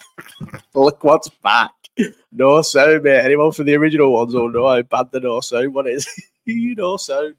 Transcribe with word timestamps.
Look 0.74 1.04
what's 1.04 1.28
back. 1.28 1.72
No 2.32 2.62
sound, 2.62 3.02
mate. 3.02 3.24
Anyone 3.24 3.52
from 3.52 3.66
the 3.66 3.76
original 3.76 4.12
ones 4.12 4.34
will 4.34 4.50
know 4.50 4.68
how 4.68 4.82
bad 4.82 5.10
the 5.10 5.20
no 5.20 5.40
sound 5.40 5.74
one 5.74 5.86
is. 5.86 6.08
no 6.46 6.96
sound. 6.96 7.34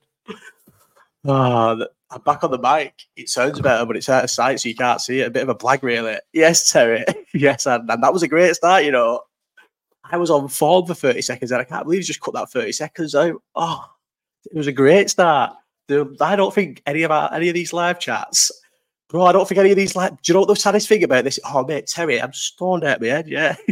Ah, 1.26 1.76
oh, 1.80 1.88
I'm 2.12 2.22
back 2.22 2.44
on 2.44 2.52
the 2.52 2.60
mic. 2.60 2.94
It 3.16 3.30
sounds 3.30 3.60
better, 3.60 3.86
but 3.86 3.98
it's 3.98 4.10
out 4.10 4.26
of 4.26 4.30
sight, 4.30 4.60
so 4.60 4.70
you 4.70 4.76
can't 4.76 5.02
see 5.02 5.22
it. 5.22 5.28
A 5.28 5.32
bit 5.32 5.44
of 5.44 5.50
a 5.50 5.56
blag, 5.56 5.82
really. 5.82 6.18
Yes, 6.34 6.72
Terry. 6.72 7.04
yes, 7.34 7.66
and, 7.66 7.90
and 7.90 8.04
that 8.04 8.14
was 8.14 8.24
a 8.24 8.28
great 8.28 8.56
start, 8.56 8.84
you 8.84 8.92
know. 8.92 9.22
I 10.04 10.18
was 10.18 10.30
on 10.30 10.48
form 10.50 10.86
for 10.86 10.94
30 10.94 11.22
seconds, 11.22 11.52
and 11.52 11.62
I 11.62 11.64
can't 11.64 11.86
believe 11.86 12.02
you 12.02 12.06
just 12.06 12.22
cut 12.22 12.34
that 12.36 12.52
30 12.52 12.72
seconds 12.74 13.16
out. 13.16 13.42
Oh, 13.56 13.86
it 14.46 14.56
was 14.56 14.68
a 14.68 14.74
great 14.74 15.10
start. 15.10 15.54
I 15.90 16.36
don't 16.36 16.54
think 16.54 16.82
any 16.86 17.04
of 17.04 17.12
our, 17.12 17.34
any 17.34 17.50
of 17.50 17.56
these 17.56 17.74
live 17.74 18.00
chats, 18.00 18.52
bro. 19.14 19.26
I 19.26 19.32
don't 19.32 19.48
think 19.48 19.60
any 19.60 19.72
of 19.72 19.78
these 19.78 19.96
like, 19.96 20.12
Do 20.12 20.18
you 20.26 20.34
know 20.34 20.42
what 20.42 20.50
the 20.50 20.56
saddest 20.56 20.90
thing 20.90 21.04
about 21.04 21.24
this? 21.24 21.40
Oh, 21.46 21.64
mate, 21.64 21.88
Terry, 21.88 22.22
I'm 22.22 22.34
stoned 22.34 22.84
out 22.84 22.98
of 22.98 23.02
my 23.02 23.08
head. 23.08 23.30
Yeah. 23.30 23.56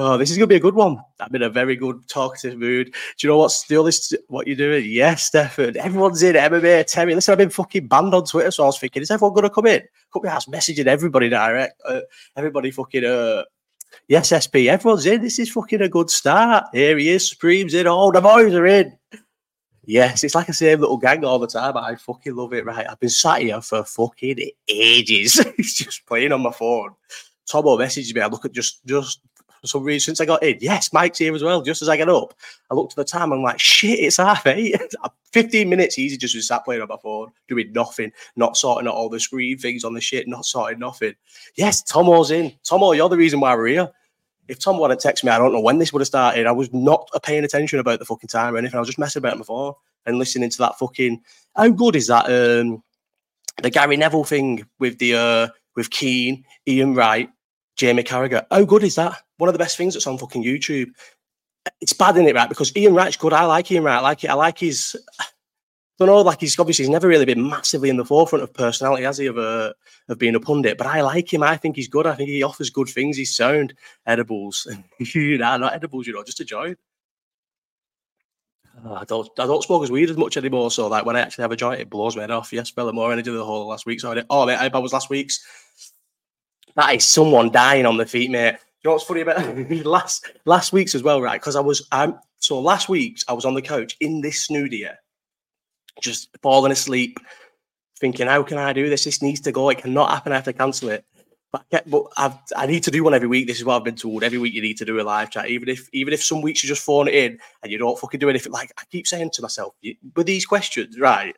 Oh, 0.00 0.16
this 0.16 0.30
is 0.30 0.36
going 0.36 0.48
to 0.48 0.52
be 0.52 0.54
a 0.54 0.60
good 0.60 0.76
one. 0.76 0.96
I'm 1.18 1.34
in 1.34 1.42
a 1.42 1.50
very 1.50 1.74
good 1.74 2.08
talkative 2.08 2.56
mood. 2.56 2.86
Do 2.86 3.26
you 3.26 3.30
know 3.30 3.38
what's 3.38 3.66
the 3.66 3.78
only 3.78 3.90
what 4.28 4.46
you're 4.46 4.54
doing? 4.54 4.84
Yes, 4.86 5.24
Stefan. 5.24 5.76
Everyone's 5.76 6.22
in 6.22 6.36
MMA. 6.36 6.86
Terry, 6.86 7.16
listen, 7.16 7.32
I've 7.32 7.38
been 7.38 7.50
fucking 7.50 7.88
banned 7.88 8.14
on 8.14 8.24
Twitter, 8.24 8.52
so 8.52 8.62
I 8.62 8.66
was 8.66 8.78
thinking, 8.78 9.02
is 9.02 9.10
everyone 9.10 9.34
going 9.34 9.48
to 9.48 9.50
come 9.50 9.66
in? 9.66 9.82
Could 10.12 10.22
be 10.22 10.28
ass 10.28 10.46
messaging 10.46 10.86
everybody 10.86 11.28
direct. 11.28 11.82
Uh, 11.84 12.02
everybody 12.36 12.70
fucking 12.70 13.04
uh, 13.04 13.42
yes, 14.06 14.30
SP. 14.30 14.70
Everyone's 14.70 15.04
in. 15.04 15.20
This 15.20 15.40
is 15.40 15.50
fucking 15.50 15.82
a 15.82 15.88
good 15.88 16.10
start. 16.10 16.66
Here 16.72 16.96
he 16.96 17.08
is. 17.08 17.28
Supreme's 17.28 17.74
in. 17.74 17.88
All 17.88 18.12
the 18.12 18.20
boys 18.20 18.54
are 18.54 18.66
in. 18.66 18.96
Yes, 19.88 20.22
it's 20.22 20.34
like 20.34 20.46
the 20.46 20.52
same 20.52 20.80
little 20.80 20.98
gang 20.98 21.24
all 21.24 21.38
the 21.38 21.46
time. 21.46 21.74
I 21.78 21.96
fucking 21.96 22.36
love 22.36 22.52
it. 22.52 22.66
Right, 22.66 22.86
I've 22.86 23.00
been 23.00 23.08
sat 23.08 23.40
here 23.40 23.58
for 23.62 23.82
fucking 23.82 24.50
ages, 24.68 25.38
it's 25.58 25.72
just 25.72 26.04
playing 26.04 26.30
on 26.30 26.42
my 26.42 26.52
phone. 26.52 26.90
Tomo 27.50 27.78
messaged 27.78 28.14
me. 28.14 28.20
I 28.20 28.26
look 28.26 28.44
at 28.44 28.52
just 28.52 28.84
just 28.84 29.22
for 29.62 29.66
some 29.66 29.84
reason 29.84 30.04
since 30.04 30.20
I 30.20 30.26
got 30.26 30.42
in. 30.42 30.58
Yes, 30.60 30.92
Mike's 30.92 31.16
here 31.16 31.34
as 31.34 31.42
well. 31.42 31.62
Just 31.62 31.80
as 31.80 31.88
I 31.88 31.96
get 31.96 32.10
up, 32.10 32.34
I 32.70 32.74
looked 32.74 32.92
at 32.92 32.96
the 32.96 33.04
time. 33.04 33.32
I'm 33.32 33.42
like, 33.42 33.58
shit, 33.58 33.98
it's 33.98 34.18
half 34.18 34.46
eight. 34.46 34.76
15 35.32 35.66
minutes 35.66 35.98
easy 35.98 36.18
just 36.18 36.34
to 36.34 36.42
sat 36.42 36.66
playing 36.66 36.82
on 36.82 36.88
my 36.88 36.96
phone, 37.02 37.30
doing 37.48 37.72
nothing, 37.72 38.12
not 38.36 38.58
sorting 38.58 38.88
out 38.88 38.94
all 38.94 39.08
the 39.08 39.18
screen 39.18 39.56
things 39.56 39.84
on 39.84 39.94
the 39.94 40.00
shit, 40.02 40.28
not 40.28 40.44
sorting 40.44 40.78
nothing. 40.78 41.14
Yes, 41.56 41.82
Tomo's 41.82 42.30
in. 42.30 42.52
Tomo, 42.62 42.92
you're 42.92 43.08
the 43.08 43.16
reason 43.16 43.40
why 43.40 43.54
we're 43.56 43.68
here. 43.68 43.90
If 44.48 44.58
Tom 44.58 44.78
wanted 44.78 44.98
to 44.98 45.06
text 45.06 45.22
me, 45.24 45.30
I 45.30 45.38
don't 45.38 45.52
know 45.52 45.60
when 45.60 45.78
this 45.78 45.92
would 45.92 46.00
have 46.00 46.06
started. 46.08 46.46
I 46.46 46.52
was 46.52 46.72
not 46.72 47.08
paying 47.22 47.44
attention 47.44 47.78
about 47.78 47.98
the 47.98 48.04
fucking 48.04 48.28
time 48.28 48.54
or 48.54 48.58
anything. 48.58 48.76
I 48.76 48.80
was 48.80 48.88
just 48.88 48.98
messing 48.98 49.20
about 49.20 49.38
my 49.38 49.44
phone 49.44 49.74
and 50.06 50.18
listening 50.18 50.50
to 50.50 50.58
that 50.58 50.78
fucking. 50.78 51.20
How 51.54 51.68
good 51.68 51.96
is 51.96 52.06
that? 52.06 52.26
Um, 52.26 52.82
the 53.62 53.70
Gary 53.70 53.96
Neville 53.96 54.24
thing 54.24 54.66
with 54.78 54.98
the 54.98 55.14
uh, 55.14 55.48
with 55.76 55.90
Keane, 55.90 56.44
Ian 56.66 56.94
Wright, 56.94 57.30
Jamie 57.76 58.02
Carragher. 58.02 58.46
How 58.50 58.64
good 58.64 58.84
is 58.84 58.94
that? 58.96 59.20
One 59.36 59.48
of 59.48 59.54
the 59.54 59.58
best 59.58 59.76
things 59.76 59.94
that's 59.94 60.06
on 60.06 60.18
fucking 60.18 60.42
YouTube. 60.44 60.90
It's 61.80 61.92
bad 61.92 62.16
in 62.16 62.26
it, 62.26 62.34
right? 62.34 62.48
Because 62.48 62.74
Ian 62.76 62.94
Wright's 62.94 63.16
good. 63.16 63.32
I 63.32 63.44
like 63.44 63.70
Ian 63.70 63.84
Wright. 63.84 63.98
I 63.98 64.00
like 64.00 64.24
it. 64.24 64.30
I 64.30 64.34
like 64.34 64.58
his. 64.58 64.96
Don't 65.98 66.06
know, 66.06 66.20
like 66.20 66.40
he's 66.40 66.58
obviously 66.58 66.84
he's 66.84 66.90
never 66.90 67.08
really 67.08 67.24
been 67.24 67.48
massively 67.48 67.88
in 67.90 67.96
the 67.96 68.04
forefront 68.04 68.44
of 68.44 68.54
personality, 68.54 69.02
has 69.02 69.18
he, 69.18 69.26
of 69.26 69.36
uh, 69.36 69.72
of 70.08 70.18
being 70.18 70.36
a 70.36 70.40
pundit? 70.40 70.78
But 70.78 70.86
I 70.86 71.02
like 71.02 71.32
him. 71.32 71.42
I 71.42 71.56
think 71.56 71.74
he's 71.74 71.88
good. 71.88 72.06
I 72.06 72.14
think 72.14 72.30
he 72.30 72.42
offers 72.42 72.70
good 72.70 72.88
things. 72.88 73.16
He's 73.16 73.34
sound 73.34 73.74
edibles. 74.06 74.68
nah, 75.16 75.56
not 75.56 75.74
edibles, 75.74 76.06
you 76.06 76.12
know, 76.12 76.22
just 76.22 76.40
a 76.40 76.44
joint. 76.44 76.78
Oh, 78.84 78.94
I 78.94 79.04
don't 79.04 79.28
I 79.38 79.46
don't 79.46 79.64
smoke 79.64 79.82
as 79.82 79.90
weed 79.90 80.10
as 80.10 80.16
much 80.16 80.36
anymore. 80.36 80.70
So 80.70 80.86
like 80.86 81.04
when 81.04 81.16
I 81.16 81.20
actually 81.20 81.42
have 81.42 81.52
a 81.52 81.56
joint, 81.56 81.80
it 81.80 81.90
blows 81.90 82.14
my 82.14 82.22
head 82.22 82.30
off. 82.30 82.52
Yes, 82.52 82.70
fella, 82.70 82.92
more 82.92 83.12
energy 83.12 83.30
than 83.30 83.38
the 83.38 83.44
whole 83.44 83.66
last 83.66 83.86
week. 83.86 84.00
So 84.00 84.14
did, 84.14 84.26
oh 84.30 84.46
mate, 84.46 84.56
I 84.56 84.78
was 84.78 84.92
last 84.92 85.10
week's 85.10 85.40
that 86.76 86.94
is 86.94 87.04
someone 87.04 87.50
dying 87.50 87.86
on 87.86 87.96
the 87.96 88.06
feet, 88.06 88.30
mate. 88.30 88.54
You 88.82 88.90
know 88.90 88.92
what's 88.92 89.04
funny 89.04 89.22
about 89.22 89.58
last 89.84 90.30
last 90.44 90.72
week's 90.72 90.94
as 90.94 91.02
well, 91.02 91.20
right? 91.20 91.40
Because 91.40 91.56
I 91.56 91.60
was 91.60 91.86
um 91.90 92.20
so 92.38 92.60
last 92.60 92.88
week's 92.88 93.24
I 93.28 93.32
was 93.32 93.44
on 93.44 93.54
the 93.54 93.62
couch 93.62 93.96
in 94.00 94.20
this 94.20 94.46
snoodia, 94.46 94.94
just 96.00 96.28
falling 96.42 96.72
asleep, 96.72 97.18
thinking, 98.00 98.26
how 98.26 98.42
can 98.42 98.58
I 98.58 98.72
do 98.72 98.88
this? 98.88 99.04
This 99.04 99.22
needs 99.22 99.40
to 99.40 99.52
go. 99.52 99.68
It 99.70 99.78
cannot 99.78 100.10
happen. 100.10 100.32
I 100.32 100.36
have 100.36 100.44
to 100.44 100.52
cancel 100.52 100.90
it. 100.90 101.04
But, 101.50 101.64
I 101.72 101.80
but 101.86 102.04
I've, 102.16 102.34
I 102.56 102.66
need 102.66 102.82
to 102.84 102.90
do 102.90 103.02
one 103.02 103.14
every 103.14 103.28
week. 103.28 103.46
This 103.46 103.58
is 103.58 103.64
what 103.64 103.76
I've 103.76 103.84
been 103.84 103.96
told. 103.96 104.22
Every 104.22 104.38
week 104.38 104.52
you 104.52 104.60
need 104.60 104.76
to 104.78 104.84
do 104.84 105.00
a 105.00 105.02
live 105.02 105.30
chat, 105.30 105.48
even 105.48 105.68
if 105.68 105.88
even 105.94 106.12
if 106.12 106.22
some 106.22 106.42
weeks 106.42 106.62
you 106.62 106.68
just 106.68 106.84
phone 106.84 107.08
it 107.08 107.14
in 107.14 107.38
and 107.62 107.72
you 107.72 107.78
don't 107.78 107.98
fucking 107.98 108.20
do 108.20 108.28
anything. 108.28 108.52
Like 108.52 108.70
I 108.76 108.82
keep 108.90 109.06
saying 109.06 109.30
to 109.32 109.42
myself, 109.42 109.74
with 110.14 110.26
these 110.26 110.44
questions, 110.44 111.00
right? 111.00 111.34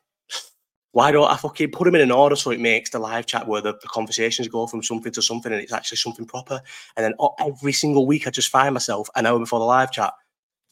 why 0.92 1.12
don't 1.12 1.30
I 1.30 1.36
fucking 1.36 1.70
put 1.70 1.84
them 1.84 1.94
in 1.94 2.00
an 2.00 2.10
order 2.10 2.34
so 2.34 2.50
it 2.50 2.60
makes 2.60 2.90
the 2.90 2.98
live 2.98 3.26
chat 3.26 3.46
where 3.46 3.60
the, 3.60 3.74
the, 3.74 3.88
conversations 3.88 4.48
go 4.48 4.66
from 4.66 4.82
something 4.82 5.12
to 5.12 5.22
something 5.22 5.52
and 5.52 5.60
it's 5.60 5.72
actually 5.72 5.98
something 5.98 6.26
proper. 6.26 6.60
And 6.96 7.04
then 7.04 7.14
oh, 7.20 7.34
every 7.38 7.72
single 7.72 8.06
week 8.06 8.26
I 8.26 8.30
just 8.30 8.48
find 8.48 8.74
myself 8.74 9.08
an 9.14 9.26
hour 9.26 9.38
before 9.38 9.60
the 9.60 9.66
live 9.66 9.92
chat 9.92 10.12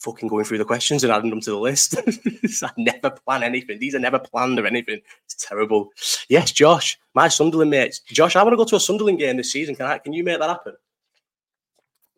fucking 0.00 0.28
going 0.28 0.44
through 0.44 0.59
the 0.59 0.64
questions 0.64 1.04
and 1.04 1.12
adding 1.12 1.31
them 1.31 1.41
to 1.41 1.50
the 1.50 1.59
list. 1.59 1.97
I 2.62 2.70
never 2.76 3.10
plan 3.10 3.42
anything. 3.42 3.78
These 3.78 3.94
are 3.94 4.00
never 4.00 4.19
planned 4.19 4.59
or 4.59 4.66
anything. 4.66 5.00
It's 5.25 5.34
terrible. 5.34 5.91
Yes, 6.28 6.53
Josh, 6.53 6.98
my 7.14 7.28
Sunderland 7.28 7.70
mates. 7.70 8.00
Josh, 8.00 8.37
I 8.37 8.42
want 8.42 8.53
to 8.53 8.56
go 8.56 8.64
to 8.64 8.76
a 8.76 8.81
Sunderland 8.81 9.19
game 9.19 9.37
this 9.37 9.53
season. 9.53 9.75
Can 9.75 9.87
I? 9.87 9.98
Can 9.98 10.12
you 10.12 10.25
make 10.25 10.38
that 10.38 10.48
happen? 10.48 10.75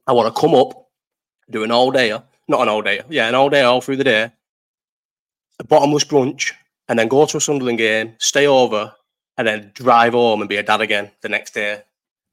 I 0.06 0.12
want 0.12 0.34
to 0.34 0.40
come 0.40 0.54
up, 0.54 0.88
do 1.50 1.62
an 1.62 1.70
all 1.70 1.90
day, 1.90 2.10
not 2.48 2.62
an 2.62 2.68
all 2.68 2.82
day, 2.82 3.00
yeah, 3.08 3.28
an 3.28 3.34
all 3.34 3.48
day 3.48 3.62
all 3.62 3.80
through 3.80 3.96
the 3.96 4.04
day, 4.04 4.32
a 5.58 5.64
bottomless 5.64 6.04
brunch, 6.04 6.52
and 6.88 6.98
then 6.98 7.08
go 7.08 7.24
to 7.26 7.36
a 7.36 7.40
Sunderland 7.40 7.78
game, 7.78 8.14
stay 8.18 8.46
over, 8.46 8.92
and 9.38 9.46
then 9.46 9.70
drive 9.74 10.12
home 10.12 10.40
and 10.40 10.48
be 10.48 10.56
a 10.56 10.62
dad 10.62 10.80
again 10.80 11.10
the 11.22 11.28
next 11.28 11.54
day. 11.54 11.82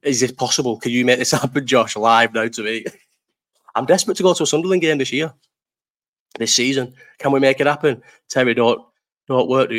Is 0.01 0.19
this 0.19 0.31
possible? 0.31 0.77
Can 0.77 0.91
you 0.91 1.05
make 1.05 1.19
this 1.19 1.31
happen, 1.39 1.65
Josh, 1.67 1.95
live 1.95 2.33
now 2.33 2.47
to 2.47 2.63
me? 2.63 2.85
I'm 3.77 3.85
desperate 3.85 4.17
to 4.17 4.23
go 4.23 4.33
to 4.33 4.43
a 4.43 4.47
Sunderland 4.47 4.81
game 4.81 4.97
this 4.97 5.13
year, 5.13 5.31
this 6.39 6.53
season. 6.53 6.95
Can 7.19 7.31
we 7.31 7.39
make 7.39 7.61
it 7.61 7.67
happen? 7.67 8.01
Terry, 8.27 8.55
don't 8.55 8.81
don't 9.27 9.47
work. 9.47 9.69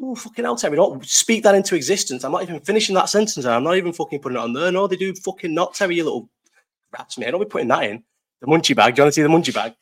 Oh, 0.00 0.14
fucking 0.14 0.44
hell, 0.44 0.56
Terry, 0.56 0.76
don't 0.76 1.04
speak 1.04 1.42
that 1.42 1.54
into 1.54 1.74
existence. 1.74 2.22
I'm 2.22 2.32
not 2.32 2.42
even 2.42 2.60
finishing 2.60 2.94
that 2.94 3.08
sentence. 3.08 3.44
I'm 3.44 3.64
not 3.64 3.76
even 3.76 3.92
fucking 3.92 4.20
putting 4.20 4.36
it 4.36 4.40
on 4.40 4.52
there. 4.52 4.70
No, 4.70 4.86
they 4.86 4.96
do 4.96 5.14
fucking 5.14 5.52
not, 5.52 5.74
Terry, 5.74 5.96
you 5.96 6.04
little 6.04 6.28
rats, 6.96 7.18
man. 7.18 7.32
Don't 7.32 7.40
be 7.40 7.46
putting 7.46 7.68
that 7.68 7.84
in. 7.84 8.04
The 8.40 8.46
munchie 8.46 8.76
bag. 8.76 8.94
Do 8.94 9.00
you 9.00 9.04
want 9.04 9.14
to 9.14 9.20
see 9.20 9.22
the 9.22 9.28
munchie 9.28 9.54
bag? 9.54 9.74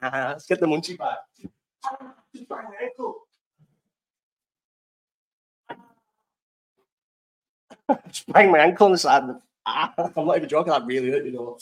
Let's 0.02 0.46
get 0.46 0.60
the 0.60 0.66
munchie 0.66 0.98
bag. 0.98 1.16
sprang 8.12 8.50
my 8.50 8.58
ankle 8.58 8.86
on 8.86 8.92
the 8.92 8.98
side. 8.98 9.24
I'm 9.66 10.12
not 10.16 10.36
even 10.36 10.48
joking. 10.48 10.72
That 10.72 10.86
really 10.86 11.10
hurt, 11.10 11.24
you 11.24 11.32
know. 11.32 11.58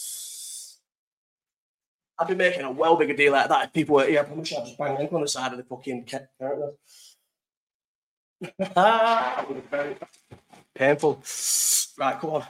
I'd 2.20 2.28
be 2.28 2.34
making 2.34 2.62
a 2.62 2.70
well 2.70 2.96
bigger 2.96 3.14
deal 3.14 3.34
out 3.34 3.44
of 3.44 3.48
that 3.48 3.64
if 3.64 3.72
people 3.72 3.96
were 3.96 4.06
here. 4.06 4.26
I 4.28 4.32
wish 4.34 4.52
I'd 4.52 4.66
just 4.66 4.76
bang 4.76 4.98
ankle 4.98 5.16
on 5.16 5.22
the 5.22 5.28
side 5.28 5.52
of 5.52 5.58
the 5.58 5.64
fucking 5.64 6.04
character. 6.04 6.72
Painful. 10.74 11.22
Right, 11.98 12.20
come 12.20 12.30
on. 12.30 12.44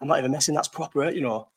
I'm 0.00 0.08
not 0.08 0.18
even 0.18 0.30
messing. 0.30 0.54
That's 0.54 0.68
proper, 0.68 1.08
you 1.10 1.22
know. 1.22 1.48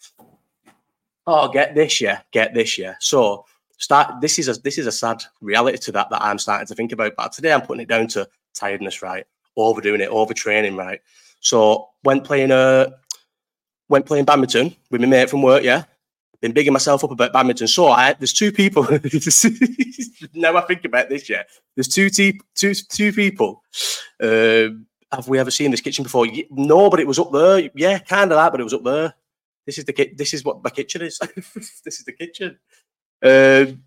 Oh, 1.28 1.50
get 1.50 1.76
this, 1.76 2.00
yeah. 2.00 2.22
Get 2.32 2.54
this, 2.54 2.78
yeah. 2.78 2.96
So 3.00 3.46
start. 3.78 4.22
This 4.22 4.40
is 4.40 4.48
a 4.48 4.54
this 4.62 4.78
is 4.78 4.88
a 4.88 4.92
sad 4.92 5.22
reality 5.42 5.78
to 5.78 5.92
that 5.92 6.10
that 6.10 6.22
I'm 6.22 6.40
starting 6.40 6.68
to 6.68 6.76
think 6.76 6.94
about. 6.94 7.16
But 7.18 7.34
today 7.34 7.52
I'm 7.52 7.62
putting 7.62 7.82
it 7.82 7.90
down 7.90 8.08
to 8.10 8.28
tiredness, 8.54 9.02
right? 9.02 9.26
Overdoing 9.58 10.00
it, 10.00 10.10
overtraining, 10.10 10.78
right? 10.78 11.02
So 11.42 11.90
went 12.06 12.24
playing 12.24 12.52
uh 12.52 12.92
went 13.90 14.06
playing 14.06 14.26
badminton 14.26 14.74
with 14.90 15.02
my 15.02 15.08
mate 15.08 15.30
from 15.30 15.42
work, 15.42 15.64
yeah. 15.64 15.84
Been 16.42 16.54
bigging 16.54 16.74
myself 16.74 17.04
up 17.04 17.12
about 17.12 17.34
badminton. 17.34 17.68
So 17.68 17.90
I 17.90 18.14
there's 18.14 18.34
two 18.34 18.52
people. 18.52 18.84
now 20.34 20.58
I 20.58 20.62
think 20.62 20.86
about 20.86 21.08
this, 21.08 21.30
yeah. 21.30 21.44
There's 21.76 21.88
two 21.88 22.10
te- 22.10 22.42
two 22.56 22.74
two 22.74 23.14
people. 23.14 23.64
Um, 24.20 24.88
have 25.12 25.28
we 25.28 25.38
ever 25.38 25.52
seen 25.52 25.70
this 25.70 25.82
kitchen 25.82 26.04
before? 26.04 26.26
No, 26.50 26.90
but 26.90 27.00
it 27.00 27.06
was 27.08 27.20
up 27.20 27.32
there. 27.32 27.70
Yeah, 27.76 28.00
kind 28.00 28.32
of 28.32 28.38
that, 28.38 28.52
but 28.52 28.60
it 28.60 28.64
was 28.64 28.74
up 28.74 28.84
there. 28.84 29.14
This 29.68 29.78
is 29.78 29.86
the 29.86 29.94
ki- 29.94 30.16
This 30.18 30.34
is 30.34 30.44
what 30.44 30.64
my 30.64 30.72
kitchen 30.72 31.04
is. 31.04 31.20
this 31.46 32.00
is 32.00 32.06
the 32.06 32.14
kitchen. 32.14 32.58
Um, 33.22 33.84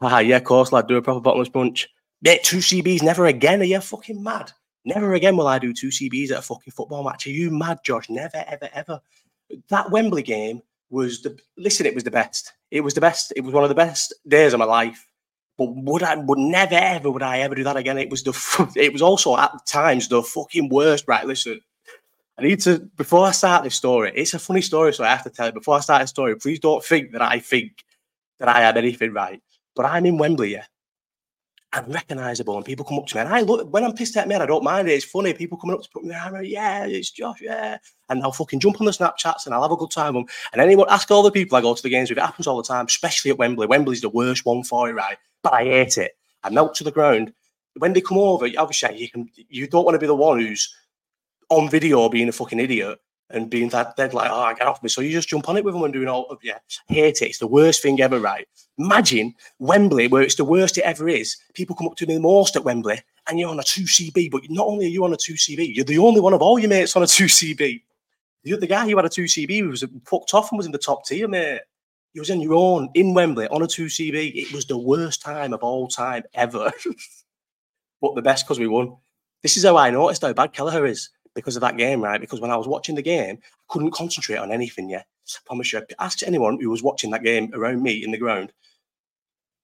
ah, 0.00 0.20
yeah, 0.20 0.36
of 0.36 0.44
course, 0.44 0.70
lad. 0.70 0.86
Do 0.86 0.96
a 0.96 1.02
proper 1.02 1.20
bottomless 1.20 1.48
punch. 1.48 1.88
Mate, 2.22 2.44
two 2.44 2.58
CBs, 2.58 3.02
never 3.02 3.26
again. 3.26 3.60
Are 3.62 3.64
you 3.64 3.80
fucking 3.80 4.22
mad? 4.22 4.52
Never 4.84 5.14
again 5.14 5.36
will 5.36 5.48
I 5.48 5.58
do 5.58 5.72
two 5.74 5.88
CBs 5.88 6.30
at 6.30 6.38
a 6.38 6.42
fucking 6.42 6.72
football 6.72 7.02
match. 7.02 7.26
Are 7.26 7.30
you 7.30 7.50
mad, 7.50 7.78
Josh? 7.84 8.08
Never, 8.08 8.44
ever, 8.46 8.70
ever. 8.72 9.00
That 9.70 9.90
Wembley 9.90 10.22
game 10.22 10.62
was 10.96 11.22
the 11.22 11.38
listen. 11.58 11.86
It 11.86 11.94
was 11.94 12.04
the 12.04 12.10
best. 12.10 12.52
It 12.70 12.80
was 12.80 12.94
the 12.94 13.02
best. 13.02 13.32
It 13.36 13.44
was 13.44 13.52
one 13.54 13.62
of 13.62 13.68
the 13.68 13.82
best 13.86 14.14
days 14.26 14.54
of 14.54 14.58
my 14.58 14.64
life. 14.64 15.06
But 15.58 15.68
would 15.88 16.02
I? 16.02 16.16
Would 16.16 16.38
never, 16.38 16.74
ever 16.74 17.10
would 17.10 17.22
I 17.22 17.40
ever 17.40 17.54
do 17.54 17.64
that 17.64 17.76
again? 17.76 17.98
It 17.98 18.10
was 18.10 18.22
the. 18.24 18.32
It 18.76 18.92
was 18.92 19.02
also 19.02 19.36
at 19.36 19.52
times 19.66 20.08
the 20.08 20.22
fucking 20.22 20.70
worst. 20.70 21.04
Right, 21.06 21.26
listen. 21.26 21.60
I 22.38 22.42
need 22.42 22.60
to 22.60 22.80
before 22.96 23.26
I 23.26 23.32
start 23.32 23.64
this 23.64 23.74
story. 23.74 24.12
It's 24.14 24.34
a 24.34 24.38
funny 24.38 24.62
story, 24.62 24.92
so 24.92 25.04
I 25.04 25.08
have 25.08 25.24
to 25.24 25.30
tell 25.30 25.46
you. 25.46 25.52
Before 25.52 25.76
I 25.76 25.80
start 25.80 26.02
the 26.02 26.08
story, 26.08 26.36
please 26.36 26.60
don't 26.60 26.84
think 26.84 27.12
that 27.12 27.22
I 27.22 27.38
think 27.38 27.84
that 28.40 28.48
I 28.48 28.60
had 28.60 28.76
anything 28.76 29.12
right. 29.12 29.42
But 29.74 29.86
I'm 29.86 30.06
in 30.06 30.18
Wembley, 30.18 30.52
yeah, 30.52 30.64
and 31.72 31.92
recognizable. 31.92 32.56
And 32.56 32.64
people 32.64 32.84
come 32.84 32.98
up 32.98 33.06
to 33.06 33.16
me, 33.16 33.20
and 33.20 33.28
I 33.28 33.40
look 33.40 33.72
when 33.72 33.84
I'm 33.84 33.92
pissed 33.92 34.16
at 34.16 34.28
me, 34.28 34.34
I 34.34 34.46
don't 34.46 34.64
mind 34.64 34.88
it. 34.88 34.92
It's 34.92 35.04
funny. 35.04 35.32
People 35.34 35.58
coming 35.58 35.74
up 35.74 35.82
to 35.82 35.88
put 35.90 36.04
me, 36.04 36.14
I'm 36.14 36.32
like, 36.32 36.48
yeah, 36.48 36.86
it's 36.86 37.10
Josh, 37.10 37.40
yeah. 37.40 37.78
And 38.08 38.22
I'll 38.22 38.32
fucking 38.32 38.60
jump 38.60 38.80
on 38.80 38.86
the 38.86 38.92
Snapchats 38.92 39.46
and 39.46 39.54
I'll 39.54 39.62
have 39.62 39.72
a 39.72 39.76
good 39.76 39.90
time 39.90 40.14
with 40.14 40.26
them. 40.26 40.34
And 40.52 40.62
anyone 40.62 40.86
ask 40.90 41.10
all 41.10 41.22
the 41.22 41.30
people 41.30 41.56
I 41.56 41.60
go 41.60 41.74
to 41.74 41.82
the 41.82 41.90
games 41.90 42.08
with, 42.08 42.18
it 42.18 42.22
happens 42.22 42.46
all 42.46 42.56
the 42.56 42.62
time, 42.62 42.86
especially 42.86 43.30
at 43.30 43.38
Wembley. 43.38 43.66
Wembley's 43.66 44.00
the 44.00 44.08
worst 44.08 44.46
one 44.46 44.62
for 44.62 44.88
it, 44.88 44.94
right? 44.94 45.18
But 45.42 45.54
I 45.54 45.64
hate 45.64 45.98
it. 45.98 46.16
I 46.44 46.50
melt 46.50 46.74
to 46.76 46.84
the 46.84 46.92
ground. 46.92 47.32
When 47.78 47.92
they 47.92 48.00
come 48.00 48.18
over, 48.18 48.48
obviously 48.56 48.98
you 48.98 49.10
can 49.10 49.28
you 49.48 49.66
don't 49.66 49.84
want 49.84 49.96
to 49.96 49.98
be 49.98 50.06
the 50.06 50.14
one 50.14 50.40
who's 50.40 50.74
on 51.50 51.68
video 51.68 52.08
being 52.08 52.28
a 52.28 52.32
fucking 52.32 52.58
idiot 52.58 52.98
and 53.30 53.50
being 53.50 53.68
that 53.70 53.96
dead 53.96 54.14
like, 54.14 54.30
oh, 54.30 54.40
I 54.40 54.54
get 54.54 54.66
off 54.66 54.82
me. 54.82 54.88
So 54.88 55.00
you 55.00 55.10
just 55.10 55.28
jump 55.28 55.48
on 55.48 55.56
it 55.56 55.64
with 55.64 55.74
them 55.74 55.82
and 55.82 55.92
doing 55.92 56.08
all 56.08 56.26
of 56.26 56.38
yeah. 56.42 56.58
Hate 56.88 57.22
it. 57.22 57.26
It's 57.26 57.38
the 57.38 57.46
worst 57.46 57.82
thing 57.82 58.00
ever, 58.00 58.20
right? 58.20 58.46
Imagine 58.78 59.34
Wembley, 59.58 60.08
where 60.08 60.22
it's 60.22 60.36
the 60.36 60.44
worst 60.44 60.78
it 60.78 60.82
ever 60.82 61.08
is. 61.08 61.36
People 61.54 61.74
come 61.74 61.88
up 61.88 61.96
to 61.96 62.06
me 62.06 62.14
the 62.14 62.20
most 62.20 62.56
at 62.56 62.64
Wembley, 62.64 63.00
and 63.28 63.38
you're 63.38 63.50
on 63.50 63.58
a 63.58 63.62
2CB, 63.62 64.30
but 64.30 64.42
not 64.50 64.66
only 64.66 64.86
are 64.86 64.90
you 64.90 65.04
on 65.04 65.12
a 65.12 65.16
2CB, 65.16 65.74
you're 65.74 65.84
the 65.84 65.98
only 65.98 66.20
one 66.20 66.34
of 66.34 66.42
all 66.42 66.58
your 66.58 66.68
mates 66.68 66.94
on 66.94 67.02
a 67.02 67.06
2CB. 67.06 67.82
The 68.44 68.54
other 68.54 68.66
guy 68.66 68.88
who 68.88 68.96
had 68.96 69.06
a 69.06 69.10
2CB 69.10 69.68
was 69.68 69.84
fucked 70.04 70.34
off 70.34 70.52
and 70.52 70.58
was 70.58 70.66
in 70.66 70.72
the 70.72 70.78
top 70.78 71.04
tier, 71.04 71.26
mate. 71.26 71.62
He 72.12 72.20
was 72.20 72.30
in 72.30 72.40
your 72.40 72.54
own 72.54 72.88
in 72.94 73.12
Wembley 73.12 73.48
on 73.48 73.62
a 73.62 73.66
2CB. 73.66 74.34
It 74.34 74.52
was 74.52 74.66
the 74.66 74.78
worst 74.78 75.20
time 75.20 75.52
of 75.52 75.62
all 75.62 75.88
time 75.88 76.22
ever. 76.32 76.70
but 78.00 78.14
the 78.14 78.22
best 78.22 78.46
because 78.46 78.58
we 78.58 78.68
won. 78.68 78.96
This 79.42 79.56
is 79.56 79.64
how 79.64 79.76
I 79.76 79.90
noticed 79.90 80.22
how 80.22 80.32
bad 80.32 80.52
Kelleher 80.52 80.86
is 80.86 81.10
because 81.36 81.54
of 81.54 81.60
that 81.60 81.76
game, 81.76 82.00
right? 82.00 82.20
Because 82.20 82.40
when 82.40 82.50
I 82.50 82.56
was 82.56 82.66
watching 82.66 82.96
the 82.96 83.02
game, 83.02 83.38
I 83.42 83.64
couldn't 83.68 83.92
concentrate 83.92 84.38
on 84.38 84.50
anything. 84.50 84.88
Yeah, 84.88 85.02
I 85.02 85.38
promise 85.44 85.72
you. 85.72 85.82
Ask 86.00 86.26
anyone 86.26 86.58
who 86.60 86.70
was 86.70 86.82
watching 86.82 87.12
that 87.12 87.22
game 87.22 87.52
around 87.54 87.82
me 87.82 88.02
in 88.02 88.10
the 88.10 88.18
ground. 88.18 88.52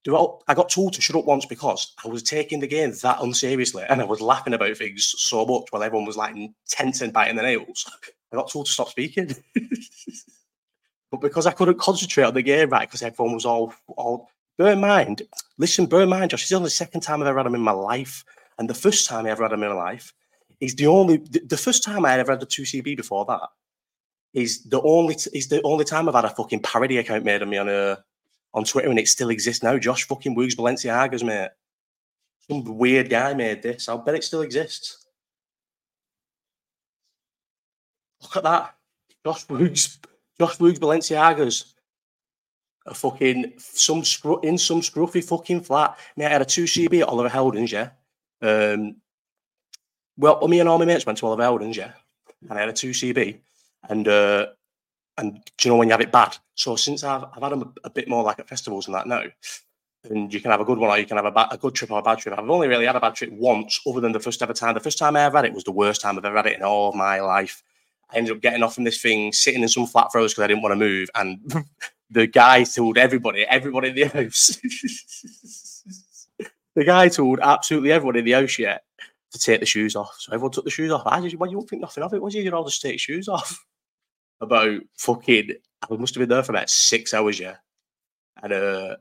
I 0.07 0.55
got 0.55 0.69
told 0.69 0.93
to 0.95 1.01
shut 1.01 1.17
up 1.17 1.27
once 1.27 1.47
because 1.47 1.95
I 2.05 2.09
was 2.09 2.25
taking 2.25 2.59
the 2.61 2.67
game 2.67 2.93
that 3.03 3.23
unseriously 3.23 3.85
and 3.89 4.01
I 4.01 4.05
was 4.05 4.21
laughing 4.21 4.53
about 4.53 4.77
things 4.77 5.15
so 5.17 5.47
much 5.47 5.67
while 5.71 5.83
everyone 5.83 6.07
was 6.07 6.17
like 6.17 6.35
tense 6.69 7.01
and 7.01 7.13
biting 7.13 7.37
their 7.37 7.47
nails. 7.47 7.89
I 8.33 8.37
got 8.37 8.51
told 8.51 8.67
to 8.67 8.73
stop 8.73 8.89
speaking. 8.89 9.35
but 11.11 11.21
because 11.21 11.47
I 11.47 11.53
couldn't 11.53 11.79
concentrate 11.79 12.25
on 12.25 12.35
the 12.35 12.43
game, 12.43 12.71
right? 12.71 12.89
Because 12.89 13.03
everyone 13.03 13.35
was 13.35 13.47
all, 13.47 13.73
all. 13.89 14.29
Bear 14.59 14.73
in 14.73 14.81
mind, 14.81 15.23
listen, 15.57 15.87
bear 15.87 16.03
in 16.03 16.09
mind, 16.09 16.31
Josh, 16.31 16.43
this 16.43 16.51
is 16.51 16.57
only 16.57 16.71
second 16.71 17.01
time 17.03 17.23
I've 17.23 17.29
ever 17.29 17.39
had 17.39 17.47
him 17.47 17.55
in 17.55 17.61
my 17.61 17.73
life. 17.73 18.25
And 18.59 18.69
the 18.69 18.75
first 18.75 19.07
time 19.07 19.27
I 19.27 19.31
ever 19.31 19.45
had 19.45 19.53
him 19.53 19.63
in 19.63 19.71
my 19.71 19.75
life 19.75 20.13
He's 20.62 20.76
the 20.76 20.87
only 20.87 21.17
the, 21.17 21.56
first 21.56 21.82
time 21.82 22.05
I 22.05 22.17
ever 22.20 22.31
had 22.31 22.41
the 22.41 22.47
two 22.47 22.62
CB 22.62 22.97
before 22.97 23.25
that. 23.25 23.49
Is 24.32 24.62
the 24.62 24.81
only 24.82 25.17
is 25.32 25.49
the 25.49 25.61
only 25.64 25.85
time 25.85 26.09
I've 26.09 26.14
had 26.14 26.25
a 26.25 26.31
fucking 26.31 26.62
parody 26.62 26.99
account 26.99 27.25
made 27.25 27.43
of 27.43 27.49
me 27.49 27.59
on 27.59 27.69
a 27.69 27.73
uh, 27.73 27.97
on 28.55 28.62
Twitter 28.62 28.88
and 28.88 28.97
it 28.97 29.09
still 29.09 29.31
exists 29.31 29.64
now. 29.64 29.76
Josh 29.76 30.06
fucking 30.06 30.37
Woogs 30.37 30.55
Balenciagas, 30.55 31.25
mate. 31.25 31.50
Some 32.49 32.79
weird 32.79 33.11
guy 33.11 33.35
made 33.35 33.61
this. 33.61 33.88
I'll 33.88 33.99
bet 33.99 34.14
it 34.14 34.23
still 34.23 34.43
exists. 34.43 35.05
Look 38.23 38.37
at 38.37 38.44
that. 38.44 38.76
Josh 39.26 39.44
Woogs, 39.47 39.99
Josh 40.38 40.58
Woogs 40.58 40.79
Balenciagas. 40.79 41.73
A 42.87 42.94
fucking 42.94 43.55
some 43.58 44.03
scru- 44.03 44.44
in 44.44 44.56
some 44.58 44.81
scruffy 44.81 45.25
fucking 45.25 45.62
flat. 45.62 45.99
Mate, 46.17 46.26
I 46.26 46.31
had 46.31 46.43
a 46.43 46.44
2CB 46.44 47.00
at 47.00 47.08
Oliver 47.08 47.29
Heldens, 47.31 47.73
yeah. 47.73 47.91
Um, 48.41 49.03
well, 50.17 50.47
me 50.49 50.61
and 50.61 50.69
all 50.69 50.79
my 50.79 50.85
mates 50.85 51.06
went 51.06 51.19
to 51.19 51.26
Oliver 51.26 51.43
Heldens, 51.43 51.76
yeah, 51.76 51.93
and 52.49 52.59
I 52.59 52.61
had 52.61 52.69
a 52.69 52.73
two 52.73 52.91
CB, 52.91 53.38
and 53.88 54.09
uh, 54.09 54.47
and 55.19 55.35
do 55.35 55.69
you 55.69 55.70
know 55.70 55.76
when 55.76 55.88
you 55.88 55.93
have 55.93 56.00
it 56.00 56.12
bad? 56.12 56.37
So 56.55 56.76
since 56.76 57.05
I've 57.05 57.25
I've 57.25 57.43
had 57.43 57.53
them 57.53 57.62
a, 57.62 57.88
a, 57.88 57.91
bit 57.91 58.09
more 58.09 58.23
like 58.23 58.38
at 58.38 58.49
festivals 58.49 58.87
and 58.87 58.94
that 58.94 59.06
now, 59.06 59.25
and 60.09 60.32
you 60.32 60.41
can 60.41 60.50
have 60.50 60.61
a 60.61 60.64
good 60.64 60.79
one 60.79 60.91
or 60.91 60.99
you 60.99 61.06
can 61.06 61.17
have 61.17 61.26
a, 61.26 61.31
ba- 61.31 61.49
a 61.50 61.59
good 61.59 61.75
trip 61.75 61.91
or 61.91 61.99
a 62.00 62.03
bad 62.03 62.19
trip. 62.19 62.37
I've 62.37 62.49
only 62.49 62.69
really 62.69 62.87
had 62.87 62.97
a 62.97 63.00
bad 63.00 63.14
trip 63.14 63.31
once, 63.32 63.81
other 63.87 64.00
than 64.00 64.12
the 64.12 64.20
first 64.20 64.43
ever 64.43 64.53
time. 64.53 64.75
The 64.75 64.81
first 64.81 64.99
time 64.99 65.17
I 65.17 65.23
ever 65.23 65.38
had 65.38 65.44
it 65.44 65.55
was 65.55 65.64
the 65.64 65.73
worst 65.73 66.00
time 66.00 66.19
I've 66.19 66.25
ever 66.25 66.37
had 66.37 66.47
it 66.47 66.56
in 66.56 66.62
all 66.62 66.93
my 66.93 67.20
life. 67.20 67.62
I 68.11 68.17
ended 68.17 68.37
up 68.37 68.43
getting 68.43 68.62
off 68.62 68.75
from 68.75 68.85
this 68.85 69.00
thing, 69.00 69.32
sitting 69.32 69.62
in 69.62 69.69
some 69.69 69.87
flat 69.87 70.12
throws 70.12 70.32
because 70.32 70.44
I 70.44 70.49
didn't 70.49 70.62
want 70.62 70.73
to 70.73 70.76
move, 70.76 71.08
and 71.15 71.41
the 72.11 72.26
guy 72.26 72.65
told 72.65 72.99
everybody, 72.99 73.44
everybody 73.44 73.88
in 73.88 73.94
the 73.94 74.05
house. 74.08 74.58
the 76.75 76.85
guy 76.85 77.08
told 77.08 77.41
absolutely 77.41 77.93
everyone 77.93 78.17
in 78.17 78.25
the 78.25 78.32
house, 78.32 78.58
yeah, 78.58 78.79
to 79.32 79.38
take 79.38 79.61
the 79.61 79.67
shoes 79.67 79.96
off. 79.96 80.14
So 80.19 80.32
everyone 80.32 80.52
took 80.52 80.64
the 80.64 80.70
shoes 80.70 80.93
off. 80.93 81.02
I 81.06 81.20
just, 81.20 81.37
well, 81.37 81.50
you 81.50 81.56
won't 81.56 81.69
think 81.69 81.82
nothing 81.82 82.05
of 82.05 82.14
it, 82.14 82.23
was 82.23 82.34
you? 82.34 82.43
You'd 82.43 82.55
all 82.55 82.64
just 82.64 82.82
take 82.82 83.00
shoes 83.00 83.29
off. 83.29 83.64
About 84.40 84.81
fucking, 84.99 85.50
I 85.88 85.94
must 85.94 86.14
have 86.14 86.20
been 86.20 86.29
there 86.29 86.43
for 86.43 86.50
about 86.50 86.69
six 86.69 87.14
hours, 87.14 87.38
yeah. 87.38 87.58
And 88.43 88.52
uh, 88.52 88.96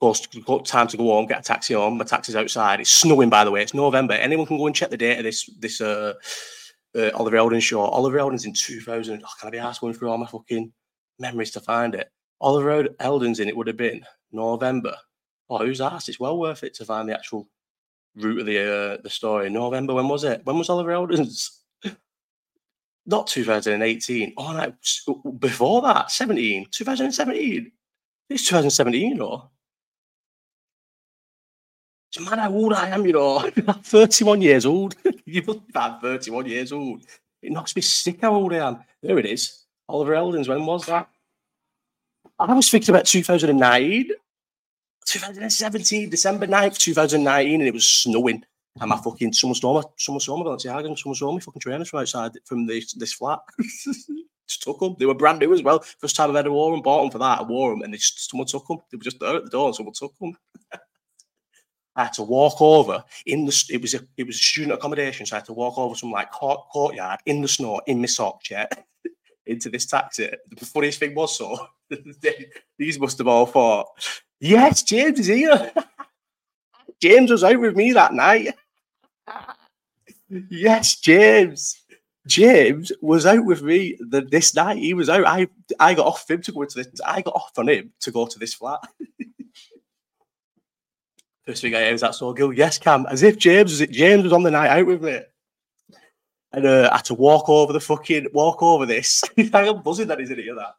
course, 0.00 0.26
time 0.64 0.86
to 0.88 0.96
go 0.96 1.04
home, 1.04 1.26
get 1.26 1.40
a 1.40 1.42
taxi 1.42 1.74
home. 1.74 1.98
My 1.98 2.04
taxi's 2.04 2.36
outside. 2.36 2.80
It's 2.80 2.90
snowing, 2.90 3.30
by 3.30 3.44
the 3.44 3.50
way. 3.50 3.62
It's 3.62 3.74
November. 3.74 4.14
Anyone 4.14 4.46
can 4.46 4.58
go 4.58 4.66
and 4.66 4.76
check 4.76 4.90
the 4.90 4.96
date 4.96 5.18
of 5.18 5.24
this 5.24 5.48
this 5.58 5.80
uh, 5.80 6.14
uh, 6.94 7.10
Oliver 7.14 7.36
Heldens 7.36 7.62
show. 7.62 7.80
Oliver 7.80 8.18
Heldens 8.18 8.46
in 8.46 8.52
2000. 8.52 9.22
Oh, 9.24 9.28
can 9.40 9.48
I 9.48 9.50
be 9.50 9.58
asked 9.58 9.80
going 9.80 9.94
through 9.94 10.10
all 10.10 10.18
my 10.18 10.26
fucking 10.26 10.72
memories 11.18 11.50
to 11.52 11.60
find 11.60 11.94
it? 11.94 12.10
Oliver 12.40 12.84
Heldens 13.00 13.40
in 13.40 13.48
it 13.48 13.56
would 13.56 13.66
have 13.66 13.76
been 13.76 14.04
November. 14.32 14.94
Oh, 15.48 15.58
who's 15.58 15.80
asked? 15.80 16.08
It's 16.08 16.20
well 16.20 16.38
worth 16.38 16.62
it 16.62 16.74
to 16.74 16.84
find 16.84 17.08
the 17.08 17.14
actual 17.14 17.48
root 18.16 18.40
of 18.40 18.46
the 18.46 18.58
uh, 18.58 18.96
the 19.02 19.10
story. 19.10 19.50
November, 19.50 19.94
when 19.94 20.08
was 20.08 20.24
it? 20.24 20.42
When 20.44 20.58
was 20.58 20.68
Oliver 20.68 20.90
Heldens? 20.92 21.50
Not 23.08 23.28
2018. 23.28 24.34
Oh, 24.36 24.52
no, 24.52 25.30
before 25.38 25.80
that, 25.82 26.10
17, 26.10 26.66
2017. 26.72 27.70
It's 28.28 28.44
2017, 28.48 29.20
or 29.20 29.48
it's 32.08 32.28
mad 32.28 32.38
how 32.38 32.52
old 32.52 32.72
I 32.72 32.88
am, 32.88 33.06
you 33.06 33.12
know. 33.12 33.38
I'm 33.68 33.82
31 33.82 34.42
years 34.42 34.66
old. 34.66 34.96
you 35.24 35.42
must 35.46 35.66
be 35.66 35.72
31 35.72 36.46
years 36.46 36.72
old. 36.72 37.04
It 37.42 37.52
knocks 37.52 37.76
me 37.76 37.82
sick 37.82 38.22
how 38.22 38.34
old 38.34 38.52
I 38.52 38.68
am. 38.68 38.78
There 39.02 39.18
it 39.18 39.26
is. 39.26 39.64
Oliver 39.88 40.14
Heldens, 40.14 40.48
when 40.48 40.66
was 40.66 40.86
that? 40.86 41.08
I 42.38 42.52
was 42.52 42.68
thinking 42.68 42.92
about 42.94 43.06
2009. 43.06 44.10
2017, 45.06 46.10
December 46.10 46.46
9th, 46.46 46.78
2019, 46.78 47.60
and 47.60 47.68
it 47.68 47.74
was 47.74 47.86
snowing. 47.86 48.44
And 48.78 48.90
my 48.90 48.98
fucking 48.98 49.32
someone 49.32 49.54
stole 49.54 49.74
my 49.74 49.82
someone 49.96 50.20
stole 50.20 50.36
my 50.36 50.50
Balenciaga 50.50 50.98
someone 50.98 51.14
stole 51.14 51.32
my 51.32 51.40
fucking 51.40 51.60
trainers 51.60 51.88
from 51.88 52.00
outside 52.00 52.32
from 52.44 52.66
this 52.66 52.92
this 52.92 53.14
flat. 53.14 53.40
just 54.46 54.62
took 54.62 54.78
them. 54.78 54.96
They 54.98 55.06
were 55.06 55.14
brand 55.14 55.38
new 55.38 55.52
as 55.54 55.62
well. 55.62 55.80
First 55.98 56.16
time 56.16 56.30
I've 56.30 56.36
ever 56.36 56.52
worn 56.52 56.72
them, 56.72 56.82
bought 56.82 57.02
them 57.02 57.10
for 57.10 57.18
that. 57.18 57.40
I 57.40 57.42
wore 57.42 57.70
them 57.70 57.82
and 57.82 57.92
they 57.92 57.98
just, 57.98 58.30
someone 58.30 58.46
took 58.46 58.66
them. 58.66 58.78
They 58.90 58.96
were 58.96 59.02
just 59.02 59.18
there 59.18 59.36
at 59.36 59.44
the 59.44 59.50
door 59.50 59.68
and 59.68 59.74
someone 59.74 59.94
took 59.94 60.16
them. 60.18 60.36
I 61.96 62.04
had 62.04 62.12
to 62.14 62.22
walk 62.22 62.60
over 62.60 63.02
in 63.24 63.46
the 63.46 63.64
it 63.70 63.80
was 63.80 63.94
a 63.94 64.00
it 64.18 64.26
was 64.26 64.36
a 64.36 64.40
student 64.40 64.74
accommodation, 64.74 65.24
so 65.24 65.36
I 65.36 65.38
had 65.38 65.46
to 65.46 65.54
walk 65.54 65.78
over 65.78 65.94
some 65.94 66.12
like 66.12 66.30
court, 66.30 66.68
courtyard 66.70 67.20
in 67.24 67.40
the 67.40 67.48
snow 67.48 67.80
in 67.86 68.00
my 68.00 68.06
socks, 68.06 68.50
yeah, 68.50 68.66
into 69.46 69.70
this 69.70 69.86
taxi. 69.86 70.30
The 70.50 70.66
funniest 70.66 70.98
thing 70.98 71.14
was 71.14 71.38
so 71.38 71.68
these 72.78 73.00
must 73.00 73.16
have 73.16 73.28
all 73.28 73.46
thought 73.46 73.86
Yes, 74.40 74.82
James 74.82 75.18
is 75.20 75.26
here. 75.26 75.72
James 77.00 77.30
was 77.30 77.44
out 77.44 77.60
with 77.60 77.76
me 77.76 77.92
that 77.92 78.14
night. 78.14 78.54
yes, 80.50 80.96
James. 80.96 81.80
James 82.26 82.90
was 83.00 83.24
out 83.24 83.44
with 83.44 83.62
me 83.62 83.96
the, 84.00 84.20
this 84.22 84.54
night. 84.54 84.78
He 84.78 84.94
was 84.94 85.08
out. 85.08 85.26
I 85.26 85.46
I 85.78 85.94
got 85.94 86.06
off 86.06 86.28
him 86.28 86.42
to 86.42 86.52
go 86.52 86.64
to 86.64 86.74
this. 86.74 86.88
I 87.04 87.22
got 87.22 87.34
off 87.34 87.52
on 87.56 87.68
him 87.68 87.92
to 88.00 88.10
go 88.10 88.26
to 88.26 88.38
this 88.38 88.54
flat. 88.54 88.80
First 91.46 91.62
thing 91.62 91.76
I 91.76 91.82
hear 91.82 91.94
is 91.94 92.00
that 92.00 92.16
so 92.16 92.32
girl. 92.32 92.52
Yes, 92.52 92.78
Cam. 92.78 93.06
As 93.06 93.22
if 93.22 93.38
James 93.38 93.70
was 93.70 93.80
it. 93.80 93.92
James 93.92 94.24
was 94.24 94.32
on 94.32 94.42
the 94.42 94.50
night 94.50 94.70
out 94.70 94.86
with 94.86 95.02
me. 95.02 95.20
And 96.52 96.66
uh, 96.66 96.88
I 96.92 96.96
had 96.96 97.04
to 97.06 97.14
walk 97.14 97.48
over 97.48 97.72
the 97.72 97.80
fucking 97.80 98.28
walk 98.32 98.62
over 98.62 98.86
this. 98.86 99.22
I'm 99.52 99.82
buzzing 99.82 100.08
that 100.08 100.18
he's 100.18 100.30
in 100.30 100.38
here. 100.38 100.56
That 100.56 100.74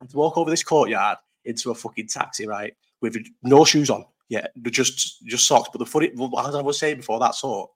I 0.00 0.04
had 0.04 0.10
to 0.10 0.16
walk 0.16 0.36
over 0.36 0.50
this 0.50 0.64
courtyard 0.64 1.18
into 1.44 1.70
a 1.70 1.74
fucking 1.74 2.08
taxi, 2.08 2.48
right? 2.48 2.74
With 3.00 3.16
no 3.42 3.64
shoes 3.64 3.90
on. 3.90 4.04
Yeah, 4.28 4.46
just 4.70 5.24
just 5.24 5.46
socks. 5.46 5.70
But 5.72 5.78
the 5.78 5.86
funny, 5.86 6.10
as 6.46 6.54
I 6.54 6.60
was 6.60 6.78
saying 6.78 6.98
before, 6.98 7.18
that 7.18 7.34
sort, 7.34 7.70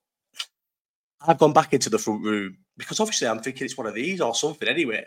I've 1.26 1.38
gone 1.38 1.52
back 1.52 1.72
into 1.72 1.88
the 1.88 1.98
front 1.98 2.22
room 2.22 2.58
because 2.76 3.00
obviously 3.00 3.28
I'm 3.28 3.40
thinking 3.40 3.64
it's 3.64 3.78
one 3.78 3.86
of 3.86 3.94
these 3.94 4.20
or 4.20 4.34
something. 4.34 4.68
Anyway, 4.68 5.04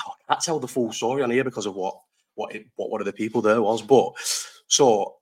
I 0.00 0.12
can't 0.28 0.40
tell 0.40 0.58
the 0.58 0.68
full 0.68 0.92
story 0.92 1.22
on 1.22 1.30
here 1.30 1.44
because 1.44 1.66
of 1.66 1.74
what 1.74 2.00
what 2.34 2.54
it, 2.54 2.66
what 2.76 2.90
one 2.90 3.00
of 3.00 3.06
the 3.06 3.12
people 3.12 3.40
there 3.42 3.62
was. 3.62 3.82
But 3.82 4.12
so 4.66 5.16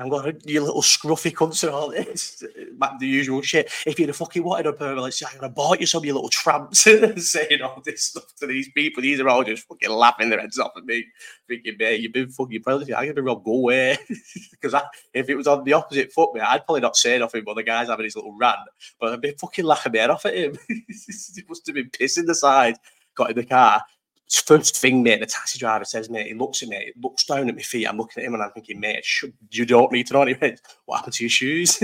I'm 0.00 0.08
going, 0.08 0.38
to, 0.38 0.50
you 0.50 0.62
little 0.62 0.82
scruffy 0.82 1.32
cunts 1.32 1.62
and 1.62 1.72
all 1.72 1.90
this, 1.90 2.42
the 3.00 3.06
usual 3.06 3.42
shit. 3.42 3.70
If 3.86 3.98
you'd 3.98 4.08
have 4.08 4.16
fucking 4.16 4.42
wanted 4.42 4.66
a 4.66 5.00
like, 5.00 5.14
I'm 5.26 5.38
gonna 5.38 5.52
bought 5.52 5.80
you 5.80 5.86
some, 5.86 6.04
you 6.04 6.14
little 6.14 6.28
tramps, 6.28 6.80
saying 7.16 7.62
all 7.62 7.82
this 7.84 8.04
stuff 8.04 8.34
to 8.36 8.46
these 8.46 8.70
people. 8.70 9.02
These 9.02 9.20
are 9.20 9.28
all 9.28 9.44
just 9.44 9.66
fucking 9.66 9.90
laughing 9.90 10.30
their 10.30 10.40
heads 10.40 10.58
off 10.58 10.72
at 10.76 10.84
me, 10.84 11.06
thinking, 11.46 11.76
mate, 11.78 12.00
you've 12.00 12.12
been 12.12 12.28
fucking 12.30 12.62
probably, 12.62 12.94
I'm 12.94 13.08
gonna 13.08 13.22
rob, 13.22 13.44
go 13.44 13.52
away. 13.52 13.98
Because 14.60 14.74
if 15.14 15.28
it 15.28 15.36
was 15.36 15.46
on 15.46 15.62
the 15.62 15.72
opposite 15.72 16.12
foot, 16.12 16.34
mate, 16.34 16.42
I'd 16.42 16.64
probably 16.64 16.80
not 16.80 16.96
say 16.96 17.16
nothing, 17.18 17.44
but 17.44 17.54
the 17.54 17.62
guy's 17.62 17.88
having 17.88 18.04
his 18.04 18.16
little 18.16 18.36
rant, 18.36 18.58
but 19.00 19.12
I'd 19.12 19.20
be 19.20 19.30
fucking 19.38 19.64
laughing 19.64 19.92
my 19.92 20.00
head 20.00 20.10
off 20.10 20.26
at 20.26 20.34
him. 20.36 20.58
he 20.68 21.42
must 21.48 21.66
have 21.66 21.76
been 21.76 21.90
pissing 21.90 22.26
the 22.26 22.34
side, 22.34 22.76
got 23.14 23.30
in 23.30 23.36
the 23.36 23.44
car, 23.44 23.82
first 24.30 24.76
thing, 24.76 25.02
mate, 25.02 25.20
the 25.20 25.26
taxi 25.26 25.58
driver 25.58 25.84
says, 25.84 26.10
mate, 26.10 26.26
he 26.26 26.34
looks 26.34 26.62
at 26.62 26.68
me, 26.68 26.76
he 26.76 26.92
looks 27.02 27.24
down 27.24 27.48
at 27.48 27.54
my 27.54 27.62
feet. 27.62 27.86
I'm 27.86 27.96
looking 27.96 28.22
at 28.22 28.26
him 28.26 28.34
and 28.34 28.42
I'm 28.42 28.50
thinking, 28.50 28.80
mate, 28.80 29.04
should, 29.04 29.32
you 29.50 29.64
don't 29.64 29.92
need 29.92 30.06
to 30.08 30.14
know 30.14 30.22
anything. 30.22 30.58
What 30.86 30.98
happened 30.98 31.14
to 31.14 31.24
your 31.24 31.30
shoes? 31.30 31.82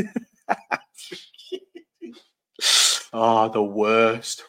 oh, 3.13 3.49
the 3.49 3.63
worst. 3.63 4.45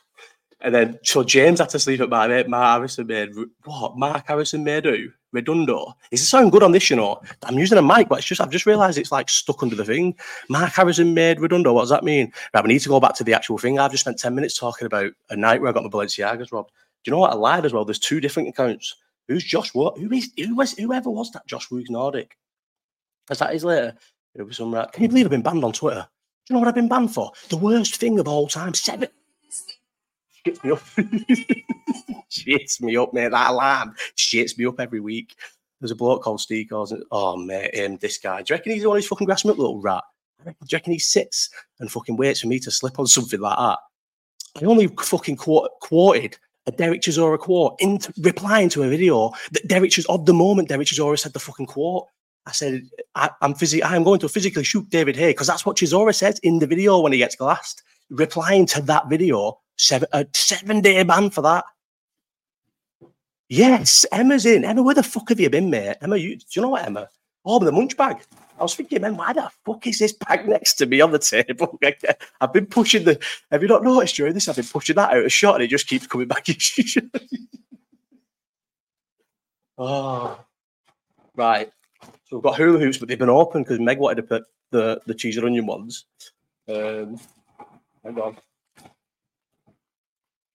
And 0.61 0.73
then 0.73 0.99
so 1.03 1.23
James 1.23 1.59
had 1.59 1.69
to 1.69 1.79
sleep 1.79 2.01
at 2.01 2.09
my 2.09 2.27
mate 2.27 2.49
Mark 2.49 2.77
Harrison 2.77 3.05
made 3.05 3.29
what 3.65 3.97
Mark 3.97 4.25
Harrison 4.25 4.63
made 4.63 4.83
do 4.83 5.11
Redundo. 5.31 5.93
Is 6.09 6.21
it 6.21 6.25
sound 6.25 6.51
good 6.51 6.63
on 6.63 6.71
this? 6.71 6.89
You 6.89 6.95
know, 6.95 7.21
I'm 7.43 7.59
using 7.59 7.77
a 7.77 7.83
mic, 7.83 8.09
but 8.09 8.17
it's 8.17 8.27
just 8.27 8.41
I've 8.41 8.49
just 8.49 8.65
realised 8.65 8.97
it's 8.97 9.11
like 9.11 9.29
stuck 9.29 9.61
under 9.61 9.75
the 9.75 9.85
thing. 9.85 10.15
Mark 10.49 10.73
Harrison 10.73 11.13
made 11.13 11.39
Redundo. 11.39 11.73
What 11.73 11.81
does 11.81 11.89
that 11.89 12.03
mean? 12.03 12.31
Right, 12.53 12.63
we 12.63 12.73
need 12.73 12.79
to 12.79 12.89
go 12.89 12.99
back 12.99 13.13
to 13.15 13.23
the 13.23 13.33
actual 13.33 13.59
thing. 13.59 13.77
I've 13.77 13.91
just 13.91 14.01
spent 14.01 14.17
ten 14.17 14.33
minutes 14.33 14.57
talking 14.57 14.87
about 14.87 15.11
a 15.29 15.35
night 15.35 15.61
where 15.61 15.69
I 15.69 15.73
got 15.73 15.83
my 15.83 15.89
Balenciagas 15.89 16.51
robbed. 16.51 16.71
Do 17.05 17.11
you 17.11 17.11
know 17.11 17.19
what? 17.19 17.33
I 17.33 17.35
lied 17.35 17.65
as 17.65 17.73
well. 17.73 17.85
There's 17.85 17.99
two 17.99 18.19
different 18.19 18.49
accounts. 18.49 18.95
Who's 19.27 19.43
Josh? 19.43 19.75
What? 19.75 19.97
Who 19.99 20.11
is? 20.11 20.31
Who 20.37 20.55
was? 20.55 20.73
Whoever 20.73 21.11
was 21.11 21.31
that? 21.31 21.45
Josh 21.45 21.69
Woogs 21.69 21.89
Nordic. 21.89 22.35
Is 23.29 23.37
that 23.37 23.53
is 23.53 23.63
later? 23.63 23.95
It 24.33 24.41
was 24.41 24.57
some. 24.57 24.73
Rat. 24.73 24.91
Can 24.91 25.03
you 25.03 25.09
believe 25.09 25.25
I've 25.25 25.31
been 25.31 25.43
banned 25.43 25.63
on 25.63 25.71
Twitter? 25.71 26.07
Do 26.45 26.53
you 26.53 26.55
know 26.55 26.59
what 26.61 26.67
I've 26.67 26.75
been 26.75 26.89
banned 26.89 27.13
for? 27.13 27.31
The 27.49 27.57
worst 27.57 27.95
thing 27.97 28.17
of 28.17 28.27
all 28.27 28.47
time. 28.47 28.73
Seven 28.73 29.09
shits 30.45 30.63
me 30.63 30.71
up. 30.71 30.79
shits 32.31 32.81
me 32.81 32.97
up, 32.97 33.13
mate. 33.13 33.31
That 33.31 33.51
alarm 33.51 33.95
shits 34.17 34.57
me 34.57 34.65
up 34.65 34.79
every 34.79 34.99
week. 34.99 35.35
There's 35.79 35.91
a 35.91 35.95
bloke 35.95 36.23
called 36.23 36.41
Steve. 36.41 36.69
Oh, 36.71 37.37
mate, 37.37 37.85
um, 37.85 37.97
this 37.97 38.17
guy. 38.17 38.41
Do 38.41 38.53
you 38.53 38.57
reckon 38.57 38.71
he's 38.71 38.81
the 38.81 38.89
one 38.89 38.97
who's 38.97 39.07
fucking 39.07 39.25
grassing 39.25 39.51
up, 39.51 39.57
little 39.57 39.81
rat? 39.81 40.03
Do 40.43 40.51
you 40.51 40.55
reckon 40.73 40.93
he 40.93 40.99
sits 40.99 41.49
and 41.79 41.91
fucking 41.91 42.17
waits 42.17 42.41
for 42.41 42.47
me 42.47 42.59
to 42.59 42.71
slip 42.71 42.97
on 42.97 43.07
something 43.07 43.39
like 43.39 43.57
that? 43.57 43.79
I 44.61 44.65
only 44.65 44.87
fucking 44.87 45.35
quote, 45.35 45.69
quoted 45.81 46.37
a 46.67 46.71
Derek 46.71 47.01
Chisora 47.01 47.37
quote 47.37 47.75
in 47.79 47.99
replying 48.19 48.69
to 48.69 48.83
a 48.83 48.89
video 48.89 49.31
that 49.51 49.67
Derek 49.67 49.91
Chisora, 49.91 50.15
of 50.15 50.25
the 50.25 50.33
moment 50.33 50.69
Derek 50.69 50.87
Chisora 50.87 51.17
said 51.17 51.33
the 51.33 51.39
fucking 51.39 51.67
quote. 51.67 52.07
I 52.47 52.51
said, 52.51 52.83
I, 53.15 53.31
am 53.41 53.55
phys- 53.55 53.83
I'm 53.83 54.03
going 54.03 54.19
to 54.19 54.29
physically 54.29 54.63
shoot 54.63 54.89
David 54.89 55.15
Haye 55.15 55.31
because 55.31 55.47
that's 55.47 55.65
what 55.65 55.77
Chisora 55.77 56.13
says 56.13 56.39
in 56.39 56.59
the 56.59 56.67
video 56.67 56.99
when 56.99 57.11
he 57.11 57.17
gets 57.17 57.35
glassed. 57.35 57.81
Replying 58.11 58.67
to 58.67 58.81
that 58.83 59.09
video 59.09 59.59
Seven 59.77 60.07
a 60.13 60.25
seven 60.33 60.81
day 60.81 61.03
ban 61.03 61.29
for 61.29 61.41
that. 61.41 61.65
Yes, 63.49 64.05
Emma's 64.11 64.45
in. 64.45 64.63
Emma, 64.63 64.81
where 64.81 64.95
the 64.95 65.03
fuck 65.03 65.29
have 65.29 65.39
you 65.39 65.49
been, 65.49 65.69
mate? 65.69 65.97
Emma, 66.01 66.15
you 66.15 66.37
do 66.37 66.45
you 66.51 66.61
know 66.61 66.69
what, 66.69 66.85
Emma? 66.85 67.09
Oh, 67.43 67.59
with 67.59 67.65
the 67.65 67.71
munch 67.73 67.97
bag. 67.97 68.17
I 68.57 68.63
was 68.63 68.75
thinking, 68.75 69.01
man, 69.01 69.17
why 69.17 69.33
the 69.33 69.49
fuck 69.65 69.85
is 69.85 69.99
this 69.99 70.13
bag 70.13 70.47
next 70.47 70.75
to 70.75 70.85
me 70.85 71.01
on 71.01 71.11
the 71.11 71.19
table? 71.19 71.77
I've 72.41 72.53
been 72.53 72.67
pushing 72.67 73.03
the. 73.03 73.19
Have 73.51 73.61
you 73.61 73.67
not 73.67 73.83
noticed 73.83 74.15
during 74.15 74.33
this? 74.33 74.47
I've 74.47 74.55
been 74.55 74.65
pushing 74.65 74.95
that 74.95 75.11
out 75.11 75.25
a 75.25 75.29
shot, 75.29 75.55
and 75.55 75.63
it 75.63 75.67
just 75.67 75.87
keeps 75.87 76.07
coming 76.07 76.27
back. 76.27 76.47
oh, 79.77 80.39
right. 81.35 81.69
So 82.25 82.37
we've 82.37 82.43
got 82.43 82.55
hula 82.55 82.79
hoops, 82.79 82.97
but 82.97 83.09
they've 83.09 83.19
been 83.19 83.29
open 83.29 83.63
because 83.63 83.79
Meg 83.79 83.99
wanted 83.99 84.21
to 84.21 84.23
put 84.23 84.43
the 84.71 85.01
the 85.05 85.13
cheese 85.13 85.35
and 85.37 85.45
onion 85.45 85.65
ones. 85.65 86.05
Um, 86.67 87.19
hang 88.03 88.19
on. 88.19 88.37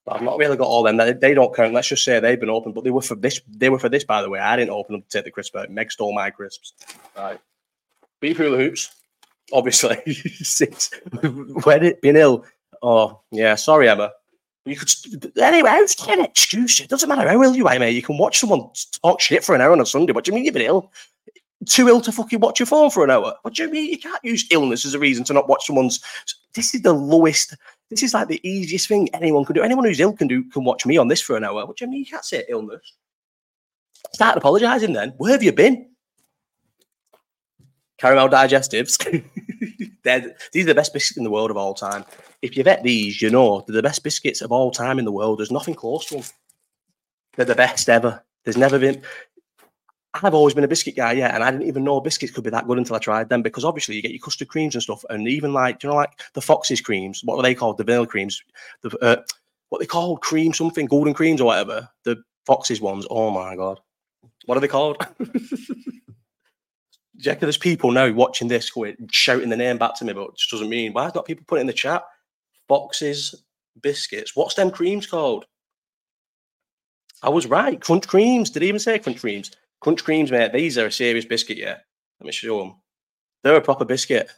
I've 0.08 0.22
not 0.22 0.38
really 0.38 0.56
got 0.56 0.66
all 0.66 0.82
them. 0.82 0.96
They, 0.96 1.12
they 1.12 1.34
don't 1.34 1.54
count. 1.54 1.72
Let's 1.72 1.88
just 1.88 2.04
say 2.04 2.18
they've 2.18 2.40
been 2.40 2.50
open, 2.50 2.72
but 2.72 2.82
they 2.82 2.90
were 2.90 3.02
for 3.02 3.14
this. 3.14 3.40
They 3.46 3.68
were 3.68 3.78
for 3.78 3.88
this, 3.88 4.02
by 4.02 4.22
the 4.22 4.30
way. 4.30 4.40
I 4.40 4.56
didn't 4.56 4.70
open 4.70 4.94
them 4.94 5.02
to 5.02 5.08
take 5.08 5.24
the 5.24 5.30
crisp 5.30 5.54
out. 5.54 5.70
Meg 5.70 5.92
stole 5.92 6.14
my 6.14 6.30
crisps. 6.30 6.72
Right. 7.16 7.38
Beef 8.20 8.38
the 8.38 8.44
hoops, 8.44 8.94
obviously. 9.52 10.14
Six. 10.14 10.90
When 11.64 11.84
it 11.84 12.02
been 12.02 12.16
ill. 12.16 12.44
Oh 12.82 13.20
yeah, 13.30 13.54
sorry 13.54 13.88
Emma. 13.88 14.12
You 14.66 14.76
could 14.76 14.90
anyway. 15.38 15.70
Who's 15.76 15.96
an 16.08 16.20
excuse? 16.20 16.80
It 16.80 16.88
doesn't 16.88 17.08
matter 17.08 17.28
how 17.28 17.42
ill 17.42 17.56
you 17.56 17.66
are, 17.66 17.78
mate. 17.78 17.92
You 17.92 18.02
can 18.02 18.18
watch 18.18 18.38
someone 18.38 18.68
talk 19.02 19.20
shit 19.20 19.44
for 19.44 19.54
an 19.54 19.60
hour 19.60 19.72
on 19.72 19.80
a 19.80 19.86
Sunday. 19.86 20.12
What 20.12 20.24
do 20.24 20.30
you 20.30 20.34
mean 20.34 20.44
you've 20.44 20.54
been 20.54 20.62
ill? 20.62 20.92
Too 21.66 21.88
ill 21.88 22.00
to 22.02 22.12
fucking 22.12 22.40
watch 22.40 22.58
your 22.58 22.66
phone 22.66 22.90
for 22.90 23.04
an 23.04 23.10
hour. 23.10 23.34
What 23.42 23.54
do 23.54 23.62
you 23.62 23.70
mean? 23.70 23.90
You 23.90 23.98
can't 23.98 24.24
use 24.24 24.46
illness 24.50 24.84
as 24.84 24.94
a 24.94 24.98
reason 24.98 25.24
to 25.24 25.32
not 25.32 25.48
watch 25.48 25.66
someone's. 25.66 26.00
This 26.54 26.74
is 26.74 26.82
the 26.82 26.92
lowest 26.92 27.54
this 27.90 28.04
is 28.04 28.14
like 28.14 28.28
the 28.28 28.40
easiest 28.48 28.86
thing 28.86 29.08
anyone 29.12 29.44
can 29.44 29.54
do. 29.54 29.62
Anyone 29.62 29.84
who's 29.84 30.00
ill 30.00 30.12
can 30.12 30.28
do 30.28 30.44
can 30.50 30.64
watch 30.64 30.86
me 30.86 30.96
on 30.96 31.08
this 31.08 31.20
for 31.20 31.36
an 31.36 31.44
hour. 31.44 31.66
What 31.66 31.76
do 31.76 31.84
you 31.84 31.90
mean 31.90 32.00
you 32.00 32.06
can't 32.06 32.24
say 32.24 32.44
illness? 32.48 32.80
Start 34.14 34.38
apologising 34.38 34.92
then. 34.92 35.12
Where 35.16 35.32
have 35.32 35.42
you 35.42 35.52
been? 35.52 35.89
Caramel 38.00 38.30
digestives. 38.30 38.96
these 40.52 40.64
are 40.64 40.68
the 40.68 40.74
best 40.74 40.94
biscuits 40.94 41.18
in 41.18 41.24
the 41.24 41.30
world 41.30 41.50
of 41.50 41.58
all 41.58 41.74
time. 41.74 42.04
If 42.40 42.56
you've 42.56 42.66
these, 42.82 43.20
you 43.20 43.28
know 43.28 43.62
they're 43.66 43.76
the 43.76 43.82
best 43.82 44.02
biscuits 44.02 44.40
of 44.40 44.50
all 44.50 44.70
time 44.70 44.98
in 44.98 45.04
the 45.04 45.12
world. 45.12 45.38
There's 45.38 45.50
nothing 45.50 45.74
close 45.74 46.06
to 46.06 46.14
them. 46.16 46.24
They're 47.36 47.44
the 47.44 47.54
best 47.54 47.90
ever. 47.90 48.22
There's 48.44 48.56
never 48.56 48.78
been. 48.78 49.02
I've 50.14 50.34
always 50.34 50.54
been 50.54 50.64
a 50.64 50.68
biscuit 50.68 50.96
guy, 50.96 51.12
yeah, 51.12 51.34
and 51.34 51.44
I 51.44 51.50
didn't 51.50 51.68
even 51.68 51.84
know 51.84 52.00
biscuits 52.00 52.32
could 52.32 52.42
be 52.42 52.50
that 52.50 52.66
good 52.66 52.78
until 52.78 52.96
I 52.96 53.00
tried 53.00 53.28
them 53.28 53.42
because 53.42 53.64
obviously 53.64 53.94
you 53.94 54.02
get 54.02 54.10
your 54.10 54.20
custard 54.20 54.48
creams 54.48 54.74
and 54.74 54.82
stuff, 54.82 55.04
and 55.10 55.28
even 55.28 55.52
like, 55.52 55.82
you 55.82 55.90
know, 55.90 55.94
like 55.94 56.18
the 56.32 56.40
Fox's 56.40 56.80
creams, 56.80 57.20
what 57.22 57.36
are 57.36 57.42
they 57.42 57.54
called? 57.54 57.76
The 57.76 57.84
vanilla 57.84 58.06
creams, 58.06 58.42
the 58.80 58.96
uh, 58.98 59.22
what 59.68 59.78
they 59.78 59.86
called 59.86 60.22
cream 60.22 60.54
something, 60.54 60.86
golden 60.86 61.12
creams 61.12 61.40
or 61.40 61.44
whatever. 61.44 61.88
The 62.04 62.16
Fox's 62.46 62.80
ones. 62.80 63.06
Oh 63.10 63.30
my 63.30 63.54
god, 63.54 63.78
what 64.46 64.56
are 64.56 64.60
they 64.62 64.68
called? 64.68 64.96
Jack, 67.20 67.40
there's 67.40 67.58
people 67.58 67.90
now 67.90 68.10
watching 68.12 68.48
this 68.48 68.70
going, 68.70 68.96
shouting 69.10 69.50
the 69.50 69.56
name 69.56 69.78
back 69.78 69.94
to 69.96 70.04
me, 70.04 70.12
but 70.12 70.28
it 70.28 70.36
just 70.36 70.50
doesn't 70.50 70.68
mean 70.68 70.92
why 70.92 71.10
not 71.14 71.26
people 71.26 71.44
put 71.46 71.58
it 71.58 71.62
in 71.62 71.66
the 71.66 71.72
chat? 71.72 72.02
Fox's, 72.68 73.34
biscuits. 73.82 74.34
What's 74.34 74.54
them 74.54 74.70
creams 74.70 75.06
called? 75.06 75.46
I 77.22 77.28
was 77.28 77.46
right. 77.46 77.80
Crunch 77.80 78.08
creams. 78.08 78.50
Did 78.50 78.62
he 78.62 78.68
even 78.68 78.78
say 78.78 78.98
crunch 78.98 79.20
creams? 79.20 79.50
Crunch 79.80 80.04
creams, 80.04 80.30
mate. 80.30 80.52
These 80.52 80.78
are 80.78 80.86
a 80.86 80.92
serious 80.92 81.24
biscuit, 81.24 81.58
yeah. 81.58 81.78
Let 82.20 82.26
me 82.26 82.32
show 82.32 82.58
them. 82.58 82.74
They're 83.42 83.56
a 83.56 83.60
proper 83.60 83.84
biscuit. 83.84 84.30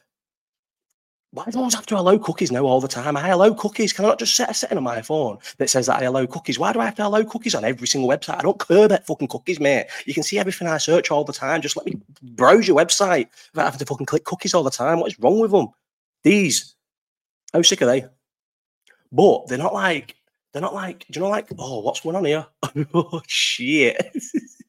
Why 1.34 1.44
do 1.46 1.56
I 1.56 1.60
always 1.60 1.74
have 1.74 1.86
to 1.86 1.98
allow 1.98 2.18
cookies 2.18 2.52
now 2.52 2.64
all 2.64 2.82
the 2.82 2.88
time? 2.88 3.16
I 3.16 3.28
allow 3.30 3.54
cookies. 3.54 3.94
Can 3.94 4.04
I 4.04 4.08
not 4.08 4.18
just 4.18 4.36
set 4.36 4.50
a 4.50 4.54
setting 4.54 4.76
on 4.76 4.84
my 4.84 5.00
phone 5.00 5.38
that 5.56 5.70
says 5.70 5.86
that 5.86 6.02
I 6.02 6.04
allow 6.04 6.26
cookies? 6.26 6.58
Why 6.58 6.74
do 6.74 6.80
I 6.80 6.84
have 6.84 6.94
to 6.96 7.06
allow 7.06 7.22
cookies 7.22 7.54
on 7.54 7.64
every 7.64 7.88
single 7.88 8.10
website? 8.10 8.38
I 8.38 8.42
don't 8.42 8.60
care 8.60 8.84
about 8.84 9.06
fucking 9.06 9.28
cookies, 9.28 9.58
mate. 9.58 9.86
You 10.04 10.12
can 10.12 10.24
see 10.24 10.38
everything 10.38 10.68
I 10.68 10.76
search 10.76 11.10
all 11.10 11.24
the 11.24 11.32
time. 11.32 11.62
Just 11.62 11.74
let 11.74 11.86
me 11.86 11.98
browse 12.20 12.68
your 12.68 12.76
website 12.76 13.28
without 13.54 13.64
having 13.64 13.78
to 13.78 13.86
fucking 13.86 14.04
click 14.04 14.24
cookies 14.24 14.52
all 14.52 14.62
the 14.62 14.70
time. 14.70 15.00
What 15.00 15.10
is 15.10 15.18
wrong 15.18 15.38
with 15.38 15.52
them? 15.52 15.68
These, 16.22 16.74
how 17.54 17.62
sick 17.62 17.80
are 17.80 17.86
they? 17.86 18.04
But 19.10 19.46
they're 19.48 19.56
not 19.56 19.72
like, 19.72 20.16
they're 20.52 20.60
not 20.60 20.74
like, 20.74 21.06
do 21.10 21.18
you 21.18 21.22
know, 21.22 21.30
like, 21.30 21.48
oh, 21.58 21.78
what's 21.78 22.00
going 22.00 22.16
on 22.16 22.26
here? 22.26 22.46
oh, 22.94 23.22
shit. 23.26 23.96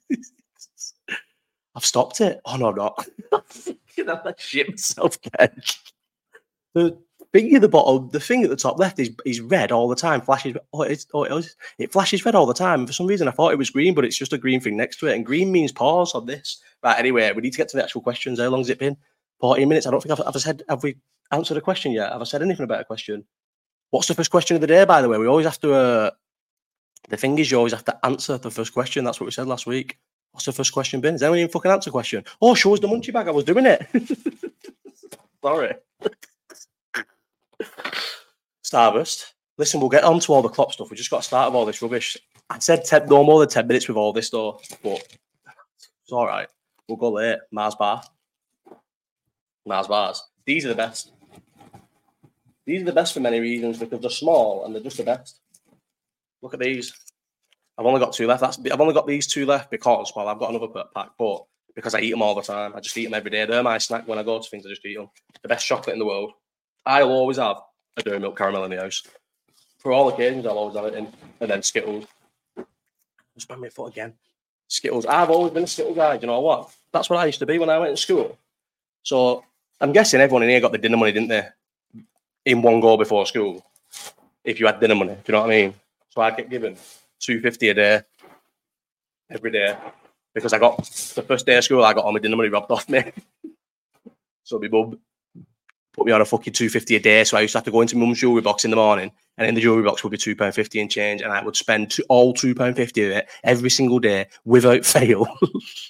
I've 1.76 1.86
stopped 1.86 2.22
it. 2.22 2.40
Oh 2.46 2.56
no, 2.56 2.70
I'm 2.70 2.76
not. 2.76 3.08
I 4.28 4.34
shit 4.38 4.70
myself 4.70 5.18
again. 5.26 5.62
The 6.74 6.98
thing 7.32 7.56
at 7.56 7.62
the 7.62 7.70
bottom, 7.70 8.10
the 8.10 8.20
thing 8.20 8.44
at 8.44 8.50
the 8.50 8.56
top 8.56 8.80
left 8.80 9.00
is 9.00 9.12
is 9.26 9.42
red 9.42 9.72
all 9.72 9.88
the 9.88 9.96
time. 9.96 10.22
Flashes. 10.22 10.56
Oh, 10.72 10.84
it's, 10.84 11.08
oh, 11.14 11.24
it, 11.24 11.56
it 11.78 11.92
flashes 11.92 12.26
red 12.26 12.36
all 12.36 12.46
the 12.46 12.54
time. 12.54 12.86
For 12.88 12.94
some 12.94 13.08
reason, 13.08 13.28
I 13.28 13.32
thought 13.32 13.52
it 13.52 13.58
was 13.58 13.70
green, 13.70 13.94
but 13.94 14.06
it's 14.06 14.18
just 14.18 14.34
a 14.34 14.38
green 14.38 14.60
thing 14.60 14.78
next 14.78 14.98
to 15.00 15.08
it. 15.08 15.16
And 15.16 15.26
green 15.26 15.52
means 15.52 15.72
pause 15.72 16.16
on 16.16 16.26
this. 16.26 16.62
Right. 16.84 16.98
Anyway, 16.98 17.32
we 17.32 17.42
need 17.42 17.54
to 17.54 17.58
get 17.58 17.70
to 17.70 17.78
the 17.78 17.84
actual 17.84 18.02
questions. 18.02 18.40
How 18.40 18.50
long's 18.50 18.70
it 18.70 18.80
been? 18.80 18.98
Forty 19.40 19.66
minutes. 19.66 19.88
I 19.88 19.92
don't 19.92 20.02
think 20.02 20.20
I've, 20.20 20.26
have 20.26 20.42
said. 20.42 20.64
Have 20.70 20.84
we 20.84 20.98
answered 21.32 21.58
a 21.58 21.62
question 21.62 21.92
yet? 21.92 22.12
Have 22.12 22.22
I 22.22 22.26
said 22.26 22.42
anything 22.42 22.64
about 22.64 22.82
a 22.82 22.86
question? 22.86 23.26
What's 23.90 24.08
the 24.08 24.16
first 24.16 24.32
question 24.32 24.56
of 24.56 24.62
the 24.62 24.68
day? 24.68 24.86
By 24.86 25.02
the 25.02 25.10
way, 25.10 25.18
we 25.18 25.28
always 25.28 25.46
have 25.46 25.60
to. 25.62 25.74
Uh, 25.74 26.12
the 27.10 27.18
thing 27.18 27.38
is, 27.38 27.52
you 27.52 27.58
always 27.58 27.74
have 27.74 27.86
to 27.86 28.06
answer 28.06 28.38
the 28.38 28.52
first 28.52 28.74
question. 28.74 29.04
That's 29.04 29.20
what 29.20 29.26
we 29.26 29.32
said 29.32 29.48
last 29.48 29.68
week. 29.68 30.00
What's 30.32 30.46
the 30.46 30.52
first 30.52 30.74
question 30.74 31.00
been? 31.00 31.16
Is 31.16 31.22
anyone 31.22 31.40
even 31.40 31.52
fucking 31.52 31.70
answer 31.70 31.92
question? 31.92 32.24
Oh, 32.42 32.56
show 32.56 32.74
us 32.74 32.80
the 32.80 32.88
munchie 32.88 33.14
bag. 33.14 33.28
I 33.28 33.32
was 33.32 33.44
doing 33.44 33.66
it. 33.68 33.86
Sorry. 35.44 35.76
Starburst. 38.66 39.26
Listen, 39.58 39.80
we'll 39.80 39.90
get 39.90 40.04
on 40.04 40.20
to 40.20 40.34
all 40.34 40.42
the 40.42 40.50
Klopp 40.50 40.72
stuff. 40.72 40.90
We 40.90 40.98
just 40.98 41.10
got 41.10 41.18
to 41.18 41.28
start 41.28 41.52
with 41.52 41.56
all 41.56 41.66
this 41.66 41.82
rubbish. 41.82 42.18
I 42.50 42.60
said 42.60 42.86
ten, 42.86 43.08
no 43.08 43.24
more 43.24 43.40
than 43.40 43.50
10 43.50 43.68
minutes 43.68 43.88
with 43.88 43.98
all 43.98 44.14
this, 44.14 44.30
though, 44.30 44.60
but 44.84 45.08
it's 46.04 46.12
all 46.12 46.26
right. 46.26 46.48
We'll 46.88 46.98
go 46.98 47.12
late. 47.12 47.40
Mars 47.52 47.76
bar. 47.76 48.04
Mars 49.66 49.88
bars. 49.88 50.24
These 50.46 50.66
are 50.66 50.70
the 50.70 50.76
best. 50.76 51.12
These 52.66 52.82
are 52.82 52.86
the 52.86 52.94
best 52.94 53.14
for 53.14 53.20
many 53.20 53.40
reasons 53.40 53.78
because 53.78 54.02
they're 54.02 54.10
small 54.10 54.66
and 54.66 54.74
they're 54.74 54.84
just 54.84 54.98
the 54.98 55.04
best. 55.04 55.40
Look 56.42 56.54
at 56.54 56.60
these. 56.60 56.94
I've 57.78 57.86
only 57.86 58.00
got 58.00 58.14
two 58.14 58.28
left. 58.28 58.42
That's 58.42 58.60
I've 58.60 58.82
only 58.82 58.94
got 58.94 59.08
these 59.08 59.28
two 59.28 59.46
left 59.46 59.72
because 59.72 60.12
well, 60.16 60.28
I've 60.28 60.40
got 60.40 60.50
another 60.50 60.68
pack, 60.94 61.10
but 61.18 61.46
because 61.76 61.96
I 61.96 62.02
eat 62.02 62.12
them 62.12 62.22
all 62.22 62.36
the 62.36 62.42
time, 62.42 62.74
I 62.76 62.80
just 62.80 62.98
eat 62.98 63.06
them 63.06 63.14
every 63.14 63.32
day. 63.32 63.46
They're 63.46 63.64
my 63.64 63.78
snack 63.78 64.08
when 64.08 64.20
I 64.20 64.24
go 64.24 64.40
to 64.40 64.48
things. 64.50 64.66
I 64.66 64.70
just 64.70 64.86
eat 64.86 64.98
them. 64.98 65.10
The 65.42 65.48
best 65.48 65.66
chocolate 65.66 65.94
in 65.94 66.00
the 66.00 66.06
world. 66.06 66.34
I'll 66.86 67.10
always 67.10 67.38
have 67.38 67.58
a 67.98 68.04
dairy 68.04 68.20
milk 68.20 68.38
caramel 68.38 68.64
in 68.66 68.72
the 68.72 68.82
house. 68.82 69.04
For 69.78 69.92
all 69.92 70.10
occasions, 70.10 70.46
I'll 70.46 70.58
always 70.58 70.76
have 70.76 70.86
it 70.86 70.96
in, 70.96 71.08
and 71.40 71.50
then 71.50 71.64
Skittles. 71.64 72.06
Just 73.36 73.48
bang 73.48 73.60
my 73.60 73.70
foot 73.70 73.92
again. 73.92 74.14
Skittles. 74.68 75.06
I've 75.06 75.30
always 75.30 75.54
been 75.54 75.64
a 75.64 75.68
Skittle 75.68 75.94
guy. 75.94 76.16
You 76.16 76.28
know 76.28 76.40
what? 76.40 76.74
That's 76.92 77.10
what 77.10 77.20
I 77.20 77.26
used 77.26 77.40
to 77.40 77.46
be 77.46 77.60
when 77.60 77.70
I 77.70 77.80
went 77.80 77.96
to 77.96 78.02
school. 78.02 78.38
So 79.04 79.44
I'm 79.82 79.92
guessing 79.92 80.22
everyone 80.22 80.44
in 80.44 80.50
here 80.50 80.62
got 80.62 80.72
the 80.72 80.78
dinner 80.78 80.98
money, 80.98 81.12
didn't 81.12 81.30
they? 81.30 81.48
In 82.46 82.62
one 82.62 82.80
go 82.80 82.98
before 82.98 83.26
school. 83.26 83.66
If 84.44 84.60
you 84.60 84.66
had 84.66 84.80
dinner 84.80 84.96
money, 84.96 85.14
do 85.14 85.22
you 85.28 85.32
know 85.34 85.42
what 85.42 85.52
I 85.52 85.62
mean? 85.62 85.74
So 86.10 86.22
I 86.22 86.32
get 86.32 86.50
given 86.50 86.78
two 87.20 87.40
fifty 87.40 87.70
a 87.70 87.74
day 87.74 88.02
every 89.30 89.52
day 89.52 89.76
because 90.34 90.54
I 90.54 90.60
got 90.60 90.78
the 91.16 91.24
first 91.24 91.46
day 91.46 91.58
of 91.58 91.64
school, 91.64 91.84
I 91.84 91.94
got 91.94 92.06
all 92.06 92.12
my 92.12 92.20
dinner 92.20 92.36
money 92.36 92.50
robbed 92.50 92.72
off 92.72 92.88
me. 92.90 93.12
so 94.44 94.60
my 94.60 94.68
mum 94.68 95.00
put 95.94 96.06
me 96.06 96.12
on 96.12 96.22
a 96.22 96.26
fucking 96.26 96.54
250 96.54 96.96
a 96.96 97.00
day. 97.00 97.24
So 97.24 97.38
I 97.38 97.42
used 97.42 97.54
to 97.54 97.60
have 97.60 97.66
to 97.66 97.72
go 97.72 97.82
into 97.82 97.98
mum's 97.98 98.20
jewellery 98.20 98.42
box 98.42 98.66
in 98.66 98.72
the 98.72 98.78
morning 98.78 99.12
and 99.38 99.48
in 99.48 99.56
the 99.56 99.62
jewellery 99.62 99.84
box 99.84 100.04
would 100.04 100.12
be 100.12 100.18
£2.50 100.18 100.82
and 100.82 100.92
change. 100.92 101.22
And 101.22 101.32
I 101.32 101.44
would 101.44 101.56
spend 101.56 101.96
all 102.10 102.34
£2.50 102.34 102.80
of 102.80 102.98
it 102.98 103.30
every 103.44 103.70
single 103.70 104.00
day 104.00 104.28
without 104.44 104.86
fail 104.86 105.28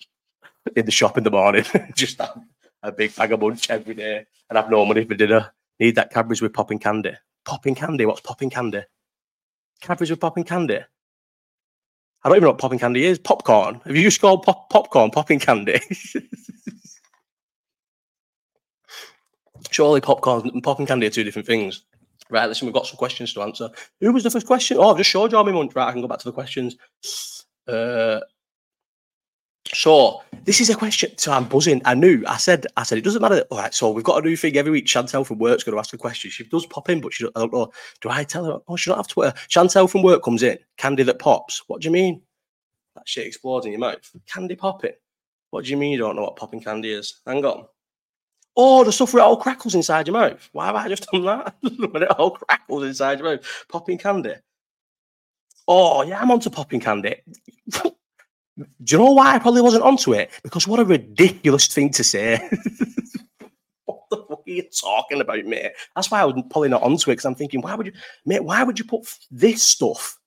in 0.76 0.86
the 0.86 0.92
shop 0.92 1.18
in 1.18 1.24
the 1.24 1.32
morning. 1.32 1.66
Just 1.96 2.20
have 2.20 2.40
a 2.84 2.92
big 2.92 3.16
bag 3.16 3.32
of 3.32 3.42
lunch 3.42 3.70
every 3.70 3.96
day 3.96 4.26
and 4.50 4.58
have 4.58 4.70
no 4.70 4.86
money 4.86 5.06
for 5.06 5.16
dinner. 5.16 5.52
Need 5.80 5.96
that 5.96 6.12
Cadbury's 6.12 6.42
with 6.42 6.54
popping 6.54 6.80
candy. 6.80 7.14
Popping 7.46 7.76
candy? 7.76 8.06
What's 8.06 8.22
popping 8.22 8.50
candy? 8.50 8.82
Cadbury's 9.82 10.12
with 10.12 10.20
popping 10.20 10.44
candy. 10.44 10.80
I 12.26 12.30
don't 12.30 12.38
even 12.38 12.44
know 12.44 12.52
what 12.52 12.60
popping 12.60 12.80
candy 12.80 13.06
is. 13.06 13.20
Popcorn. 13.20 13.82
Have 13.86 13.96
you 13.96 14.04
just 14.04 14.22
called 14.22 14.44
pop- 14.44 14.70
popcorn 14.70 15.12
popping 15.12 15.40
candy? 15.40 15.82
Surely 19.74 20.02
popcorn 20.02 20.48
and 20.50 20.64
popping 20.64 20.86
candy 20.86 21.08
are 21.08 21.10
two 21.10 21.24
different 21.24 21.48
things. 21.48 21.84
Right, 22.30 22.48
listen, 22.48 22.66
we've 22.66 22.74
got 22.74 22.88
some 22.88 22.98
questions 22.98 23.34
to 23.34 23.42
answer. 23.42 23.70
Who 24.00 24.14
was 24.14 24.24
the 24.24 24.30
first 24.30 24.48
question? 24.48 24.78
Oh, 24.78 24.92
I've 24.92 24.98
just 24.98 25.10
showed 25.10 25.32
you 25.32 25.38
all 25.38 25.44
my. 25.44 25.52
Right, 25.52 25.88
I 25.88 25.92
can 25.92 26.02
go 26.02 26.08
back 26.08 26.20
to 26.20 26.26
the 26.26 26.32
questions. 26.32 26.78
Uh, 27.68 28.20
so 29.74 30.22
this 30.44 30.62
is 30.62 30.70
a 30.70 30.76
question. 30.76 31.18
So 31.18 31.32
I'm 31.32 31.48
buzzing. 31.48 31.82
I 31.86 31.96
knew. 31.96 32.24
I 32.28 32.38
said. 32.38 32.68
I 32.78 32.84
said 32.84 32.98
it 32.98 33.04
doesn't 33.04 33.22
matter. 33.22 33.44
All 33.50 33.58
right. 33.58 33.74
So 33.74 33.92
we've 33.92 34.04
got 34.04 34.24
a 34.24 34.28
new 34.28 34.36
thing 34.36 34.58
every 34.58 34.72
week. 34.72 34.86
Chantel 34.86 35.26
from 35.26 35.40
work's 35.40 35.64
going 35.64 35.74
to 35.74 35.80
ask 35.80 35.94
a 35.94 35.98
question. 35.98 36.32
She 36.32 36.44
does 36.44 36.66
pop 36.66 36.90
in, 36.90 37.02
but 37.02 37.14
she. 37.14 37.26
I 37.36 37.40
don't 37.40 37.54
know. 37.54 37.72
Do 38.02 38.10
I 38.10 38.24
tell 38.24 38.46
her? 38.46 38.60
Oh, 38.68 38.76
she 38.76 38.90
don't 38.90 38.98
have 38.98 39.08
Twitter. 39.08 39.38
Chantel 39.50 39.90
from 39.90 40.04
work 40.04 40.24
comes 40.24 40.44
in. 40.44 40.58
Candy 40.78 41.04
that 41.04 41.20
pops. 41.20 41.64
What 41.68 41.82
do 41.82 41.88
you 41.88 41.92
mean? 41.92 42.22
That 42.96 43.08
shit 43.08 43.26
explodes 43.26 43.66
in 43.66 43.72
your 43.72 43.80
mouth. 43.80 44.00
Candy 44.28 44.56
popping. 44.56 44.94
What 45.50 45.66
do 45.66 45.72
you 45.72 45.78
mean 45.78 45.92
you 45.92 45.98
don't 45.98 46.16
know 46.16 46.24
what 46.24 46.36
popping 46.36 46.62
candy 46.62 46.92
is? 46.94 47.22
Hang 47.26 47.46
on. 47.46 47.66
Oh, 48.56 48.84
the 48.84 48.92
stuff 48.92 49.14
it 49.14 49.20
all 49.20 49.38
crackles 49.38 49.76
inside 49.76 50.08
your 50.08 50.14
mouth. 50.14 50.50
Why 50.52 50.68
have 50.68 50.76
I 50.76 50.88
just 50.88 51.08
done 51.12 51.26
that? 51.26 51.56
it 51.64 52.12
all 52.12 52.32
crackles 52.32 52.84
inside 52.84 53.20
your 53.20 53.32
mouth. 53.32 53.66
Popping 53.68 53.98
candy. 53.98 54.36
Oh, 55.68 56.04
yeah, 56.04 56.22
I'm 56.22 56.30
onto 56.30 56.50
popping 56.50 56.80
candy. 56.80 57.16
Do 58.58 58.66
you 58.86 58.98
know 59.00 59.14
why 59.14 59.34
I 59.34 59.40
probably 59.40 59.62
wasn't 59.62 59.84
onto 59.84 60.14
it? 60.14 60.30
Because 60.44 60.68
what 60.68 60.80
a 60.80 60.86
ridiculous 60.86 61.68
thing 61.68 61.90
to 61.92 62.04
say. 62.04 62.38
what 63.86 64.02
the 64.12 64.18
fuck 64.18 64.44
are 64.46 64.52
you 64.52 64.64
talking 64.64 65.22
about, 65.22 65.44
mate? 65.46 65.72
That's 65.96 66.12
why 66.12 66.22
I 66.22 66.26
was 66.26 66.36
probably 66.52 66.70
not 66.70 66.84
onto 66.84 67.10
it 67.10 67.14
because 67.14 67.26
I'm 67.26 67.34
thinking, 67.34 67.62
why 67.62 67.74
would 67.74 67.88
you, 67.88 67.94
mate, 68.26 68.44
why 68.44 68.62
would 68.62 68.78
you 68.78 68.86
put 68.86 69.08
this 69.32 69.64
stuff 69.64 70.20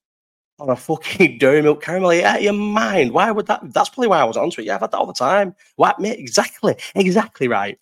on 0.59 0.69
a 0.69 0.75
fucking 0.75 1.37
dairy 1.39 1.61
milk 1.61 1.81
caramel? 1.81 2.11
Out 2.11 2.37
of 2.37 2.41
your 2.43 2.53
mind. 2.53 3.11
Why 3.11 3.31
would 3.31 3.47
that? 3.47 3.61
That's 3.73 3.89
probably 3.89 4.07
why 4.07 4.19
I 4.19 4.23
was 4.25 4.37
onto 4.37 4.61
it. 4.61 4.65
Yeah, 4.65 4.75
I've 4.75 4.81
had 4.81 4.91
that 4.91 4.97
all 4.97 5.05
the 5.05 5.13
time. 5.13 5.55
Why, 5.75 5.93
mate? 5.99 6.19
Exactly. 6.19 6.75
Exactly 6.95 7.47
right. 7.47 7.77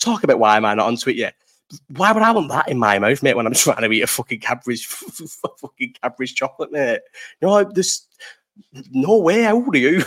Talk 0.00 0.24
about 0.24 0.38
why 0.38 0.56
am 0.56 0.64
I 0.64 0.74
not 0.74 0.86
onto 0.86 1.10
it 1.10 1.16
yet? 1.16 1.34
Why 1.96 2.12
would 2.12 2.22
I 2.22 2.30
want 2.32 2.48
that 2.48 2.68
in 2.68 2.78
my 2.78 2.98
mouth, 2.98 3.22
mate, 3.22 3.36
when 3.36 3.46
I'm 3.46 3.52
trying 3.54 3.82
to 3.82 3.92
eat 3.92 4.02
a 4.02 4.06
fucking 4.06 4.40
Cadbury's 4.40 4.84
fucking 5.60 5.94
Cadbury's 6.02 6.32
chocolate, 6.32 6.72
mate? 6.72 7.00
You 7.40 7.48
know, 7.48 7.64
this 7.64 8.06
no 8.90 9.18
way, 9.18 9.42
how 9.42 9.56
old 9.56 9.74
are 9.74 9.78
you? 9.78 10.02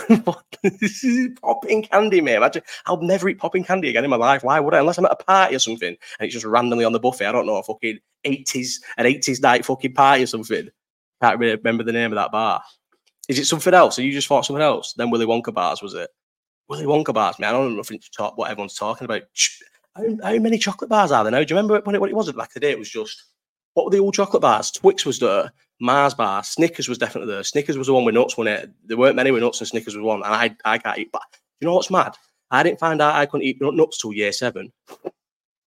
this 0.62 1.04
is 1.04 1.30
popping 1.40 1.82
candy, 1.82 2.20
mate. 2.20 2.36
Imagine, 2.36 2.62
I'll 2.86 3.00
never 3.00 3.28
eat 3.28 3.38
popping 3.38 3.64
candy 3.64 3.88
again 3.88 4.04
in 4.04 4.10
my 4.10 4.16
life. 4.16 4.44
Why 4.44 4.60
would 4.60 4.74
I? 4.74 4.80
Unless 4.80 4.98
I'm 4.98 5.06
at 5.06 5.12
a 5.12 5.24
party 5.24 5.56
or 5.56 5.58
something 5.58 5.88
and 5.88 6.26
it's 6.26 6.34
just 6.34 6.44
randomly 6.44 6.84
on 6.84 6.92
the 6.92 7.00
buffet. 7.00 7.26
I 7.26 7.32
don't 7.32 7.46
know, 7.46 7.56
a 7.56 7.62
fucking 7.62 7.98
80s, 8.24 8.80
an 8.96 9.06
80s 9.06 9.40
night 9.40 9.64
fucking 9.64 9.94
party 9.94 10.24
or 10.24 10.26
something. 10.26 10.68
Can't 11.22 11.38
really 11.38 11.56
remember 11.56 11.84
the 11.84 11.92
name 11.92 12.12
of 12.12 12.16
that 12.16 12.32
bar. 12.32 12.62
Is 13.28 13.38
it 13.38 13.46
something 13.46 13.72
else? 13.72 13.98
Or 13.98 14.02
you 14.02 14.12
just 14.12 14.26
thought 14.26 14.44
something 14.44 14.62
else? 14.62 14.94
Then 14.94 15.10
Willy 15.10 15.26
Wonka 15.26 15.54
bars, 15.54 15.80
was 15.80 15.94
it? 15.94 16.10
Willy 16.68 16.84
Wonka 16.84 17.14
bars, 17.14 17.38
man. 17.38 17.50
I 17.50 17.52
don't 17.52 17.70
know 17.70 17.76
nothing 17.76 18.00
to 18.00 18.10
talk 18.10 18.36
what 18.36 18.50
everyone's 18.50 18.74
talking 18.74 19.04
about. 19.04 19.22
How, 19.94 20.04
how, 20.22 20.38
many 20.38 20.58
chocolate 20.58 20.90
bars 20.90 21.12
are 21.12 21.22
there 21.22 21.30
now? 21.30 21.44
Do 21.44 21.54
you 21.54 21.56
remember 21.56 21.80
when 21.84 21.94
it, 21.94 22.00
what 22.00 22.10
it 22.10 22.16
was 22.16 22.32
back 22.32 22.48
in 22.48 22.52
the 22.54 22.60
day? 22.60 22.72
It 22.72 22.78
was 22.78 22.90
just 22.90 23.24
what 23.74 23.84
were 23.84 23.90
the 23.90 24.00
old 24.00 24.14
chocolate 24.14 24.42
bars? 24.42 24.70
Twix 24.70 25.06
was 25.06 25.18
there. 25.18 25.52
Mars 25.80 26.14
bar, 26.14 26.44
Snickers 26.44 26.88
was 26.88 26.98
definitely 26.98 27.32
there. 27.32 27.42
Snickers 27.42 27.78
was 27.78 27.86
the 27.86 27.94
one 27.94 28.04
with 28.04 28.14
nuts, 28.14 28.36
when 28.36 28.46
it? 28.46 28.70
There 28.84 28.96
weren't 28.96 29.16
many 29.16 29.30
with 29.30 29.42
nuts, 29.42 29.60
and 29.60 29.68
Snickers 29.68 29.96
was 29.96 30.04
one. 30.04 30.22
And 30.22 30.34
I, 30.34 30.56
I 30.64 30.78
can't 30.78 30.98
eat. 30.98 31.10
But 31.12 31.22
you 31.60 31.66
know 31.66 31.74
what's 31.74 31.90
mad? 31.90 32.16
I 32.50 32.62
didn't 32.62 32.80
find 32.80 33.00
out 33.00 33.14
I 33.14 33.26
couldn't 33.26 33.46
eat 33.46 33.58
nuts 33.60 33.98
till 33.98 34.12
year 34.12 34.32
seven. 34.32 34.72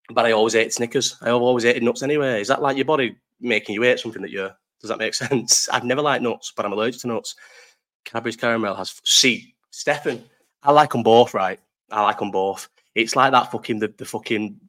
But 0.10 0.26
I 0.26 0.32
always 0.32 0.56
ate 0.56 0.74
Snickers. 0.74 1.18
I 1.22 1.30
always 1.30 1.66
ate 1.66 1.82
nuts 1.82 2.04
anyway. 2.04 2.42
Is 2.42 2.50
that 2.50 2.62
like 2.62 2.76
your 2.76 2.86
body 2.86 3.18
making 3.40 3.76
you 3.76 3.84
eat 3.84 4.00
something 4.00 4.22
that 4.22 4.32
you're? 4.32 4.56
Does 4.84 4.90
that 4.90 5.00
make 5.00 5.14
sense? 5.16 5.68
I've 5.70 5.86
never 5.86 6.04
liked 6.04 6.24
nuts, 6.24 6.54
but 6.56 6.66
I'm 6.66 6.74
allergic 6.74 7.02
to 7.02 7.08
nuts. 7.08 7.36
Cadbury's 8.06 8.36
caramel 8.36 8.76
has 8.76 9.02
see 9.06 9.56
Stefan. 9.72 10.24
I 10.62 10.72
like 10.72 10.92
them 10.92 11.04
both, 11.04 11.34
right? 11.34 11.60
I 11.92 12.04
like 12.04 12.20
them 12.20 12.32
both. 12.32 12.70
It's 12.96 13.16
like 13.16 13.32
that 13.32 13.52
fucking 13.52 13.80
the, 13.80 13.94
the 13.98 14.06
fucking 14.06 14.60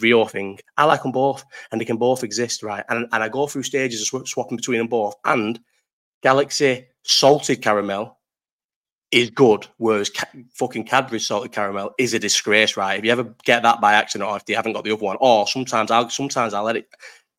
Rio 0.00 0.24
thing. 0.24 0.58
I 0.76 0.84
like 0.84 1.02
them 1.02 1.12
both, 1.12 1.44
and 1.70 1.80
they 1.80 1.84
can 1.84 1.98
both 1.98 2.24
exist, 2.24 2.62
right? 2.62 2.84
And 2.88 3.06
and 3.12 3.22
I 3.22 3.28
go 3.28 3.46
through 3.46 3.64
stages 3.64 4.10
of 4.12 4.28
swapping 4.28 4.56
between 4.56 4.78
them 4.78 4.86
both. 4.86 5.14
And 5.24 5.60
Galaxy 6.22 6.86
salted 7.02 7.62
caramel 7.62 8.18
is 9.10 9.30
good, 9.30 9.66
whereas 9.76 10.10
ca- 10.10 10.26
fucking 10.54 10.84
Cadbury 10.84 11.20
salted 11.20 11.52
caramel 11.52 11.92
is 11.98 12.14
a 12.14 12.18
disgrace, 12.18 12.76
right? 12.76 12.98
If 12.98 13.04
you 13.04 13.12
ever 13.12 13.34
get 13.44 13.62
that 13.62 13.80
by 13.80 13.94
accident, 13.94 14.28
or 14.30 14.36
if 14.36 14.44
you 14.48 14.56
haven't 14.56 14.72
got 14.72 14.84
the 14.84 14.92
other 14.92 15.04
one, 15.04 15.18
or 15.20 15.46
sometimes 15.46 15.90
I'll 15.90 16.10
sometimes 16.10 16.54
I'll 16.54 16.64
let 16.64 16.76
it. 16.76 16.88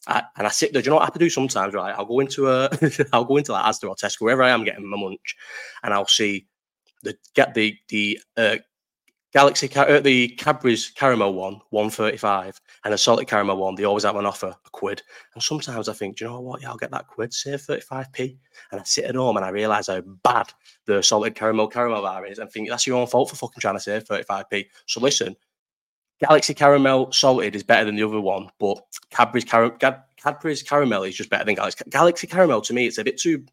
And 0.07 0.47
I 0.47 0.49
sit 0.49 0.71
there. 0.71 0.81
Do 0.81 0.87
you 0.87 0.89
know 0.91 0.95
what 0.97 1.03
I 1.03 1.05
have 1.05 1.13
to 1.13 1.19
do 1.19 1.29
sometimes? 1.29 1.73
Right, 1.73 1.95
I'll 1.97 2.05
go 2.05 2.19
into 2.19 2.49
a, 2.49 2.69
I'll 3.13 3.25
go 3.25 3.37
into 3.37 3.53
like 3.53 3.65
Asda 3.65 3.89
or 3.89 3.95
Tesco, 3.95 4.21
wherever 4.21 4.43
I 4.43 4.49
am 4.49 4.63
getting 4.63 4.87
my 4.87 4.97
lunch, 4.97 5.35
and 5.83 5.93
I'll 5.93 6.07
see 6.07 6.47
the 7.03 7.15
get 7.33 7.53
the 7.53 7.77
the 7.89 8.19
uh, 8.37 8.57
Galaxy, 9.35 9.69
uh, 9.75 9.99
the 9.99 10.29
Cadbury's 10.29 10.91
caramel 10.91 11.33
one, 11.33 11.59
one 11.71 11.89
thirty-five, 11.89 12.57
and 12.85 12.93
a 12.93 12.97
salted 12.97 13.27
caramel 13.27 13.57
one. 13.57 13.75
They 13.75 13.83
always 13.83 14.05
have 14.05 14.15
an 14.15 14.25
offer, 14.25 14.55
a 14.65 14.69
quid. 14.71 15.01
And 15.33 15.43
sometimes 15.43 15.89
I 15.89 15.93
think, 15.93 16.15
do 16.15 16.23
you 16.23 16.31
know 16.31 16.39
what? 16.39 16.61
Yeah, 16.61 16.69
I'll 16.69 16.77
get 16.77 16.91
that 16.91 17.07
quid, 17.07 17.33
save 17.33 17.59
thirty-five 17.59 18.13
p. 18.13 18.37
And 18.71 18.79
I 18.79 18.83
sit 18.85 19.03
at 19.03 19.15
home 19.15 19.35
and 19.35 19.45
I 19.45 19.49
realise 19.49 19.87
how 19.87 19.99
bad 19.99 20.53
the 20.85 21.03
salted 21.03 21.35
caramel 21.35 21.67
caramel 21.67 22.01
bar 22.01 22.25
is, 22.25 22.39
and 22.39 22.49
think 22.49 22.69
that's 22.69 22.87
your 22.87 22.97
own 22.97 23.07
fault 23.07 23.29
for 23.29 23.35
fucking 23.35 23.59
trying 23.59 23.75
to 23.75 23.81
save 23.81 24.03
thirty-five 24.03 24.49
p. 24.49 24.69
So 24.85 25.01
listen, 25.01 25.35
Galaxy 26.21 26.53
caramel 26.53 27.11
salted 27.11 27.55
is 27.55 27.63
better 27.63 27.85
than 27.85 27.95
the 27.95 28.03
other 28.03 28.21
one, 28.21 28.49
but 28.59 28.81
Cadbury's, 29.09 29.45
Car- 29.45 29.77
Cadbury's 30.17 30.63
caramel 30.63 31.03
is 31.03 31.15
just 31.15 31.29
better 31.29 31.43
than 31.43 31.55
Galaxy. 31.55 31.83
Galaxy 31.89 32.27
caramel 32.27 32.61
to 32.61 32.73
me, 32.73 32.87
it's 32.87 32.97
a 32.97 33.03
bit 33.03 33.17
too. 33.19 33.45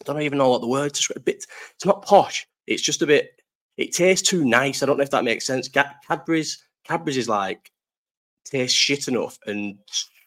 I 0.00 0.12
don't 0.12 0.22
even 0.22 0.38
know 0.38 0.50
what 0.50 0.60
the 0.60 0.66
word 0.66 0.94
to. 0.94 1.12
A 1.14 1.20
bit. 1.20 1.46
It's 1.74 1.86
not 1.86 2.04
posh. 2.04 2.46
It's 2.66 2.82
just 2.82 3.02
a 3.02 3.06
bit 3.06 3.36
it 3.76 3.92
tastes 3.92 4.28
too 4.28 4.44
nice. 4.44 4.82
I 4.82 4.86
don't 4.86 4.96
know 4.96 5.02
if 5.02 5.10
that 5.10 5.24
makes 5.24 5.46
sense. 5.46 5.68
Cadbury's 5.68 6.62
Cadbury's 6.84 7.16
is 7.16 7.28
like 7.28 7.70
tastes 8.44 8.76
shit 8.76 9.08
enough 9.08 9.38
and 9.46 9.78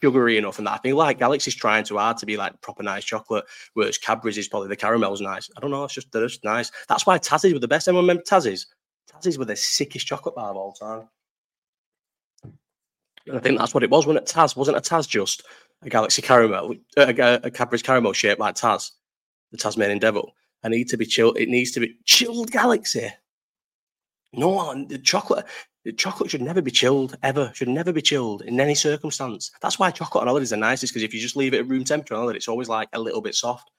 sugary 0.02 0.38
enough, 0.38 0.58
and 0.60 0.67
that 0.67 0.74
I 0.74 0.78
think 0.78 0.95
like 0.95 1.19
Galaxy's 1.19 1.56
trying 1.56 1.84
too 1.84 1.98
hard 1.98 2.17
to 2.17 2.26
be 2.26 2.38
like 2.38 2.60
proper 2.62 2.84
nice 2.84 3.04
chocolate, 3.04 3.45
whereas 3.74 3.98
Cadbury's 3.98 4.38
is 4.38 4.48
probably 4.48 4.69
the 4.69 4.76
caramel's 4.76 5.22
nice. 5.22 5.50
I 5.58 5.62
don't 5.62 5.72
know. 5.72 5.84
It's 5.84 5.93
just 5.93 6.12
just 6.12 6.43
nice. 6.43 6.72
That's 6.88 7.06
why 7.06 7.17
Tazzies 7.17 7.54
were 7.54 7.60
the 7.60 7.67
best. 7.67 7.88
Anyone 7.88 8.04
remember 8.04 8.24
Tazzies? 8.24 8.67
Tazzies 9.12 9.38
were 9.38 9.45
the 9.45 9.56
sickest 9.56 10.06
chocolate 10.06 10.36
bar 10.36 10.52
of 10.52 10.58
all 10.58 10.74
time. 10.74 11.10
And 13.30 13.38
I 13.38 13.42
think 13.42 13.60
that's 13.60 13.74
what 13.74 13.84
it 13.84 13.89
was, 13.89 14.08
wasn't 14.08 14.28
it? 14.28 14.34
Taz 14.34 14.56
wasn't 14.56 14.78
a 14.78 14.82
Taz 14.82 15.08
just 15.08 15.44
a 15.84 15.89
Galaxy 15.89 16.22
caramel, 16.22 16.76
uh, 16.98 17.06
a, 17.08 17.22
a, 17.22 17.39
a 17.44 17.52
Cadbury's 17.52 17.84
caramel 17.84 18.13
shaped 18.13 18.39
like 18.39 18.56
Taz, 18.56 18.92
the 19.52 19.58
Tasmanian 19.58 20.00
Devil. 20.00 20.34
I 20.63 20.70
need 20.70 20.89
to 20.89 20.98
be 20.98 21.06
chilled. 21.06 21.38
It 21.38 21.48
needs 21.48 21.72
to 21.72 21.80
be 21.80 21.96
chilled 22.04 22.52
Galaxy. 22.52 23.10
No, 24.34 24.86
the 24.86 24.98
chocolate, 24.98 25.46
the 25.86 25.94
chocolate 25.94 26.30
should 26.30 26.42
never 26.42 26.62
be 26.62 26.72
chilled 26.72 27.18
ever. 27.24 27.52
Should 27.56 27.70
never 27.70 27.94
be 27.94 28.02
chilled 28.02 28.42
in 28.42 28.60
any 28.60 28.76
circumstance. 28.76 29.52
That's 29.62 29.80
why 29.80 29.92
chocolate 29.92 30.24
on 30.24 30.28
holidays 30.28 30.52
are 30.52 30.58
nicest 30.58 30.94
because 30.94 31.04
if 31.04 31.13
you 31.13 31.22
just 31.22 31.36
leave 31.36 31.54
it 31.54 31.60
at 31.60 31.68
room 31.68 31.84
temperature 31.84 32.15
on 32.15 32.22
holiday, 32.22 32.38
it's 32.38 32.48
always 32.48 32.68
like 32.68 32.89
a 32.94 33.00
little 33.00 33.22
bit 33.22 33.36
soft. 33.36 33.72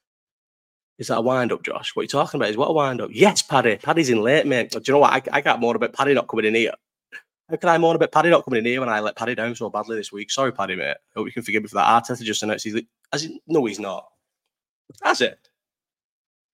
Is 0.99 1.09
that 1.09 1.19
a 1.19 1.23
wind 1.23 1.53
up, 1.53 1.63
Josh? 1.63 1.95
What 1.95 2.01
are 2.01 2.05
you 2.05 2.09
talking 2.09 2.39
about? 2.39 2.51
Is 2.51 2.57
what 2.57 2.71
a 2.71 2.73
wind 2.73 3.01
up? 3.01 3.11
Yes, 3.13 3.43
Paddy. 3.43 3.77
Paddy's 3.77 4.11
in 4.11 4.23
late, 4.23 4.47
mate. 4.47 4.71
Do 4.71 4.81
you 4.85 4.93
know 4.95 4.99
what? 5.01 5.13
I, 5.13 5.39
I 5.39 5.41
got 5.41 5.61
more 5.61 5.77
about 5.77 5.93
Paddy 5.93 6.15
not 6.15 6.29
coming 6.29 6.45
in 6.45 6.55
here. 6.55 6.75
How 7.51 7.57
can 7.57 7.69
I 7.69 7.79
moan 7.79 7.97
about 7.97 8.13
Paddy 8.13 8.31
not 8.31 8.45
coming 8.45 8.59
in 8.59 8.65
here 8.65 8.79
when 8.79 8.89
I 8.89 9.01
let 9.01 9.17
Paddy 9.17 9.35
down 9.35 9.57
so 9.57 9.69
badly 9.69 9.97
this 9.97 10.13
week? 10.13 10.31
Sorry, 10.31 10.53
Paddy, 10.53 10.77
mate. 10.77 10.97
Hope 11.17 11.27
you 11.27 11.33
can 11.33 11.43
forgive 11.43 11.65
me 11.65 11.69
for 11.69 11.75
that. 11.77 12.05
Arteta 12.05 12.23
just 12.23 12.43
announced 12.45 12.65
he's. 12.65 12.75
He, 12.75 13.41
no, 13.49 13.65
he's 13.65 13.81
not. 13.81 14.07
Has 15.03 15.21
it? 15.21 15.49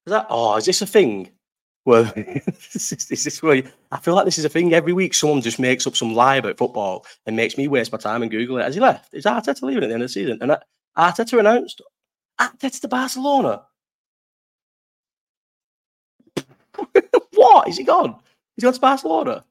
Is 0.06 0.12
that? 0.12 0.26
Oh, 0.30 0.56
is 0.56 0.64
this 0.64 0.80
a 0.80 0.86
thing? 0.86 1.30
Well, 1.84 2.10
is 2.16 3.24
this 3.24 3.42
where 3.42 3.62
I 3.92 3.98
feel 3.98 4.14
like 4.14 4.24
this 4.24 4.38
is 4.38 4.46
a 4.46 4.48
thing 4.48 4.72
every 4.72 4.94
week. 4.94 5.12
Someone 5.12 5.42
just 5.42 5.58
makes 5.58 5.86
up 5.86 5.96
some 5.96 6.14
lie 6.14 6.36
about 6.36 6.56
football 6.56 7.04
and 7.26 7.36
makes 7.36 7.58
me 7.58 7.68
waste 7.68 7.92
my 7.92 7.98
time 7.98 8.22
and 8.22 8.30
Google 8.30 8.58
it. 8.58 8.64
Has 8.64 8.74
he 8.74 8.80
left? 8.80 9.12
Is 9.12 9.26
Arteta 9.26 9.62
leaving 9.62 9.84
at 9.84 9.88
the 9.88 9.94
end 9.94 10.02
of 10.02 10.08
the 10.08 10.12
season? 10.12 10.38
And 10.40 10.52
uh, 10.52 10.58
Arteta 10.96 11.38
announced 11.38 11.82
Arteta 12.40 12.80
to 12.80 12.88
Barcelona. 12.88 13.64
what? 17.34 17.68
Is 17.68 17.76
he 17.76 17.84
gone? 17.84 18.18
He's 18.56 18.64
gone 18.64 18.72
to 18.72 18.80
Barcelona. 18.80 19.44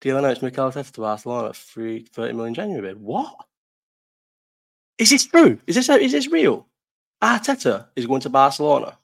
Deal 0.00 0.16
announced 0.16 0.42
Mikel 0.42 0.70
Arteta 0.70 0.92
to 0.92 1.00
Barcelona, 1.00 1.52
free 1.52 2.04
30 2.12 2.34
million 2.34 2.54
January 2.54 2.82
bid. 2.82 3.00
What? 3.00 3.34
Is 4.98 5.10
this 5.10 5.26
true? 5.26 5.58
Is 5.66 5.74
this 5.74 5.88
is 5.88 6.12
this 6.12 6.28
real? 6.28 6.66
Arteta 7.22 7.86
is 7.96 8.06
going 8.06 8.20
to 8.20 8.30
Barcelona. 8.30 8.98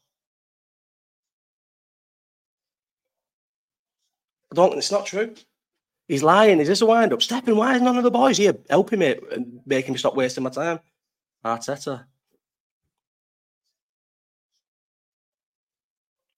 I 4.52 4.54
don't. 4.54 4.78
It's 4.78 4.92
not 4.92 5.06
true. 5.06 5.34
He's 6.06 6.22
lying. 6.22 6.60
Is 6.60 6.68
this 6.68 6.82
a 6.82 6.86
wind 6.86 7.12
up? 7.12 7.22
Stefan, 7.22 7.56
why 7.56 7.74
is 7.74 7.82
none 7.82 7.96
of 7.96 8.04
the 8.04 8.10
boys 8.10 8.36
here 8.36 8.56
helping 8.70 9.00
me 9.00 9.16
and 9.32 9.60
making 9.66 9.92
me 9.92 9.98
stop 9.98 10.14
wasting 10.14 10.44
my 10.44 10.50
time? 10.50 10.78
Arteta. 11.44 12.04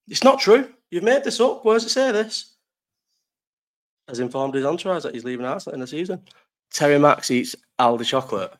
It's 0.08 0.24
not 0.24 0.38
true. 0.38 0.72
You've 0.90 1.02
made 1.02 1.24
this 1.24 1.40
up. 1.40 1.64
Where 1.64 1.74
does 1.74 1.84
it 1.84 1.90
say 1.90 2.12
this? 2.12 2.55
Has 4.08 4.20
informed 4.20 4.54
his 4.54 4.64
entourage 4.64 5.02
that 5.02 5.14
he's 5.14 5.24
leaving 5.24 5.46
Arsenal 5.46 5.74
in 5.74 5.80
the 5.80 5.86
season. 5.86 6.22
Terry 6.72 6.98
Max 6.98 7.30
eats 7.30 7.56
Aldi 7.78 8.04
chocolate. 8.04 8.52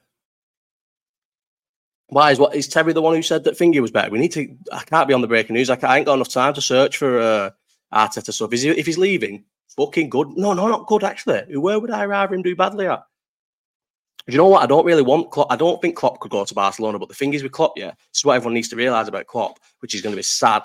Why 2.09 2.31
is 2.31 2.39
what 2.39 2.55
is 2.55 2.69
Terry 2.69 2.93
the 2.93 3.03
one 3.03 3.15
who 3.15 3.23
said 3.23 3.45
that 3.45 3.57
Finger 3.57 3.83
was 3.83 3.91
better? 3.91 4.11
We 4.11 4.19
need 4.19 4.33
to. 4.33 4.57
I 4.73 4.83
can't 4.85 5.09
be 5.09 5.15
on 5.15 5.21
the 5.21 5.29
breaking 5.29 5.55
news. 5.55 5.71
I, 5.71 5.79
I 5.83 5.99
ain't 5.99 6.07
got 6.07 6.15
enough 6.15 6.29
time 6.29 6.55
to 6.55 6.61
search 6.61 6.97
for 6.97 7.21
uh, 7.21 7.51
Arteta 7.93 8.33
stuff. 8.33 8.53
Is 8.53 8.63
he, 8.63 8.71
if 8.71 8.87
he's 8.87 8.99
leaving, 8.99 9.45
fucking 9.77 10.09
good. 10.11 10.29
No, 10.37 10.53
no, 10.53 10.69
not 10.69 10.87
good 10.87 11.05
actually. 11.05 11.57
Where 11.57 11.81
would 11.81 11.91
I 11.91 12.05
rather 12.05 12.35
him 12.35 12.43
do 12.43 12.57
badly 12.57 12.87
at? 12.87 13.03
Do 14.27 14.33
you 14.33 14.39
know 14.39 14.49
what? 14.49 14.63
I 14.63 14.67
don't 14.67 14.87
really 14.87 15.03
want 15.03 15.31
Klopp. 15.31 15.53
I 15.53 15.57
don't 15.57 15.81
think 15.81 15.97
Klopp 15.97 16.19
could 16.19 16.33
go 16.33 16.45
to 16.45 16.55
Barcelona. 16.55 16.99
But 16.99 17.09
the 17.09 17.15
thing 17.15 17.35
is 17.35 17.45
with 17.45 17.53
Klopp, 17.53 17.75
yeah, 17.77 17.91
this 17.91 18.19
is 18.21 18.25
what 18.25 18.35
everyone 18.35 18.55
needs 18.55 18.69
to 18.71 18.77
realise 18.77 19.07
about 19.07 19.27
Klopp, 19.27 19.61
which 19.81 19.95
is 19.95 20.03
going 20.03 20.13
to 20.13 20.17
be 20.17 20.23
sad 20.23 20.65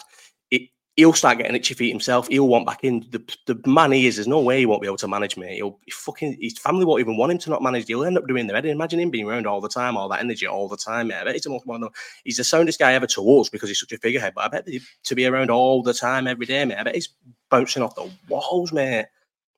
he'll 1.01 1.13
start 1.13 1.39
getting 1.39 1.55
itchy 1.55 1.73
feet 1.73 1.89
himself. 1.89 2.27
He'll 2.27 2.47
want 2.47 2.67
back 2.67 2.83
in. 2.83 3.05
The, 3.09 3.37
the 3.47 3.59
man 3.65 3.91
he 3.91 4.05
is, 4.05 4.17
there's 4.17 4.27
no 4.27 4.39
way 4.39 4.59
he 4.59 4.67
won't 4.67 4.81
be 4.81 4.87
able 4.87 4.97
to 4.97 5.07
manage 5.07 5.35
me. 5.35 5.55
He'll 5.55 5.79
he 5.83 5.91
fucking 5.91 6.37
his 6.39 6.59
family 6.59 6.85
won't 6.85 6.99
even 6.99 7.17
want 7.17 7.31
him 7.31 7.39
to 7.39 7.49
not 7.49 7.63
manage. 7.63 7.87
He'll 7.87 8.05
end 8.05 8.19
up 8.19 8.27
doing 8.27 8.45
the 8.45 8.53
head. 8.53 8.65
Imagine 8.65 8.99
him 8.99 9.09
being 9.09 9.27
around 9.27 9.47
all 9.47 9.61
the 9.61 9.69
time, 9.69 9.97
all 9.97 10.07
that 10.09 10.19
energy 10.19 10.45
all 10.45 10.67
the 10.67 10.77
time. 10.77 11.09
Yeah, 11.09 11.21
I 11.21 11.23
bet 11.23 11.33
he's 11.33 11.43
the 11.43 11.49
most 11.49 11.65
one. 11.65 11.83
He's 12.23 12.37
the 12.37 12.43
soundest 12.43 12.79
guy 12.79 12.93
ever 12.93 13.07
to 13.07 13.39
us 13.39 13.49
because 13.49 13.67
he's 13.69 13.79
such 13.79 13.91
a 13.91 13.97
figurehead. 13.97 14.33
But 14.35 14.45
I 14.45 14.47
bet 14.49 14.67
to 15.03 15.15
be 15.15 15.25
around 15.25 15.49
all 15.49 15.81
the 15.81 15.93
time, 15.93 16.27
every 16.27 16.45
day, 16.45 16.63
mate. 16.65 16.77
I 16.77 16.83
bet 16.83 16.95
he's 16.95 17.09
bouncing 17.49 17.81
off 17.81 17.95
the 17.95 18.09
walls, 18.29 18.71
mate. 18.71 19.07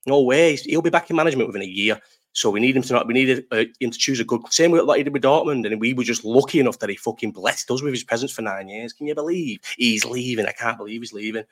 No 0.05 0.21
way. 0.21 0.55
He'll 0.55 0.81
be 0.81 0.89
back 0.89 1.09
in 1.09 1.15
management 1.17 1.47
within 1.47 1.61
a 1.61 1.65
year. 1.65 1.99
So 2.33 2.49
we 2.49 2.59
need 2.59 2.75
him 2.75 2.83
to 2.83 2.93
not. 2.93 3.07
We 3.07 3.13
needed 3.13 3.45
uh, 3.51 3.65
him 3.79 3.91
to 3.91 3.97
choose 3.97 4.19
a 4.19 4.23
good. 4.23 4.41
Same 4.51 4.71
way 4.71 4.81
like 4.81 4.97
he 4.97 5.03
did 5.03 5.13
with 5.13 5.23
Dortmund, 5.23 5.65
and 5.65 5.79
we 5.79 5.93
were 5.93 6.03
just 6.03 6.25
lucky 6.25 6.59
enough 6.59 6.79
that 6.79 6.89
he 6.89 6.95
fucking 6.95 7.31
blessed 7.31 7.69
us 7.69 7.81
with 7.81 7.93
his 7.93 8.03
presence 8.03 8.31
for 8.31 8.41
nine 8.41 8.67
years. 8.67 8.91
Can 8.91 9.07
you 9.07 9.15
believe 9.15 9.59
he's 9.77 10.03
leaving? 10.03 10.47
I 10.47 10.51
can't 10.51 10.77
believe 10.77 11.01
he's 11.01 11.13
leaving 11.13 11.45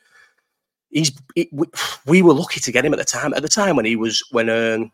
he's 0.91 1.11
he, 1.35 1.49
we, 1.51 1.65
we, 2.05 2.21
were 2.21 2.33
lucky 2.33 2.59
to 2.59 2.71
get 2.71 2.85
him 2.85 2.93
at 2.93 2.99
the 2.99 3.05
time. 3.05 3.33
At 3.33 3.41
the 3.41 3.49
time 3.49 3.75
when 3.75 3.85
he 3.85 3.95
was 3.95 4.23
when 4.31 4.49
um, 4.49 4.91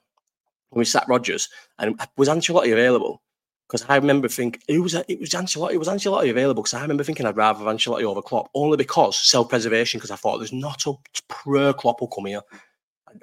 when 0.70 0.80
we 0.80 0.86
sat 0.86 1.08
Rodgers 1.08 1.50
and 1.80 2.00
was 2.16 2.30
Ancelotti 2.30 2.72
available? 2.72 3.22
Because 3.68 3.86
I 3.90 3.98
remember 3.98 4.30
thinking 4.30 4.62
it 4.68 4.80
was 4.80 4.94
it 4.94 5.20
was 5.20 5.32
Ancelotti. 5.32 5.74
It 5.74 5.80
was 5.80 5.90
Ancelotti 5.90 6.30
available 6.30 6.64
because 6.64 6.74
I 6.74 6.82
remember 6.82 7.04
thinking 7.04 7.26
I'd 7.26 7.36
rather 7.36 7.60
have 7.60 7.68
Ancelotti 7.68 8.04
over 8.04 8.22
Klopp 8.22 8.50
only 8.54 8.78
because 8.78 9.18
self 9.18 9.50
preservation. 9.50 9.98
Because 9.98 10.12
I 10.12 10.16
thought 10.16 10.38
there's 10.38 10.54
not 10.54 10.86
a 10.86 10.94
pro 11.28 11.74
Klopp 11.74 12.00
will 12.00 12.08
come 12.08 12.26
here, 12.26 12.42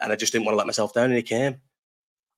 and 0.01 0.13
I 0.13 0.17
just 0.17 0.33
didn't 0.33 0.45
want 0.45 0.55
to 0.55 0.59
let 0.59 0.67
myself 0.67 0.93
down. 0.93 1.07
And 1.07 1.17
he 1.17 1.23
came. 1.23 1.61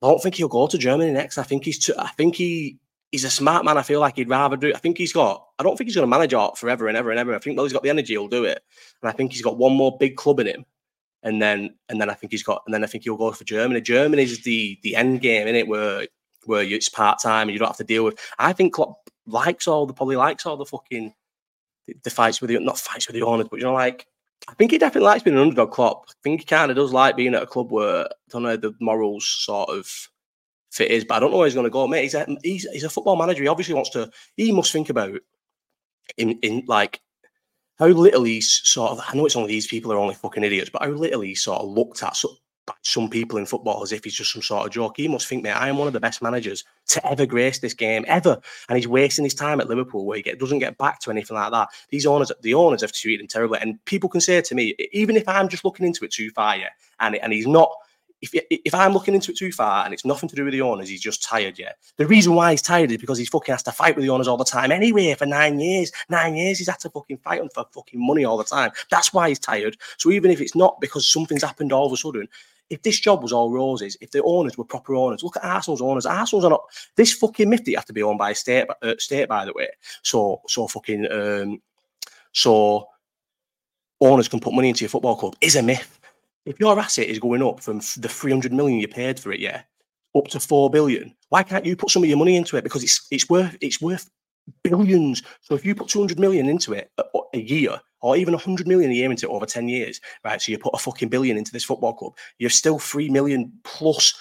I 0.02 0.08
don't 0.08 0.22
think 0.22 0.34
he'll 0.34 0.48
go 0.48 0.66
to 0.66 0.78
Germany 0.78 1.10
next. 1.12 1.38
I 1.38 1.42
think 1.42 1.64
he's 1.64 1.78
too, 1.78 1.94
I 1.98 2.08
think 2.08 2.36
he 2.36 2.78
he's 3.12 3.24
a 3.24 3.30
smart 3.30 3.64
man. 3.64 3.78
I 3.78 3.82
feel 3.82 4.00
like 4.00 4.16
he'd 4.16 4.28
rather 4.28 4.56
do. 4.56 4.72
I 4.74 4.78
think 4.78 4.98
he's 4.98 5.12
got. 5.12 5.46
I 5.58 5.62
don't 5.62 5.76
think 5.76 5.88
he's 5.88 5.94
going 5.94 6.04
to 6.06 6.10
manage 6.10 6.34
art 6.34 6.58
forever 6.58 6.88
and 6.88 6.96
ever 6.96 7.10
and 7.10 7.18
ever. 7.18 7.34
I 7.34 7.38
think 7.38 7.56
well, 7.56 7.64
he's 7.64 7.72
got 7.72 7.82
the 7.82 7.90
energy. 7.90 8.14
He'll 8.14 8.28
do 8.28 8.44
it, 8.44 8.62
and 9.02 9.08
I 9.08 9.12
think 9.12 9.32
he's 9.32 9.42
got 9.42 9.58
one 9.58 9.72
more 9.72 9.96
big 9.98 10.16
club 10.16 10.40
in 10.40 10.46
him, 10.46 10.66
and 11.22 11.40
then 11.40 11.74
and 11.88 12.00
then 12.00 12.10
I 12.10 12.14
think 12.14 12.32
he's 12.32 12.42
got. 12.42 12.62
And 12.66 12.74
then 12.74 12.84
I 12.84 12.86
think 12.86 13.04
he'll 13.04 13.16
go 13.16 13.32
for 13.32 13.44
Germany. 13.44 13.80
Germany 13.80 14.22
is 14.22 14.42
the 14.42 14.78
the 14.82 14.96
end 14.96 15.20
game 15.20 15.46
in 15.46 15.54
it, 15.54 15.68
where 15.68 16.06
where 16.44 16.62
it's 16.62 16.88
part 16.88 17.20
time 17.20 17.48
and 17.48 17.52
you 17.52 17.58
don't 17.58 17.68
have 17.68 17.76
to 17.78 17.84
deal 17.84 18.04
with. 18.04 18.18
I 18.38 18.52
think 18.52 18.74
Klopp 18.74 19.08
likes 19.26 19.66
all 19.66 19.86
the 19.86 19.94
probably 19.94 20.16
likes 20.16 20.46
all 20.46 20.56
the 20.56 20.64
fucking 20.64 21.12
the, 21.86 21.94
the 22.04 22.10
fights 22.10 22.40
with 22.40 22.50
the 22.50 22.58
not 22.60 22.78
fights 22.78 23.06
with 23.06 23.14
the 23.14 23.22
owners, 23.22 23.48
but 23.50 23.58
you 23.58 23.64
know 23.64 23.72
like. 23.72 24.06
I 24.48 24.54
think 24.54 24.70
he 24.70 24.78
definitely 24.78 25.06
likes 25.06 25.22
being 25.22 25.36
an 25.36 25.42
underdog 25.42 25.72
Klopp. 25.72 26.06
I 26.08 26.12
think 26.22 26.40
he 26.40 26.46
kind 26.46 26.70
of 26.70 26.76
does 26.76 26.92
like 26.92 27.16
being 27.16 27.34
at 27.34 27.42
a 27.42 27.46
club 27.46 27.72
where 27.72 28.04
I 28.04 28.08
don't 28.30 28.42
know 28.42 28.56
the 28.56 28.74
morals 28.80 29.26
sort 29.26 29.70
of 29.70 29.88
fit 30.70 30.90
is, 30.90 31.04
but 31.04 31.16
I 31.16 31.20
don't 31.20 31.30
know 31.30 31.38
where 31.38 31.46
he's 31.46 31.54
going 31.54 31.64
to 31.64 31.70
go, 31.70 31.86
mate. 31.86 32.02
He's 32.02 32.14
a, 32.14 32.26
he's, 32.42 32.66
he's 32.70 32.84
a 32.84 32.90
football 32.90 33.16
manager. 33.16 33.42
He 33.42 33.48
obviously 33.48 33.74
wants 33.74 33.90
to. 33.90 34.10
He 34.36 34.52
must 34.52 34.72
think 34.72 34.88
about 34.88 35.18
in 36.16 36.38
in 36.42 36.62
like 36.66 37.00
how 37.78 37.86
little 37.86 38.24
he's 38.24 38.60
sort 38.64 38.92
of. 38.92 39.00
I 39.06 39.16
know 39.16 39.26
it's 39.26 39.36
only 39.36 39.48
these 39.48 39.66
people 39.66 39.92
are 39.92 39.98
only 39.98 40.14
fucking 40.14 40.44
idiots, 40.44 40.70
but 40.70 40.82
how 40.82 40.90
little 40.90 41.22
he's 41.22 41.42
sort 41.42 41.62
of 41.62 41.68
looked 41.68 42.02
at 42.02 42.16
so, 42.16 42.36
some 42.82 43.08
people 43.08 43.38
in 43.38 43.46
football 43.46 43.82
as 43.82 43.92
if 43.92 44.04
he's 44.04 44.14
just 44.14 44.32
some 44.32 44.42
sort 44.42 44.66
of 44.66 44.72
joke. 44.72 44.96
He 44.96 45.08
must 45.08 45.26
think, 45.26 45.42
mate, 45.42 45.52
I 45.52 45.68
am 45.68 45.78
one 45.78 45.86
of 45.86 45.92
the 45.92 46.00
best 46.00 46.22
managers 46.22 46.64
to 46.88 47.06
ever 47.06 47.26
grace 47.26 47.58
this 47.58 47.74
game 47.74 48.04
ever, 48.08 48.40
and 48.68 48.76
he's 48.76 48.88
wasting 48.88 49.24
his 49.24 49.34
time 49.34 49.60
at 49.60 49.68
Liverpool 49.68 50.04
where 50.04 50.16
he 50.16 50.22
get, 50.22 50.38
doesn't 50.38 50.58
get 50.58 50.78
back 50.78 51.00
to 51.00 51.10
anything 51.10 51.36
like 51.36 51.52
that. 51.52 51.68
These 51.90 52.06
owners, 52.06 52.32
the 52.42 52.54
owners 52.54 52.82
have 52.82 52.92
treated 52.92 53.20
him 53.20 53.28
terribly, 53.28 53.58
and 53.60 53.82
people 53.84 54.08
can 54.08 54.20
say 54.20 54.40
to 54.40 54.54
me, 54.54 54.74
even 54.92 55.16
if 55.16 55.28
I'm 55.28 55.48
just 55.48 55.64
looking 55.64 55.86
into 55.86 56.04
it 56.04 56.12
too 56.12 56.30
far, 56.30 56.56
yeah, 56.56 56.70
and 57.00 57.16
and 57.16 57.32
he's 57.32 57.46
not 57.46 57.70
if 58.22 58.32
if 58.50 58.74
I'm 58.74 58.92
looking 58.92 59.14
into 59.14 59.30
it 59.30 59.36
too 59.36 59.52
far 59.52 59.84
and 59.84 59.92
it's 59.92 60.04
nothing 60.04 60.28
to 60.28 60.36
do 60.36 60.44
with 60.44 60.52
the 60.52 60.62
owners, 60.62 60.88
he's 60.88 61.00
just 61.00 61.22
tired. 61.22 61.58
Yeah, 61.58 61.72
the 61.96 62.06
reason 62.06 62.34
why 62.34 62.52
he's 62.52 62.62
tired 62.62 62.90
is 62.90 62.98
because 62.98 63.18
he's 63.18 63.28
fucking 63.28 63.52
has 63.52 63.62
to 63.64 63.72
fight 63.72 63.96
with 63.96 64.04
the 64.04 64.10
owners 64.10 64.28
all 64.28 64.36
the 64.36 64.44
time 64.44 64.72
anyway. 64.72 65.14
For 65.14 65.26
nine 65.26 65.60
years, 65.60 65.92
nine 66.08 66.34
years, 66.34 66.58
he's 66.58 66.68
had 66.68 66.80
to 66.80 66.90
fucking 66.90 67.18
fight 67.18 67.40
them 67.40 67.50
for 67.54 67.66
fucking 67.72 68.04
money 68.04 68.24
all 68.24 68.38
the 68.38 68.44
time. 68.44 68.70
That's 68.90 69.12
why 69.12 69.28
he's 69.28 69.38
tired. 69.38 69.76
So 69.98 70.10
even 70.10 70.30
if 70.30 70.40
it's 70.40 70.54
not 70.54 70.80
because 70.80 71.08
something's 71.08 71.42
happened 71.42 71.72
all 71.72 71.86
of 71.86 71.92
a 71.92 71.96
sudden, 71.96 72.28
if 72.70 72.82
this 72.82 72.98
job 72.98 73.22
was 73.22 73.32
all 73.32 73.50
roses, 73.50 73.96
if 74.00 74.10
the 74.10 74.22
owners 74.22 74.58
were 74.58 74.64
proper 74.64 74.94
owners, 74.94 75.22
look 75.22 75.36
at 75.36 75.44
Arsenal's 75.44 75.82
owners. 75.82 76.06
Arsenal's 76.06 76.44
are 76.44 76.50
not 76.50 76.64
this 76.96 77.12
fucking 77.12 77.48
myth 77.48 77.64
that 77.64 77.70
you 77.70 77.76
have 77.76 77.86
to 77.86 77.92
be 77.92 78.02
owned 78.02 78.18
by 78.18 78.30
a 78.30 78.34
state, 78.34 78.66
uh, 78.82 78.94
state 78.98 79.28
by 79.28 79.44
the 79.44 79.52
way. 79.52 79.68
So 80.02 80.42
so 80.46 80.66
fucking 80.66 81.10
um, 81.10 81.62
so 82.32 82.88
owners 84.00 84.28
can 84.28 84.40
put 84.40 84.54
money 84.54 84.68
into 84.68 84.84
your 84.84 84.90
football 84.90 85.16
club 85.16 85.36
is 85.40 85.56
a 85.56 85.62
myth 85.62 85.96
if 86.46 86.60
your 86.60 86.78
asset 86.78 87.08
is 87.08 87.18
going 87.18 87.42
up 87.42 87.60
from 87.60 87.78
the 87.98 88.08
300 88.08 88.52
million 88.52 88.78
you 88.78 88.88
paid 88.88 89.20
for 89.20 89.32
it, 89.32 89.40
yeah, 89.40 89.62
up 90.16 90.28
to 90.28 90.40
4 90.40 90.70
billion, 90.70 91.14
why 91.28 91.42
can't 91.42 91.66
you 91.66 91.76
put 91.76 91.90
some 91.90 92.04
of 92.04 92.08
your 92.08 92.18
money 92.18 92.36
into 92.36 92.56
it? 92.56 92.64
Because 92.64 92.84
it's 92.84 93.06
it's 93.10 93.28
worth 93.28 93.56
it's 93.60 93.82
worth 93.82 94.08
billions. 94.62 95.22
So 95.42 95.54
if 95.56 95.66
you 95.66 95.74
put 95.74 95.88
200 95.88 96.18
million 96.18 96.48
into 96.48 96.72
it 96.72 96.90
a, 96.98 97.04
a 97.34 97.38
year, 97.38 97.80
or 98.06 98.16
even 98.16 98.32
100 98.32 98.68
million 98.68 98.92
a 98.92 98.94
year 98.94 99.10
into 99.10 99.26
it 99.26 99.32
over 99.32 99.46
10 99.46 99.68
years, 99.68 100.00
right? 100.24 100.40
So 100.40 100.52
you 100.52 100.58
put 100.58 100.74
a 100.74 100.78
fucking 100.78 101.08
billion 101.08 101.36
into 101.36 101.50
this 101.50 101.64
football 101.64 101.92
club, 101.92 102.12
you're 102.38 102.50
still 102.50 102.78
3 102.78 103.10
million 103.10 103.52
plus 103.64 104.14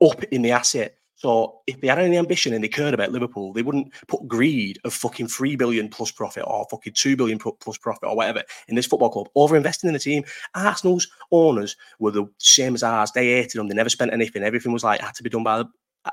up 0.00 0.22
in 0.24 0.42
the 0.42 0.52
asset. 0.52 0.96
So 1.16 1.60
if 1.66 1.80
they 1.80 1.88
had 1.88 1.98
any 1.98 2.16
ambition 2.16 2.52
and 2.52 2.62
they 2.62 2.68
cared 2.68 2.94
about 2.94 3.10
Liverpool, 3.10 3.52
they 3.52 3.62
wouldn't 3.62 3.92
put 4.06 4.28
greed 4.28 4.78
of 4.84 4.94
fucking 4.94 5.26
three 5.26 5.56
billion 5.56 5.88
plus 5.88 6.12
profit 6.12 6.44
or 6.46 6.64
fucking 6.70 6.92
two 6.92 7.16
billion 7.16 7.38
plus 7.38 7.76
profit 7.76 8.08
or 8.08 8.14
whatever 8.14 8.42
in 8.68 8.76
this 8.76 8.86
football 8.86 9.10
club 9.10 9.28
over 9.34 9.56
investing 9.56 9.88
in 9.88 9.94
the 9.94 10.00
team. 10.00 10.22
Arsenal's 10.54 11.08
owners 11.32 11.76
were 11.98 12.12
the 12.12 12.26
same 12.38 12.74
as 12.74 12.84
ours. 12.84 13.10
They 13.12 13.32
hated 13.32 13.58
them. 13.58 13.66
They 13.66 13.74
never 13.74 13.88
spent 13.88 14.12
anything. 14.12 14.44
Everything 14.44 14.72
was 14.72 14.84
like 14.84 15.00
had 15.00 15.14
to 15.14 15.22
be 15.24 15.30
done 15.30 15.42
by 15.42 15.58
the. 15.58 15.68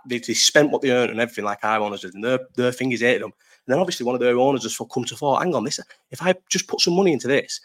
They, 0.07 0.19
they 0.19 0.34
spent 0.34 0.71
what 0.71 0.81
they 0.81 0.91
earned 0.91 1.12
and 1.12 1.19
everything 1.19 1.43
like 1.43 1.60
our 1.63 1.81
owners 1.81 2.01
did, 2.01 2.13
and 2.13 2.23
their 2.23 2.39
their 2.55 2.71
fingers 2.71 3.01
hated 3.01 3.21
them. 3.21 3.34
Then 3.71 3.79
obviously 3.79 4.05
one 4.05 4.15
of 4.15 4.21
their 4.21 4.38
owners 4.38 4.63
just 4.63 4.79
come 4.91 5.05
to 5.05 5.15
thought, 5.15 5.41
hang 5.41 5.55
on, 5.55 5.63
this 5.63 5.79
if 6.12 6.21
I 6.21 6.36
just 6.49 6.67
put 6.67 6.81
some 6.81 6.95
money 6.95 7.13
into 7.13 7.27
this, 7.27 7.60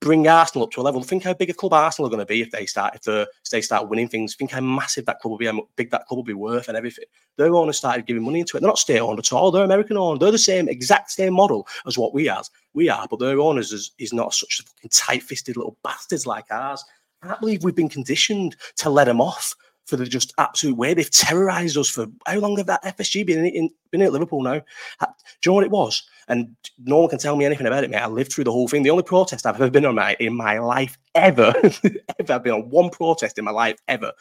bring 0.00 0.28
Arsenal 0.28 0.64
up 0.64 0.72
to 0.72 0.80
a 0.80 0.82
level. 0.82 1.02
Think 1.02 1.24
how 1.24 1.34
big 1.34 1.50
a 1.50 1.54
club 1.54 1.72
Arsenal 1.72 2.06
are 2.06 2.10
going 2.10 2.20
to 2.20 2.26
be 2.26 2.42
if 2.42 2.50
they 2.50 2.66
start 2.66 2.94
if, 2.94 3.06
if 3.08 3.50
they 3.50 3.60
start 3.60 3.88
winning 3.88 4.08
things. 4.08 4.34
Think 4.34 4.50
how 4.50 4.60
massive 4.60 5.06
that 5.06 5.20
club 5.20 5.30
will 5.30 5.38
be, 5.38 5.46
how 5.46 5.66
big 5.76 5.90
that 5.90 6.06
club 6.06 6.18
will 6.18 6.24
be 6.24 6.34
worth, 6.34 6.68
and 6.68 6.76
everything. 6.76 7.04
Their 7.36 7.54
owners 7.54 7.78
started 7.78 8.06
giving 8.06 8.24
money 8.24 8.40
into 8.40 8.56
it. 8.56 8.60
They're 8.60 8.68
not 8.68 8.78
state 8.78 9.00
owned 9.00 9.18
at 9.18 9.32
all. 9.32 9.50
They're 9.50 9.64
American 9.64 9.96
owned. 9.96 10.20
They're 10.20 10.30
the 10.30 10.38
same 10.38 10.68
exact 10.68 11.10
same 11.10 11.34
model 11.34 11.66
as 11.86 11.96
what 11.96 12.14
we 12.14 12.28
as 12.28 12.50
we 12.74 12.88
are, 12.88 13.06
but 13.08 13.18
their 13.18 13.40
owners 13.40 13.72
is, 13.72 13.92
is 13.98 14.12
not 14.12 14.34
such 14.34 14.62
fucking 14.62 14.90
tight 14.90 15.22
fisted 15.22 15.56
little 15.56 15.76
bastards 15.82 16.26
like 16.26 16.46
ours. 16.50 16.84
I 17.22 17.28
can't 17.28 17.40
believe 17.40 17.64
we've 17.64 17.74
been 17.74 17.88
conditioned 17.88 18.56
to 18.76 18.90
let 18.90 19.04
them 19.04 19.20
off 19.20 19.54
for 19.86 19.96
the 19.96 20.06
just 20.06 20.32
absolute 20.38 20.76
way 20.76 20.94
they've 20.94 21.10
terrorised 21.10 21.76
us 21.76 21.88
for 21.88 22.06
how 22.26 22.38
long 22.38 22.56
have 22.56 22.66
that 22.66 22.84
FSG 22.84 23.26
been 23.26 23.44
in, 23.44 23.46
in, 23.46 23.70
been 23.90 24.02
at 24.02 24.12
Liverpool 24.12 24.42
now? 24.42 24.60
Do 25.00 25.06
you 25.44 25.50
know 25.50 25.54
what 25.54 25.64
it 25.64 25.70
was? 25.70 26.02
And 26.28 26.54
no 26.78 26.98
one 26.98 27.08
can 27.10 27.18
tell 27.18 27.34
me 27.34 27.44
anything 27.44 27.66
about 27.66 27.82
it, 27.82 27.90
mate. 27.90 27.98
I 27.98 28.06
lived 28.06 28.32
through 28.32 28.44
the 28.44 28.52
whole 28.52 28.68
thing. 28.68 28.84
The 28.84 28.90
only 28.90 29.02
protest 29.02 29.46
I've 29.46 29.56
ever 29.56 29.70
been 29.70 29.84
on 29.84 29.96
my 29.96 30.16
in 30.20 30.34
my 30.34 30.58
life 30.58 30.96
ever, 31.16 31.52
ever, 32.20 32.32
I've 32.32 32.44
been 32.44 32.52
on 32.52 32.70
one 32.70 32.90
protest 32.90 33.36
in 33.38 33.44
my 33.44 33.50
life 33.50 33.78
ever. 33.88 34.12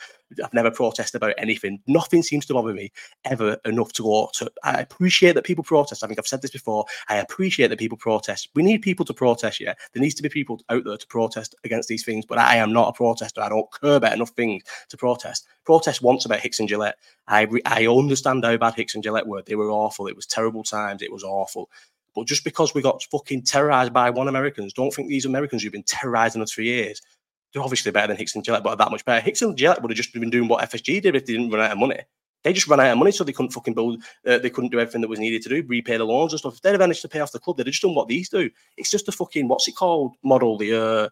I've 0.44 0.54
never 0.54 0.72
protested 0.72 1.22
about 1.22 1.36
anything. 1.38 1.80
Nothing 1.88 2.24
seems 2.24 2.46
to 2.48 2.54
bother 2.54 2.74
me 2.74 2.92
ever 3.26 3.58
enough 3.66 3.94
to 3.94 4.04
go 4.04 4.30
to. 4.34 4.52
I 4.64 4.82
appreciate 4.82 5.34
that 5.34 5.46
people 5.46 5.64
protest. 5.64 6.04
I 6.04 6.08
think 6.08 6.20
I've 6.20 6.28
said 6.28 6.42
this 6.42 6.52
before. 6.52 6.86
I 7.10 7.18
appreciate 7.18 7.68
that 7.68 7.80
people 7.80 7.98
protest. 7.98 8.50
We 8.56 8.64
need 8.64 8.82
people 8.82 9.06
to 9.06 9.14
protest. 9.14 9.60
Yeah, 9.60 9.74
there 9.94 10.02
needs 10.02 10.16
to 10.16 10.24
be 10.24 10.30
people 10.30 10.62
out 10.70 10.84
there 10.86 10.98
to 10.98 11.08
protest 11.08 11.56
against 11.64 11.90
these 11.90 12.04
things. 12.04 12.26
But 12.26 12.38
I 12.40 12.58
am 12.58 12.74
not 12.74 12.90
a 12.90 12.94
protester. 12.94 13.42
I 13.42 13.50
don't 13.50 13.68
care 13.82 13.96
about 13.96 14.14
enough 14.14 14.32
things 14.32 14.64
to 14.90 14.98
protest. 14.98 15.48
Protest 15.66 16.02
once 16.02 16.26
about 16.26 16.40
Hicks 16.40 16.60
and 16.60 16.70
Gillett. 16.70 16.94
I 17.28 17.48
I 17.66 17.88
understand 17.88 18.44
how 18.44 18.58
bad 18.58 18.76
Hicks 18.76 18.96
and 18.96 19.04
Gillett 19.04 19.28
were. 19.28 19.44
They 19.44 19.56
were 19.66 19.72
awful. 19.72 20.08
It 20.08 20.16
was 20.16 20.26
terrible 20.26 20.64
times. 20.64 21.02
It 21.02 21.12
was 21.12 21.24
awful. 21.24 21.70
But 22.16 22.28
just 22.28 22.44
because 22.44 22.74
we 22.74 22.82
got 22.82 23.04
fucking 23.04 23.44
terrorized 23.44 23.94
by 23.94 24.10
one 24.10 24.28
Americans, 24.28 24.74
don't 24.74 24.92
think 24.92 25.08
these 25.08 25.26
Americans 25.26 25.64
who've 25.64 25.72
been 25.72 25.84
terrorizing 25.84 26.42
us 26.42 26.52
for 26.52 26.62
years, 26.62 27.02
they're 27.54 27.62
obviously 27.64 27.92
better 27.92 28.08
than 28.08 28.18
Hicks 28.18 28.36
and 28.36 28.44
Gillett, 28.44 28.64
but 28.64 28.78
that 28.78 28.92
much 28.92 29.06
better. 29.06 29.22
Hicks 29.22 29.42
and 29.42 29.58
Gillett 29.58 29.82
would 29.82 29.92
have 29.92 29.98
just 29.98 30.14
been 30.14 30.30
doing 30.30 30.48
what 30.48 30.68
FSG 30.70 31.02
did 31.02 31.16
if 31.16 31.26
they 31.26 31.34
didn't 31.34 31.50
run 31.50 31.62
out 31.62 31.72
of 31.72 31.78
money. 31.78 32.00
They 32.44 32.54
just 32.54 32.68
ran 32.68 32.80
out 32.80 32.92
of 32.92 32.98
money, 32.98 33.12
so 33.12 33.24
they 33.24 33.34
couldn't 33.34 33.52
fucking 33.52 33.74
build. 33.74 34.02
Uh, 34.26 34.38
they 34.38 34.50
couldn't 34.50 34.72
do 34.72 34.80
everything 34.80 35.02
that 35.02 35.10
was 35.10 35.20
needed 35.20 35.42
to 35.44 35.50
do, 35.50 35.64
repay 35.68 35.98
the 35.98 36.06
loans 36.06 36.32
and 36.32 36.40
stuff. 36.40 36.56
If 36.56 36.62
they'd 36.62 36.72
have 36.72 36.80
managed 36.80 37.02
to 37.02 37.10
pay 37.10 37.20
off 37.20 37.34
the 37.34 37.40
club, 37.40 37.58
they'd 37.58 37.66
have 37.66 37.74
just 37.74 37.82
done 37.82 37.96
what 37.96 38.08
these 38.08 38.30
do. 38.30 38.50
It's 38.78 38.92
just 38.92 39.10
a 39.10 39.12
fucking 39.12 39.48
what's 39.48 39.68
it 39.68 39.76
called 39.76 40.16
model, 40.24 40.58
the 40.58 40.74
uh, 40.74 41.10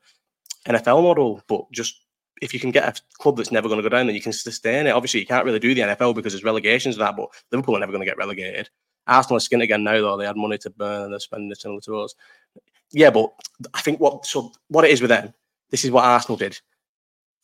NFL 0.68 1.04
model, 1.04 1.42
but 1.48 1.70
just 1.72 2.06
if 2.42 2.54
you 2.54 2.60
can 2.60 2.72
get 2.72 2.88
a 2.88 3.02
club 3.20 3.38
that's 3.38 3.52
never 3.52 3.68
going 3.68 3.82
to 3.82 3.88
go 3.88 3.96
down, 3.96 4.08
then 4.08 4.16
you 4.16 4.22
can 4.22 4.34
sustain 4.34 4.88
it. 4.88 4.92
Obviously, 4.92 5.20
you 5.20 5.26
can't 5.26 5.46
really 5.46 5.60
do 5.60 5.74
the 5.74 5.82
NFL 5.82 6.16
because 6.16 6.34
there's 6.34 6.44
relegations 6.44 6.96
and 6.96 7.02
that, 7.02 7.16
but 7.16 7.30
Liverpool 7.52 7.76
are 7.76 7.80
never 7.80 7.92
going 7.92 8.02
to 8.02 8.10
get 8.10 8.18
relegated. 8.18 8.70
Arsenal 9.08 9.38
are 9.38 9.42
skin 9.42 9.62
again 9.62 9.84
now, 9.84 10.00
though. 10.02 10.18
They 10.18 10.26
had 10.26 10.38
money 10.38 10.58
to 10.60 10.70
burn 10.70 11.04
and 11.04 11.14
they're 11.14 11.20
spending 11.20 11.52
it 11.52 11.60
similar 11.60 11.82
to 11.82 12.00
us. 12.00 12.16
Yeah, 12.92 13.10
but 13.10 13.32
I 13.74 13.82
think 13.82 14.00
what 14.00 14.26
so 14.26 14.52
what 14.70 14.86
it 14.86 14.92
is 14.92 15.02
with 15.02 15.10
them, 15.10 15.34
this 15.72 15.84
is 15.84 15.92
what 15.92 16.06
Arsenal 16.06 16.38
did, 16.38 16.60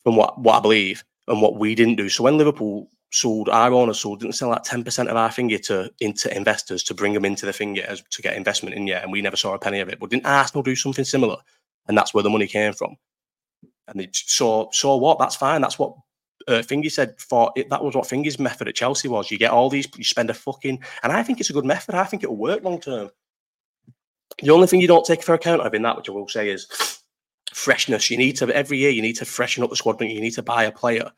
from 0.02 0.16
what 0.16 0.38
what 0.40 0.56
I 0.56 0.60
believe, 0.60 1.04
and 1.28 1.42
what 1.42 1.56
we 1.56 1.74
didn't 1.74 1.96
do. 1.96 2.08
So 2.08 2.24
when 2.24 2.38
Liverpool 2.38 2.88
sold, 3.10 3.48
our 3.48 3.72
owners 3.72 4.00
sold, 4.00 4.20
didn't 4.20 4.34
sell 4.34 4.54
ten 4.60 4.84
percent 4.84 5.08
of 5.08 5.16
our 5.16 5.30
finger 5.30 5.58
to 5.58 5.90
into 6.00 6.34
investors 6.34 6.82
to 6.84 6.94
bring 6.94 7.12
them 7.12 7.24
into 7.24 7.46
the 7.46 7.52
finger 7.52 7.84
as 7.86 8.02
to 8.10 8.22
get 8.22 8.36
investment 8.36 8.74
in 8.74 8.86
yet, 8.86 9.02
and 9.02 9.12
we 9.12 9.22
never 9.22 9.36
saw 9.36 9.54
a 9.54 9.58
penny 9.58 9.80
of 9.80 9.88
it. 9.88 9.98
But 10.00 10.10
didn't 10.10 10.26
Arsenal 10.26 10.62
do 10.62 10.76
something 10.76 11.04
similar? 11.04 11.36
And 11.86 11.98
that's 11.98 12.14
where 12.14 12.22
the 12.22 12.30
money 12.30 12.46
came 12.46 12.72
from. 12.72 12.96
And 13.88 14.00
they 14.00 14.08
saw 14.12 14.70
saw 14.72 14.96
what? 14.96 15.18
That's 15.18 15.36
fine. 15.36 15.60
That's 15.60 15.78
what 15.78 15.94
uh, 16.48 16.62
Fingy 16.62 16.88
said 16.88 17.14
for 17.18 17.52
it, 17.56 17.70
that 17.70 17.82
was 17.82 17.94
what 17.94 18.06
Fingy's 18.06 18.38
method 18.38 18.68
at 18.68 18.74
Chelsea 18.74 19.08
was. 19.08 19.30
You 19.30 19.38
get 19.38 19.50
all 19.50 19.70
these, 19.70 19.88
you 19.96 20.04
spend 20.04 20.30
a 20.30 20.34
fucking, 20.34 20.82
and 21.02 21.12
I 21.12 21.22
think 21.22 21.40
it's 21.40 21.50
a 21.50 21.54
good 21.54 21.64
method. 21.64 21.94
I 21.94 22.04
think 22.04 22.22
it'll 22.22 22.36
work 22.36 22.62
long 22.62 22.80
term. 22.80 23.10
The 24.42 24.50
only 24.50 24.66
thing 24.66 24.80
you 24.80 24.88
don't 24.88 25.04
take 25.04 25.22
for 25.22 25.34
account 25.34 25.62
of 25.62 25.74
in 25.74 25.82
that, 25.82 25.96
which 25.96 26.08
I 26.08 26.12
will 26.12 26.28
say, 26.28 26.50
is 26.50 27.00
freshness. 27.52 28.10
You 28.10 28.18
need 28.18 28.36
to 28.36 28.54
every 28.54 28.78
year 28.78 28.90
you 28.90 29.02
need 29.02 29.16
to 29.16 29.24
freshen 29.24 29.62
up 29.62 29.70
the 29.70 29.76
squad. 29.76 30.00
You 30.00 30.20
need 30.20 30.32
to 30.32 30.42
buy 30.42 30.64
a 30.64 30.72
player, 30.72 31.10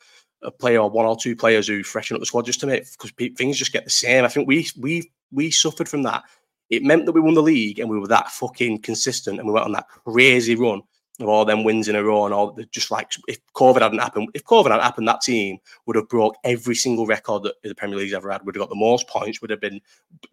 a 0.42 0.50
player 0.50 0.80
or 0.80 0.90
one 0.90 1.06
or 1.06 1.16
two 1.16 1.34
players 1.34 1.66
who 1.66 1.82
freshen 1.82 2.14
up 2.14 2.20
the 2.20 2.26
squad 2.26 2.46
just 2.46 2.60
to 2.60 2.66
make 2.66 2.84
because 2.92 3.12
things 3.36 3.58
just 3.58 3.72
get 3.72 3.84
the 3.84 3.90
same. 3.90 4.24
I 4.24 4.28
think 4.28 4.46
we 4.46 4.68
we 4.78 5.10
we 5.32 5.50
suffered 5.50 5.88
from 5.88 6.02
that. 6.02 6.24
It 6.68 6.82
meant 6.82 7.06
that 7.06 7.12
we 7.12 7.20
won 7.20 7.34
the 7.34 7.42
league 7.42 7.78
and 7.78 7.88
we 7.88 7.98
were 7.98 8.08
that 8.08 8.30
fucking 8.30 8.82
consistent 8.82 9.38
and 9.38 9.46
we 9.46 9.54
went 9.54 9.66
on 9.66 9.72
that 9.72 9.88
crazy 9.88 10.56
run 10.56 10.82
of 11.18 11.28
all 11.28 11.44
them 11.44 11.64
wins 11.64 11.88
in 11.88 11.96
a 11.96 12.04
row 12.04 12.26
and 12.26 12.34
all 12.34 12.58
just 12.70 12.90
like 12.90 13.10
if 13.26 13.38
COVID 13.54 13.80
hadn't 13.80 13.98
happened, 13.98 14.28
if 14.34 14.44
COVID 14.44 14.70
hadn't 14.70 14.82
happened, 14.82 15.08
that 15.08 15.22
team 15.22 15.58
would 15.86 15.96
have 15.96 16.08
broke 16.08 16.36
every 16.44 16.74
single 16.74 17.06
record 17.06 17.44
that 17.44 17.54
the 17.62 17.74
Premier 17.74 17.96
League's 17.96 18.12
ever 18.12 18.30
had. 18.30 18.44
Would 18.44 18.54
have 18.54 18.60
got 18.60 18.68
the 18.68 18.76
most 18.76 19.08
points, 19.08 19.40
would 19.40 19.50
have 19.50 19.60
been 19.60 19.80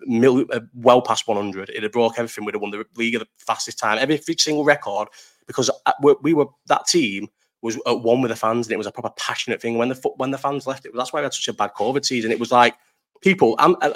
mil, 0.02 0.46
uh, 0.52 0.60
well 0.74 1.02
past 1.02 1.28
100. 1.28 1.70
It'd 1.70 1.84
have 1.84 1.92
broke 1.92 2.20
everything. 2.20 2.44
Would 2.46 2.56
have 2.56 2.62
won 2.62 2.72
the 2.72 2.86
league 2.96 3.16
at 3.16 3.22
the 3.22 3.28
fastest 3.38 3.80
time, 3.80 3.98
every 4.00 4.20
single 4.38 4.66
record 4.66 5.08
because 5.48 5.70
uh, 5.86 5.92
we 6.22 6.34
were 6.34 6.48
that 6.68 6.88
team 6.88 7.28
was 7.62 7.80
at 7.88 8.02
one 8.02 8.22
with 8.22 8.30
the 8.30 8.36
fans 8.36 8.68
and 8.68 8.74
it 8.74 8.78
was 8.78 8.88
a 8.88 8.92
proper 8.92 9.14
passionate 9.18 9.62
thing. 9.62 9.78
When 9.78 9.90
the 9.90 10.12
when 10.18 10.32
the 10.32 10.38
fans 10.38 10.68
left, 10.68 10.86
it 10.86 10.92
that's 10.96 11.14
why 11.14 11.22
we 11.22 11.24
had 11.24 11.34
such 11.34 11.48
a 11.48 11.54
bad 11.54 11.72
COVID 11.74 12.06
season. 12.06 12.32
It 12.32 12.40
was 12.40 12.52
like 12.52 12.76
people, 13.22 13.56
I'm, 13.58 13.76
uh, 13.82 13.94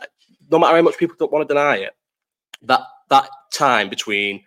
no 0.49 0.59
matter 0.59 0.77
how 0.77 0.81
much 0.81 0.97
people 0.97 1.15
don't 1.19 1.31
want 1.31 1.47
to 1.47 1.53
deny 1.53 1.77
it, 1.77 1.93
that 2.63 2.81
that 3.09 3.29
time 3.53 3.89
between 3.89 4.43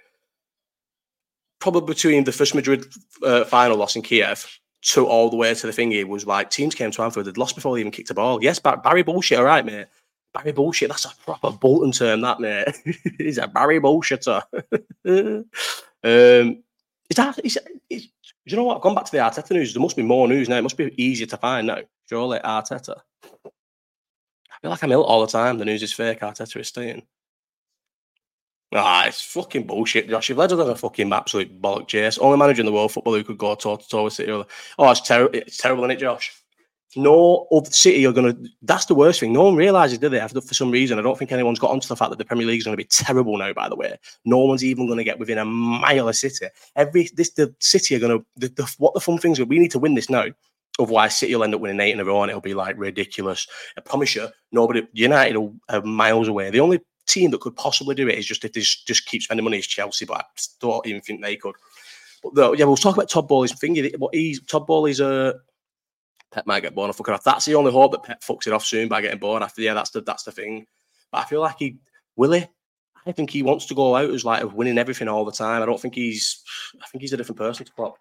probably 1.61 1.83
between 1.83 2.25
the 2.25 2.33
first 2.33 2.55
Madrid 2.55 2.87
uh, 3.23 3.45
final 3.45 3.77
loss 3.77 3.97
in 3.97 4.03
Kiev 4.03 4.47
to 4.83 5.07
all 5.07 5.29
the 5.31 5.37
way 5.37 5.55
to 5.55 5.67
the 5.67 5.73
thingy 5.73 6.05
was 6.05 6.27
like 6.27 6.51
teams 6.51 6.75
came 6.75 6.91
to 6.91 7.03
Anfield, 7.03 7.27
they'd 7.27 7.37
lost 7.37 7.55
before 7.55 7.75
they 7.75 7.81
even 7.81 7.93
kicked 7.93 8.11
a 8.11 8.15
ball. 8.15 8.43
Yes, 8.43 8.59
Barry 8.59 9.03
bullshit, 9.03 9.39
all 9.39 9.45
right, 9.45 9.65
mate. 9.65 9.87
Barry 10.33 10.53
bullshit, 10.53 10.89
that's 10.89 11.05
a 11.05 11.13
proper 11.25 11.51
Bolton 11.51 11.93
term, 11.93 12.23
that 12.23 12.41
mate. 12.41 12.69
He's 13.19 13.39
a 13.39 13.47
Barry 13.47 13.81
bullshitter. 13.81 14.43
um, 15.05 15.45
is 17.11 17.17
that 17.17 17.39
is, 17.45 17.59
is, 17.91 18.09
you 18.45 18.57
know 18.57 18.65
what? 18.65 18.77
I've 18.77 18.83
gone 18.83 18.95
back 18.95 19.05
to 19.05 19.13
the 19.13 19.19
Arteta 19.19 19.51
news. 19.51 19.75
There 19.75 19.83
must 19.83 19.97
be 19.97 20.03
more 20.03 20.29
news 20.29 20.49
now. 20.49 20.57
It 20.57 20.63
must 20.63 20.77
be 20.77 20.95
easier 21.03 21.27
to 21.27 21.37
find 21.37 21.67
now. 21.67 21.81
Surely 22.09 22.39
Arteta. 22.39 22.97
I 23.35 24.63
feel 24.63 24.71
like 24.71 24.83
I'm 24.83 24.93
ill 24.93 25.05
all 25.05 25.21
the 25.21 25.27
time. 25.27 25.59
The 25.59 25.65
news 25.65 25.83
is 25.83 25.93
fake. 25.93 26.21
Arteta 26.21 26.61
is 26.61 26.69
staying. 26.69 27.03
Ah, 28.73 29.07
it's 29.07 29.21
fucking 29.21 29.67
bullshit, 29.67 30.09
Josh. 30.09 30.29
You've 30.29 30.39
led 30.39 30.53
us 30.53 30.61
on 30.61 30.71
a 30.71 30.77
fucking 30.77 31.13
absolute 31.13 31.61
bollock 31.61 31.89
chase. 31.89 32.19
Only 32.19 32.39
manager 32.39 32.61
in 32.61 32.67
the 32.67 32.73
world 32.73 32.93
football 32.93 33.15
who 33.15 33.25
could 33.25 33.39
go 33.39 33.57
toe 33.57 33.77
to 33.77 33.89
toe 33.89 34.05
with 34.05 34.13
City. 34.13 34.31
Oh, 34.31 34.45
it's 34.91 35.01
terrible. 35.01 35.37
It's 35.37 35.57
terrible, 35.57 35.83
isn't 35.85 35.97
it, 35.97 36.01
Josh? 36.01 36.33
No 36.95 37.49
other 37.53 37.71
City 37.71 38.07
are 38.07 38.13
going 38.13 38.33
to. 38.33 38.51
That's 38.63 38.85
the 38.85 38.95
worst 38.95 39.21
thing. 39.21 39.33
No 39.33 39.45
one 39.45 39.57
realizes, 39.57 39.99
do 39.99 40.09
they? 40.09 40.25
For 40.27 40.55
some 40.55 40.71
reason, 40.71 40.99
I 40.99 41.03
don't 41.03 41.19
think 41.19 41.33
anyone's 41.33 41.59
got 41.59 41.73
onto 41.73 41.89
the 41.89 41.97
fact 41.97 42.11
that 42.11 42.19
the 42.19 42.25
Premier 42.25 42.47
League 42.47 42.59
is 42.59 42.65
going 42.65 42.77
to 42.77 42.83
be 42.83 42.89
terrible 42.89 43.37
now. 43.39 43.53
By 43.53 43.69
the 43.69 43.77
way, 43.77 43.97
no 44.25 44.39
one's 44.39 44.65
even 44.65 44.87
going 44.87 44.99
to 44.99 45.05
get 45.05 45.19
within 45.19 45.39
a 45.39 45.45
mile 45.45 46.09
of 46.09 46.15
City. 46.15 46.47
Every 46.77 47.09
this 47.15 47.31
the 47.31 47.53
City 47.59 47.97
are 47.97 48.01
going 48.01 48.25
to. 48.39 48.65
What 48.79 48.95
the 48.95 49.01
fun 49.01 49.19
things 49.19 49.41
are. 49.41 49.45
We 49.45 49.59
need 49.59 49.73
to 49.73 49.81
win 49.81 49.95
this 49.95 50.11
now. 50.11 50.27
Otherwise, 50.79 51.17
City 51.17 51.35
will 51.35 51.45
end 51.45 51.55
up 51.55 51.61
winning 51.61 51.81
eight 51.81 51.93
in 51.93 52.01
a 52.01 52.05
row, 52.05 52.23
and 52.23 52.31
it'll 52.31 52.41
be 52.41 52.55
like 52.55 52.79
ridiculous. 52.79 53.47
I 53.77 53.81
promise 53.81 54.15
you, 54.15 54.29
nobody. 54.53 54.87
United 54.93 55.37
are 55.69 55.83
miles 55.83 56.29
away. 56.29 56.51
The 56.51 56.61
only 56.61 56.81
team 57.11 57.31
that 57.31 57.41
could 57.41 57.57
possibly 57.57 57.95
do 57.95 58.09
it 58.09 58.19
is 58.19 58.27
just 58.27 58.45
if 58.45 58.53
they 58.53 58.61
just 58.61 59.07
keep 59.07 59.23
spending 59.23 59.45
money 59.45 59.59
is 59.59 59.67
Chelsea, 59.67 60.05
but 60.05 60.21
I 60.21 60.25
don't 60.61 60.87
even 60.87 61.01
think 61.01 61.23
they 61.23 61.37
could. 61.37 61.55
But 62.23 62.35
though, 62.35 62.53
yeah, 62.53 62.65
we'll 62.65 62.77
talk 62.77 62.97
about 62.97 63.11
Todd 63.11 63.29
Boehly's 63.29 63.53
thing. 63.59 63.77
What 63.99 64.15
he's 64.15 64.41
Todd 64.45 64.67
Boehly's 64.67 65.01
uh 65.01 65.35
Pep 66.31 66.47
might 66.47 66.61
get 66.61 66.75
born 66.75 66.89
off 66.89 66.97
fucking 66.97 67.15
off. 67.15 67.25
That's 67.25 67.45
the 67.45 67.57
only 67.57 67.73
hope 67.73 67.93
that 67.93 68.05
Pep 68.05 68.23
fucks 68.23 68.47
it 68.47 68.53
off 68.53 68.65
soon 68.65 68.89
by 68.89 69.01
getting 69.01 69.19
born 69.19 69.43
after. 69.43 69.63
Yeah, 69.63 69.75
that's 69.75 69.91
the 69.91 70.01
that's 70.01 70.23
the 70.23 70.33
thing. 70.33 70.67
But 71.11 71.19
I 71.19 71.25
feel 71.25 71.41
like 71.41 71.57
he 71.59 71.79
will 72.17 72.33
he. 72.33 72.47
I 73.07 73.13
think 73.13 73.31
he 73.31 73.43
wants 73.43 73.67
to 73.67 73.75
go 73.75 73.97
out 73.97 74.11
as 74.11 74.25
like 74.25 74.53
winning 74.53 74.79
everything 74.79 75.09
all 75.09 75.25
the 75.25 75.33
time. 75.33 75.63
I 75.63 75.67
don't 75.67 75.81
think 75.81 75.95
he's. 75.95 76.43
I 76.83 76.87
think 76.87 77.03
he's 77.03 77.13
a 77.13 77.17
different 77.17 77.39
person 77.39 77.67
to 77.67 77.73
Klopp. 77.73 77.97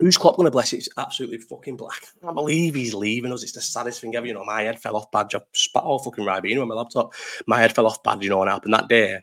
Who's 0.00 0.16
Klopp 0.16 0.36
going 0.36 0.44
to 0.44 0.50
bless? 0.50 0.72
It's 0.72 0.88
absolutely 0.96 1.38
fucking 1.38 1.76
black. 1.76 2.02
I 2.22 2.26
can't 2.26 2.36
believe 2.36 2.74
he's 2.74 2.94
leaving 2.94 3.32
us. 3.32 3.42
It's 3.42 3.52
the 3.52 3.60
saddest 3.60 4.00
thing 4.00 4.14
ever. 4.14 4.26
You 4.26 4.34
know, 4.34 4.44
my 4.44 4.62
head 4.62 4.80
fell 4.80 4.96
off 4.96 5.10
bad. 5.10 5.34
I 5.34 5.40
spat 5.52 5.82
all 5.82 5.98
fucking 5.98 6.24
Ribena 6.24 6.62
on 6.62 6.68
my 6.68 6.76
laptop. 6.76 7.14
My 7.46 7.58
head 7.58 7.74
fell 7.74 7.86
off 7.86 8.02
bad, 8.04 8.22
you 8.22 8.30
know, 8.30 8.38
what 8.38 8.48
happened 8.48 8.74
that 8.74 8.88
day. 8.88 9.18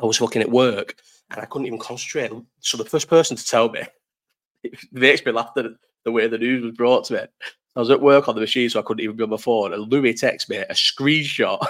I 0.00 0.06
was 0.06 0.18
fucking 0.18 0.42
at 0.42 0.50
work 0.50 0.96
and 1.30 1.40
I 1.40 1.44
couldn't 1.44 1.66
even 1.66 1.78
concentrate. 1.78 2.32
So 2.60 2.76
the 2.76 2.84
first 2.84 3.08
person 3.08 3.36
to 3.36 3.46
tell 3.46 3.68
me, 3.68 3.82
it 4.64 4.78
makes 4.90 5.24
me 5.24 5.32
laugh 5.32 5.50
at 5.56 5.66
the 6.04 6.12
way 6.12 6.26
the 6.26 6.38
news 6.38 6.64
was 6.64 6.76
brought 6.76 7.04
to 7.04 7.14
me. 7.14 7.20
I 7.76 7.80
was 7.80 7.90
at 7.90 8.00
work 8.00 8.28
on 8.28 8.34
the 8.34 8.40
machine, 8.40 8.70
so 8.70 8.78
I 8.78 8.82
couldn't 8.82 9.02
even 9.02 9.16
be 9.16 9.24
on 9.24 9.30
my 9.30 9.36
phone. 9.36 9.72
And 9.72 9.90
Louis 9.90 10.14
texted 10.14 10.48
me 10.48 10.58
a 10.58 10.74
screenshot 10.74 11.60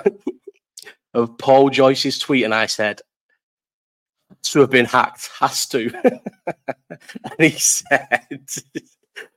of 1.15 1.37
Paul 1.39 1.71
Joyce's 1.71 2.19
tweet, 2.19 2.45
and 2.45 2.55
I 2.55 2.67
said, 2.67 3.01
to 4.43 4.61
have 4.61 4.71
been 4.71 4.87
hacked 4.87 5.31
has 5.39 5.67
to. 5.69 5.91
and 6.89 7.39
he 7.39 7.51
said, 7.51 8.27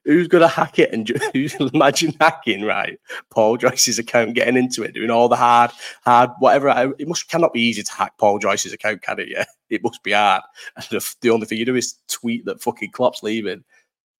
Who's 0.05 0.27
going 0.27 0.41
to 0.41 0.47
hack 0.47 0.79
it? 0.79 0.91
And 0.91 1.07
who's 1.33 1.55
imagine 1.55 2.13
hacking, 2.19 2.63
right? 2.63 2.99
Paul 3.29 3.57
Joyce's 3.57 3.99
account, 3.99 4.33
getting 4.33 4.57
into 4.57 4.83
it, 4.83 4.93
doing 4.93 5.11
all 5.11 5.29
the 5.29 5.35
hard, 5.35 5.71
hard, 6.03 6.31
whatever. 6.39 6.93
It 6.97 7.07
must 7.07 7.29
cannot 7.29 7.53
be 7.53 7.61
easy 7.61 7.83
to 7.83 7.93
hack 7.93 8.13
Paul 8.17 8.39
Joyce's 8.39 8.73
account, 8.73 9.01
can 9.01 9.19
it? 9.19 9.29
Yeah, 9.29 9.45
it 9.69 9.83
must 9.83 10.01
be 10.03 10.13
hard. 10.13 10.43
And 10.75 10.85
the, 10.89 11.15
the 11.21 11.29
only 11.29 11.45
thing 11.45 11.57
you 11.57 11.65
do 11.65 11.75
is 11.75 11.95
tweet 12.07 12.45
that 12.45 12.61
fucking 12.61 12.91
Klopp's 12.91 13.21
leaving. 13.21 13.63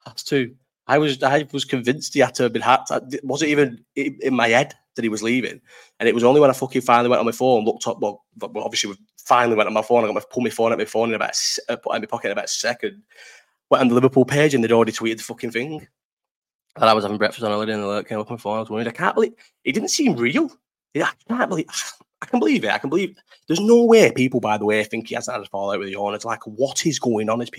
Has 0.06 0.24
to. 0.26 0.54
I 0.88 1.00
was, 1.00 1.22
I 1.24 1.48
was 1.52 1.66
convinced 1.66 2.14
he 2.14 2.22
had 2.22 2.36
to 2.36 2.44
have 2.44 2.54
been 2.54 2.62
hacked. 2.62 2.92
Wasn't 3.24 3.50
even 3.50 3.84
in 3.96 4.34
my 4.34 4.50
head 4.50 4.74
that 4.98 5.04
he 5.04 5.10
was 5.10 5.24
leaving. 5.24 5.62
And 6.00 6.10
it 6.10 6.14
was 6.14 6.26
only 6.26 6.42
when 6.42 6.50
I 6.50 6.54
fucking 6.54 6.82
finally 6.82 7.10
went 7.10 7.22
on 7.22 7.26
my 7.26 7.32
phone, 7.32 7.64
looked 7.64 7.88
up, 7.88 8.02
well, 8.02 8.26
obviously 8.42 8.92
we 8.92 8.98
finally 9.18 9.56
went 9.56 9.68
on 9.68 9.74
my 9.74 9.82
phone. 9.82 10.04
I 10.04 10.08
got 10.08 10.16
my 10.16 10.22
pull 10.30 10.44
my 10.44 10.50
phone 10.50 10.74
out 10.74 10.78
my 10.78 10.86
phone 10.86 11.10
in 11.10 11.16
about 11.16 11.36
uh, 11.70 11.78
put 11.78 11.96
in 11.96 12.02
my 12.02 12.06
pocket 12.08 12.28
in 12.28 12.32
about 12.34 12.46
a 12.46 12.50
second. 12.50 13.02
Went 13.70 13.82
on 13.82 13.88
the 13.88 13.96
Liverpool 13.96 14.26
page 14.26 14.54
and 14.54 14.64
they'd 14.64 14.72
already 14.72 14.92
tweeted 14.92 15.18
the 15.18 15.24
fucking 15.24 15.52
thing. 15.52 15.88
And 16.76 16.86
I 16.86 16.94
was 16.94 17.04
having 17.04 17.18
breakfast 17.18 17.44
on 17.44 17.52
holiday 17.52 17.74
and 17.74 17.82
the 17.82 17.88
alert 17.88 18.08
came 18.08 18.20
up 18.20 18.30
on 18.30 18.36
my 18.36 18.42
phone. 18.42 18.58
I 18.58 18.60
was 18.60 18.70
worried. 18.70 18.88
I 18.88 18.92
can't 18.92 19.16
believe 19.16 19.34
it 19.64 19.72
didn't 19.72 19.90
seem 19.90 20.16
real. 20.16 20.52
I 20.96 21.12
can't 21.28 21.50
believe 21.50 21.68
I 22.22 22.26
can 22.26 22.40
believe 22.40 22.64
it. 22.64 22.72
I 22.72 22.80
can 22.80 22.90
believe 22.90 23.16
there's 23.48 23.60
no 23.60 23.84
way 23.84 24.12
people, 24.12 24.40
by 24.40 24.58
the 24.58 24.66
way, 24.66 24.84
think 24.84 25.08
he 25.08 25.16
hasn't 25.16 25.36
had 25.36 25.46
a 25.46 25.50
fallout 25.50 25.80
with 25.80 25.88
the 25.88 25.96
owner. 25.96 26.16
It's 26.16 26.26
like, 26.26 26.42
what 26.46 26.84
is 26.84 26.98
going 26.98 27.30
on? 27.30 27.42
It's 27.42 27.52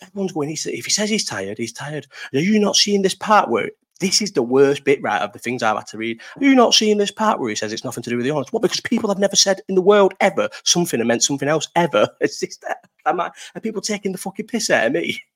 everyone's 0.00 0.32
going, 0.32 0.50
if 0.50 0.64
he 0.64 0.90
says 0.90 1.10
he's 1.10 1.24
tired, 1.24 1.58
he's 1.58 1.72
tired. 1.72 2.06
Are 2.32 2.38
you 2.38 2.60
not 2.60 2.76
seeing 2.76 3.02
this 3.02 3.16
part 3.16 3.50
where 3.50 3.70
this 4.00 4.22
is 4.22 4.32
the 4.32 4.42
worst 4.42 4.84
bit, 4.84 5.02
right, 5.02 5.22
of 5.22 5.32
the 5.32 5.38
things 5.38 5.62
I've 5.62 5.76
had 5.76 5.86
to 5.88 5.98
read. 5.98 6.20
Are 6.36 6.44
you 6.44 6.54
not 6.54 6.74
seeing 6.74 6.98
this 6.98 7.10
part 7.10 7.40
where 7.40 7.48
he 7.48 7.56
says 7.56 7.72
it's 7.72 7.84
nothing 7.84 8.02
to 8.04 8.10
do 8.10 8.16
with 8.16 8.24
the 8.24 8.30
honors? 8.30 8.52
What? 8.52 8.62
Because 8.62 8.80
people 8.80 9.08
have 9.10 9.18
never 9.18 9.36
said 9.36 9.60
in 9.68 9.74
the 9.74 9.82
world 9.82 10.14
ever 10.20 10.48
something 10.64 11.00
and 11.00 11.08
meant 11.08 11.22
something 11.22 11.48
else 11.48 11.68
ever. 11.76 12.08
It's 12.20 12.40
just 12.40 12.60
that. 12.62 12.88
Am 13.06 13.20
I, 13.20 13.30
are 13.54 13.60
people 13.60 13.80
taking 13.80 14.12
the 14.12 14.18
fucking 14.18 14.46
piss 14.46 14.70
out 14.70 14.86
of 14.86 14.92
me? 14.92 15.20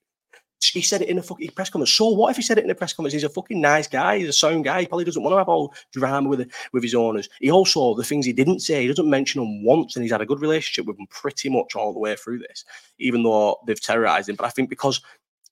He 0.71 0.81
said 0.81 1.01
it 1.01 1.09
in 1.09 1.19
a 1.19 1.21
fucking 1.21 1.51
press 1.51 1.69
conference. 1.69 1.91
So 1.91 2.07
what 2.07 2.31
if 2.31 2.37
he 2.37 2.41
said 2.41 2.57
it 2.57 2.63
in 2.63 2.69
a 2.69 2.75
press 2.75 2.93
conference? 2.93 3.11
He's 3.11 3.25
a 3.25 3.29
fucking 3.29 3.59
nice 3.59 3.85
guy. 3.85 4.19
He's 4.19 4.29
a 4.29 4.33
sound 4.33 4.63
guy. 4.63 4.79
He 4.79 4.87
probably 4.87 5.03
doesn't 5.03 5.21
want 5.21 5.33
to 5.33 5.37
have 5.37 5.49
all 5.49 5.73
drama 5.91 6.29
with 6.29 6.49
with 6.71 6.83
his 6.83 6.95
owners. 6.95 7.27
He 7.41 7.51
also 7.51 7.93
the 7.95 8.03
things 8.03 8.25
he 8.25 8.31
didn't 8.31 8.61
say. 8.61 8.81
He 8.81 8.87
doesn't 8.87 9.09
mention 9.09 9.41
them 9.41 9.65
once, 9.65 9.95
and 9.95 10.03
he's 10.03 10.11
had 10.13 10.21
a 10.21 10.25
good 10.25 10.39
relationship 10.39 10.85
with 10.85 10.95
them 10.95 11.07
pretty 11.07 11.49
much 11.49 11.75
all 11.75 11.91
the 11.91 11.99
way 11.99 12.15
through 12.15 12.39
this, 12.39 12.63
even 12.97 13.23
though 13.23 13.59
they've 13.67 13.79
terrorized 13.79 14.29
him. 14.29 14.37
But 14.37 14.45
I 14.45 14.51
think 14.51 14.69
because 14.69 15.01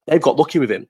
they've 0.07 0.21
got 0.21 0.37
lucky 0.37 0.59
with 0.59 0.71
him 0.71 0.87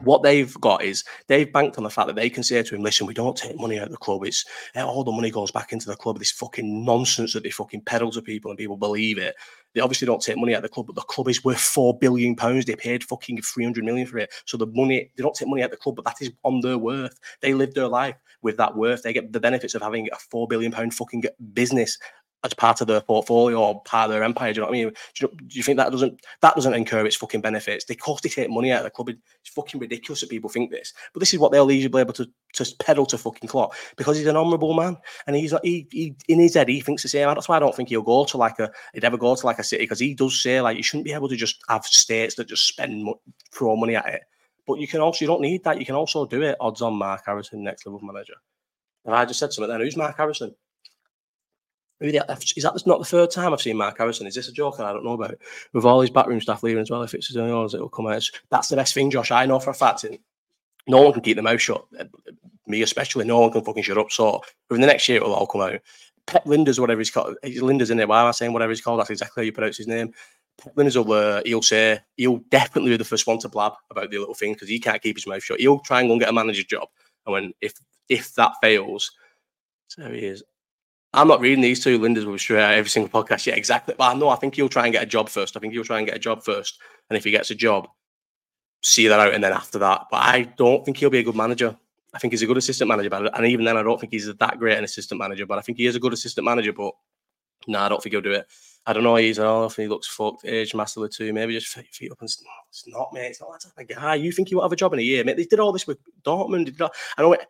what 0.00 0.22
they've 0.22 0.52
got 0.60 0.82
is 0.82 1.04
they've 1.26 1.52
banked 1.52 1.78
on 1.78 1.84
the 1.84 1.90
fact 1.90 2.06
that 2.06 2.16
they 2.16 2.30
can 2.30 2.42
say 2.42 2.62
to 2.62 2.74
him, 2.74 2.82
listen, 2.82 3.06
we 3.06 3.14
don't 3.14 3.36
take 3.36 3.58
money 3.58 3.78
out 3.78 3.86
of 3.86 3.90
the 3.90 3.96
club. 3.96 4.24
It's 4.24 4.44
eh, 4.74 4.82
all 4.82 5.04
the 5.04 5.12
money 5.12 5.30
goes 5.30 5.50
back 5.50 5.72
into 5.72 5.86
the 5.86 5.96
club. 5.96 6.18
This 6.18 6.30
fucking 6.30 6.84
nonsense 6.84 7.32
that 7.34 7.42
they 7.42 7.50
fucking 7.50 7.82
peddle 7.82 8.10
to 8.12 8.22
people 8.22 8.50
and 8.50 8.58
people 8.58 8.76
believe 8.76 9.18
it. 9.18 9.36
They 9.74 9.80
obviously 9.80 10.06
don't 10.06 10.22
take 10.22 10.36
money 10.36 10.54
out 10.54 10.58
of 10.58 10.62
the 10.64 10.68
club, 10.68 10.86
but 10.86 10.96
the 10.96 11.02
club 11.02 11.28
is 11.28 11.44
worth 11.44 11.60
four 11.60 11.96
billion 11.96 12.34
pounds. 12.34 12.64
They 12.64 12.74
paid 12.74 13.04
fucking 13.04 13.40
300 13.42 13.84
million 13.84 14.06
for 14.06 14.18
it. 14.18 14.32
So 14.44 14.56
the 14.56 14.66
money, 14.66 15.10
they 15.16 15.22
don't 15.22 15.34
take 15.34 15.48
money 15.48 15.62
out 15.62 15.66
of 15.66 15.72
the 15.72 15.76
club, 15.76 15.96
but 15.96 16.04
that 16.06 16.20
is 16.20 16.32
on 16.44 16.60
their 16.60 16.78
worth. 16.78 17.20
They 17.40 17.54
live 17.54 17.74
their 17.74 17.86
life 17.86 18.16
with 18.42 18.56
that 18.56 18.76
worth. 18.76 19.02
They 19.02 19.12
get 19.12 19.32
the 19.32 19.40
benefits 19.40 19.74
of 19.74 19.82
having 19.82 20.08
a 20.12 20.16
four 20.16 20.48
billion 20.48 20.72
pound 20.72 20.94
fucking 20.94 21.24
business 21.52 21.98
as 22.42 22.54
part 22.54 22.80
of 22.80 22.86
their 22.86 23.00
portfolio 23.00 23.60
or 23.60 23.82
part 23.82 24.06
of 24.06 24.12
their 24.12 24.22
empire. 24.22 24.52
Do 24.52 24.60
you 24.60 24.62
know 24.62 24.70
what 24.70 24.76
I 24.76 24.84
mean? 24.84 24.92
Do 25.14 25.26
you, 25.26 25.46
do 25.46 25.58
you 25.58 25.62
think 25.62 25.76
that 25.76 25.90
doesn't 25.90 26.20
that 26.40 26.54
doesn't 26.54 26.74
incur 26.74 27.04
its 27.04 27.16
fucking 27.16 27.42
benefits? 27.42 27.84
They 27.84 27.94
cost 27.94 28.22
they 28.22 28.28
take 28.28 28.50
money 28.50 28.72
out 28.72 28.78
of 28.78 28.84
the 28.84 28.90
club. 28.90 29.10
It's 29.10 29.50
fucking 29.50 29.80
ridiculous 29.80 30.20
that 30.20 30.30
people 30.30 30.48
think 30.48 30.70
this. 30.70 30.92
But 31.12 31.20
this 31.20 31.34
is 31.34 31.38
what 31.38 31.52
they'll 31.52 31.70
easily 31.70 32.00
able 32.00 32.14
to 32.14 32.30
to 32.54 32.74
peddle 32.78 33.06
to 33.06 33.18
fucking 33.18 33.48
Klopp 33.48 33.74
because 33.96 34.16
he's 34.16 34.26
an 34.26 34.36
honourable 34.36 34.74
man 34.74 34.96
and 35.26 35.36
he's 35.36 35.52
not 35.52 35.64
he, 35.64 35.86
he 35.90 36.14
in 36.28 36.40
his 36.40 36.54
head 36.54 36.68
he 36.68 36.80
thinks 36.80 37.02
the 37.02 37.08
same. 37.08 37.28
That's 37.28 37.48
why 37.48 37.56
I 37.56 37.60
don't 37.60 37.74
think 37.74 37.90
he'll 37.90 38.02
go 38.02 38.24
to 38.24 38.36
like 38.36 38.58
a 38.58 38.70
he'd 38.94 39.04
ever 39.04 39.18
go 39.18 39.34
to 39.34 39.46
like 39.46 39.58
a 39.58 39.64
city 39.64 39.84
because 39.84 40.00
he 40.00 40.14
does 40.14 40.42
say 40.42 40.60
like 40.60 40.76
you 40.76 40.82
shouldn't 40.82 41.04
be 41.04 41.12
able 41.12 41.28
to 41.28 41.36
just 41.36 41.62
have 41.68 41.84
states 41.84 42.36
that 42.36 42.48
just 42.48 42.66
spend 42.66 43.08
throw 43.52 43.76
money 43.76 43.96
at 43.96 44.08
it. 44.08 44.22
But 44.66 44.78
you 44.78 44.88
can 44.88 45.00
also 45.00 45.24
you 45.24 45.26
don't 45.26 45.42
need 45.42 45.64
that. 45.64 45.78
You 45.78 45.86
can 45.86 45.94
also 45.94 46.24
do 46.26 46.42
it. 46.42 46.56
Odds 46.60 46.80
on 46.80 46.94
Mark 46.94 47.22
Harrison, 47.26 47.62
next 47.62 47.86
level 47.86 48.00
manager. 48.02 48.34
And 49.04 49.14
I 49.14 49.24
just 49.24 49.40
said 49.40 49.52
something 49.52 49.70
then. 49.70 49.80
Who's 49.80 49.96
Mark 49.96 50.16
Harrison? 50.16 50.54
Maybe 52.00 52.16
is 52.16 52.62
that 52.62 52.86
not 52.86 52.98
the 52.98 53.04
third 53.04 53.30
time 53.30 53.52
I've 53.52 53.60
seen 53.60 53.76
Mark 53.76 53.98
Harrison? 53.98 54.26
Is 54.26 54.34
this 54.34 54.48
a 54.48 54.52
joke 54.52 54.78
And 54.78 54.88
I 54.88 54.92
don't 54.92 55.04
know 55.04 55.12
about? 55.12 55.36
With 55.74 55.84
all 55.84 56.00
his 56.00 56.10
backroom 56.10 56.40
staff 56.40 56.62
leaving 56.62 56.80
as 56.80 56.90
well, 56.90 57.02
if 57.02 57.12
it's 57.12 57.30
yours, 57.30 57.74
it'll 57.74 57.90
come 57.90 58.06
out. 58.06 58.28
That's 58.48 58.68
the 58.68 58.76
best 58.76 58.94
thing, 58.94 59.10
Josh. 59.10 59.30
I 59.30 59.44
know 59.44 59.58
for 59.58 59.70
a 59.70 59.74
fact. 59.74 60.06
No 60.86 61.02
one 61.02 61.12
can 61.12 61.22
keep 61.22 61.36
their 61.36 61.44
mouth 61.44 61.60
shut. 61.60 61.84
Me 62.66 62.80
especially. 62.80 63.26
No 63.26 63.40
one 63.40 63.52
can 63.52 63.62
fucking 63.62 63.82
shut 63.82 63.98
up. 63.98 64.10
So 64.10 64.40
within 64.70 64.80
the 64.80 64.86
next 64.86 65.08
year, 65.08 65.18
it'll 65.18 65.34
all 65.34 65.46
come 65.46 65.60
out. 65.60 65.80
Pep 66.26 66.44
Lijnders, 66.44 66.78
whatever 66.78 67.00
he's 67.00 67.10
called. 67.10 67.36
Lijnders 67.44 67.90
in 67.90 68.00
it. 68.00 68.08
Why 68.08 68.22
am 68.22 68.28
I 68.28 68.30
saying 68.30 68.52
whatever 68.52 68.70
he's 68.70 68.80
called? 68.80 69.00
That's 69.00 69.10
exactly 69.10 69.42
how 69.42 69.44
you 69.44 69.52
pronounce 69.52 69.76
his 69.76 69.88
name. 69.88 70.14
Pep 70.58 70.74
Lijnders 70.76 70.96
will, 70.96 71.12
uh, 71.12 71.42
he'll 71.44 71.60
say, 71.60 72.00
he'll 72.16 72.38
definitely 72.50 72.92
be 72.92 72.96
the 72.96 73.04
first 73.04 73.26
one 73.26 73.38
to 73.40 73.48
blab 73.48 73.72
about 73.90 74.10
the 74.10 74.18
little 74.18 74.34
thing 74.34 74.54
because 74.54 74.68
he 74.68 74.78
can't 74.78 75.02
keep 75.02 75.16
his 75.16 75.26
mouth 75.26 75.42
shut. 75.42 75.60
He'll 75.60 75.80
try 75.80 76.00
and 76.00 76.08
go 76.08 76.12
and 76.12 76.20
get 76.20 76.30
a 76.30 76.32
manager's 76.32 76.64
job. 76.64 76.88
And 77.26 77.32
when 77.32 77.52
if 77.60 77.74
if 78.08 78.34
that 78.36 78.52
fails, 78.62 79.10
so 79.88 80.10
he 80.10 80.20
is. 80.20 80.42
I'm 81.12 81.26
not 81.26 81.40
reading 81.40 81.60
these 81.60 81.82
two 81.82 81.98
will 81.98 82.08
be 82.14 82.38
straight 82.38 82.62
out 82.62 82.74
every 82.74 82.88
single 82.88 83.10
podcast. 83.10 83.46
Yeah, 83.46 83.54
exactly. 83.54 83.94
But 83.98 84.14
I 84.14 84.14
know 84.14 84.28
I 84.28 84.36
think 84.36 84.54
he'll 84.54 84.68
try 84.68 84.84
and 84.84 84.92
get 84.92 85.02
a 85.02 85.06
job 85.06 85.28
first. 85.28 85.56
I 85.56 85.60
think 85.60 85.72
he'll 85.72 85.84
try 85.84 85.98
and 85.98 86.06
get 86.06 86.16
a 86.16 86.20
job 86.20 86.44
first. 86.44 86.78
And 87.08 87.16
if 87.16 87.24
he 87.24 87.32
gets 87.32 87.50
a 87.50 87.54
job, 87.54 87.88
see 88.82 89.08
that 89.08 89.18
out 89.18 89.34
and 89.34 89.42
then 89.42 89.52
after 89.52 89.78
that. 89.80 90.06
But 90.10 90.18
I 90.18 90.42
don't 90.56 90.84
think 90.84 90.96
he'll 90.96 91.10
be 91.10 91.18
a 91.18 91.24
good 91.24 91.34
manager. 91.34 91.76
I 92.14 92.18
think 92.18 92.32
he's 92.32 92.42
a 92.42 92.46
good 92.46 92.56
assistant 92.56 92.88
manager, 92.88 93.10
but 93.10 93.36
and 93.36 93.46
even 93.46 93.64
then 93.64 93.76
I 93.76 93.82
don't 93.82 94.00
think 94.00 94.12
he's 94.12 94.32
that 94.32 94.58
great 94.58 94.78
an 94.78 94.84
assistant 94.84 95.20
manager. 95.20 95.46
But 95.46 95.58
I 95.58 95.62
think 95.62 95.78
he 95.78 95.86
is 95.86 95.96
a 95.96 96.00
good 96.00 96.12
assistant 96.12 96.44
manager, 96.44 96.72
but 96.72 96.92
no, 97.66 97.78
nah, 97.78 97.86
I 97.86 97.88
don't 97.88 98.02
think 98.02 98.12
he'll 98.12 98.20
do 98.20 98.32
it. 98.32 98.46
I 98.86 98.92
don't 98.92 99.04
know. 99.04 99.16
He's 99.16 99.38
know 99.38 99.66
if 99.66 99.76
he 99.76 99.86
looks 99.86 100.08
fucked, 100.08 100.44
age 100.44 100.74
massively 100.74 101.08
too. 101.08 101.32
Maybe 101.32 101.52
just 101.52 101.68
feet 101.68 102.10
up 102.10 102.20
and 102.20 102.28
it's 102.28 102.86
not, 102.88 103.12
mate. 103.12 103.26
It's 103.26 103.40
not 103.40 103.52
that 103.52 103.60
type 103.60 103.90
of 103.90 103.96
guy. 103.96 104.14
You 104.14 104.32
think 104.32 104.48
he 104.48 104.54
will 104.54 104.62
have 104.62 104.72
a 104.72 104.76
job 104.76 104.92
in 104.92 104.98
a 104.98 105.02
year, 105.02 105.22
mate? 105.22 105.36
They 105.36 105.44
did 105.44 105.60
all 105.60 105.72
this 105.72 105.86
with 105.86 105.98
Dortmund. 106.24 106.80
I 107.16 107.22
know 107.22 107.34
it, 107.34 107.46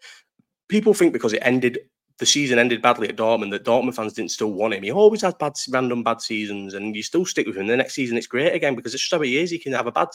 people 0.68 0.92
think 0.92 1.12
because 1.12 1.32
it 1.32 1.42
ended 1.42 1.78
the 2.20 2.26
season 2.26 2.58
ended 2.58 2.82
badly 2.82 3.08
at 3.08 3.16
Dortmund 3.16 3.50
that 3.50 3.64
Dortmund 3.64 3.94
fans 3.94 4.12
didn't 4.12 4.30
still 4.30 4.52
want 4.52 4.74
him. 4.74 4.82
He 4.82 4.92
always 4.92 5.22
has 5.22 5.34
bad, 5.34 5.54
random 5.70 6.04
bad 6.04 6.20
seasons, 6.20 6.74
and 6.74 6.94
you 6.94 7.02
still 7.02 7.24
stick 7.24 7.46
with 7.46 7.56
him. 7.56 7.66
The 7.66 7.76
next 7.76 7.94
season, 7.94 8.18
it's 8.18 8.26
great 8.26 8.54
again 8.54 8.76
because 8.76 8.94
it's 8.94 9.02
just 9.02 9.12
how 9.12 9.22
he 9.22 9.38
is. 9.38 9.50
He 9.50 9.58
can 9.58 9.72
have 9.72 9.86
a 9.86 9.92
bad. 9.92 10.08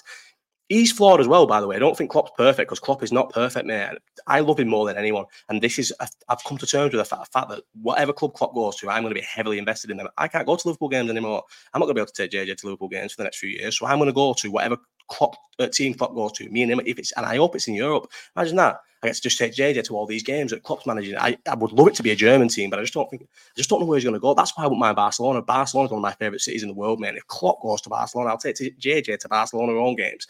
He's 0.69 0.91
flawed 0.91 1.19
as 1.19 1.27
well, 1.27 1.45
by 1.45 1.61
the 1.61 1.67
way. 1.67 1.75
I 1.75 1.79
don't 1.79 1.97
think 1.97 2.11
Klopp's 2.11 2.31
perfect 2.37 2.69
because 2.69 2.79
Klopp 2.79 3.03
is 3.03 3.11
not 3.11 3.31
perfect, 3.31 3.65
mate. 3.65 3.97
I 4.25 4.39
love 4.39 4.59
him 4.59 4.67
more 4.67 4.85
than 4.85 4.97
anyone, 4.97 5.25
and 5.49 5.61
this 5.61 5.79
is 5.79 5.91
I've 5.99 6.43
come 6.43 6.57
to 6.59 6.67
terms 6.67 6.93
with 6.93 7.01
the 7.01 7.05
fact, 7.05 7.33
fact 7.33 7.49
that 7.49 7.63
whatever 7.81 8.13
club 8.13 8.33
Klopp 8.33 8.53
goes 8.53 8.75
to, 8.77 8.89
I'm 8.89 9.01
going 9.01 9.13
to 9.13 9.19
be 9.19 9.25
heavily 9.25 9.57
invested 9.57 9.89
in 9.89 9.97
them. 9.97 10.07
I 10.17 10.27
can't 10.27 10.45
go 10.45 10.55
to 10.55 10.67
Liverpool 10.67 10.89
games 10.89 11.09
anymore. 11.09 11.43
I'm 11.73 11.79
not 11.79 11.87
going 11.87 11.95
to 11.95 11.99
be 11.99 12.01
able 12.01 12.11
to 12.13 12.27
take 12.27 12.31
JJ 12.31 12.57
to 12.57 12.67
Liverpool 12.67 12.89
games 12.89 13.13
for 13.13 13.17
the 13.17 13.23
next 13.23 13.39
few 13.39 13.49
years, 13.49 13.77
so 13.77 13.87
I'm 13.87 13.97
going 13.97 14.07
to 14.07 14.13
go 14.13 14.33
to 14.33 14.51
whatever 14.51 14.77
Klopp, 15.07 15.35
uh, 15.59 15.67
team 15.67 15.93
Klopp 15.93 16.15
goes 16.15 16.31
to. 16.33 16.49
Me 16.49 16.63
and 16.63 16.71
him, 16.71 16.81
if 16.85 16.99
it's 16.99 17.11
and 17.13 17.25
I 17.25 17.37
hope 17.37 17.55
it's 17.55 17.67
in 17.67 17.75
Europe. 17.75 18.11
Imagine 18.35 18.57
that. 18.57 18.81
I 19.03 19.07
get 19.07 19.15
to 19.17 19.21
just 19.21 19.37
take 19.37 19.53
JJ 19.53 19.83
to 19.85 19.95
all 19.95 20.07
these 20.07 20.23
games 20.23 20.51
that 20.51 20.63
Klopp's 20.63 20.87
managing. 20.87 21.15
I, 21.17 21.37
I 21.47 21.53
would 21.55 21.71
love 21.71 21.87
it 21.87 21.95
to 21.95 22.03
be 22.03 22.09
a 22.09 22.15
German 22.15 22.47
team, 22.47 22.71
but 22.71 22.79
I 22.79 22.81
just 22.81 22.93
don't 22.93 23.07
think, 23.09 23.21
I 23.23 23.53
just 23.55 23.69
don't 23.69 23.79
know 23.79 23.85
where 23.85 23.97
he's 23.97 24.03
going 24.03 24.15
to 24.15 24.19
go. 24.19 24.33
That's 24.33 24.57
why 24.57 24.63
I 24.63 24.67
want 24.67 24.79
my 24.79 24.93
Barcelona. 24.93 25.43
Barcelona's 25.43 25.91
one 25.91 25.99
of 25.99 26.01
my 26.01 26.13
favourite 26.13 26.41
cities 26.41 26.63
in 26.63 26.69
the 26.69 26.73
world, 26.73 26.99
man. 26.99 27.15
If 27.15 27.27
Klopp 27.27 27.61
goes 27.61 27.81
to 27.81 27.89
Barcelona, 27.89 28.31
I'll 28.31 28.37
take 28.37 28.55
JJ 28.55 29.19
to 29.19 29.29
Barcelona 29.29 29.73
own 29.73 29.95
games 29.95 30.25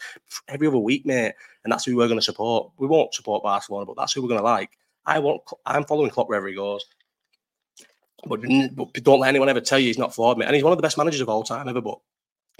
every 0.48 0.66
other 0.66 0.78
week, 0.78 1.06
mate. 1.06 1.32
And 1.64 1.72
that's 1.72 1.86
who 1.86 1.96
we're 1.96 2.08
going 2.08 2.18
to 2.18 2.24
support. 2.24 2.70
We 2.76 2.86
won't 2.86 3.14
support 3.14 3.42
Barcelona, 3.42 3.86
but 3.86 3.96
that's 3.96 4.12
who 4.12 4.22
we're 4.22 4.28
going 4.28 4.40
to 4.40 4.44
like. 4.44 4.70
I 5.06 5.20
want. 5.20 5.42
I'm 5.64 5.84
following 5.84 6.10
Klopp 6.10 6.28
wherever 6.28 6.48
he 6.48 6.54
goes. 6.54 6.84
But, 8.26 8.40
but 8.74 8.92
don't 9.04 9.20
let 9.20 9.28
anyone 9.28 9.48
ever 9.48 9.60
tell 9.60 9.78
you 9.78 9.86
he's 9.86 9.98
not 9.98 10.14
flawed, 10.14 10.36
mate. 10.36 10.46
And 10.46 10.54
he's 10.54 10.64
one 10.64 10.72
of 10.72 10.78
the 10.78 10.82
best 10.82 10.98
managers 10.98 11.20
of 11.20 11.28
all 11.28 11.44
time 11.44 11.68
ever. 11.68 11.80
But 11.80 11.98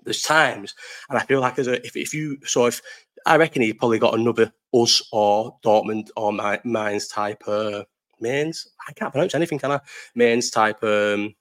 there's 0.07 0.23
times, 0.23 0.75
and 1.11 1.19
I 1.19 1.23
feel 1.23 1.41
like 1.41 1.59
as 1.59 1.67
a, 1.67 1.85
if, 1.85 1.95
if 1.97 2.15
you 2.15 2.39
so 2.47 2.65
if 2.65 2.81
I 3.27 3.37
reckon 3.37 3.61
he 3.61 3.75
probably 3.75 3.99
got 3.99 4.19
another 4.19 4.53
us 4.73 5.07
or 5.13 5.59
Dortmund 5.65 6.09
or 6.17 6.33
Mainz 6.65 7.09
type 7.09 7.43
uh, 7.47 7.83
Mainz. 8.21 8.69
I 8.89 8.93
can't 8.93 9.13
pronounce 9.13 9.35
anything, 9.35 9.59
can 9.59 9.73
I? 9.73 9.81
Mainz 10.15 10.51
type 10.51 10.83
um, 10.83 11.35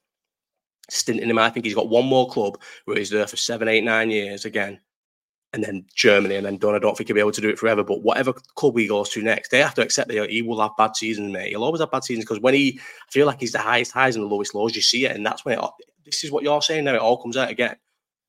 stint 0.90 1.20
in 1.20 1.30
him. 1.30 1.38
I 1.38 1.50
think 1.50 1.66
he's 1.66 1.76
got 1.76 1.90
one 1.90 2.06
more 2.06 2.30
club 2.30 2.60
where 2.86 2.98
he's 2.98 3.10
there 3.10 3.28
for 3.28 3.38
seven, 3.38 3.68
eight, 3.68 3.84
nine 3.84 4.10
years 4.10 4.46
again, 4.46 4.80
and 5.54 5.64
then 5.64 5.86
Germany, 5.96 6.36
and 6.36 6.46
then 6.46 6.58
done. 6.58 6.76
I 6.76 6.80
don't 6.80 6.98
think 6.98 7.08
he'll 7.08 7.16
be 7.16 7.22
able 7.22 7.32
to 7.32 7.42
do 7.42 7.50
it 7.50 7.60
forever. 7.60 7.84
But 7.84 8.04
whatever 8.04 8.34
club 8.34 8.78
he 8.78 8.88
goes 8.88 9.10
to 9.10 9.22
next, 9.22 9.50
they 9.50 9.62
have 9.62 9.76
to 9.76 9.82
accept 9.82 10.10
that 10.10 10.30
he 10.30 10.42
will 10.42 10.62
have 10.62 10.78
bad 10.78 10.96
seasons, 10.96 11.32
mate. 11.32 11.50
He'll 11.50 11.64
always 11.64 11.82
have 11.82 11.92
bad 11.92 12.04
seasons 12.04 12.26
because 12.26 12.42
when 12.42 12.54
he, 12.54 12.80
I 12.80 13.12
feel 13.12 13.28
like 13.28 13.40
he's 13.40 13.54
the 13.54 13.60
highest 13.60 13.92
highs 13.92 14.16
and 14.16 14.26
the 14.26 14.30
lowest 14.30 14.56
lows. 14.56 14.76
You 14.76 14.82
see 14.82 15.06
it, 15.06 15.16
and 15.16 15.26
that's 15.26 15.46
when 15.46 15.60
it, 15.60 15.66
this 16.04 16.24
is 16.24 16.32
what 16.32 16.44
you're 16.44 16.62
saying 16.62 16.86
now. 16.86 16.96
It 16.96 17.02
all 17.02 17.22
comes 17.22 17.38
out 17.38 17.50
again. 17.50 17.76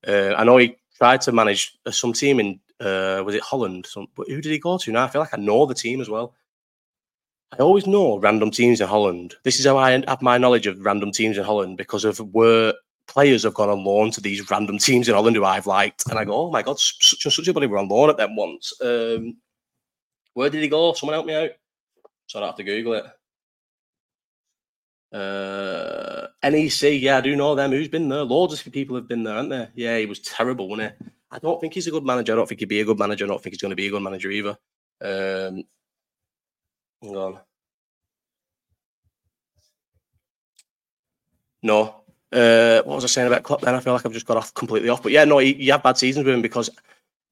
Uh, 0.05 0.33
I 0.35 0.43
know 0.43 0.57
he 0.57 0.75
tried 0.97 1.21
to 1.21 1.31
manage 1.31 1.77
uh, 1.85 1.91
some 1.91 2.13
team 2.13 2.39
in 2.39 2.59
uh, 2.79 3.23
was 3.25 3.35
it 3.35 3.41
Holland? 3.41 3.85
Some, 3.87 4.07
but 4.15 4.27
who 4.27 4.41
did 4.41 4.51
he 4.51 4.59
go 4.59 4.77
to 4.77 4.91
now? 4.91 5.05
I 5.05 5.07
feel 5.07 5.21
like 5.21 5.33
I 5.33 5.37
know 5.37 5.65
the 5.65 5.73
team 5.73 6.01
as 6.01 6.09
well. 6.09 6.35
I 7.53 7.57
always 7.57 7.87
know 7.87 8.19
random 8.19 8.51
teams 8.51 8.81
in 8.81 8.87
Holland. 8.87 9.35
This 9.43 9.59
is 9.59 9.65
how 9.65 9.77
I 9.77 9.91
have 10.07 10.21
my 10.21 10.37
knowledge 10.37 10.67
of 10.67 10.83
random 10.83 11.11
teams 11.11 11.37
in 11.37 11.43
Holland 11.43 11.77
because 11.77 12.03
of 12.03 12.19
where 12.33 12.73
players 13.07 13.43
have 13.43 13.53
gone 13.53 13.69
on 13.69 13.83
loan 13.85 14.11
to 14.11 14.21
these 14.21 14.51
random 14.51 14.77
teams 14.77 15.07
in 15.07 15.15
Holland 15.15 15.35
who 15.35 15.45
I've 15.45 15.65
liked. 15.65 16.03
And 16.09 16.19
I 16.19 16.25
go, 16.25 16.33
oh 16.33 16.51
my 16.51 16.61
God, 16.61 16.77
such 16.77 17.25
and 17.25 17.33
such 17.33 17.47
a 17.47 17.53
body 17.53 17.67
were 17.67 17.77
on 17.77 17.87
loan 17.87 18.09
at 18.09 18.17
them 18.17 18.35
once. 18.35 18.73
Um, 18.81 19.37
where 20.33 20.49
did 20.49 20.61
he 20.61 20.67
go? 20.67 20.93
Someone 20.93 21.15
help 21.15 21.25
me 21.25 21.35
out. 21.35 21.51
So 22.27 22.37
I 22.37 22.41
don't 22.41 22.49
have 22.49 22.57
to 22.57 22.63
Google 22.63 22.93
it. 22.93 23.05
Uh, 25.11 26.27
NEC, 26.43 27.01
yeah, 27.01 27.17
I 27.17 27.21
do 27.21 27.35
know 27.35 27.55
them. 27.55 27.71
Who's 27.71 27.87
been 27.87 28.09
there? 28.09 28.23
Loads 28.23 28.53
of 28.53 28.73
people 28.73 28.95
have 28.95 29.07
been 29.07 29.23
there, 29.23 29.35
aren't 29.35 29.49
there? 29.49 29.69
Yeah, 29.75 29.97
he 29.97 30.05
was 30.05 30.19
terrible, 30.19 30.67
wasn't 30.67 30.93
he? 30.99 31.07
I 31.31 31.39
don't 31.39 31.59
think 31.59 31.73
he's 31.73 31.87
a 31.87 31.91
good 31.91 32.05
manager. 32.05 32.33
I 32.33 32.35
don't 32.35 32.47
think 32.47 32.59
he'd 32.59 32.69
be 32.69 32.81
a 32.81 32.85
good 32.85 32.99
manager. 32.99 33.25
I 33.25 33.27
don't 33.27 33.41
think 33.41 33.53
he's 33.53 33.61
going 33.61 33.71
to 33.71 33.75
be 33.75 33.87
a 33.87 33.91
good 33.91 34.01
manager 34.01 34.31
either. 34.31 34.57
Um, 35.01 35.63
hang 37.01 37.15
on. 37.15 37.39
No. 41.63 41.95
Uh, 42.31 42.81
what 42.83 42.95
was 42.95 43.03
I 43.03 43.07
saying 43.07 43.27
about 43.27 43.43
Klopp 43.43 43.61
then? 43.61 43.75
I 43.75 43.79
feel 43.79 43.93
like 43.93 44.05
I've 44.05 44.13
just 44.13 44.25
got 44.25 44.37
off 44.37 44.53
completely 44.53 44.89
off. 44.89 45.03
But 45.03 45.11
yeah, 45.11 45.25
no, 45.25 45.39
you 45.39 45.71
have 45.71 45.83
bad 45.83 45.97
seasons 45.97 46.25
with 46.25 46.35
him 46.35 46.41
because 46.41 46.69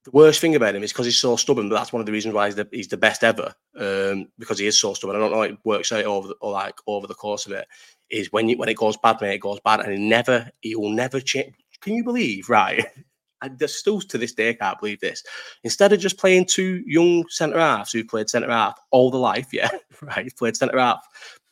the 0.06 0.12
worst 0.12 0.40
thing 0.40 0.54
about 0.54 0.76
him 0.76 0.84
is 0.84 0.92
because 0.92 1.06
he's 1.06 1.20
so 1.20 1.34
stubborn. 1.34 1.68
But 1.68 1.74
that's 1.74 1.92
one 1.92 1.98
of 1.98 2.06
the 2.06 2.12
reasons 2.12 2.32
why 2.32 2.46
he's 2.46 2.54
the, 2.54 2.68
he's 2.70 2.86
the 2.86 2.96
best 2.96 3.24
ever 3.24 3.52
um, 3.76 4.28
because 4.38 4.58
he 4.58 4.66
is 4.66 4.78
so 4.78 4.94
stubborn. 4.94 5.16
I 5.16 5.18
don't 5.18 5.32
know 5.32 5.42
it 5.42 5.58
works 5.64 5.90
out 5.90 6.04
over 6.04 6.28
the, 6.28 6.34
or 6.40 6.52
like 6.52 6.76
over 6.86 7.08
the 7.08 7.14
course 7.14 7.44
of 7.44 7.52
it. 7.52 7.66
Is 8.08 8.30
when 8.32 8.48
you 8.48 8.56
when 8.56 8.68
it 8.68 8.76
goes 8.76 8.96
bad, 8.96 9.20
mate, 9.20 9.34
it 9.34 9.38
goes 9.38 9.58
bad, 9.64 9.80
and 9.80 9.92
he 9.92 9.98
never 9.98 10.48
he 10.60 10.76
will 10.76 10.90
never 10.90 11.20
change. 11.20 11.54
Can 11.80 11.94
you 11.94 12.04
believe? 12.04 12.48
Right, 12.48 12.86
I 13.42 13.50
still 13.66 14.00
to 14.00 14.16
this 14.16 14.32
day 14.32 14.54
can't 14.54 14.78
believe 14.78 15.00
this. 15.00 15.24
Instead 15.64 15.92
of 15.92 15.98
just 15.98 16.16
playing 16.16 16.44
two 16.44 16.84
young 16.86 17.24
centre 17.28 17.58
halves 17.58 17.90
who 17.90 18.04
played 18.04 18.30
centre 18.30 18.48
half 18.48 18.78
all 18.92 19.10
the 19.10 19.18
life, 19.18 19.48
yeah, 19.52 19.70
right, 20.02 20.32
played 20.36 20.56
centre 20.56 20.78
half 20.78 21.04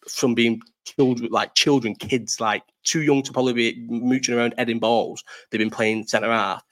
from 0.08 0.36
being 0.36 0.60
children, 0.84 1.28
like 1.32 1.56
children, 1.56 1.96
kids, 1.96 2.40
like 2.40 2.62
too 2.84 3.02
young 3.02 3.20
to 3.24 3.32
probably 3.32 3.52
be 3.52 3.84
mooching 3.88 4.36
around 4.36 4.54
heading 4.56 4.78
balls. 4.78 5.24
They've 5.50 5.58
been 5.58 5.70
playing 5.70 6.06
centre 6.06 6.30
half. 6.30 6.62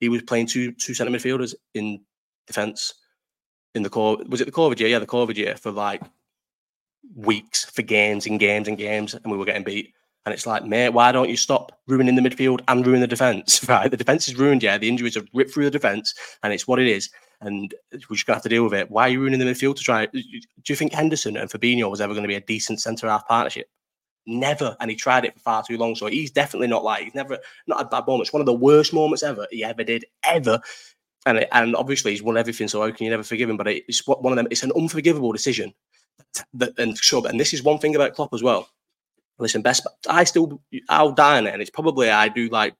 He 0.00 0.08
was 0.08 0.22
playing 0.22 0.46
two 0.46 0.72
two 0.72 0.94
centre 0.94 1.12
midfielders 1.12 1.54
in 1.74 2.00
defence 2.46 2.94
in 3.74 3.82
the 3.82 3.90
core. 3.90 4.18
Was 4.28 4.40
it 4.40 4.46
the 4.46 4.52
COVID 4.52 4.78
year? 4.78 4.88
Yeah, 4.88 4.98
the 4.98 5.06
COVID 5.06 5.36
year 5.36 5.56
for 5.56 5.70
like 5.70 6.02
weeks 7.14 7.64
for 7.64 7.82
games 7.82 8.26
and 8.26 8.38
games 8.38 8.68
and 8.68 8.78
games, 8.78 9.14
and 9.14 9.30
we 9.30 9.38
were 9.38 9.44
getting 9.44 9.64
beat. 9.64 9.94
And 10.26 10.34
it's 10.34 10.46
like, 10.46 10.64
mate, 10.64 10.90
why 10.90 11.10
don't 11.10 11.30
you 11.30 11.38
stop 11.38 11.72
ruining 11.86 12.14
the 12.14 12.20
midfield 12.20 12.60
and 12.68 12.86
ruin 12.86 13.00
the 13.00 13.06
defence? 13.06 13.64
Right, 13.68 13.90
the 13.90 13.96
defence 13.96 14.28
is 14.28 14.36
ruined. 14.36 14.62
Yeah, 14.62 14.78
the 14.78 14.88
injuries 14.88 15.14
have 15.14 15.26
ripped 15.32 15.52
through 15.52 15.64
the 15.64 15.70
defence, 15.70 16.14
and 16.42 16.52
it's 16.52 16.68
what 16.68 16.78
it 16.78 16.86
is. 16.86 17.10
And 17.40 17.72
we're 17.92 18.16
just 18.16 18.26
gonna 18.26 18.36
have 18.36 18.42
to 18.42 18.48
deal 18.48 18.64
with 18.64 18.74
it. 18.74 18.90
Why 18.90 19.02
are 19.02 19.08
you 19.08 19.20
ruining 19.20 19.38
the 19.38 19.46
midfield 19.46 19.76
to 19.76 19.82
try? 19.82 20.06
Do 20.06 20.20
you 20.68 20.76
think 20.76 20.92
Henderson 20.92 21.36
and 21.36 21.48
Fabinho 21.48 21.90
was 21.90 22.00
ever 22.00 22.12
going 22.12 22.24
to 22.24 22.28
be 22.28 22.34
a 22.34 22.40
decent 22.40 22.80
centre 22.80 23.08
half 23.08 23.26
partnership? 23.28 23.68
Never. 24.30 24.76
And 24.78 24.90
he 24.90 24.96
tried 24.96 25.24
it 25.24 25.34
for 25.34 25.40
far 25.40 25.62
too 25.62 25.78
long. 25.78 25.94
So 25.96 26.06
he's 26.06 26.30
definitely 26.30 26.68
not 26.68 26.84
like 26.84 27.04
he's 27.04 27.14
never 27.14 27.38
not 27.66 27.78
had 27.78 27.90
bad 27.90 28.06
moments. 28.06 28.32
One 28.32 28.40
of 28.42 28.46
the 28.46 28.52
worst 28.52 28.92
moments 28.92 29.22
ever 29.22 29.46
he 29.50 29.64
ever 29.64 29.82
did 29.82 30.04
ever. 30.24 30.60
And 31.26 31.46
and 31.50 31.74
obviously 31.74 32.12
he's 32.12 32.22
won 32.22 32.36
everything. 32.36 32.68
So 32.68 32.82
how 32.82 32.90
can 32.90 33.04
you 33.04 33.10
never 33.10 33.22
forgive 33.22 33.48
him? 33.48 33.56
But 33.56 33.68
it's 33.68 34.06
one 34.06 34.32
of 34.32 34.36
them. 34.36 34.48
It's 34.50 34.62
an 34.62 34.72
unforgivable 34.76 35.32
decision. 35.32 35.72
And 36.76 36.96
so, 36.98 37.24
and 37.24 37.40
this 37.40 37.54
is 37.54 37.62
one 37.62 37.78
thing 37.78 37.96
about 37.96 38.14
Klopp 38.14 38.34
as 38.34 38.42
well 38.42 38.68
listen, 39.38 39.62
best. 39.62 39.86
I 40.08 40.24
still, 40.24 40.60
I'll 40.88 41.12
die 41.12 41.38
on 41.38 41.46
it, 41.46 41.52
and 41.52 41.62
it's 41.62 41.70
probably 41.70 42.10
I 42.10 42.28
do 42.28 42.48
like 42.48 42.74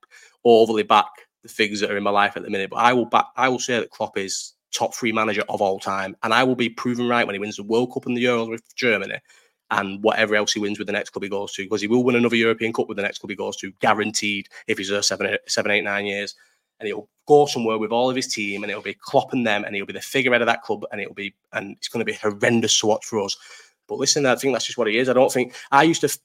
overly 0.44 0.82
back 0.82 1.06
the 1.42 1.48
figures 1.48 1.80
that 1.80 1.90
are 1.90 1.96
in 1.96 2.02
my 2.02 2.10
life 2.10 2.36
at 2.36 2.42
the 2.42 2.50
minute. 2.50 2.70
But 2.70 2.78
I 2.78 2.92
will 2.92 3.06
back. 3.06 3.26
I 3.36 3.48
will 3.48 3.58
say 3.58 3.78
that 3.78 3.90
Klopp 3.90 4.16
is 4.16 4.54
top 4.72 4.94
three 4.94 5.12
manager 5.12 5.44
of 5.48 5.62
all 5.62 5.78
time, 5.78 6.16
and 6.22 6.34
I 6.34 6.44
will 6.44 6.56
be 6.56 6.68
proven 6.68 7.08
right 7.08 7.26
when 7.26 7.34
he 7.34 7.40
wins 7.40 7.56
the 7.56 7.62
World 7.62 7.92
Cup 7.92 8.06
and 8.06 8.16
the 8.16 8.24
Euros 8.24 8.50
with 8.50 8.74
Germany. 8.76 9.18
And 9.70 10.02
whatever 10.02 10.34
else 10.34 10.52
he 10.52 10.60
wins 10.60 10.78
with 10.78 10.86
the 10.86 10.92
next 10.92 11.10
club 11.10 11.22
he 11.22 11.28
goes 11.28 11.52
to, 11.52 11.62
because 11.64 11.80
he 11.80 11.88
will 11.88 12.04
win 12.04 12.16
another 12.16 12.36
European 12.36 12.72
Cup 12.72 12.88
with 12.88 12.96
the 12.96 13.02
next 13.02 13.18
club 13.18 13.30
he 13.30 13.36
goes 13.36 13.56
to, 13.56 13.70
guaranteed 13.80 14.48
if 14.66 14.78
he's 14.78 14.88
there 14.88 15.02
seven, 15.02 15.26
eight, 15.26 15.40
seven, 15.46 15.70
eight, 15.70 15.84
nine 15.84 16.06
years. 16.06 16.34
And 16.80 16.86
he'll 16.86 17.08
go 17.26 17.46
somewhere 17.46 17.76
with 17.76 17.90
all 17.90 18.08
of 18.08 18.14
his 18.16 18.32
team, 18.32 18.62
and 18.62 18.70
it'll 18.70 18.82
be 18.82 18.94
clopping 18.94 19.44
them, 19.44 19.64
and 19.64 19.74
he'll 19.74 19.84
be 19.84 19.92
the 19.92 20.00
figurehead 20.00 20.42
of 20.42 20.46
that 20.46 20.62
club, 20.62 20.84
and 20.92 21.00
it'll 21.00 21.14
be, 21.14 21.34
and 21.52 21.76
it's 21.76 21.88
going 21.88 22.00
to 22.00 22.04
be 22.04 22.16
horrendous 22.16 22.78
to 22.80 22.86
watch 22.86 23.04
for 23.04 23.20
us. 23.20 23.36
But 23.88 23.98
listen, 23.98 24.26
I 24.26 24.36
think 24.36 24.54
that's 24.54 24.66
just 24.66 24.78
what 24.78 24.86
he 24.86 24.98
is. 24.98 25.08
I 25.08 25.12
don't 25.12 25.32
think 25.32 25.54
I 25.72 25.82
used 25.82 26.02
to. 26.02 26.18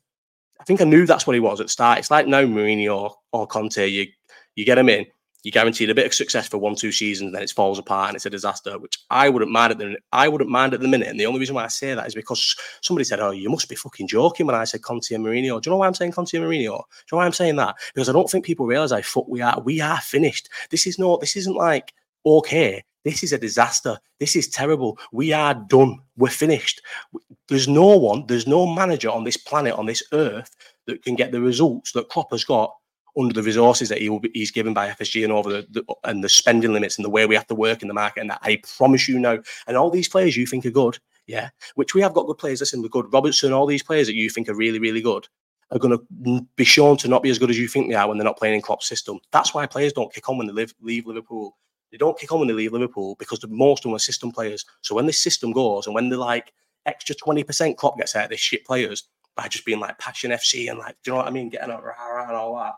I 0.59 0.63
think 0.63 0.79
I 0.79 0.85
knew 0.85 1.05
that's 1.05 1.25
what 1.25 1.33
he 1.33 1.39
was 1.39 1.59
at 1.59 1.65
the 1.65 1.71
start. 1.71 1.97
It's 1.97 2.11
like 2.11 2.27
no 2.27 2.47
Mourinho 2.47 2.95
or, 2.95 3.15
or 3.31 3.47
Conte. 3.47 3.87
You 3.87 4.07
you 4.55 4.63
get 4.63 4.77
him 4.77 4.89
in, 4.89 5.05
you 5.43 5.51
guaranteed 5.51 5.89
a 5.89 5.95
bit 5.95 6.05
of 6.05 6.13
success 6.13 6.47
for 6.47 6.57
one, 6.57 6.75
two 6.75 6.91
seasons, 6.91 7.33
then 7.33 7.43
it 7.43 7.51
falls 7.51 7.77
apart 7.77 8.09
and 8.09 8.15
it's 8.15 8.25
a 8.25 8.29
disaster, 8.29 8.79
which 8.79 8.97
I 9.09 9.27
wouldn't 9.27 9.51
mind 9.51 9.71
at 9.71 9.77
the 9.77 9.97
I 10.13 10.29
wouldn't 10.29 10.49
mind 10.49 10.73
at 10.73 10.79
the 10.79 10.87
minute. 10.87 11.09
And 11.09 11.19
the 11.19 11.25
only 11.25 11.39
reason 11.39 11.55
why 11.55 11.65
I 11.65 11.67
say 11.67 11.93
that 11.93 12.07
is 12.07 12.15
because 12.15 12.55
somebody 12.81 13.03
said, 13.03 13.19
Oh, 13.19 13.31
you 13.31 13.49
must 13.49 13.67
be 13.67 13.75
fucking 13.75 14.07
joking 14.07 14.45
when 14.45 14.55
I 14.55 14.63
said 14.63 14.83
Conte 14.83 15.13
and 15.13 15.23
Mourinho. 15.23 15.61
Do 15.61 15.69
you 15.69 15.71
know 15.71 15.77
why 15.77 15.87
I'm 15.87 15.93
saying 15.93 16.13
Conte 16.13 16.33
and 16.33 16.45
Mourinho? 16.45 16.53
Do 16.53 16.61
you 16.61 16.75
know 17.11 17.17
why 17.17 17.25
I'm 17.25 17.33
saying 17.33 17.57
that? 17.57 17.75
Because 17.93 18.07
I 18.07 18.13
don't 18.13 18.29
think 18.29 18.45
people 18.45 18.65
realise 18.65 18.91
how 18.91 19.01
fuck 19.01 19.27
we 19.27 19.41
are. 19.41 19.59
We 19.61 19.81
are 19.81 19.99
finished. 19.99 20.49
This 20.69 20.87
is 20.87 20.97
not 20.97 21.19
this 21.19 21.35
isn't 21.35 21.55
like 21.55 21.93
okay. 22.25 22.83
This 23.03 23.21
is 23.21 23.33
a 23.33 23.37
disaster. 23.37 23.99
This 24.19 24.37
is 24.37 24.47
terrible. 24.47 24.97
We 25.11 25.33
are 25.33 25.53
done. 25.53 25.99
We're 26.15 26.29
finished. 26.29 26.81
There's 27.49 27.67
no 27.67 27.97
one, 27.97 28.25
there's 28.27 28.47
no 28.47 28.65
manager 28.65 29.09
on 29.09 29.25
this 29.25 29.35
planet, 29.35 29.73
on 29.73 29.87
this 29.87 30.01
earth, 30.13 30.55
that 30.85 31.03
can 31.03 31.15
get 31.15 31.33
the 31.33 31.41
results 31.41 31.91
that 31.91 32.07
Klopp 32.07 32.31
has 32.31 32.45
got 32.45 32.73
under 33.17 33.33
the 33.33 33.43
resources 33.43 33.89
that 33.89 34.01
he 34.01 34.09
will 34.09 34.19
be, 34.19 34.31
he's 34.33 34.51
given 34.51 34.73
by 34.73 34.89
FSG 34.89 35.23
and 35.23 35.31
over 35.31 35.49
the, 35.49 35.67
the, 35.69 35.95
and 36.03 36.23
the 36.23 36.29
spending 36.29 36.73
limits 36.73 36.97
and 36.97 37.05
the 37.05 37.09
way 37.09 37.25
we 37.25 37.35
have 37.35 37.47
to 37.47 37.55
work 37.55 37.81
in 37.81 37.87
the 37.87 37.93
market. 37.93 38.21
And 38.21 38.29
that 38.29 38.39
I 38.41 38.61
promise 38.77 39.07
you 39.07 39.19
now 39.19 39.39
and 39.67 39.77
all 39.77 39.89
these 39.89 40.09
players 40.09 40.35
you 40.35 40.45
think 40.45 40.65
are 40.65 40.71
good, 40.71 40.97
yeah, 41.27 41.49
which 41.75 41.93
we 41.93 42.01
have 42.01 42.13
got 42.13 42.25
good 42.25 42.37
players. 42.37 42.59
Listen, 42.59 42.81
we're 42.81 42.89
good. 42.89 43.11
Robertson, 43.13 43.53
all 43.53 43.65
these 43.65 43.83
players 43.83 44.07
that 44.07 44.15
you 44.15 44.29
think 44.29 44.49
are 44.49 44.55
really, 44.55 44.79
really 44.79 45.01
good 45.01 45.27
are 45.71 45.79
going 45.79 45.97
to 45.97 46.45
be 46.55 46.63
shown 46.63 46.97
to 46.97 47.07
not 47.07 47.23
be 47.23 47.29
as 47.29 47.39
good 47.39 47.49
as 47.49 47.59
you 47.59 47.67
think 47.67 47.89
they 47.89 47.95
are 47.95 48.07
when 48.07 48.17
they're 48.17 48.25
not 48.25 48.37
playing 48.37 48.55
in 48.55 48.61
Klopp's 48.61 48.87
system. 48.87 49.19
That's 49.31 49.53
why 49.53 49.65
players 49.65 49.93
don't 49.93 50.13
kick 50.13 50.29
on 50.29 50.37
when 50.37 50.47
they 50.47 50.53
live, 50.53 50.73
leave 50.81 51.05
Liverpool. 51.05 51.57
They 51.91 51.97
don't 51.97 52.17
kick 52.17 52.31
on 52.31 52.39
when 52.39 52.47
they 52.47 52.53
leave 52.53 52.73
Liverpool 52.73 53.15
because 53.19 53.39
the 53.39 53.47
most 53.47 53.79
of 53.79 53.83
them 53.83 53.95
are 53.95 53.99
system 53.99 54.31
players. 54.31 54.65
So 54.81 54.95
when 54.95 55.05
this 55.05 55.19
system 55.19 55.51
goes 55.51 55.85
and 55.85 55.95
when 55.95 56.09
they're 56.09 56.17
like 56.17 56.51
extra 56.85 57.15
20% 57.15 57.77
Klopp 57.77 57.97
gets 57.97 58.15
out 58.15 58.25
of 58.25 58.29
this 58.31 58.39
shit 58.39 58.65
players 58.65 59.03
by 59.35 59.47
just 59.47 59.65
being 59.65 59.79
like 59.79 59.97
passion 59.99 60.31
FC 60.31 60.69
and 60.69 60.79
like, 60.79 60.95
do 61.03 61.11
you 61.11 61.13
know 61.13 61.17
what 61.17 61.27
I 61.27 61.31
mean? 61.31 61.49
Getting 61.49 61.69
rah 61.69 62.27
and 62.27 62.35
all 62.35 62.55
that 62.57 62.73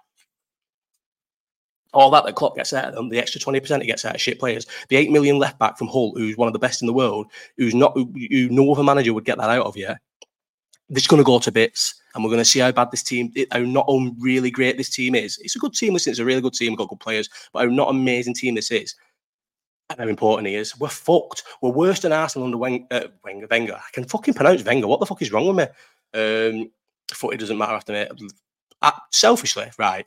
all 1.96 2.12
that 2.12 2.26
that 2.26 2.36
Klopp 2.36 2.56
gets 2.56 2.74
out 2.74 2.86
of 2.86 2.94
them, 2.94 3.10
the 3.10 3.18
extra 3.18 3.40
20% 3.40 3.82
he 3.82 3.88
gets 3.88 4.06
out 4.06 4.16
of 4.16 4.22
shit 4.22 4.40
players, 4.40 4.68
the 4.90 4.98
8 4.98 5.12
million 5.12 5.40
left 5.40 5.58
back 5.58 5.78
from 5.78 5.88
Hull, 5.88 6.14
who's 6.16 6.38
one 6.38 6.48
of 6.48 6.54
the 6.54 6.60
best 6.60 6.82
in 6.82 6.88
the 6.88 6.94
world, 6.94 7.28
who's 7.58 7.74
not, 7.74 7.94
who, 7.94 8.12
who 8.30 8.50
no 8.50 8.72
other 8.72 8.84
manager 8.84 9.14
would 9.14 9.26
get 9.26 9.38
that 9.38 9.50
out 9.50 9.66
of 9.66 9.78
you, 9.78 9.94
it's 10.90 11.08
going 11.08 11.22
to 11.22 11.26
go 11.26 11.40
to 11.40 11.52
bits. 11.52 11.96
And 12.14 12.24
we're 12.24 12.30
going 12.30 12.42
to 12.42 12.46
see 12.46 12.60
how 12.60 12.72
bad 12.72 12.92
this 12.92 13.04
team, 13.04 13.34
how 13.52 13.60
not 13.60 13.88
really 14.20 14.52
great 14.52 14.78
this 14.78 14.90
team 14.90 15.16
is. 15.16 15.38
It's 15.40 15.56
a 15.56 15.60
good 15.60 15.74
team, 15.74 15.94
listen, 15.94 16.12
it's 16.12 16.20
a 16.20 16.26
really 16.26 16.42
good 16.42 16.54
team, 16.54 16.76
got 16.76 16.90
good 16.90 17.00
players, 17.00 17.30
but 17.52 17.60
how 17.60 17.66
not 17.66 17.90
amazing 17.90 18.36
team 18.36 18.56
this 18.56 18.72
is. 18.72 18.96
And 19.90 20.00
how 20.00 20.08
important 20.08 20.48
he 20.48 20.56
is. 20.56 20.78
We're 20.80 20.90
fucked. 20.90 21.44
We're 21.62 21.72
worse 21.72 22.00
than 22.00 22.12
Arsenal 22.12 22.46
under 22.46 22.58
Wenger. 22.58 22.86
Uh, 22.90 23.08
Wenger, 23.24 23.48
Wenger. 23.50 23.76
I 23.76 23.92
can 23.94 24.06
fucking 24.06 24.34
pronounce 24.34 24.64
Wenger. 24.64 24.88
What 24.88 25.00
the 25.00 25.06
fuck 25.06 25.22
is 25.22 25.32
wrong 25.32 25.48
with 25.48 25.58
me? 25.58 26.20
Um, 26.20 26.72
footy 27.14 27.38
doesn't 27.38 27.58
matter 27.58 27.74
after 27.74 27.94
me. 27.94 28.08
Uh, 28.82 28.92
selfishly, 29.12 29.70
right? 29.78 30.06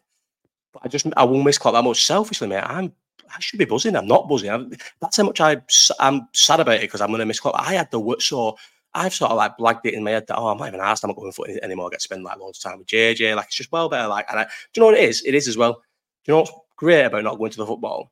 I 0.82 0.88
just 0.88 1.06
I 1.16 1.24
won't 1.24 1.44
miss 1.44 1.58
Klopp 1.58 1.74
that 1.74 1.84
much. 1.84 2.04
Selfishly, 2.04 2.48
mate, 2.48 2.62
I'm 2.64 2.92
I 3.34 3.40
should 3.40 3.58
be 3.58 3.64
buzzing. 3.64 3.96
I'm 3.96 4.06
not 4.06 4.28
buzzing. 4.28 4.50
I'm, 4.50 4.72
that's 5.00 5.16
how 5.16 5.24
much 5.24 5.40
I 5.40 5.60
I'm 6.00 6.28
sad 6.32 6.60
about 6.60 6.76
it 6.76 6.82
because 6.82 7.00
I'm 7.00 7.08
going 7.08 7.20
to 7.20 7.26
miss 7.26 7.40
Klopp. 7.40 7.56
I 7.58 7.74
had 7.74 7.90
the 7.90 8.00
work 8.00 8.20
so. 8.22 8.56
I've 8.94 9.12
sort 9.12 9.30
of 9.30 9.36
like 9.36 9.58
blagged 9.58 9.84
it 9.84 9.94
in 9.94 10.02
my 10.02 10.12
head 10.12 10.26
that 10.28 10.38
oh 10.38 10.48
I'm 10.48 10.56
not 10.56 10.68
even 10.68 10.80
asked 10.80 11.04
I'm 11.04 11.08
not 11.08 11.16
going 11.16 11.30
for 11.30 11.48
it 11.48 11.62
anymore. 11.62 11.86
I 11.86 11.90
get 11.90 12.00
to 12.00 12.04
spend 12.04 12.24
like 12.24 12.38
loads 12.38 12.64
of 12.64 12.70
time 12.70 12.78
with 12.78 12.88
JJ. 12.88 13.36
Like 13.36 13.46
it's 13.46 13.56
just 13.56 13.70
well 13.70 13.88
better. 13.88 14.08
Like 14.08 14.26
and 14.30 14.40
I, 14.40 14.44
do 14.44 14.50
you 14.74 14.80
know 14.80 14.86
what 14.86 14.96
it 14.98 15.08
is? 15.08 15.22
It 15.24 15.34
is 15.34 15.46
as 15.46 15.56
well. 15.56 15.74
Do 15.74 15.80
you 16.26 16.32
know 16.32 16.38
what's 16.40 16.52
great 16.76 17.04
about 17.04 17.24
not 17.24 17.38
going 17.38 17.50
to 17.50 17.58
the 17.58 17.66
football? 17.66 18.10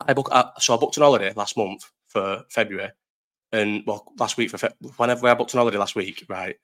I 0.00 0.12
book 0.12 0.28
I, 0.30 0.50
so 0.58 0.74
I 0.74 0.76
booked 0.76 0.96
an 0.98 1.02
holiday 1.02 1.32
last 1.34 1.56
month 1.56 1.90
for 2.06 2.44
February, 2.50 2.90
and 3.52 3.82
well 3.86 4.12
last 4.18 4.36
week 4.36 4.50
for 4.50 4.58
Fe- 4.58 4.74
whenever 4.98 5.26
I 5.26 5.34
booked 5.34 5.54
an 5.54 5.58
holiday 5.58 5.78
last 5.78 5.96
week, 5.96 6.24
right? 6.28 6.56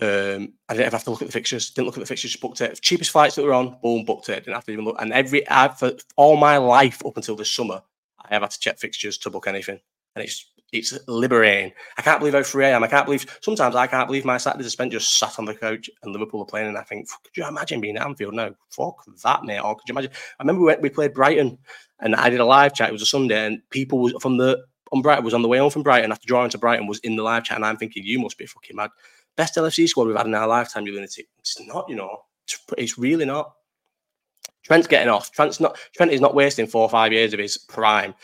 Um, 0.00 0.54
I 0.68 0.74
didn't 0.74 0.86
ever 0.86 0.96
have 0.96 1.04
to 1.04 1.10
look 1.10 1.22
at 1.22 1.28
the 1.28 1.32
fixtures. 1.32 1.70
Didn't 1.70 1.86
look 1.86 1.96
at 1.96 2.00
the 2.00 2.06
fixtures. 2.06 2.32
Just 2.32 2.42
booked 2.42 2.60
it. 2.60 2.80
Cheapest 2.80 3.10
flights 3.10 3.36
that 3.36 3.44
were 3.44 3.54
on, 3.54 3.78
boom, 3.82 4.04
booked 4.04 4.28
it. 4.28 4.44
Didn't 4.44 4.54
have 4.54 4.64
to 4.64 4.72
even 4.72 4.84
look. 4.84 5.00
And 5.00 5.12
every 5.12 5.48
I, 5.48 5.68
for 5.68 5.92
all 6.16 6.36
my 6.36 6.56
life 6.56 7.04
up 7.06 7.16
until 7.16 7.36
this 7.36 7.52
summer, 7.52 7.80
I 8.20 8.34
have 8.34 8.42
had 8.42 8.50
to 8.50 8.58
check 8.58 8.78
fixtures 8.78 9.18
to 9.18 9.30
book 9.30 9.46
anything, 9.46 9.78
and 10.16 10.24
it's 10.24 10.50
it's 10.72 10.98
liberating. 11.06 11.72
I 11.96 12.02
can't 12.02 12.18
believe 12.18 12.34
how 12.34 12.42
free 12.42 12.66
I 12.66 12.70
am. 12.70 12.82
I 12.82 12.88
can't 12.88 13.06
believe 13.06 13.38
sometimes 13.40 13.76
I 13.76 13.86
can't 13.86 14.08
believe 14.08 14.24
my 14.24 14.38
Saturdays 14.38 14.66
are 14.66 14.70
spent 14.70 14.90
just 14.90 15.18
sat 15.18 15.38
on 15.38 15.44
the 15.44 15.54
couch 15.54 15.88
and 16.02 16.12
Liverpool 16.12 16.42
are 16.42 16.46
playing, 16.46 16.68
and 16.68 16.78
I 16.78 16.82
think, 16.82 17.08
could 17.22 17.36
you 17.36 17.46
imagine 17.46 17.80
being 17.80 17.96
at 17.96 18.04
Anfield? 18.04 18.34
No, 18.34 18.54
fuck 18.70 19.04
that, 19.22 19.44
mate. 19.44 19.60
Or 19.60 19.76
could 19.76 19.88
you 19.88 19.92
imagine? 19.92 20.10
I 20.40 20.42
remember 20.42 20.62
we, 20.62 20.66
went, 20.66 20.82
we 20.82 20.88
played 20.88 21.14
Brighton, 21.14 21.58
and 22.00 22.16
I 22.16 22.28
did 22.28 22.40
a 22.40 22.44
live 22.44 22.74
chat. 22.74 22.88
It 22.88 22.92
was 22.92 23.02
a 23.02 23.06
Sunday, 23.06 23.46
and 23.46 23.62
people 23.70 24.00
was 24.00 24.14
from 24.20 24.36
the 24.36 24.64
on 24.90 25.02
Brighton 25.02 25.24
was 25.24 25.34
on 25.34 25.42
the 25.42 25.48
way 25.48 25.58
home 25.58 25.70
from 25.70 25.82
Brighton 25.82 26.12
after 26.12 26.26
drawing 26.26 26.50
to 26.50 26.58
Brighton 26.58 26.86
was 26.86 26.98
in 27.00 27.16
the 27.16 27.22
live 27.22 27.44
chat, 27.44 27.56
and 27.56 27.64
I'm 27.64 27.76
thinking, 27.76 28.04
you 28.04 28.18
must 28.18 28.38
be 28.38 28.46
fucking 28.46 28.76
mad 28.76 28.90
best 29.36 29.56
LFC 29.56 29.88
squad 29.88 30.06
we've 30.06 30.16
had 30.16 30.26
in 30.26 30.34
our 30.34 30.46
lifetime, 30.46 30.86
you 30.86 30.94
lunatic. 30.94 31.26
It's 31.38 31.60
not, 31.66 31.88
you 31.88 31.96
know, 31.96 32.18
it's, 32.76 32.98
really 32.98 33.24
not. 33.24 33.52
Trent's 34.62 34.86
getting 34.86 35.08
off. 35.08 35.32
Trent's 35.32 35.60
not. 35.60 35.78
Trent 35.94 36.12
is 36.12 36.20
not 36.20 36.34
wasting 36.34 36.66
four 36.66 36.82
or 36.82 36.88
five 36.88 37.12
years 37.12 37.32
of 37.32 37.38
his 37.38 37.58
prime 37.58 38.14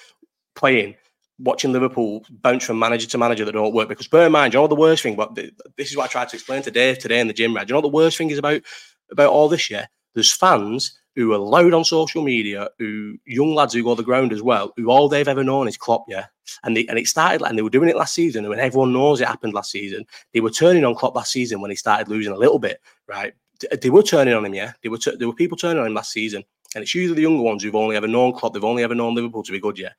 playing, 0.54 0.96
watching 1.38 1.72
Liverpool 1.72 2.24
bounce 2.30 2.64
from 2.64 2.78
manager 2.78 3.06
to 3.06 3.18
manager 3.18 3.44
that 3.44 3.52
don't 3.52 3.74
work. 3.74 3.88
Because 3.88 4.08
bear 4.08 4.26
in 4.26 4.32
mind, 4.32 4.54
you 4.54 4.60
know 4.60 4.66
the 4.66 4.74
worst 4.74 5.02
thing. 5.02 5.16
But 5.16 5.34
this 5.34 5.90
is 5.90 5.96
what 5.96 6.04
I 6.04 6.12
tried 6.12 6.28
to 6.30 6.36
explain 6.36 6.62
to 6.62 6.70
Dave 6.70 6.98
today 6.98 7.20
in 7.20 7.28
the 7.28 7.34
gym. 7.34 7.54
Right? 7.54 7.68
You 7.68 7.74
know 7.74 7.80
the 7.80 7.88
worst 7.88 8.16
thing 8.16 8.30
is 8.30 8.38
about 8.38 8.62
about 9.10 9.30
all 9.30 9.48
this 9.48 9.70
year? 9.70 9.88
There's 10.14 10.32
fans 10.32 10.98
who 11.16 11.32
are 11.32 11.38
loud 11.38 11.74
on 11.74 11.84
social 11.84 12.22
media, 12.22 12.68
who 12.78 13.16
young 13.26 13.54
lads 13.54 13.74
who 13.74 13.82
go 13.82 13.94
to 13.94 14.02
the 14.02 14.04
ground 14.04 14.32
as 14.32 14.42
well, 14.42 14.72
who 14.76 14.90
all 14.90 15.08
they've 15.08 15.28
ever 15.28 15.44
known 15.44 15.68
is 15.68 15.76
Klopp, 15.76 16.04
yeah. 16.08 16.26
And 16.64 16.76
they, 16.76 16.86
and 16.86 16.98
it 16.98 17.06
started 17.06 17.42
and 17.42 17.58
they 17.58 17.62
were 17.62 17.70
doing 17.70 17.88
it 17.88 17.96
last 17.96 18.14
season, 18.14 18.44
and 18.44 18.60
everyone 18.60 18.92
knows 18.92 19.20
it 19.20 19.28
happened 19.28 19.54
last 19.54 19.70
season, 19.70 20.04
they 20.32 20.40
were 20.40 20.50
turning 20.50 20.84
on 20.84 20.94
Klopp 20.94 21.14
last 21.14 21.32
season 21.32 21.60
when 21.60 21.70
he 21.70 21.76
started 21.76 22.08
losing 22.08 22.32
a 22.32 22.38
little 22.38 22.58
bit, 22.58 22.80
right? 23.06 23.34
They 23.82 23.90
were 23.90 24.02
turning 24.02 24.34
on 24.34 24.44
him, 24.44 24.54
yeah. 24.54 24.72
They 24.82 24.88
were 24.88 24.98
t- 24.98 25.16
there 25.16 25.28
were 25.28 25.34
people 25.34 25.58
turning 25.58 25.80
on 25.80 25.86
him 25.86 25.94
last 25.94 26.12
season, 26.12 26.44
and 26.74 26.82
it's 26.82 26.94
usually 26.94 27.16
the 27.16 27.22
younger 27.22 27.42
ones 27.42 27.62
who've 27.62 27.74
only 27.74 27.96
ever 27.96 28.08
known 28.08 28.32
Klopp, 28.32 28.54
they've 28.54 28.64
only 28.64 28.82
ever 28.82 28.94
known 28.94 29.14
Liverpool 29.14 29.42
to 29.42 29.52
be 29.52 29.60
good, 29.60 29.78
yeah. 29.78 29.92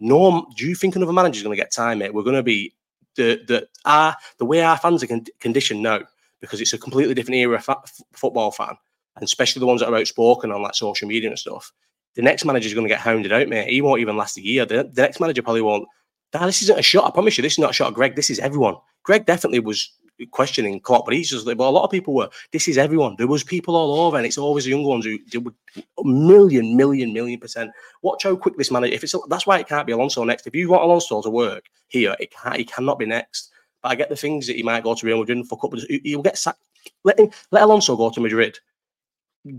Norm, 0.00 0.46
do 0.56 0.66
you 0.66 0.74
think 0.74 0.96
another 0.96 1.12
manager's 1.12 1.42
going 1.42 1.56
to 1.56 1.62
get 1.62 1.72
time, 1.72 1.98
mate? 1.98 2.14
We're 2.14 2.22
going 2.22 2.36
to 2.36 2.42
be 2.42 2.74
the 3.16 3.42
the 3.46 3.68
our 3.84 4.16
the 4.38 4.44
way 4.44 4.62
our 4.62 4.76
fans 4.76 5.02
are 5.02 5.08
con- 5.08 5.26
conditioned 5.40 5.82
now 5.82 6.00
because 6.40 6.60
it's 6.60 6.72
a 6.72 6.78
completely 6.78 7.14
different 7.14 7.38
era 7.38 7.60
fa- 7.60 7.82
football 8.12 8.52
fan 8.52 8.76
and 9.20 9.26
especially 9.26 9.60
the 9.60 9.66
ones 9.66 9.80
that 9.80 9.88
are 9.88 9.96
outspoken 9.96 10.52
on 10.52 10.62
like 10.62 10.74
social 10.74 11.08
media 11.08 11.28
and 11.28 11.38
stuff, 11.38 11.72
the 12.14 12.22
next 12.22 12.44
manager 12.44 12.66
is 12.66 12.74
going 12.74 12.86
to 12.86 12.92
get 12.92 13.00
hounded 13.00 13.32
out, 13.32 13.48
mate. 13.48 13.68
He 13.68 13.82
won't 13.82 14.00
even 14.00 14.16
last 14.16 14.38
a 14.38 14.44
year. 14.44 14.64
The, 14.64 14.90
the 14.92 15.02
next 15.02 15.20
manager 15.20 15.42
probably 15.42 15.62
won't. 15.62 15.86
Nah, 16.34 16.46
this 16.46 16.62
isn't 16.62 16.78
a 16.78 16.82
shot. 16.82 17.06
I 17.06 17.10
promise 17.10 17.38
you, 17.38 17.42
this 17.42 17.54
is 17.54 17.58
not 17.58 17.70
a 17.70 17.74
shot 17.74 17.94
Greg. 17.94 18.16
This 18.16 18.30
is 18.30 18.38
everyone. 18.38 18.76
Greg 19.02 19.24
definitely 19.26 19.60
was 19.60 19.90
questioning 20.30 20.80
Klopp, 20.80 21.04
but 21.04 21.14
he's 21.14 21.30
just 21.30 21.46
like, 21.46 21.58
well, 21.58 21.68
a 21.68 21.70
lot 21.70 21.84
of 21.84 21.90
people 21.90 22.14
were. 22.14 22.28
This 22.52 22.68
is 22.68 22.76
everyone. 22.76 23.14
There 23.16 23.26
was 23.26 23.44
people 23.44 23.76
all 23.76 24.06
over, 24.06 24.16
and 24.16 24.26
it's 24.26 24.38
always 24.38 24.64
the 24.64 24.70
young 24.70 24.84
ones 24.84 25.04
who 25.04 25.18
did 25.18 25.46
a 25.76 26.04
million, 26.04 26.76
million, 26.76 27.12
million 27.12 27.40
percent. 27.40 27.70
Watch 28.02 28.24
how 28.24 28.36
quick 28.36 28.56
this 28.56 28.70
manager. 28.70 28.94
If 28.94 29.04
it's 29.04 29.14
that's 29.28 29.46
why 29.46 29.58
it 29.58 29.68
can't 29.68 29.86
be 29.86 29.92
Alonso 29.92 30.24
next. 30.24 30.46
If 30.46 30.54
you 30.54 30.70
want 30.70 30.82
Alonso 30.82 31.22
to 31.22 31.30
work 31.30 31.66
here, 31.88 32.16
it 32.18 32.32
can't. 32.32 32.56
He 32.56 32.64
cannot 32.64 32.98
be 32.98 33.06
next. 33.06 33.50
But 33.82 33.90
I 33.90 33.94
get 33.94 34.08
the 34.08 34.16
things 34.16 34.46
that 34.48 34.56
he 34.56 34.62
might 34.62 34.82
go 34.82 34.94
to 34.94 35.06
Real 35.06 35.20
Madrid 35.20 35.38
and 35.38 35.48
fuck 35.48 35.64
up. 35.64 35.72
He'll 36.04 36.22
get 36.22 36.36
sacked. 36.36 36.58
Let 37.04 37.18
him, 37.18 37.30
let 37.52 37.62
Alonso 37.62 37.96
go 37.96 38.10
to 38.10 38.20
Madrid 38.20 38.58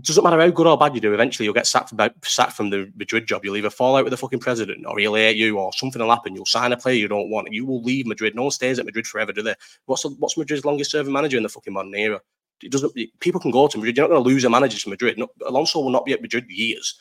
doesn't 0.02 0.22
matter 0.22 0.40
how 0.40 0.50
good 0.50 0.66
or 0.66 0.78
bad 0.78 0.94
you 0.94 1.00
do, 1.00 1.14
eventually 1.14 1.44
you'll 1.44 1.54
get 1.54 1.66
sacked 1.66 1.88
from, 1.88 2.10
sacked 2.22 2.52
from 2.52 2.70
the 2.70 2.92
Madrid 2.96 3.26
job. 3.26 3.44
You'll 3.44 3.56
either 3.56 3.70
fall 3.70 3.96
out 3.96 4.04
with 4.04 4.10
the 4.10 4.16
fucking 4.16 4.40
president 4.40 4.86
or 4.86 4.98
he'll 4.98 5.14
hate 5.14 5.36
you 5.36 5.58
or 5.58 5.72
something 5.72 6.00
will 6.00 6.10
happen. 6.10 6.34
You'll 6.34 6.46
sign 6.46 6.72
a 6.72 6.76
player 6.76 6.96
you 6.96 7.08
don't 7.08 7.30
want. 7.30 7.52
You 7.52 7.64
will 7.66 7.82
leave 7.82 8.06
Madrid. 8.06 8.34
No 8.34 8.42
one 8.42 8.50
stays 8.50 8.78
at 8.78 8.84
Madrid 8.84 9.06
forever, 9.06 9.32
do 9.32 9.42
they? 9.42 9.54
What's, 9.86 10.04
what's 10.04 10.36
Madrid's 10.36 10.64
longest 10.64 10.90
serving 10.90 11.12
manager 11.12 11.36
in 11.36 11.42
the 11.42 11.48
fucking 11.48 11.72
modern 11.72 11.94
era? 11.94 12.20
It 12.62 12.70
doesn't. 12.72 12.94
People 13.20 13.40
can 13.40 13.50
go 13.50 13.68
to 13.68 13.78
Madrid. 13.78 13.96
You're 13.96 14.06
not 14.06 14.14
going 14.14 14.22
to 14.22 14.28
lose 14.28 14.44
a 14.44 14.50
manager 14.50 14.78
to 14.78 14.90
Madrid. 14.90 15.18
No, 15.18 15.28
Alonso 15.46 15.80
will 15.80 15.90
not 15.90 16.04
be 16.04 16.12
at 16.12 16.20
Madrid 16.20 16.44
years. 16.50 16.98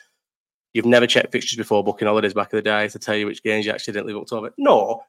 You've 0.74 0.86
never 0.86 1.08
checked 1.08 1.32
fixtures 1.32 1.58
before 1.58 1.84
booking 1.84 2.08
holidays 2.08 2.34
back 2.34 2.54
in 2.54 2.58
the 2.58 2.62
day 2.64 2.88
to 2.88 3.00
tell 3.00 3.16
you 3.16 3.26
which 3.26 3.44
games 3.44 3.66
you 3.66 3.72
actually 3.72 3.94
didn't 3.94 4.14
booked 4.14 4.32
over. 4.32 4.54
No, 4.58 5.04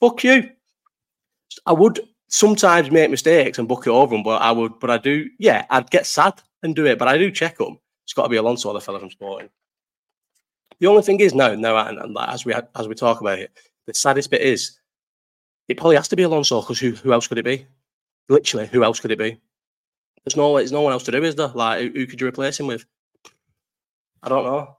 fuck 0.00 0.22
you. 0.24 0.50
I 1.66 1.72
would 1.72 2.00
sometimes 2.28 2.90
make 2.90 3.10
mistakes 3.10 3.58
and 3.58 3.68
book 3.68 3.86
it 3.86 3.90
over 3.90 4.14
them, 4.14 4.24
but 4.24 4.42
I 4.42 4.50
would, 4.50 4.78
but 4.80 4.90
I 4.90 4.98
do, 4.98 5.30
yeah, 5.38 5.66
I'd 5.70 5.90
get 5.90 6.04
sad 6.04 6.34
and 6.64 6.74
do 6.74 6.86
it, 6.86 6.98
but 6.98 7.08
I 7.08 7.16
do 7.16 7.30
check 7.30 7.58
them. 7.58 7.78
It's 8.04 8.12
got 8.12 8.24
to 8.24 8.28
be 8.28 8.36
Alonso 8.36 8.68
or 8.68 8.74
the 8.74 8.80
fella 8.80 8.98
from 8.98 9.10
Sporting. 9.10 9.50
The 10.80 10.86
only 10.88 11.02
thing 11.02 11.20
is 11.20 11.34
now, 11.34 11.54
now, 11.54 11.76
and, 11.86 11.98
and 11.98 12.16
as 12.18 12.44
we 12.44 12.52
as 12.74 12.88
we 12.88 12.94
talk 12.94 13.20
about 13.20 13.38
it, 13.38 13.52
the 13.86 13.94
saddest 13.94 14.30
bit 14.30 14.42
is 14.42 14.78
it 15.68 15.76
probably 15.76 15.96
has 15.96 16.08
to 16.08 16.16
be 16.16 16.24
Alonso 16.24 16.60
because 16.60 16.80
who 16.80 16.90
who 16.92 17.12
else 17.12 17.28
could 17.28 17.38
it 17.38 17.44
be? 17.44 17.66
Literally, 18.28 18.66
who 18.66 18.82
else 18.82 18.98
could 18.98 19.12
it 19.12 19.18
be? 19.18 19.40
There's 20.24 20.36
no 20.36 20.56
there's 20.56 20.72
no 20.72 20.82
one 20.82 20.92
else 20.92 21.04
to 21.04 21.12
do, 21.12 21.22
is 21.22 21.36
there? 21.36 21.48
Like 21.48 21.80
who, 21.80 21.90
who 21.90 22.06
could 22.06 22.20
you 22.20 22.26
replace 22.26 22.58
him 22.58 22.66
with? 22.66 22.84
I 24.22 24.28
don't 24.28 24.44
know. 24.44 24.76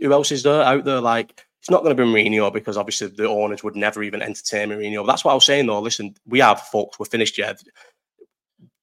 Who 0.00 0.12
else 0.12 0.32
is 0.32 0.42
there 0.42 0.62
out 0.62 0.84
there? 0.84 1.00
Like 1.00 1.46
It's 1.60 1.70
not 1.70 1.82
going 1.82 1.94
to 1.94 2.02
be 2.02 2.08
Mourinho 2.08 2.52
because 2.52 2.78
obviously 2.78 3.08
the 3.08 3.28
owners 3.28 3.62
would 3.62 3.76
never 3.76 4.02
even 4.02 4.22
entertain 4.22 4.70
Mourinho. 4.70 5.06
That's 5.06 5.24
what 5.24 5.32
I 5.32 5.34
was 5.34 5.44
saying 5.44 5.66
though. 5.66 5.80
Listen, 5.80 6.14
we 6.26 6.38
have 6.40 6.60
folks, 6.62 6.98
we're 6.98 7.06
finished 7.06 7.36
yet. 7.36 7.62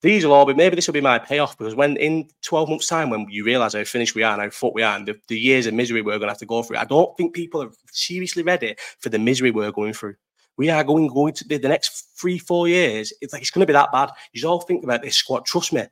These 0.01 0.25
will 0.25 0.33
all 0.33 0.45
be 0.45 0.53
maybe 0.53 0.75
this 0.75 0.87
will 0.87 0.93
be 0.93 1.01
my 1.01 1.17
payoff 1.17 1.57
because 1.57 1.73
when 1.73 1.97
in 1.97 2.29
12 2.43 2.69
months' 2.69 2.87
time, 2.87 3.09
when 3.09 3.27
you 3.29 3.43
realise 3.43 3.73
how 3.73 3.83
finished 3.83 4.13
we 4.13 4.21
are 4.21 4.33
and 4.33 4.41
how 4.41 4.49
fucked 4.49 4.75
we 4.75 4.83
are 4.83 4.95
and 4.95 5.07
the, 5.07 5.19
the 5.27 5.39
years 5.39 5.65
of 5.65 5.73
misery 5.73 6.01
we're 6.01 6.19
going 6.19 6.27
to 6.27 6.33
have 6.33 6.37
to 6.37 6.45
go 6.45 6.61
through, 6.61 6.77
I 6.77 6.85
don't 6.85 7.15
think 7.17 7.33
people 7.33 7.63
are 7.63 7.71
seriously 7.91 8.43
ready 8.43 8.75
for 8.99 9.09
the 9.09 9.17
misery 9.17 9.49
we're 9.49 9.71
going 9.71 9.93
through. 9.93 10.15
We 10.55 10.69
are 10.69 10.83
going 10.83 11.07
going 11.07 11.33
to 11.33 11.47
the, 11.47 11.57
the 11.57 11.67
next 11.67 12.09
three, 12.19 12.37
four 12.37 12.67
years. 12.67 13.11
It's 13.21 13.33
like 13.33 13.41
it's 13.41 13.51
going 13.51 13.61
to 13.61 13.67
be 13.67 13.73
that 13.73 13.91
bad. 13.91 14.11
You 14.33 14.47
all 14.47 14.61
think 14.61 14.83
about 14.83 15.01
this 15.01 15.15
squad. 15.15 15.45
Trust 15.45 15.73
me, 15.73 15.83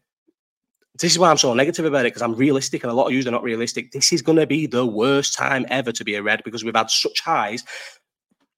this 1.00 1.12
is 1.12 1.20
why 1.20 1.30
I'm 1.30 1.38
so 1.38 1.54
negative 1.54 1.86
about 1.86 2.06
it 2.06 2.14
because 2.14 2.22
I'm 2.22 2.36
realistic 2.36 2.84
and 2.84 2.92
a 2.92 2.96
lot 2.96 3.08
of 3.08 3.14
you 3.14 3.28
are 3.28 3.32
not 3.32 3.44
realistic. 3.44 3.92
This 3.92 4.14
is 4.14 4.22
going 4.22 4.38
to 4.38 4.48
be 4.48 4.66
the 4.66 4.86
worst 4.86 5.34
time 5.34 5.66
ever 5.70 5.92
to 5.92 6.04
be 6.04 6.16
a 6.16 6.24
red 6.24 6.42
because 6.46 6.64
we've 6.64 6.76
had 6.76 6.90
such 6.90 7.22
highs. 7.22 7.64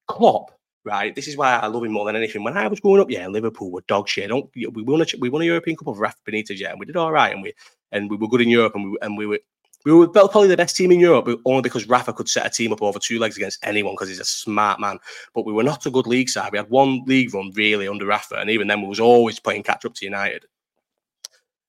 Klopp, 0.08 0.52
right? 0.88 1.13
This 1.13 1.27
is 1.27 1.38
why 1.38 1.57
I 1.57 1.67
love 1.67 1.83
him 1.83 1.91
more 1.91 2.05
than 2.05 2.15
anything. 2.15 2.43
When 2.43 2.57
I 2.57 2.67
was 2.67 2.79
growing 2.79 3.01
up, 3.01 3.11
yeah, 3.11 3.27
Liverpool 3.27 3.69
were 3.69 3.83
dog 3.88 4.07
shit. 4.07 4.29
Don't 4.29 4.49
we 4.55 4.83
won 4.83 5.01
a 5.01 5.05
we 5.19 5.29
won 5.29 5.43
a 5.43 5.45
European 5.45 5.77
Cup 5.77 5.88
of 5.88 5.99
Rafa 5.99 6.17
Benitez, 6.25 6.59
yeah, 6.59 6.71
and 6.71 6.79
we 6.79 6.85
did 6.85 6.95
all 6.95 7.11
right, 7.11 7.33
and 7.33 7.43
we 7.43 7.53
and 7.91 8.09
we 8.09 8.17
were 8.17 8.27
good 8.27 8.41
in 8.41 8.49
Europe, 8.49 8.73
and 8.75 8.91
we 8.91 8.97
and 9.01 9.17
we 9.17 9.25
were 9.27 9.39
we 9.85 9.93
were 9.93 10.07
probably 10.07 10.47
the 10.47 10.57
best 10.57 10.75
team 10.75 10.91
in 10.91 10.99
Europe, 10.99 11.29
only 11.45 11.61
because 11.61 11.88
Rafa 11.88 12.11
could 12.11 12.27
set 12.27 12.45
a 12.45 12.49
team 12.49 12.73
up 12.73 12.81
over 12.81 12.99
two 12.99 13.19
legs 13.19 13.38
against 13.38 13.59
anyone 13.63 13.93
because 13.93 14.09
he's 14.09 14.19
a 14.19 14.25
smart 14.25 14.79
man. 14.79 14.97
But 15.33 15.45
we 15.45 15.53
were 15.53 15.63
not 15.63 15.85
a 15.85 15.91
good 15.91 16.07
league 16.07 16.29
side. 16.29 16.51
We 16.51 16.57
had 16.57 16.69
one 16.69 17.03
league 17.05 17.33
run 17.33 17.51
really 17.55 17.88
under 17.88 18.05
Rafa, 18.05 18.35
and 18.35 18.49
even 18.49 18.67
then 18.67 18.81
we 18.81 18.88
was 18.88 18.99
always 18.99 19.39
playing 19.39 19.63
catch 19.63 19.85
up 19.85 19.93
to 19.95 20.05
United. 20.05 20.45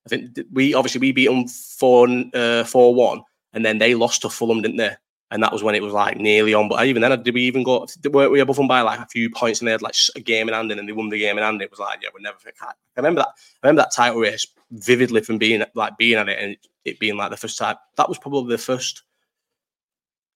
I 0.07 0.09
think 0.09 0.39
we 0.53 0.75
obviously 0.75 1.01
we 1.01 1.13
beat 1.13 1.27
them 1.27 1.47
four 1.49 2.09
uh, 2.35 2.65
four 2.65 2.95
one, 2.95 3.23
and 3.53 3.65
then 3.65 3.79
they 3.79 3.95
lost 3.95 4.23
to 4.23 4.31
Fulham, 4.31 4.63
didn't 4.63 4.79
they? 4.79 4.97
And 5.31 5.43
that 5.43 5.53
was 5.53 5.63
when 5.63 5.75
it 5.75 5.83
was 5.83 5.93
like 5.93 6.17
nearly 6.17 6.55
on. 6.55 6.69
But 6.69 6.87
even 6.87 7.03
then, 7.03 7.23
did 7.23 7.35
we 7.35 7.43
even 7.43 7.63
go? 7.63 7.87
Weren't 8.11 8.33
we 8.33 8.41
above 8.41 8.57
them 8.57 8.67
by 8.67 8.81
like 8.81 8.99
a 8.99 9.07
few 9.07 9.29
points? 9.29 9.61
And 9.61 9.69
they 9.69 9.73
had 9.73 9.83
like 9.83 9.95
a 10.17 10.21
game 10.21 10.49
in 10.49 10.55
hand, 10.55 10.71
and 10.71 10.79
then 10.79 10.87
they 10.87 10.93
won 10.93 11.11
the 11.11 11.19
game 11.19 11.37
in 11.37 11.45
hand. 11.45 11.61
It 11.61 11.71
was 11.71 11.81
like, 11.81 12.01
yeah, 12.03 12.09
we 12.15 12.23
never. 12.23 12.39
I 12.63 12.73
remember 12.97 13.21
that. 13.21 13.29
I 13.63 13.67
remember 13.67 13.83
that 13.83 13.95
title 13.95 14.21
race 14.21 14.47
vividly 14.71 15.21
from 15.21 15.37
being 15.37 15.63
like 15.75 15.99
being 15.99 16.19
at 16.19 16.29
it 16.29 16.39
and 16.41 16.57
it 16.85 16.99
being 16.99 17.17
like 17.17 17.31
the 17.31 17.37
first 17.37 17.59
time. 17.59 17.77
That 17.97 18.09
was 18.09 18.19
probably 18.19 18.55
the 18.55 18.63
first. 18.63 19.03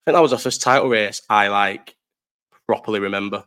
I 0.05 0.11
think 0.11 0.15
that 0.15 0.21
was 0.21 0.31
the 0.31 0.37
first 0.37 0.61
title 0.61 0.89
race 0.89 1.21
I 1.29 1.47
like 1.47 1.95
properly 2.67 2.99
remember. 2.99 3.45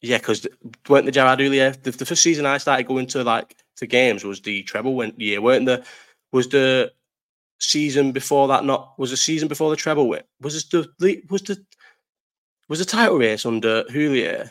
Yeah, 0.00 0.18
because 0.18 0.46
weren't 0.88 1.06
the 1.06 1.12
Gerard 1.12 1.38
the, 1.38 1.90
the 1.90 2.06
first 2.06 2.22
season 2.22 2.46
I 2.46 2.58
started 2.58 2.86
going 2.86 3.06
to 3.08 3.24
like 3.24 3.56
to 3.76 3.86
games 3.86 4.24
was 4.24 4.40
the 4.40 4.62
treble 4.62 4.94
win 4.94 5.14
year, 5.16 5.40
weren't 5.40 5.66
the 5.66 5.84
was 6.32 6.48
the 6.48 6.92
season 7.58 8.12
before 8.12 8.48
that 8.48 8.64
not 8.64 8.98
was 8.98 9.10
the 9.10 9.16
season 9.16 9.48
before 9.48 9.70
the 9.70 9.76
treble 9.76 10.08
win 10.08 10.22
was 10.40 10.62
the 10.68 10.88
was 11.30 11.42
the 11.42 11.64
was 12.68 12.78
the 12.80 12.84
title 12.84 13.18
race 13.18 13.46
under 13.46 13.84
Houllier 13.84 14.50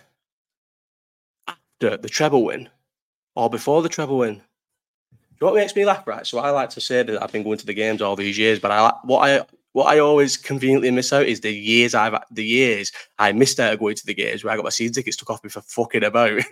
after 1.47 1.97
the 1.97 2.09
treble 2.09 2.45
win 2.45 2.69
or 3.35 3.49
before 3.49 3.81
the 3.81 3.89
treble 3.89 4.19
win? 4.19 4.35
You 5.11 5.37
know 5.41 5.47
what 5.47 5.55
makes 5.55 5.75
me 5.75 5.85
laugh, 5.85 6.07
right? 6.07 6.25
So 6.25 6.39
I 6.39 6.49
like 6.51 6.69
to 6.71 6.81
say 6.81 7.03
that 7.03 7.21
I've 7.21 7.33
been 7.33 7.43
going 7.43 7.57
to 7.57 7.65
the 7.65 7.73
games 7.73 8.01
all 8.01 8.15
these 8.15 8.37
years, 8.37 8.59
but 8.59 8.71
I 8.71 8.93
what 9.03 9.29
I 9.29 9.45
what 9.73 9.87
I 9.87 9.99
always 9.99 10.37
conveniently 10.37 10.91
miss 10.91 11.11
out 11.11 11.25
is 11.25 11.41
the 11.41 11.51
years 11.51 11.93
I've 11.93 12.17
the 12.31 12.45
years 12.45 12.93
I 13.19 13.33
missed 13.33 13.59
out 13.59 13.79
going 13.79 13.95
to 13.95 14.05
the 14.05 14.13
games 14.13 14.43
where 14.43 14.53
I 14.53 14.55
got 14.55 14.63
my 14.63 14.69
season 14.69 14.93
tickets 14.93 15.17
took 15.17 15.29
off 15.29 15.43
me 15.43 15.49
for 15.49 15.61
fucking 15.61 16.05
about. 16.05 16.41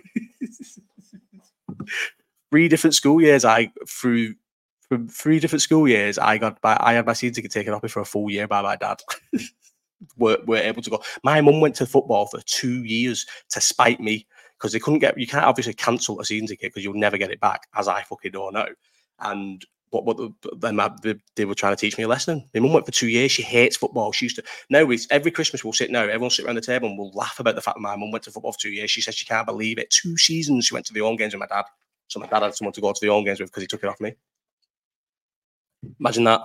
three 2.50 2.68
different 2.68 2.94
school 2.94 3.20
years 3.20 3.44
I 3.44 3.72
through 3.88 4.34
from 4.94 5.08
three 5.08 5.40
different 5.40 5.62
school 5.62 5.88
years 5.88 6.18
I 6.18 6.38
got 6.38 6.60
by 6.60 6.76
I 6.80 6.94
had 6.94 7.06
my 7.06 7.12
season 7.12 7.34
ticket 7.34 7.50
taken 7.50 7.72
off 7.72 7.82
me 7.82 7.88
for 7.88 8.00
a 8.00 8.04
full 8.04 8.30
year 8.30 8.46
by 8.46 8.62
my 8.62 8.76
dad. 8.76 9.00
were, 10.16 10.38
were 10.46 10.56
able 10.56 10.82
to 10.82 10.90
go. 10.90 11.02
My 11.22 11.40
mum 11.40 11.60
went 11.60 11.74
to 11.76 11.86
football 11.86 12.26
for 12.26 12.40
two 12.42 12.84
years 12.84 13.26
to 13.50 13.60
spite 13.60 14.00
me 14.00 14.26
because 14.58 14.72
they 14.72 14.78
couldn't 14.78 15.00
get 15.00 15.18
you 15.18 15.26
can't 15.26 15.44
obviously 15.44 15.74
cancel 15.74 16.20
a 16.20 16.24
season 16.24 16.46
ticket 16.46 16.72
because 16.72 16.84
you'll 16.84 16.94
never 16.94 17.18
get 17.18 17.30
it 17.30 17.40
back, 17.40 17.62
as 17.74 17.88
I 17.88 18.02
fucking 18.02 18.32
don't 18.32 18.54
know. 18.54 18.68
And 19.20 19.64
what 19.90 20.04
what 20.04 20.60
then 20.60 20.80
they, 21.02 21.14
they 21.36 21.44
were 21.44 21.54
trying 21.54 21.74
to 21.74 21.80
teach 21.80 21.96
me 21.98 22.04
a 22.04 22.08
lesson. 22.08 22.48
My 22.54 22.60
mum 22.60 22.72
went 22.72 22.86
for 22.86 22.92
two 22.92 23.08
years. 23.08 23.32
She 23.32 23.42
hates 23.42 23.76
football. 23.76 24.12
She 24.12 24.26
used 24.26 24.36
to 24.36 24.44
now 24.70 24.84
we 24.84 24.98
every 25.10 25.30
Christmas 25.30 25.64
we'll 25.64 25.72
sit 25.72 25.90
now. 25.90 26.02
Everyone 26.02 26.30
sit 26.30 26.44
around 26.44 26.56
the 26.56 26.60
table 26.60 26.88
and 26.88 26.98
we'll 26.98 27.12
laugh 27.12 27.40
about 27.40 27.54
the 27.54 27.62
fact 27.62 27.76
that 27.76 27.82
my 27.82 27.96
mum 27.96 28.10
went 28.10 28.24
to 28.24 28.30
football 28.30 28.52
for 28.52 28.60
two 28.60 28.70
years. 28.70 28.90
She 28.90 29.00
says 29.00 29.14
she 29.14 29.26
can't 29.26 29.46
believe 29.46 29.78
it. 29.78 29.90
Two 29.90 30.16
seasons 30.16 30.66
she 30.66 30.74
went 30.74 30.86
to 30.86 30.92
the 30.92 31.00
home 31.00 31.16
games 31.16 31.34
with 31.34 31.40
my 31.40 31.46
dad. 31.46 31.64
So 32.08 32.20
my 32.20 32.26
dad 32.26 32.42
had 32.42 32.54
someone 32.54 32.72
to 32.74 32.80
go 32.80 32.92
to 32.92 33.00
the 33.00 33.08
home 33.08 33.24
games 33.24 33.40
with 33.40 33.50
because 33.50 33.62
he 33.62 33.66
took 33.66 33.82
it 33.82 33.88
off 33.88 34.00
me. 34.00 34.14
Imagine 36.00 36.24
that. 36.24 36.42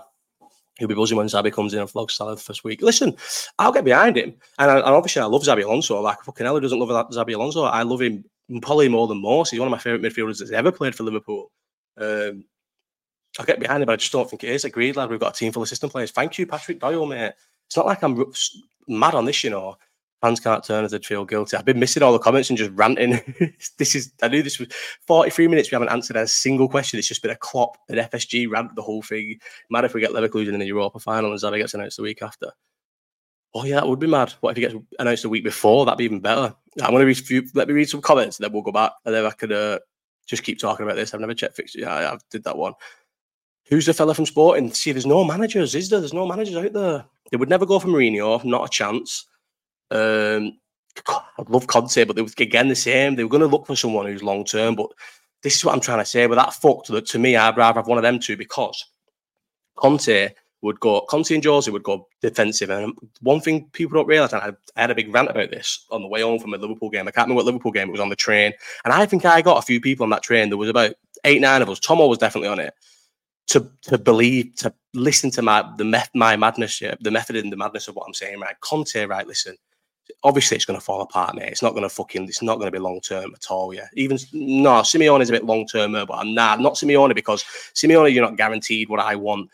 He'll 0.78 0.88
be 0.88 0.96
buzzing 0.96 1.18
when 1.18 1.28
Xabi 1.28 1.52
comes 1.52 1.74
in 1.74 1.82
and 1.82 1.90
vlogs 1.90 2.12
Salah 2.12 2.36
the 2.36 2.42
first 2.42 2.64
week. 2.64 2.82
Listen, 2.82 3.16
I'll 3.58 3.74
get 3.74 3.84
behind 3.84 4.16
him. 4.16 4.36
And, 4.58 4.72
I, 4.72 4.78
and 4.78 4.86
obviously, 4.86 5.22
I 5.22 5.26
love 5.26 5.44
Xabi 5.44 5.66
Alonso. 5.66 6.00
Like, 6.02 6.24
fucking 6.24 6.46
hell, 6.46 6.56
who 6.56 6.62
doesn't 6.62 6.80
love 6.80 7.12
Xabi 7.12 7.36
Alonso? 7.36 7.64
I 7.64 7.84
love 7.84 8.02
him 8.02 8.24
probably 8.62 8.88
more 8.88 9.08
than 9.08 9.22
most. 9.22 9.52
He's 9.52 9.60
one 9.60 9.68
of 9.68 9.72
my 9.72 9.78
favourite 9.78 10.02
midfielders 10.02 10.40
that's 10.40 10.52
ever 10.52 10.72
played 10.72 10.96
for 10.96 11.04
Liverpool. 11.04 11.52
Um, 11.98 12.46
I'll 13.38 13.46
get 13.46 13.60
behind 13.60 13.84
him, 13.84 13.88
but 13.88 13.94
I 13.94 13.98
just 13.98 14.14
don't 14.14 14.30
think 14.30 14.46
it 14.46 14.52
is. 14.52 14.64
Agreed, 14.64 14.96
lad. 14.96 15.10
We've 15.10 15.20
got 15.20 15.36
a 15.36 15.38
team 15.38 15.52
full 15.52 15.64
of 15.64 15.70
system 15.70 15.90
players. 15.90 16.12
Thank 16.12 16.38
you, 16.38 16.48
Patrick 16.48 16.80
Doyle, 16.80 17.06
mate. 17.06 17.34
It's 17.68 17.76
not 17.76 17.86
like 17.86 18.02
I'm 18.02 18.32
mad 18.88 19.16
on 19.16 19.26
this, 19.26 19.44
you 19.44 19.50
know 19.50 19.78
fans 20.22 20.40
can't 20.40 20.64
turn 20.64 20.86
as 20.86 20.92
they 20.92 21.00
feel 21.00 21.26
guilty. 21.26 21.56
I've 21.58 21.66
been 21.66 21.80
missing 21.80 22.04
all 22.04 22.14
the 22.14 22.20
comments 22.20 22.50
and 22.50 22.58
just 22.58 22.72
ranting. 22.72 23.20
this 23.78 23.96
is 23.96 24.12
I 24.22 24.28
knew 24.28 24.44
this 24.44 24.60
was 24.60 24.70
43 25.08 25.48
minutes. 25.48 25.72
We 25.72 25.76
haven't 25.76 25.90
answered 25.90 26.16
a 26.16 26.28
single 26.28 26.68
question. 26.68 27.00
It's 27.00 27.08
just 27.08 27.22
been 27.22 27.32
a 27.32 27.36
Klopp, 27.36 27.78
an 27.90 27.98
FSG 27.98 28.50
rant, 28.50 28.76
the 28.76 28.82
whole 28.82 29.02
thing. 29.02 29.40
Mad 29.70 29.86
if 29.86 29.94
we 29.94 30.02
get 30.02 30.12
Leverkusen 30.12 30.54
in 30.54 30.60
the 30.60 30.66
Europa 30.66 31.00
final 31.00 31.32
and 31.32 31.40
Xabi 31.40 31.58
gets 31.58 31.74
announced 31.74 31.98
the 31.98 32.04
week 32.04 32.22
after. 32.22 32.52
Oh 33.54 33.64
yeah, 33.64 33.76
that 33.76 33.88
would 33.88 34.00
be 34.00 34.08
mad. 34.08 34.34
What 34.42 34.52
if 34.52 34.58
he 34.58 34.62
gets 34.62 34.76
announced 35.00 35.24
the 35.24 35.30
week 35.30 35.44
before? 35.44 35.86
That'd 35.86 35.98
be 35.98 36.06
even 36.06 36.20
better. 36.20 36.54
I'm 36.82 36.92
gonna 36.92 37.06
read. 37.06 37.20
Let 37.56 37.68
me 37.68 37.74
read 37.74 37.90
some 37.90 38.02
comments, 38.02 38.38
and 38.38 38.44
then 38.44 38.54
we'll 38.54 38.62
go 38.62 38.72
back, 38.72 38.92
and 39.06 39.16
then 39.16 39.26
I 39.26 39.32
could 39.32 39.52
uh, 39.52 39.80
just 40.28 40.44
keep 40.44 40.60
talking 40.60 40.86
about 40.86 40.96
this. 40.96 41.14
I've 41.14 41.20
never 41.20 41.34
checked 41.34 41.56
fixtures. 41.56 41.82
Yeah, 41.82 41.94
I, 41.94 42.14
I 42.14 42.18
did 42.30 42.44
that 42.44 42.58
one. 42.58 42.74
Who's 43.70 43.86
the 43.86 43.94
fella 43.94 44.14
from 44.14 44.26
Sporting? 44.26 44.72
See, 44.72 44.92
there's 44.92 45.06
no 45.06 45.24
managers, 45.24 45.76
is 45.76 45.90
there? 45.90 46.00
There's 46.00 46.14
no 46.14 46.28
managers 46.28 46.56
out 46.56 46.74
there. 46.74 47.06
They 47.30 47.38
would 47.38 47.50
never 47.50 47.68
go 47.68 47.78
for 47.78 47.88
Mourinho, 47.88 48.44
not 48.44 48.66
a 48.66 48.70
chance. 48.70 49.28
Um, 49.92 50.60
I'd 51.38 51.50
love 51.50 51.68
Conte, 51.68 52.04
but 52.04 52.16
they 52.16 52.22
were 52.22 52.30
again 52.38 52.68
the 52.68 52.76
same. 52.76 53.16
They 53.16 53.24
were 53.24 53.30
going 53.30 53.42
to 53.42 53.48
look 53.48 53.66
for 53.66 53.76
someone 53.76 54.06
who's 54.06 54.24
long 54.24 54.46
term. 54.46 54.76
But 54.76 54.92
this 55.44 55.56
is 55.56 55.66
what 55.66 55.74
I'm 55.74 55.82
trying 55.82 56.00
to 56.00 56.06
say. 56.06 56.26
But 56.28 56.36
that 56.36 56.54
fucked 56.54 56.88
that 56.88 57.08
to 57.08 57.20
me, 57.20 57.36
I'd 57.36 57.58
rather 57.58 57.80
have 57.80 57.88
one 57.88 57.98
of 57.98 58.04
them 58.04 58.20
two 58.20 58.38
because 58.38 58.86
Conte 59.78 60.30
would 60.62 60.80
go, 60.80 61.02
Conte 61.02 61.34
and 61.34 61.44
Jose 61.44 61.72
would 61.72 61.84
go 61.84 62.08
defensive. 62.22 62.70
And 62.70 62.94
one 63.22 63.40
thing 63.40 63.70
people 63.72 63.96
don't 63.96 64.08
realise, 64.08 64.34
and 64.34 64.42
I, 64.42 64.52
I, 64.76 64.82
had 64.82 64.92
a 64.92 64.96
big 64.96 65.14
rant 65.14 65.30
about 65.30 65.52
this 65.52 65.86
on 65.90 66.02
the 66.02 66.08
way 66.08 66.22
home 66.22 66.40
from 66.40 66.54
a 66.54 66.58
Liverpool 66.58 66.90
game. 66.90 67.08
I 67.08 67.12
can't 67.12 67.28
remember 67.28 67.36
what 67.36 67.46
Liverpool 67.46 67.72
game 67.72 67.88
it 67.88 67.92
was 67.92 68.02
on 68.02 68.10
the 68.10 68.16
train. 68.16 68.54
And 68.84 68.94
I 68.94 69.06
think 69.06 69.26
I 69.26 69.42
got 69.42 69.58
a 69.58 69.66
few 69.66 69.80
people 69.80 70.04
on 70.04 70.10
that 70.10 70.24
train. 70.24 70.50
There 70.50 70.58
was 70.58 70.70
about 70.70 70.96
eight, 71.24 71.40
nine 71.40 71.62
of 71.62 71.70
us. 71.70 71.80
Tomo 71.80 72.08
was 72.08 72.18
definitely 72.18 72.50
on 72.50 72.60
it. 72.60 72.74
To, 73.48 73.68
to 73.84 73.98
believe, 73.98 74.54
to 74.58 74.72
listen 74.94 75.32
to 75.32 75.42
my 75.42 75.68
the 75.80 75.84
meth, 75.84 76.12
my 76.14 76.36
madness, 76.36 76.84
the 77.02 77.10
method 77.10 77.36
and 77.36 77.52
the 77.52 77.58
madness 77.58 77.88
of 77.88 77.96
what 77.96 78.06
I'm 78.06 78.14
saying, 78.14 78.40
right? 78.40 78.54
Conte, 78.62 79.06
right? 79.06 79.26
Listen, 79.26 79.56
obviously 80.24 80.56
it's 80.56 80.66
going 80.66 80.80
to 80.80 80.86
fall 80.86 81.02
apart, 81.02 81.36
mate. 81.36 81.50
It's 81.50 81.62
not 81.62 81.72
going 81.72 81.84
to 81.84 81.90
fucking, 81.90 82.28
it's 82.28 82.42
not 82.42 82.56
going 82.56 82.68
to 82.68 82.78
be 82.78 82.82
long 82.82 83.02
term 83.02 83.34
at 83.34 83.50
all. 83.50 83.74
Yeah, 83.74 83.88
even 83.94 84.18
no, 84.34 84.82
Simeone 84.82 85.22
is 85.22 85.30
a 85.30 85.34
bit 85.34 85.46
long 85.46 85.68
term, 85.68 85.94
but 85.94 86.12
I'm 86.12 86.34
not 86.34 86.60
not 86.60 86.76
Simeone 86.76 87.16
because 87.16 87.44
Simeone, 87.74 88.14
you're 88.14 88.26
not 88.26 88.38
guaranteed 88.38 88.90
what 88.90 89.00
I 89.00 89.16
want, 89.16 89.50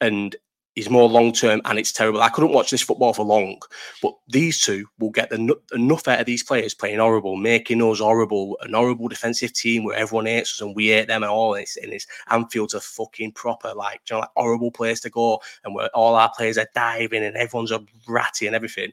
and 0.00 0.36
he's 0.74 0.90
more 0.90 1.08
long 1.08 1.32
term, 1.32 1.60
and 1.64 1.78
it's 1.78 1.92
terrible. 1.92 2.22
I 2.22 2.28
couldn't 2.28 2.52
watch 2.52 2.70
this 2.70 2.82
football 2.82 3.12
for 3.12 3.24
long, 3.24 3.60
but 4.02 4.14
these 4.28 4.60
two 4.60 4.86
will 4.98 5.10
get 5.10 5.30
the, 5.30 5.56
enough 5.72 6.08
out 6.08 6.20
of 6.20 6.26
these 6.26 6.42
players 6.42 6.74
playing 6.74 6.98
horrible, 6.98 7.36
making 7.36 7.82
us 7.82 7.98
horrible, 7.98 8.56
an 8.62 8.74
horrible 8.74 9.08
defensive 9.08 9.52
team 9.52 9.84
where 9.84 9.96
everyone 9.96 10.26
hates 10.26 10.54
us 10.54 10.60
and 10.60 10.74
we 10.76 10.88
hate 10.88 11.08
them 11.08 11.22
and 11.22 11.30
all. 11.30 11.54
And 11.54 11.62
it's, 11.62 11.76
and 11.76 11.92
it's 11.92 12.06
Anfield's 12.30 12.74
a 12.74 12.80
fucking 12.80 13.32
proper 13.32 13.74
like, 13.74 14.00
you 14.08 14.16
know, 14.16 14.20
like 14.20 14.30
horrible 14.36 14.70
place 14.70 15.00
to 15.00 15.10
go, 15.10 15.40
and 15.64 15.74
where 15.74 15.88
all 15.88 16.14
our 16.14 16.32
players 16.34 16.58
are 16.58 16.68
diving 16.74 17.24
and 17.24 17.36
everyone's 17.36 17.72
a 17.72 17.84
ratty 18.08 18.46
and 18.46 18.56
everything 18.56 18.92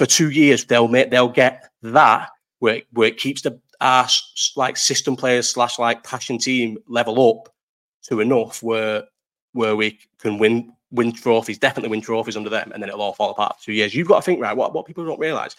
for 0.00 0.06
two 0.06 0.30
years 0.30 0.64
they'll 0.64 0.88
make 0.88 1.10
they'll 1.10 1.28
get 1.28 1.68
that 1.82 2.30
where 2.60 2.76
it, 2.76 2.86
where 2.92 3.08
it 3.08 3.18
keeps 3.18 3.42
the 3.42 3.60
our 3.82 4.08
like 4.56 4.78
system 4.78 5.14
players 5.14 5.50
slash 5.50 5.78
like 5.78 6.02
passion 6.04 6.38
team 6.38 6.78
level 6.88 7.28
up 7.28 7.52
to 8.00 8.20
enough 8.20 8.62
where 8.62 9.04
where 9.52 9.76
we 9.76 9.98
can 10.18 10.38
win 10.38 10.72
win 10.90 11.12
trophies, 11.12 11.58
definitely 11.58 11.90
win 11.90 12.00
trophies 12.00 12.34
under 12.34 12.48
them, 12.48 12.72
and 12.72 12.82
then 12.82 12.88
it'll 12.88 13.02
all 13.02 13.12
fall 13.12 13.30
apart 13.30 13.58
for 13.58 13.66
two 13.66 13.72
years. 13.74 13.94
You've 13.94 14.08
got 14.08 14.16
to 14.16 14.22
think 14.22 14.40
right 14.40 14.56
what 14.56 14.72
what 14.72 14.86
people 14.86 15.04
don't 15.04 15.20
realize. 15.20 15.54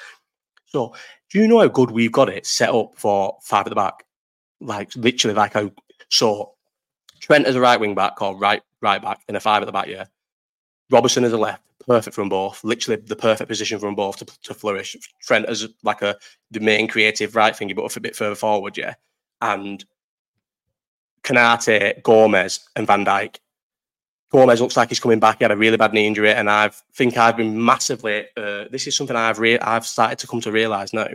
So, 0.66 0.96
do 1.30 1.40
you 1.40 1.48
know 1.48 1.60
how 1.60 1.68
good 1.68 1.92
we've 1.92 2.12
got 2.12 2.28
it 2.28 2.48
set 2.48 2.72
up 2.72 2.94
for 2.96 3.38
five 3.44 3.68
at 3.68 3.70
the 3.70 3.76
back? 3.76 4.06
Like 4.60 4.96
literally, 4.96 5.36
like 5.36 5.54
how 5.54 5.70
so 6.10 6.54
Trent 7.20 7.46
as 7.46 7.56
a 7.56 7.62
right 7.62 7.80
wing 7.80 7.94
back 7.94 8.20
or 8.24 8.36
right 8.36 8.64
right 8.82 9.04
back 9.04 9.20
in 9.28 9.36
a 9.36 9.40
five 9.40 9.62
at 9.62 9.68
the 9.68 9.72
back, 9.72 9.86
yeah. 9.86 10.06
Robertson 10.90 11.26
as 11.26 11.32
a 11.32 11.38
left, 11.38 11.62
perfect 11.88 12.16
from 12.16 12.30
both. 12.30 12.64
Literally 12.64 13.02
the 13.02 13.16
perfect 13.16 13.48
position 13.48 13.80
from 13.80 13.96
both 13.96 14.18
to, 14.18 14.26
to 14.44 14.54
flourish. 14.54 14.96
Trent 15.22 15.46
as 15.48 15.68
like 15.84 16.02
a 16.02 16.18
the 16.52 16.60
main 16.60 16.88
creative 16.88 17.36
right 17.36 17.54
thingy, 17.54 17.76
but 17.76 17.96
a 17.96 18.00
bit 18.00 18.16
further 18.16 18.36
forward, 18.36 18.78
yeah. 18.78 18.96
And 19.42 19.84
Konaté, 21.24 22.02
Gomez, 22.04 22.68
and 22.76 22.88
Van 22.88 23.06
Dijk. 23.06 23.38
Gomez 24.32 24.62
looks 24.62 24.78
like 24.78 24.90
he's 24.90 25.00
coming 25.00 25.20
back. 25.20 25.40
He 25.40 25.44
had 25.44 25.52
a 25.52 25.58
really 25.58 25.78
bad 25.78 25.94
knee 25.94 26.08
injury, 26.08 26.32
and 26.32 26.50
I 26.50 26.72
think 26.94 27.18
I've 27.18 27.38
been 27.38 27.64
massively. 27.64 28.28
Uh, 28.38 28.66
this 28.72 28.88
is 28.88 28.96
something 28.96 29.16
I've 29.16 29.40
re- 29.40 29.60
I've 29.60 29.86
started 29.86 30.20
to 30.20 30.28
come 30.28 30.42
to 30.42 30.52
realize 30.52 30.94
now, 30.94 31.08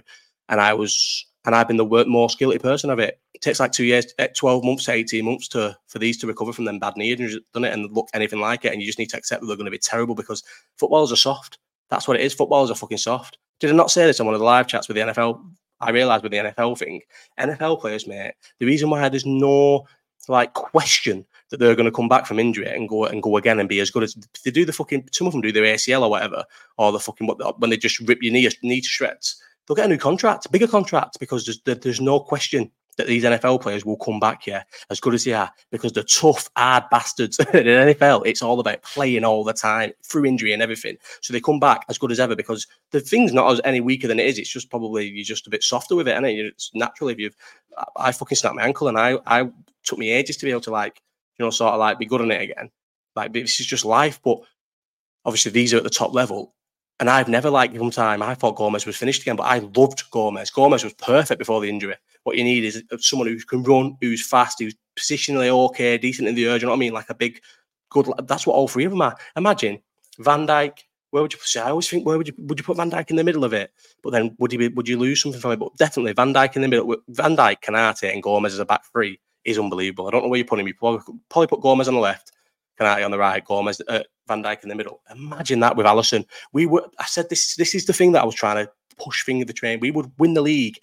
and 0.49 0.61
I 0.61 0.75
was 0.75 1.26
and 1.47 1.55
I've 1.55 1.68
been 1.68 1.76
the 1.76 2.05
more 2.07 2.28
skilled 2.28 2.61
person 2.61 2.90
of 2.90 2.99
it. 2.99 3.20
It 3.32 3.40
takes 3.40 3.61
like 3.61 3.72
two 3.72 3.84
years, 3.84 4.07
eh, 4.18 4.28
twelve 4.36 4.64
months 4.64 4.84
to 4.84 4.92
eighteen 4.92 5.24
months 5.24 5.49
to 5.49 5.76
for 5.86 5.99
these 5.99 6.18
to 6.18 6.26
recover 6.26 6.53
from 6.53 6.64
them 6.64 6.78
bad 6.78 6.97
knee 6.97 7.12
injuries, 7.12 7.38
done 7.55 7.64
it, 7.64 7.72
and 7.72 7.90
look 7.92 8.09
anything 8.12 8.40
like 8.40 8.64
it. 8.64 8.72
And 8.72 8.82
you 8.82 8.86
just 8.86 8.99
need 8.99 9.11
to 9.11 9.16
accept 9.16 9.40
that 9.40 9.47
they're 9.47 9.57
going 9.57 9.66
to 9.66 9.70
be 9.70 9.78
terrible 9.78 10.14
because 10.14 10.42
footballers 10.76 11.12
are 11.12 11.16
soft. 11.16 11.59
That's 11.88 12.09
what 12.09 12.18
it 12.18 12.24
is. 12.24 12.34
Footballers 12.34 12.70
are 12.70 12.74
fucking 12.74 12.99
soft. 12.99 13.38
Did 13.61 13.70
I 13.70 13.74
not 13.74 13.90
say 13.90 14.07
this 14.07 14.20
on 14.20 14.26
one 14.26 14.34
of 14.34 14.40
the 14.40 14.47
live 14.47 14.66
chats 14.66 14.88
with 14.88 14.97
the 14.97 15.03
NFL? 15.03 15.40
I 15.80 15.90
realised 15.90 16.22
with 16.22 16.32
the 16.32 16.38
NFL 16.38 16.78
thing, 16.78 17.03
NFL 17.38 17.80
players, 17.80 18.07
mate, 18.07 18.32
the 18.59 18.66
reason 18.66 18.90
why 18.90 19.09
there's 19.09 19.26
no 19.26 19.86
like 20.28 20.55
question 20.55 21.24
that 21.51 21.59
they're 21.59 21.76
going 21.76 21.86
to 21.86 21.92
come 21.92 22.09
back 22.09 22.26
from 22.26 22.40
injury 22.40 22.66
and 22.66 22.88
go 22.88 23.05
and 23.05 23.22
go 23.22 23.36
again 23.36 23.61
and 23.61 23.68
be 23.68 23.78
as 23.78 23.90
good 23.90 24.03
as 24.03 24.14
they 24.44 24.51
do 24.51 24.64
the 24.64 24.72
fucking 24.72 25.09
some 25.12 25.26
of 25.26 25.32
them 25.32 25.40
do 25.40 25.53
their 25.53 25.62
ACL 25.62 26.03
or 26.03 26.11
whatever 26.11 26.44
or 26.78 26.90
the 26.90 26.99
fucking 26.99 27.28
what 27.28 27.61
when 27.61 27.70
they 27.70 27.76
just 27.76 28.01
rip 28.01 28.20
your 28.20 28.32
knee 28.32 28.51
knee 28.62 28.80
to 28.80 28.88
shreds 28.88 29.40
they'll 29.67 29.77
get 29.77 29.87
a 29.87 29.89
new 29.89 29.99
contract 29.99 30.51
bigger 30.51 30.67
contract 30.67 31.19
because 31.21 31.45
there's 31.64 31.79
there's 31.81 32.01
no 32.01 32.21
question 32.21 32.71
that 32.97 33.07
these 33.07 33.25
NFL 33.25 33.61
players 33.61 33.85
will 33.85 33.99
come 33.99 34.19
back 34.19 34.43
here 34.43 34.64
as 34.89 35.01
good 35.01 35.12
as 35.12 35.25
they 35.25 35.35
are 35.35 35.51
because 35.71 35.93
the 35.93 36.03
tough, 36.03 36.49
hard 36.57 36.85
bastards 36.91 37.39
in 37.53 37.64
NFL, 37.64 38.23
it's 38.25 38.41
all 38.41 38.59
about 38.59 38.83
playing 38.83 39.23
all 39.23 39.45
the 39.45 39.53
time 39.53 39.93
through 40.03 40.25
injury 40.25 40.53
and 40.55 40.62
everything. 40.62 40.97
So 41.21 41.33
they 41.33 41.41
come 41.41 41.61
back 41.61 41.85
as 41.91 41.99
good 41.99 42.11
as 42.11 42.21
ever 42.21 42.35
because 42.35 42.67
the 42.93 43.01
thing's 43.01 43.35
not 43.35 43.53
as 43.53 43.61
any 43.64 43.81
weaker 43.81 44.09
than 44.09 44.19
it 44.19 44.27
is. 44.27 44.39
It's 44.39 44.49
just 44.49 44.71
probably 44.71 45.09
you're 45.09 45.25
just 45.25 45.47
a 45.47 45.51
bit 45.51 45.62
softer 45.62 45.95
with 45.95 46.09
it, 46.09 46.17
and 46.17 46.27
it? 46.27 46.47
It's 46.47 46.71
naturally 46.75 47.12
if 47.12 47.19
you've 47.19 47.37
I 47.97 48.12
fucking 48.12 48.37
snapped 48.37 48.57
my 48.57 48.64
ankle 48.64 48.89
and 48.89 48.99
I 48.99 49.19
I 49.27 49.51
took 49.85 49.99
me 49.99 50.11
ages 50.11 50.39
to 50.39 50.47
be 50.47 50.51
able 50.51 50.62
to 50.62 50.71
like 50.71 51.03
you 51.39 51.45
know, 51.45 51.51
sort 51.51 51.75
of 51.75 51.81
like 51.81 51.99
be 51.99 52.07
good 52.07 52.21
on 52.21 52.31
it 52.31 52.43
again. 52.43 52.71
Like 53.14 53.33
this 53.33 53.61
is 53.61 53.67
just 53.67 53.85
life. 53.85 54.21
But 54.23 54.39
obviously 55.25 55.53
these 55.53 55.75
are 55.75 55.79
at 55.79 55.85
the 55.85 55.91
top 55.91 56.14
level. 56.14 56.55
And 56.99 57.11
I've 57.11 57.28
never 57.28 57.51
liked 57.51 57.74
given 57.74 57.90
time. 57.90 58.22
I 58.22 58.34
thought 58.34 58.57
Gomez 58.57 58.86
was 58.86 58.97
finished 58.97 59.22
again, 59.22 59.36
but 59.36 59.44
I 59.44 59.59
loved 59.59 60.11
Gomez. 60.11 60.51
Gomez 60.51 60.82
was 60.82 60.94
perfect 60.94 61.38
before 61.38 61.61
the 61.61 61.68
injury. 61.68 61.94
What 62.22 62.36
you 62.36 62.44
need 62.44 62.64
is 62.64 62.82
uh, 62.90 62.97
someone 62.99 63.28
who 63.28 63.38
can 63.38 63.62
run, 63.62 63.97
who's 64.01 64.26
fast, 64.26 64.59
who's 64.59 64.74
positionally 64.99 65.49
okay, 65.66 65.99
decent 65.99 66.26
in 66.26 66.34
the 66.34 66.49
urge. 66.49 66.62
You 66.62 66.66
know 66.66 66.72
what 66.72 66.78
I 66.78 66.80
mean? 66.80 66.94
Like 66.94 67.11
a 67.11 67.14
big, 67.14 67.40
good. 67.90 68.11
That's 68.24 68.47
what 68.47 68.55
all 68.55 68.66
three 68.66 68.84
of 68.84 68.92
them 68.92 69.03
are. 69.03 69.16
Imagine 69.36 69.80
Van 70.18 70.47
Dijk. 70.47 70.78
Where 71.11 71.22
would 71.22 71.32
you 71.32 71.38
say? 71.42 71.61
I 71.61 71.70
always 71.70 71.88
think 71.88 72.05
where 72.05 72.18
would 72.18 72.28
you 72.28 72.34
would 72.38 72.59
you 72.59 72.64
put 72.64 72.76
Van 72.76 72.90
Dijk 72.90 73.11
in 73.11 73.16
the 73.16 73.24
middle 73.24 73.44
of 73.44 73.53
it? 73.53 73.70
But 74.03 74.11
then 74.11 74.34
would 74.38 74.53
you 74.53 74.59
be, 74.59 74.68
would 74.68 74.88
you 74.88 74.99
lose 74.99 75.22
something 75.22 75.40
from 75.40 75.53
it? 75.53 75.59
But 75.59 75.76
definitely 75.76 76.14
Van 76.14 76.34
Dijk 76.34 76.57
in 76.57 76.62
the 76.62 76.68
middle. 76.68 76.97
Van 77.09 77.36
Dijk, 77.36 77.61
Konaté, 77.62 78.12
and 78.12 78.22
Gomez 78.22 78.55
as 78.55 78.59
a 78.59 78.64
back 78.64 78.84
three 78.90 79.20
is 79.44 79.59
unbelievable. 79.59 80.09
I 80.09 80.11
don't 80.11 80.24
know 80.24 80.28
where 80.28 80.38
you 80.38 80.44
put 80.44 80.59
him. 80.59 80.66
You 80.66 80.74
probably 80.74 81.47
put 81.47 81.61
Gomez 81.61 81.88
on 81.88 81.94
the 81.94 82.01
left, 82.01 82.32
Konaté 82.79 83.05
on 83.05 83.11
the 83.11 83.18
right, 83.18 83.45
Gomez, 83.45 83.81
uh, 83.89 84.03
Van 84.29 84.43
Dijk 84.43 84.62
in 84.62 84.68
the 84.68 84.74
middle. 84.74 85.01
Imagine 85.11 85.61
that 85.61 85.77
with 85.77 85.87
Alisson. 85.87 86.27
We 86.53 86.66
were. 86.66 86.87
I 86.99 87.07
said 87.07 87.29
this. 87.29 87.57
This 87.57 87.74
is 87.74 87.87
the 87.87 87.93
thing 87.93 88.12
that 88.12 88.22
I 88.22 88.27
was 88.27 88.35
trying 88.35 88.64
to 88.64 88.70
push 88.99 89.22
finger 89.22 89.45
the 89.45 89.53
train. 89.53 89.81
We 89.81 89.91
would 89.91 90.11
win 90.18 90.35
the 90.35 90.43
league. 90.43 90.79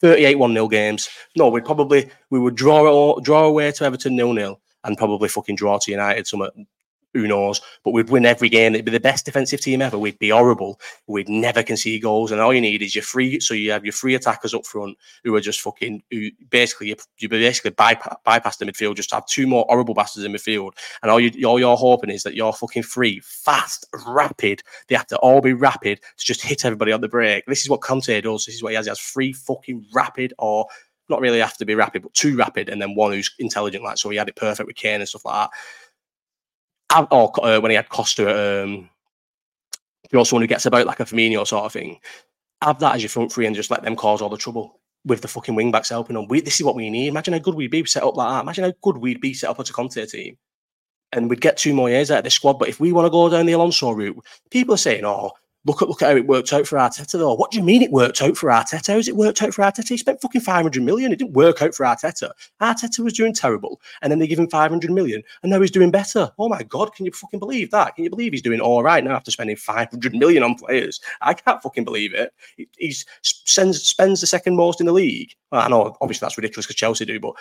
38 0.00 0.36
1 0.36 0.52
0 0.52 0.68
games. 0.68 1.08
No, 1.36 1.48
we'd 1.48 1.64
probably 1.64 2.08
we 2.30 2.38
would 2.38 2.54
draw 2.54 3.18
draw 3.20 3.44
away 3.44 3.72
to 3.72 3.84
Everton 3.84 4.14
nil 4.14 4.32
nil 4.32 4.60
and 4.84 4.96
probably 4.96 5.28
fucking 5.28 5.56
draw 5.56 5.78
to 5.78 5.90
United 5.90 6.26
some 6.26 6.42
who 7.14 7.26
knows? 7.26 7.60
But 7.84 7.92
we'd 7.92 8.10
win 8.10 8.26
every 8.26 8.48
game. 8.48 8.74
It'd 8.74 8.84
be 8.84 8.90
the 8.90 9.00
best 9.00 9.24
defensive 9.24 9.60
team 9.60 9.80
ever. 9.80 9.98
We'd 9.98 10.18
be 10.18 10.28
horrible. 10.30 10.80
We'd 11.06 11.28
never 11.28 11.62
concede 11.62 12.02
goals. 12.02 12.30
And 12.30 12.40
all 12.40 12.52
you 12.52 12.60
need 12.60 12.82
is 12.82 12.94
your 12.94 13.02
free. 13.02 13.40
So 13.40 13.54
you 13.54 13.70
have 13.70 13.84
your 13.84 13.92
free 13.92 14.14
attackers 14.14 14.54
up 14.54 14.66
front 14.66 14.96
who 15.24 15.34
are 15.34 15.40
just 15.40 15.60
fucking. 15.60 16.02
Who 16.10 16.30
basically 16.50 16.94
you, 17.18 17.28
basically 17.28 17.70
bypass, 17.70 18.16
bypass 18.24 18.56
the 18.58 18.66
midfield. 18.66 18.96
Just 18.96 19.12
have 19.12 19.26
two 19.26 19.46
more 19.46 19.64
horrible 19.68 19.94
bastards 19.94 20.24
in 20.24 20.32
midfield. 20.32 20.72
And 21.02 21.10
all 21.10 21.20
you 21.20 21.46
all 21.46 21.58
you're 21.58 21.76
hoping 21.76 22.10
is 22.10 22.22
that 22.24 22.34
you're 22.34 22.52
fucking 22.52 22.82
free, 22.82 23.20
fast, 23.20 23.86
rapid. 24.06 24.62
They 24.88 24.96
have 24.96 25.06
to 25.08 25.18
all 25.18 25.40
be 25.40 25.54
rapid 25.54 26.00
to 26.18 26.24
just 26.24 26.42
hit 26.42 26.64
everybody 26.64 26.92
on 26.92 27.00
the 27.00 27.08
break. 27.08 27.46
This 27.46 27.62
is 27.62 27.70
what 27.70 27.80
Conte 27.80 28.20
does. 28.20 28.44
This 28.44 28.56
is 28.56 28.62
what 28.62 28.70
he 28.70 28.76
has. 28.76 28.86
He 28.86 28.90
has 28.90 28.98
free, 28.98 29.32
fucking 29.32 29.86
rapid 29.92 30.34
or 30.38 30.66
not 31.10 31.20
really 31.20 31.38
have 31.38 31.56
to 31.56 31.64
be 31.64 31.74
rapid, 31.74 32.02
but 32.02 32.12
too 32.12 32.36
rapid, 32.36 32.68
and 32.68 32.82
then 32.82 32.94
one 32.94 33.12
who's 33.12 33.34
intelligent. 33.38 33.82
Like 33.82 33.96
so, 33.96 34.10
he 34.10 34.18
had 34.18 34.28
it 34.28 34.36
perfect 34.36 34.66
with 34.66 34.76
Kane 34.76 35.00
and 35.00 35.08
stuff 35.08 35.24
like 35.24 35.48
that 35.48 35.58
or 37.10 37.46
uh, 37.46 37.60
when 37.60 37.70
he 37.70 37.76
had 37.76 37.88
Costa, 37.88 38.64
um, 38.64 38.88
you're 40.10 40.24
someone 40.24 40.42
who 40.42 40.48
gets 40.48 40.66
about 40.66 40.86
like 40.86 41.00
a 41.00 41.04
Firmino 41.04 41.46
sort 41.46 41.64
of 41.64 41.72
thing. 41.72 41.98
Have 42.62 42.78
that 42.80 42.96
as 42.96 43.02
your 43.02 43.10
front 43.10 43.32
three 43.32 43.46
and 43.46 43.54
just 43.54 43.70
let 43.70 43.82
them 43.82 43.96
cause 43.96 44.20
all 44.20 44.28
the 44.28 44.36
trouble 44.36 44.80
with 45.04 45.20
the 45.20 45.28
fucking 45.28 45.54
wing 45.54 45.70
backs 45.70 45.90
helping 45.90 46.14
them. 46.14 46.26
We, 46.28 46.40
this 46.40 46.58
is 46.58 46.64
what 46.64 46.74
we 46.74 46.90
need. 46.90 47.08
Imagine 47.08 47.34
how 47.34 47.38
good 47.40 47.54
we'd 47.54 47.70
be 47.70 47.84
set 47.84 48.02
up 48.02 48.16
like 48.16 48.30
that. 48.30 48.40
Imagine 48.40 48.64
how 48.64 48.72
good 48.82 48.98
we'd 48.98 49.20
be 49.20 49.34
set 49.34 49.50
up 49.50 49.60
as 49.60 49.70
a 49.70 49.72
Conte 49.72 50.04
team. 50.06 50.36
And 51.12 51.30
we'd 51.30 51.40
get 51.40 51.56
two 51.56 51.72
more 51.72 51.88
years 51.88 52.10
out 52.10 52.18
of 52.18 52.24
this 52.24 52.34
squad. 52.34 52.58
But 52.58 52.68
if 52.68 52.80
we 52.80 52.92
want 52.92 53.06
to 53.06 53.10
go 53.10 53.28
down 53.28 53.46
the 53.46 53.52
Alonso 53.52 53.92
route, 53.92 54.18
people 54.50 54.74
are 54.74 54.78
saying, 54.78 55.04
oh, 55.04 55.32
Look 55.64 55.82
at 55.82 55.88
look 55.88 56.02
at 56.02 56.10
how 56.10 56.16
it 56.16 56.26
worked 56.26 56.52
out 56.52 56.66
for 56.66 56.78
Arteta 56.78 57.12
though. 57.12 57.34
What 57.34 57.50
do 57.50 57.58
you 57.58 57.64
mean 57.64 57.82
it 57.82 57.90
worked 57.90 58.22
out 58.22 58.36
for 58.36 58.48
Arteta? 58.48 58.94
How's 58.94 59.08
it 59.08 59.16
worked 59.16 59.42
out 59.42 59.52
for 59.52 59.62
Arteta? 59.62 59.88
He 59.88 59.96
spent 59.96 60.20
fucking 60.20 60.40
500 60.40 60.82
million. 60.82 61.12
It 61.12 61.18
didn't 61.18 61.34
work 61.34 61.60
out 61.60 61.74
for 61.74 61.84
Arteta. 61.84 62.30
Arteta 62.62 63.00
was 63.00 63.12
doing 63.12 63.34
terrible. 63.34 63.80
And 64.00 64.10
then 64.10 64.18
they 64.18 64.28
give 64.28 64.38
him 64.38 64.48
500 64.48 64.90
million 64.90 65.22
and 65.42 65.50
now 65.50 65.60
he's 65.60 65.72
doing 65.72 65.90
better. 65.90 66.30
Oh 66.38 66.48
my 66.48 66.62
God, 66.62 66.94
can 66.94 67.06
you 67.06 67.12
fucking 67.12 67.40
believe 67.40 67.70
that? 67.72 67.96
Can 67.96 68.04
you 68.04 68.10
believe 68.10 68.32
he's 68.32 68.42
doing 68.42 68.60
all 68.60 68.82
right 68.82 69.02
now 69.02 69.16
after 69.16 69.32
spending 69.32 69.56
500 69.56 70.14
million 70.14 70.42
on 70.44 70.54
players? 70.54 71.00
I 71.22 71.34
can't 71.34 71.60
fucking 71.60 71.84
believe 71.84 72.14
it. 72.14 72.32
He 72.78 72.94
spends, 73.22 73.82
spends 73.82 74.20
the 74.20 74.26
second 74.26 74.56
most 74.56 74.80
in 74.80 74.86
the 74.86 74.92
league. 74.92 75.34
Well, 75.50 75.62
I 75.62 75.68
know, 75.68 75.96
obviously 76.00 76.24
that's 76.24 76.38
ridiculous 76.38 76.66
because 76.66 76.76
Chelsea 76.76 77.04
do, 77.04 77.18
but 77.18 77.34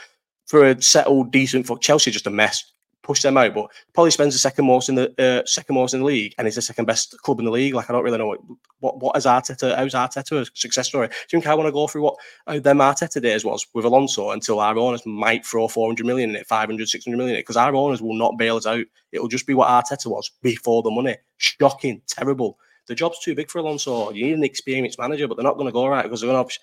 for 0.48 0.66
a 0.66 0.82
settled, 0.82 1.32
decent, 1.32 1.68
for 1.68 1.78
Chelsea 1.78 2.10
just 2.10 2.28
a 2.28 2.32
mess 2.32 2.64
push 3.04 3.22
them 3.22 3.38
out. 3.38 3.54
But 3.54 4.10
spends 4.12 4.36
the 4.36 4.40
second 4.40 4.66
most 4.66 4.90
in 4.90 4.96
the 4.96 5.14
uh, 5.18 5.46
second 5.46 5.76
most 5.76 5.94
in 5.94 6.02
the 6.02 6.06
league, 6.06 6.36
and 6.38 6.46
he's 6.46 6.56
the 6.56 6.62
second 6.62 6.86
best 6.86 7.18
club 7.22 7.40
in 7.40 7.46
the 7.46 7.52
league. 7.52 7.74
Like 7.74 7.90
I 7.90 7.94
don't 7.94 8.04
really 8.04 8.18
know 8.18 8.28
what 8.28 8.40
what, 8.80 9.00
what 9.00 9.18
is 9.18 9.26
Arteta. 9.26 9.76
How's 9.76 9.94
Arteta 9.94 10.42
a 10.42 10.46
success 10.54 10.88
story? 10.88 11.08
Do 11.08 11.14
you 11.14 11.40
think 11.40 11.48
I 11.48 11.56
want 11.56 11.68
to 11.68 11.72
go 11.72 11.88
through 11.88 12.04
what 12.04 12.16
uh, 12.46 12.60
them 12.60 12.80
Arteta 12.80 13.22
days 13.22 13.46
was 13.46 13.66
with 13.74 13.86
Alonso 13.86 14.32
until 14.32 14.60
our 14.60 14.78
owners 14.78 15.06
might 15.06 15.46
throw 15.46 15.68
400 15.68 16.06
million 16.06 16.32
in 16.32 16.36
it, 16.36 16.48
500, 16.48 16.88
600 16.88 17.18
million 17.18 17.36
in 17.36 17.40
it? 17.40 17.44
Because 17.44 17.58
our 17.58 17.76
owners 17.76 18.02
will 18.02 18.16
not 18.16 18.38
bail 18.38 18.58
us 18.58 18.66
out. 18.66 18.86
It'll 19.12 19.28
just 19.28 19.48
be 19.48 19.54
what 19.54 19.70
Arteta 19.70 20.08
was 20.08 20.30
before 20.42 20.84
the 20.84 20.92
money. 20.92 21.18
Shocking, 21.38 22.02
terrible. 22.08 22.60
The 22.88 22.96
job's 22.96 23.20
too 23.20 23.36
big 23.36 23.50
for 23.50 23.60
Alonso. 23.60 24.12
You 24.12 24.28
need 24.28 24.36
an 24.36 24.44
experienced 24.44 25.00
manager, 25.00 25.28
but 25.28 25.36
they're 25.36 25.44
not 25.44 25.58
going 25.58 25.68
to 25.68 25.74
go 25.74 25.88
right 25.88 26.04
because 26.04 26.22
they're 26.22 26.32
going 26.32 26.48
to. 26.48 26.60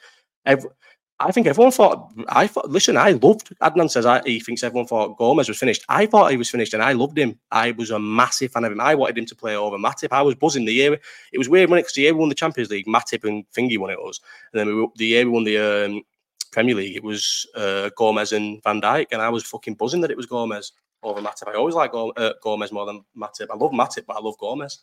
Every, 0.47 0.71
I 1.21 1.31
think 1.31 1.47
everyone 1.47 1.73
thought. 1.73 2.13
I 2.29 2.47
thought. 2.47 2.71
Listen, 2.71 2.97
I 2.97 3.13
loved. 3.13 3.55
Adnan 3.63 3.91
says 3.91 4.05
I, 4.05 4.21
he 4.25 4.41
thinks 4.41 4.65
everyone 4.65 4.87
thought 4.87 5.17
Gomez 5.17 5.49
was 5.49 5.59
finished. 5.59 5.85
I 5.89 6.07
thought 6.07 6.33
he 6.33 6.37
was 6.37 6.51
finished, 6.51 6.75
and 6.75 6.83
I 6.83 6.93
loved 6.93 7.17
him. 7.17 7.39
I 7.53 7.71
was 7.73 7.91
a 7.91 7.99
massive 7.99 8.51
fan 8.51 8.65
of 8.65 8.73
him. 8.73 8.81
I 8.81 8.97
wanted 8.97 9.19
him 9.19 9.27
to 9.27 9.37
play 9.37 9.55
over 9.55 9.79
Matip. 9.79 10.09
I 10.11 10.23
was 10.23 10.35
buzzing 10.35 10.65
the 10.65 10.73
year. 10.73 10.99
It 11.33 11.39
was 11.39 11.49
weird 11.49 11.71
when 11.71 11.79
it 11.79 11.83
because 11.83 11.95
the 11.95 12.03
year 12.03 12.15
we 12.15 12.21
won 12.21 12.31
the 12.31 12.35
Champions 12.35 12.71
League, 12.71 12.87
Matip 12.87 13.23
and 13.25 13.45
Thingy 13.53 13.79
won 13.79 13.91
it 13.91 13.99
was, 13.99 14.21
and 14.53 14.61
then 14.61 14.77
we, 14.77 14.89
the 14.97 15.07
year 15.07 15.25
we 15.25 15.31
won 15.31 15.45
the 15.45 15.59
um, 15.59 16.03
Premier 16.55 16.77
League, 16.77 16.97
it 16.97 17.03
was 17.03 17.47
uh, 17.57 17.91
Gomez 17.97 18.33
and 18.33 18.63
Van 18.63 18.81
Dijk, 18.81 19.07
and 19.11 19.21
I 19.21 19.29
was 19.29 19.45
fucking 19.45 19.75
buzzing 19.75 20.01
that 20.03 20.13
it 20.13 20.17
was 20.17 20.27
Gomez 20.27 20.73
over 21.03 21.21
Matip. 21.21 21.49
I 21.49 21.55
always 21.55 21.75
like 21.75 21.91
uh, 21.93 22.33
Gomez 22.41 22.71
more 22.71 22.87
than 22.87 23.05
Matip. 23.17 23.49
I 23.51 23.57
love 23.57 23.73
Matip, 23.73 24.07
but 24.07 24.17
I 24.17 24.21
love 24.21 24.39
Gomez. 24.39 24.83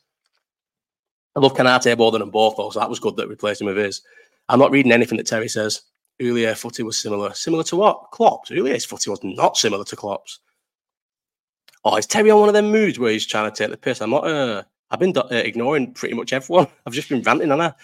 I 1.34 1.40
love 1.40 1.54
Konaté 1.54 1.98
more 1.98 2.12
than 2.12 2.20
them 2.20 2.30
both, 2.30 2.58
though, 2.58 2.70
so 2.70 2.80
that 2.80 2.90
was 2.90 3.00
good 3.00 3.16
that 3.16 3.30
replaced 3.30 3.62
him 3.62 3.68
with 3.68 3.78
his. 3.78 4.02
I'm 4.50 4.60
not 4.60 4.72
reading 4.72 4.92
anything 4.92 5.18
that 5.18 5.28
Terry 5.28 5.48
says. 5.48 5.82
Houllier 6.22 6.56
footy 6.56 6.84
was 6.84 6.98
similar. 7.00 7.34
Similar 7.34 7.64
to 7.66 7.76
what? 7.76 8.12
Klopp's. 8.12 8.50
Houllier 8.50 8.80
footy 8.86 9.10
was 9.10 9.24
not 9.24 9.58
similar 9.58 9.84
to 9.86 9.96
Klopp's. 9.96 10.40
Oh, 11.84 11.98
is 11.98 12.06
Terry 12.06 12.30
on 12.30 12.40
one 12.40 12.50
of 12.50 12.54
them 12.54 12.72
moods 12.72 13.00
where 13.00 13.12
he's 13.12 13.26
trying 13.26 13.50
to 13.52 13.56
take 13.56 13.72
the 13.72 13.78
piss? 13.78 14.02
I'm 14.02 14.12
not. 14.12 14.28
Uh, 14.28 14.64
I've 14.92 15.00
been 15.00 15.18
uh, 15.18 15.28
ignoring 15.32 15.94
pretty 15.94 16.14
much 16.14 16.34
everyone. 16.34 16.68
I've 16.86 16.94
just 16.94 17.10
been 17.10 17.22
ranting 17.22 17.52
on 17.52 17.60
her. 17.60 17.76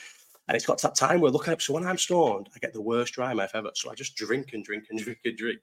And 0.47 0.55
it's 0.55 0.65
got 0.65 0.77
to 0.77 0.88
that 0.88 0.95
time 0.95 1.19
where 1.19 1.31
looking 1.31 1.53
up. 1.53 1.61
So 1.61 1.73
when 1.73 1.85
I'm 1.85 1.97
stoned, 1.97 2.49
I 2.55 2.59
get 2.59 2.73
the 2.73 2.81
worst 2.81 3.13
dry 3.13 3.33
mouth 3.33 3.51
ever. 3.53 3.71
So 3.73 3.91
I 3.91 3.95
just 3.95 4.15
drink 4.15 4.53
and 4.53 4.63
drink 4.63 4.85
and 4.89 4.99
drink 5.03 5.19
and 5.25 5.38
drink. 5.38 5.59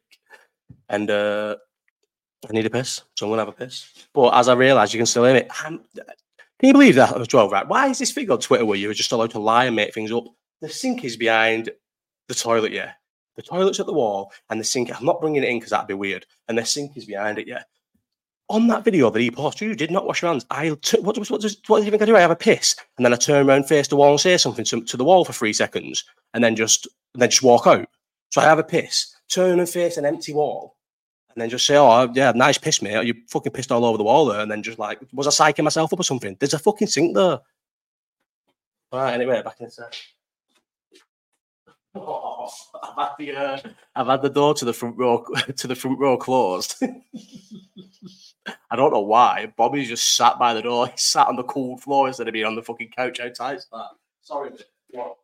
And 0.89 1.11
uh, 1.11 1.57
I 2.49 2.53
need 2.53 2.67
a 2.67 2.71
piss. 2.71 3.03
So 3.15 3.27
I'm 3.27 3.31
going 3.31 3.39
to 3.39 3.47
have 3.47 3.55
a 3.55 3.65
piss. 3.65 4.09
But 4.13 4.35
as 4.35 4.49
I 4.49 4.55
realise, 4.55 4.93
you 4.93 4.99
can 4.99 5.07
still 5.07 5.25
hear 5.25 5.37
it. 5.37 5.49
I'm, 5.65 5.81
can 5.95 6.69
you 6.69 6.73
believe 6.73 6.97
that 6.97 7.19
as 7.19 7.33
well, 7.33 7.49
right? 7.49 7.67
Why 7.67 7.89
is 7.89 7.99
this 7.99 8.13
thing 8.13 8.31
on 8.31 8.41
Twitter 8.41 8.65
where 8.65 8.79
you're 8.79 8.95
just 8.95 9.13
allowed 9.13 9.31
to 9.31 9.39
lie 9.39 9.67
and 9.67 9.77
make 9.77 9.95
things 9.95 10.13
up? 10.13 10.25
The 10.61 10.69
sink 10.69 11.05
is 11.05 11.17
behind 11.17 11.71
the 12.29 12.35
toilet, 12.35 12.73
yeah. 12.73 12.93
The 13.37 13.43
toilet's 13.43 13.81
at 13.81 13.87
the 13.87 13.93
wall 13.93 14.33
and 14.51 14.61
the 14.61 14.65
sink. 14.65 14.95
I'm 14.95 15.05
not 15.05 15.21
bringing 15.21 15.43
it 15.43 15.49
in 15.49 15.59
because 15.59 15.71
that'd 15.71 15.89
be 15.89 15.95
weird. 15.95 16.25
And 16.49 16.57
the 16.57 16.65
sink 16.65 16.97
is 16.97 17.05
behind 17.05 17.39
it, 17.39 17.49
yeah. 17.49 17.63
On 18.49 18.67
that 18.69 18.85
video 18.85 19.11
that 19.11 19.21
he 19.21 19.31
posted, 19.31 19.69
you 19.69 19.75
did 19.75 19.91
not 19.91 20.07
wash 20.07 20.23
your 20.23 20.31
hands. 20.31 20.45
I 20.51 20.77
t- 20.83 21.01
what, 21.01 21.17
what, 21.19 21.31
what, 21.31 21.43
what 21.67 21.79
do 21.79 21.85
you 21.85 21.91
think 21.91 22.03
I 22.03 22.07
do? 22.07 22.17
I 22.17 22.21
have 22.21 22.31
a 22.31 22.37
piss 22.37 22.77
and 22.97 23.05
then 23.05 23.13
I 23.13 23.17
turn 23.17 23.49
around, 23.49 23.65
face 23.65 23.89
the 23.89 23.97
wall, 23.97 24.11
and 24.11 24.21
say 24.21 24.37
something 24.37 24.65
to, 24.67 24.83
to 24.83 24.97
the 24.97 25.05
wall 25.05 25.25
for 25.25 25.33
three 25.33 25.55
seconds, 25.55 26.05
and 26.35 26.45
then 26.45 26.55
just 26.55 26.87
and 27.15 27.23
then 27.23 27.31
just 27.31 27.43
walk 27.43 27.67
out. 27.67 27.89
So 28.31 28.41
I 28.41 28.45
have 28.45 28.59
a 28.59 28.65
piss, 28.65 29.15
turn 29.29 29.61
and 29.61 29.69
face 29.69 29.97
an 29.97 30.05
empty 30.05 30.35
wall, 30.35 30.77
and 31.35 31.41
then 31.41 31.49
just 31.49 31.67
say, 31.67 31.77
"Oh, 31.77 32.11
yeah, 32.15 32.33
nice 32.35 32.59
piss, 32.59 32.83
mate. 32.83 33.07
You 33.07 33.15
fucking 33.31 33.53
pissed 33.53 33.73
all 33.73 33.85
over 33.85 33.97
the 33.97 34.05
wall 34.05 34.27
there." 34.27 34.41
And 34.41 34.51
then 34.51 34.63
just 34.63 34.79
like, 34.79 35.01
was 35.13 35.27
I 35.27 35.53
psyching 35.53 35.65
myself 35.65 35.93
up 35.93 36.01
or 36.01 36.05
something? 36.05 36.37
There's 36.39 36.55
a 36.55 36.59
fucking 36.59 36.89
sink 36.89 37.15
there. 37.15 37.41
All 38.93 39.01
right, 39.01 39.15
anyway, 39.15 39.43
back 39.43 39.59
in 39.59 39.67
a 39.67 39.71
sec. 39.71 39.95
I've 41.95 42.97
had 42.97 43.11
the 43.19 43.37
uh, 43.37 43.59
I've 43.95 44.07
had 44.07 44.23
the 44.23 44.31
door 44.31 44.55
to 44.55 44.65
the 44.65 44.73
front 44.73 44.97
row 44.97 45.25
to 45.57 45.67
the 45.67 45.75
front 45.75 45.99
row 45.99 46.17
closed. 46.17 46.77
I 48.71 48.77
don't 48.77 48.93
know 48.93 49.01
why. 49.01 49.53
Bobby's 49.57 49.89
just 49.89 50.17
sat 50.17 50.39
by 50.39 50.53
the 50.55 50.63
door. 50.63 50.89
He 50.89 50.93
sat 50.97 51.29
on 51.29 51.37
the 51.37 51.45
cold 51.45 51.83
floor 51.83 52.09
instead 52.09 52.29
of 52.29 52.33
being 52.33 52.45
on 52.45 52.57
the 52.57 52.63
fucking 52.63 52.91
couch 52.97 53.21
outside. 53.21 53.59
That. 53.73 53.91
Sorry. 54.23 54.51
What? 54.91 55.17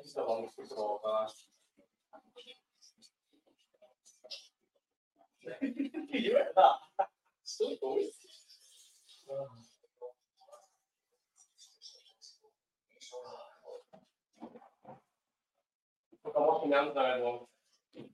This 0.00 0.08
is 0.08 0.14
the 0.14 0.22
longest 0.22 0.58
of 0.72 0.78
all, 0.78 1.00
guys. 1.04 1.34
you? 6.10 6.38
Still 7.44 7.76
going. 7.82 8.08
Look, 16.24 16.34
I'm 16.34 16.42
uh, 16.42 16.46
walking 16.46 16.70
down 16.70 16.94
the 16.94 17.00
everyone. 17.00 17.40
You 17.94 18.04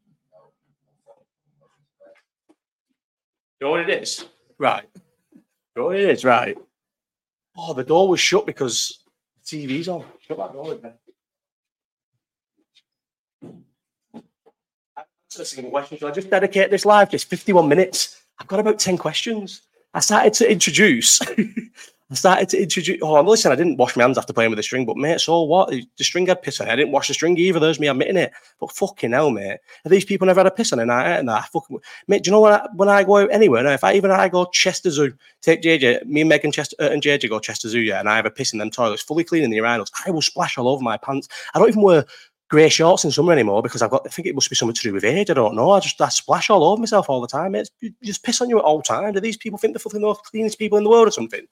know 3.61 3.71
what 3.71 3.89
it 3.89 4.03
is? 4.03 4.25
Right. 4.59 4.89
You 5.35 5.43
know 5.77 5.85
what 5.85 5.97
it 5.97 6.11
is? 6.11 6.25
Right. 6.25 6.59
Oh, 7.57 7.75
the 7.75 7.85
door 7.85 8.09
was 8.09 8.19
shut 8.19 8.45
because 8.45 9.05
the 9.49 9.67
TV's 9.69 9.89
on. 9.89 10.05
Shut 10.27 10.39
that 10.39 10.53
door 10.53 10.73
again. 10.73 10.95
To 15.45 15.57
the 15.57 15.71
question. 15.71 15.99
Shall 15.99 16.09
I 16.09 16.13
just 16.13 16.31
dedicate 16.31 16.71
this 16.71 16.85
live? 16.85 17.11
Just 17.11 17.29
51 17.29 17.69
minutes. 17.69 18.23
I've 18.39 18.47
got 18.47 18.61
about 18.61 18.79
10 18.79 18.99
questions. 18.99 19.63
I 19.95 20.01
started 20.01 20.35
to 20.35 20.51
introduce. 20.51 21.21
I 22.11 22.15
started 22.15 22.49
to 22.51 22.63
introduce. 22.63 22.99
Oh, 23.03 23.21
listen, 23.23 23.51
I 23.51 23.57
didn't 23.57 23.79
wash 23.79 23.97
my 23.97 24.05
hands 24.05 24.17
after 24.17 24.33
playing 24.33 24.51
with 24.51 24.59
the 24.59 24.63
string, 24.63 24.87
but 24.87 24.97
mate, 24.97 25.21
so 25.21 25.43
what? 25.43 25.71
The 25.71 26.05
string 26.05 26.29
had 26.29 26.41
piss 26.41 26.61
on 26.61 26.69
it. 26.69 26.73
I 26.73 26.77
didn't 26.77 26.93
wash 26.93 27.09
the 27.09 27.15
string 27.15 27.37
either. 27.37 27.59
There's 27.59 27.81
me 27.81 27.89
admitting 27.89 28.17
it. 28.17 28.33
But 28.61 28.71
fucking 28.71 29.11
hell, 29.11 29.31
mate. 29.31 29.59
Have 29.83 29.91
these 29.91 30.05
people 30.05 30.27
never 30.27 30.41
had 30.41 30.47
a 30.47 30.53
piss 30.53 30.73
on 30.73 30.79
a 30.79 30.87
night 30.87 31.19
and 31.19 31.29
that? 31.29 31.49
Fucking, 31.49 31.81
mate, 32.07 32.23
do 32.23 32.29
you 32.29 32.33
know 32.33 32.43
when 32.43 32.53
I, 32.53 32.69
when 32.75 32.89
I 32.89 33.03
go 33.03 33.17
out 33.17 33.33
anywhere? 33.33 33.65
Now, 33.65 33.73
if 33.73 33.83
I 33.83 33.95
even 33.95 34.13
I 34.13 34.29
go 34.29 34.45
Chester 34.53 34.91
Zoo, 34.91 35.15
take 35.43 35.63
JJ, 35.63 36.07
me 36.07 36.21
and 36.21 36.29
Megan 36.29 36.53
Chester 36.53 36.77
uh, 36.79 36.91
and 36.91 37.03
JJ 37.03 37.29
go 37.29 37.41
Chester 37.41 37.69
Zoo, 37.69 37.81
yeah, 37.81 37.99
and 37.99 38.09
I 38.09 38.15
have 38.15 38.27
a 38.27 38.31
piss 38.31 38.53
in 38.53 38.61
them 38.61 38.71
toilets, 38.71 39.03
fully 39.03 39.25
cleaning 39.25 39.51
the 39.51 39.59
urinals, 39.59 39.91
I 40.07 40.13
will 40.13 40.23
splash 40.23 40.59
all 40.59 40.69
over 40.69 40.85
my 40.85 40.99
pants. 40.99 41.29
I 41.55 41.59
don't 41.59 41.69
even 41.69 41.83
wear 41.83 42.05
grey 42.49 42.69
shorts 42.69 43.05
in 43.05 43.11
summer 43.11 43.33
anymore 43.33 43.63
because 43.63 43.83
I've 43.83 43.91
got. 43.91 44.03
I 44.07 44.09
think 44.09 44.27
it 44.27 44.35
must 44.35 44.51
be 44.51 44.57
something 44.57 44.75
to 44.75 44.83
do 44.83 44.93
with 44.93 45.05
age. 45.05 45.31
I 45.31 45.35
don't 45.35 45.55
know. 45.55 45.71
I 45.71 45.81
just 45.81 46.01
I 46.01 46.09
splash 46.09 46.51
all 46.51 46.65
over 46.65 46.81
myself 46.81 47.09
all 47.11 47.21
the 47.21 47.27
time. 47.27 47.55
It's 47.55 47.71
just 48.03 48.23
piss 48.23 48.41
on 48.41 48.51
you 48.51 48.59
at 48.59 48.65
all 48.65 48.83
time. 48.83 49.13
Do 49.13 49.21
these 49.21 49.37
people 49.37 49.59
think 49.59 49.75
they're 49.75 49.81
fucking 49.81 50.01
the 50.01 50.15
cleanest 50.15 50.59
people 50.59 50.79
in 50.79 50.85
the 50.85 50.91
world 50.91 51.09
or 51.09 51.13
something? 51.13 51.47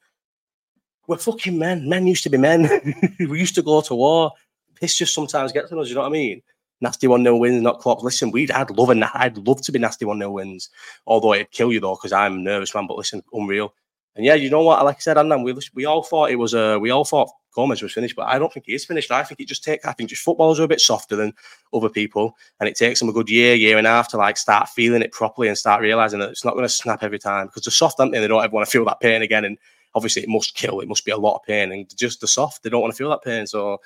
We're 1.06 1.18
fucking 1.18 1.58
men. 1.58 1.88
Men 1.88 2.06
used 2.06 2.22
to 2.24 2.30
be 2.30 2.38
men. 2.38 2.68
we 3.18 3.38
used 3.38 3.54
to 3.56 3.62
go 3.62 3.80
to 3.82 3.94
war. 3.94 4.32
Piss 4.80 4.96
just 4.96 5.14
sometimes 5.14 5.52
gets 5.52 5.70
to 5.70 5.78
us. 5.78 5.88
You 5.88 5.96
know 5.96 6.02
what 6.02 6.08
I 6.08 6.12
mean? 6.12 6.42
Nasty 6.80 7.06
one 7.06 7.22
nil 7.22 7.38
wins, 7.38 7.62
not 7.62 7.80
Klopp. 7.80 8.02
Listen, 8.02 8.30
we'd 8.30 8.50
I'd 8.50 8.70
love 8.70 8.90
a 8.90 9.10
I'd 9.18 9.38
love 9.38 9.62
to 9.62 9.72
be 9.72 9.78
nasty 9.78 10.04
one 10.04 10.18
nil 10.18 10.32
wins. 10.32 10.70
Although 11.06 11.34
it'd 11.34 11.50
kill 11.50 11.72
you 11.72 11.80
though 11.80 11.94
because 11.94 12.12
I'm 12.12 12.42
nervous 12.42 12.74
man. 12.74 12.86
But 12.86 12.96
listen, 12.96 13.22
unreal. 13.32 13.74
And 14.16 14.24
yeah, 14.24 14.34
you 14.34 14.50
know 14.50 14.62
what? 14.62 14.84
Like 14.84 14.96
I 14.96 15.00
said, 15.00 15.16
Adnan, 15.16 15.44
we 15.44 15.54
we 15.74 15.84
all 15.84 16.02
thought 16.02 16.30
it 16.30 16.36
was 16.36 16.54
a 16.54 16.78
we 16.78 16.90
all 16.90 17.04
thought 17.04 17.30
Gomez 17.54 17.82
was 17.82 17.92
finished, 17.92 18.16
but 18.16 18.26
I 18.28 18.38
don't 18.38 18.52
think 18.52 18.66
he 18.66 18.74
is 18.74 18.84
finished. 18.84 19.10
I 19.10 19.22
think 19.22 19.40
it 19.40 19.48
just 19.48 19.64
takes. 19.64 19.84
I 19.84 19.92
think 19.92 20.10
just 20.10 20.22
footballers 20.22 20.60
are 20.60 20.64
a 20.64 20.68
bit 20.68 20.80
softer 20.80 21.16
than 21.16 21.32
other 21.72 21.88
people, 21.88 22.36
and 22.60 22.68
it 22.68 22.76
takes 22.76 23.00
them 23.00 23.08
a 23.08 23.12
good 23.12 23.30
year, 23.30 23.54
year 23.54 23.78
and 23.78 23.86
a 23.86 23.90
half 23.90 24.08
to 24.08 24.16
like 24.16 24.36
start 24.36 24.68
feeling 24.68 25.02
it 25.02 25.12
properly 25.12 25.48
and 25.48 25.56
start 25.56 25.80
realizing 25.80 26.18
that 26.20 26.30
it's 26.30 26.44
not 26.44 26.54
going 26.54 26.64
to 26.64 26.68
snap 26.68 27.02
every 27.02 27.18
time 27.18 27.46
because 27.46 27.62
they're 27.64 27.72
soft, 27.72 28.00
aren't 28.00 28.12
they? 28.12 28.20
They 28.20 28.28
don't 28.28 28.44
ever 28.44 28.52
want 28.52 28.66
to 28.66 28.70
feel 28.70 28.84
that 28.86 29.00
pain 29.00 29.22
again, 29.22 29.44
and 29.44 29.58
obviously 29.94 30.22
it 30.22 30.28
must 30.28 30.54
kill. 30.54 30.80
It 30.80 30.88
must 30.88 31.04
be 31.04 31.12
a 31.12 31.16
lot 31.16 31.36
of 31.36 31.44
pain, 31.44 31.72
and 31.72 31.96
just 31.96 32.20
the 32.20 32.28
soft, 32.28 32.62
they 32.62 32.70
don't 32.70 32.82
want 32.82 32.92
to 32.92 32.98
feel 32.98 33.10
that 33.10 33.22
pain. 33.22 33.46
So 33.46 33.80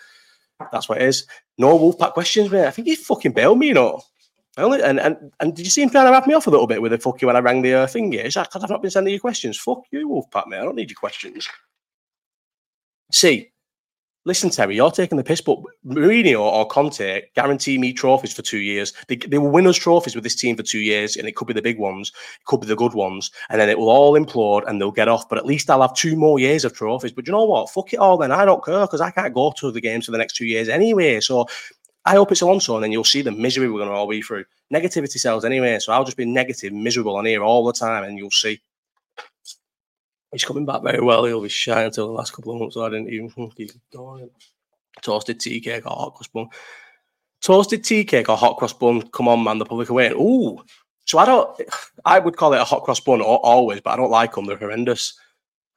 that's 0.73 0.89
what 0.89 1.01
it 1.01 1.05
is. 1.05 1.27
No 1.57 1.79
Wolfpack 1.79 2.13
questions, 2.15 2.51
mate. 2.51 2.67
I 2.67 2.71
think 2.71 2.89
he 2.89 2.97
fucking 2.97 3.33
bailed 3.33 3.59
me, 3.59 3.69
you 3.69 3.75
know. 3.75 4.03
Only, 4.57 4.83
and, 4.83 4.99
and 4.99 5.33
and 5.39 5.55
did 5.55 5.65
you 5.65 5.71
see 5.71 5.83
him 5.83 5.91
trying 5.91 6.07
to 6.07 6.11
wrap 6.11 6.27
me 6.27 6.35
off 6.35 6.49
a 6.49 6.51
little 6.51 6.67
bit 6.67 6.83
with 6.83 6.91
the 6.91 6.99
fuck 6.99 7.23
you 7.23 7.27
when 7.27 7.37
I 7.37 7.41
rang 7.41 7.63
the 7.63 7.75
uh, 7.75 7.87
thing? 7.87 8.13
Is 8.13 8.35
that 8.35 8.49
because 8.49 8.65
I've 8.65 8.71
not 8.71 8.83
been 8.83 8.91
sending 8.91 9.15
you 9.15 9.21
questions? 9.21 9.57
Fuck 9.57 9.83
you, 9.93 10.09
Wolfpack, 10.09 10.49
mate. 10.49 10.59
I 10.59 10.65
don't 10.65 10.75
need 10.75 10.91
your 10.91 10.99
questions. 10.99 11.49
See, 13.13 13.51
listen, 14.29 14.51
Terry, 14.51 14.77
you're 14.77 14.91
taking 14.91 15.17
the 15.17 15.25
piss, 15.25 15.41
but 15.41 15.59
Mourinho 15.87 16.41
or 16.41 16.67
Conte 16.67 17.23
guarantee 17.35 17.79
me 17.79 17.95
trophies 17.95 18.35
for 18.35 18.43
two 18.43 18.59
years. 18.59 18.93
They, 19.09 19.17
they 19.17 19.39
will 19.39 19.51
win 19.51 19.67
us 19.67 19.77
trophies 19.77 20.15
with 20.15 20.23
this 20.23 20.37
team 20.37 20.55
for 20.55 20.63
two 20.63 20.81
years, 20.81 21.17
and 21.17 21.27
it 21.27 21.35
could 21.35 21.49
be 21.49 21.55
the 21.55 21.63
big 21.63 21.79
ones, 21.79 22.13
it 22.39 22.45
could 22.45 22.61
be 22.61 22.67
the 22.67 22.77
good 22.77 22.93
ones, 22.93 23.31
and 23.49 23.59
then 23.59 23.71
it 23.71 23.79
will 23.79 23.89
all 23.89 24.13
implode 24.13 24.69
and 24.69 24.81
they'll 24.81 24.93
get 24.93 25.09
off. 25.09 25.29
But 25.29 25.39
at 25.39 25.47
least 25.47 25.71
I'll 25.71 25.81
have 25.81 25.95
two 25.95 26.15
more 26.15 26.39
years 26.39 26.67
of 26.67 26.75
trophies. 26.75 27.11
But 27.11 27.27
you 27.27 27.33
know 27.33 27.47
what? 27.47 27.71
Fuck 27.71 27.95
it 27.95 27.99
all 27.99 28.19
then. 28.19 28.31
I 28.31 28.45
don't 28.45 28.63
care 28.63 28.83
because 28.83 29.01
I 29.01 29.11
can't 29.11 29.35
go 29.35 29.53
to 29.59 29.73
the 29.73 29.81
games 29.81 30.05
for 30.05 30.13
the 30.13 30.19
next 30.19 30.37
two 30.37 30.47
years 30.47 30.69
anyway. 30.69 31.21
So 31.21 31.49
I 32.05 32.13
hope 32.13 32.31
it's 32.31 32.43
Alonso, 32.43 32.75
and 32.75 32.85
then 32.85 32.93
you'll 32.93 33.05
see 33.05 33.23
the 33.23 33.33
misery 33.33 33.71
we're 33.71 33.79
going 33.79 33.89
to 33.89 33.95
all 33.95 34.07
be 34.07 34.21
through. 34.21 34.45
Negativity 34.73 35.19
sells 35.19 35.47
anyway, 35.47 35.79
so 35.79 35.93
I'll 35.93 36.05
just 36.05 36.19
be 36.19 36.27
negative, 36.27 36.75
miserable 36.75 37.17
on 37.17 37.25
here 37.25 37.43
all 37.43 37.65
the 37.65 37.73
time, 37.73 38.05
and 38.05 38.19
you'll 38.19 38.31
see. 38.31 38.61
He's 40.33 40.45
coming 40.45 40.67
back 40.67 40.83
very 40.83 41.01
well. 41.01 41.25
He'll 41.25 41.41
be 41.41 41.49
shy 41.49 41.83
until 41.83 42.09
the 42.09 42.13
last 42.13 42.33
couple 42.33 42.53
of 42.53 42.61
months. 42.61 42.75
So 42.75 42.85
I 42.85 42.91
didn't 42.91 43.09
even 43.11 43.31
keep 43.57 43.71
going. 43.93 44.31
Toasted 45.01 45.41
tea 45.41 45.61
cake 45.61 45.87
or 45.87 45.97
hot 45.97 46.15
cross 46.15 46.29
bun. 46.29 46.49
Toasted 47.41 47.85
tea 47.85 48.05
cake 48.05 48.29
or 48.29 48.37
hot 48.37 48.57
cross 48.59 48.73
bun. 48.73 49.09
Come 49.09 49.29
on, 49.29 49.43
man. 49.43 49.59
The 49.59 49.65
public 49.65 49.91
are 49.91 49.95
waiting. 49.95 50.19
Ooh. 50.19 50.63
So 51.07 51.19
I 51.19 51.25
don't. 51.25 51.59
I 52.05 52.19
would 52.19 52.37
call 52.37 52.53
it 52.53 52.61
a 52.61 52.65
hot 52.65 52.85
cross 52.85 53.01
bun 53.01 53.23
always, 53.23 53.81
but 53.81 53.93
I 53.93 53.97
don't 53.97 54.11
like 54.11 54.35
them. 54.35 54.45
They're 54.45 54.59
horrendous. 54.59 55.19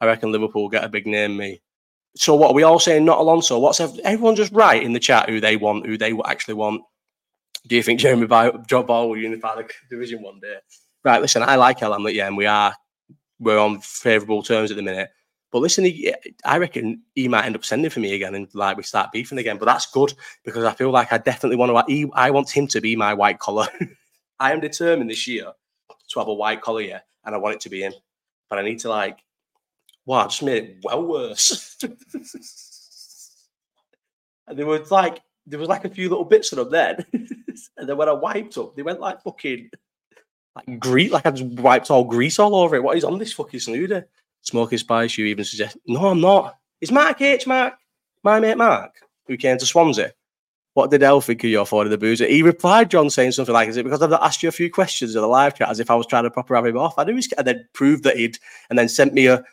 I 0.02 0.08
reckon 0.08 0.32
Liverpool 0.32 0.68
get 0.68 0.84
a 0.84 0.90
big 0.90 1.08
name. 1.08 1.38
Me. 1.38 1.62
So 2.18 2.36
what 2.36 2.52
are 2.52 2.54
we 2.54 2.64
all 2.64 2.80
saying? 2.80 3.06
Not 3.06 3.20
Alonso. 3.20 3.58
What's 3.58 3.80
everyone 3.80 4.36
just 4.36 4.52
write 4.52 4.84
in 4.84 4.92
the 4.92 5.00
chat 5.00 5.30
who 5.30 5.40
they 5.40 5.56
want, 5.56 5.86
who 5.86 5.98
they 5.98 6.14
actually 6.26 6.56
want? 6.56 6.82
Do 7.68 7.76
you 7.76 7.84
think 7.84 8.00
Jeremy 8.00 8.26
Ball 8.26 8.52
will 9.10 9.18
unify 9.18 9.56
the 9.56 9.70
division 9.90 10.22
one 10.22 10.40
day? 10.42 10.58
Right. 11.06 11.22
Listen, 11.22 11.44
I 11.44 11.56
like 11.56 11.82
El 11.82 11.94
Hamlet, 11.94 12.16
yeah, 12.16 12.28
and 12.28 12.36
we 12.36 12.48
are 12.48 12.76
we're 13.42 13.58
on 13.60 13.82
favourable 13.82 14.42
terms 14.42 14.72
at 14.72 14.78
the 14.78 14.84
minute. 14.84 15.10
But 15.52 15.60
listen, 15.60 15.84
he, 15.84 16.14
I 16.46 16.60
reckon 16.60 17.02
he 17.14 17.28
might 17.28 17.46
end 17.46 17.56
up 17.56 17.66
sending 17.66 17.92
for 17.92 18.00
me 18.00 18.14
again, 18.14 18.36
and 18.36 18.48
like 18.54 18.78
we 18.78 18.84
start 18.84 19.12
beefing 19.12 19.38
again. 19.38 19.58
But 19.58 19.66
that's 19.66 19.86
good 19.88 20.14
because 20.46 20.64
I 20.64 20.72
feel 20.72 20.92
like 20.92 21.12
I 21.12 21.18
definitely 21.18 21.58
want 21.58 21.88
to. 21.88 21.94
He, 21.94 22.10
I 22.14 22.32
want 22.32 22.50
him 22.50 22.68
to 22.68 22.80
be 22.80 22.96
my 22.96 23.14
white 23.14 23.40
collar. 23.40 23.68
I 24.40 24.54
am 24.54 24.62
determined 24.62 25.10
this 25.10 25.28
year 25.28 25.52
to 26.10 26.20
have 26.20 26.30
a 26.30 26.34
white 26.34 26.62
collar, 26.62 26.82
yeah, 26.82 27.02
and 27.26 27.36
I 27.36 27.38
want 27.38 27.56
it 27.56 27.62
to 27.62 27.70
be 27.70 27.82
him. 27.82 27.94
But 28.50 28.60
I 28.60 28.62
need 28.62 28.80
to 28.80 28.90
like 28.90 29.20
wow, 30.06 30.20
I 30.20 30.24
just 30.26 30.44
made 30.44 30.64
it 30.64 30.78
well 30.84 31.04
worse. 31.06 31.78
and 31.84 31.94
there 34.58 34.66
was 34.66 34.92
like 34.92 35.22
there 35.46 35.60
was 35.60 35.70
like 35.70 35.86
a 35.86 35.90
few 35.90 36.10
little 36.10 36.26
bits 36.26 36.52
of 36.52 36.58
them 36.58 36.70
then. 36.70 37.06
and 37.78 37.90
then 37.90 37.98
when 37.98 38.10
I 38.10 38.14
wiped 38.14 38.58
up, 38.58 38.76
they 38.76 38.84
went 38.84 39.00
like 39.00 39.22
fucking 39.24 39.70
like 40.56 40.80
grease, 40.80 41.12
like 41.12 41.26
I 41.26 41.32
just 41.32 41.60
wiped 41.62 41.92
all 41.92 42.04
grease 42.04 42.40
all 42.40 42.56
over 42.56 42.76
it. 42.76 42.84
What 42.84 42.98
is 42.98 43.04
on 43.04 43.20
this 43.20 43.34
fucking 43.34 43.60
snooder? 43.60 44.08
Smoking 44.42 44.78
spice, 44.78 45.18
you 45.18 45.26
even 45.26 45.46
suggest 45.46 45.78
no, 45.88 46.08
I'm 46.08 46.22
not. 46.22 46.58
It's 46.82 46.92
Mark 46.92 47.22
H. 47.22 47.46
Mark, 47.46 47.76
my 48.24 48.40
mate 48.40 48.58
Mark, 48.58 48.96
who 49.28 49.38
came 49.38 49.58
to 49.58 49.66
Swansea. 49.66 50.14
What 50.74 50.90
did 50.90 51.04
El 51.04 51.20
think 51.20 51.44
of 51.44 51.50
your 51.50 51.68
of 51.70 51.90
the 51.90 51.98
boozer? 51.98 52.26
He 52.26 52.42
replied, 52.42 52.90
John, 52.90 53.10
saying 53.10 53.34
something 53.34 53.54
like, 53.54 53.68
Is 53.68 53.76
it 53.76 53.84
because 53.84 54.02
I've 54.02 54.14
asked 54.14 54.42
you 54.42 54.50
a 54.50 54.54
few 54.54 54.72
questions 54.72 55.16
in 55.16 55.22
the 55.22 55.28
live 55.28 55.56
chat 55.56 55.70
as 55.70 55.82
if 55.82 55.92
I 55.92 55.96
was 55.96 56.08
trying 56.08 56.24
to 56.24 56.32
proper 56.32 56.56
have 56.56 56.66
him 56.66 56.78
off? 56.78 56.98
I 56.98 57.04
knew 57.04 57.16
he's 57.16 57.32
and 57.34 57.46
then 57.46 57.68
proved 57.74 58.04
that 58.06 58.18
he'd 58.18 58.38
and 58.70 58.80
then 58.80 58.88
sent 58.88 59.14
me 59.14 59.28
a 59.28 59.44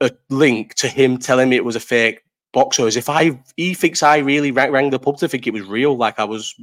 a 0.00 0.10
link 0.28 0.74
to 0.74 0.88
him 0.88 1.18
telling 1.18 1.48
me 1.48 1.56
it 1.56 1.64
was 1.64 1.76
a 1.76 1.80
fake 1.80 2.20
boxer 2.56 2.86
as 2.86 2.96
if 2.96 3.10
I 3.10 3.38
he 3.58 3.74
thinks 3.74 4.02
I 4.02 4.16
really 4.16 4.50
rang, 4.50 4.88
the 4.88 4.98
pub 4.98 5.18
to 5.18 5.28
think 5.28 5.46
it 5.46 5.52
was 5.52 5.64
real, 5.64 5.94
like 5.94 6.18
I 6.18 6.24
was 6.24 6.54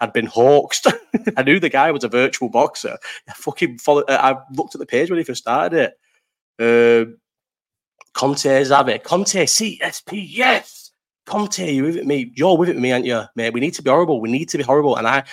I'd 0.00 0.14
been 0.14 0.24
hoaxed. 0.24 0.86
I 1.36 1.42
knew 1.42 1.60
the 1.60 1.68
guy 1.68 1.90
was 1.90 2.02
a 2.02 2.08
virtual 2.08 2.48
boxer. 2.48 2.96
I 3.28 3.32
fucking 3.34 3.76
followed. 3.76 4.06
I 4.08 4.38
looked 4.54 4.74
at 4.74 4.78
the 4.78 4.86
page 4.86 5.10
when 5.10 5.18
he 5.18 5.24
first 5.24 5.42
started 5.42 5.78
it. 5.78 5.92
Uh, 6.58 7.12
Conte 8.14 8.48
Xabi, 8.48 9.02
Conte 9.02 9.44
CSP, 9.44 10.24
yes. 10.26 10.92
Conte, 11.26 11.70
you 11.70 11.82
with 11.82 11.96
it, 11.96 12.06
me? 12.06 12.32
You're 12.34 12.56
with 12.56 12.70
it 12.70 12.78
me, 12.78 12.92
aren't 12.92 13.04
you, 13.04 13.22
mate? 13.36 13.52
We 13.52 13.60
need 13.60 13.74
to 13.74 13.82
be 13.82 13.90
horrible. 13.90 14.22
We 14.22 14.30
need 14.30 14.48
to 14.48 14.56
be 14.56 14.64
horrible. 14.64 14.96
And 14.96 15.06
I, 15.06 15.24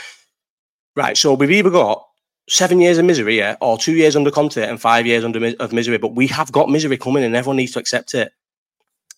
right. 0.98 1.16
So 1.16 1.36
we've 1.36 1.52
either 1.52 1.70
got 1.70 2.06
seven 2.50 2.82
years 2.82 2.98
of 2.98 3.06
misery, 3.06 3.38
yeah, 3.38 3.56
or 3.62 3.78
two 3.78 3.94
years 3.94 4.18
under 4.18 4.32
Conte 4.32 4.58
and 4.58 4.82
five 4.82 5.06
years 5.06 5.24
under 5.24 5.54
of 5.60 5.72
misery. 5.72 5.98
But 5.98 6.16
we 6.16 6.28
have 6.28 6.52
got 6.52 6.70
misery 6.70 6.98
coming, 6.98 7.24
and 7.24 7.34
everyone 7.34 7.58
needs 7.58 7.72
to 7.74 7.80
accept 7.80 8.14
it. 8.14 8.34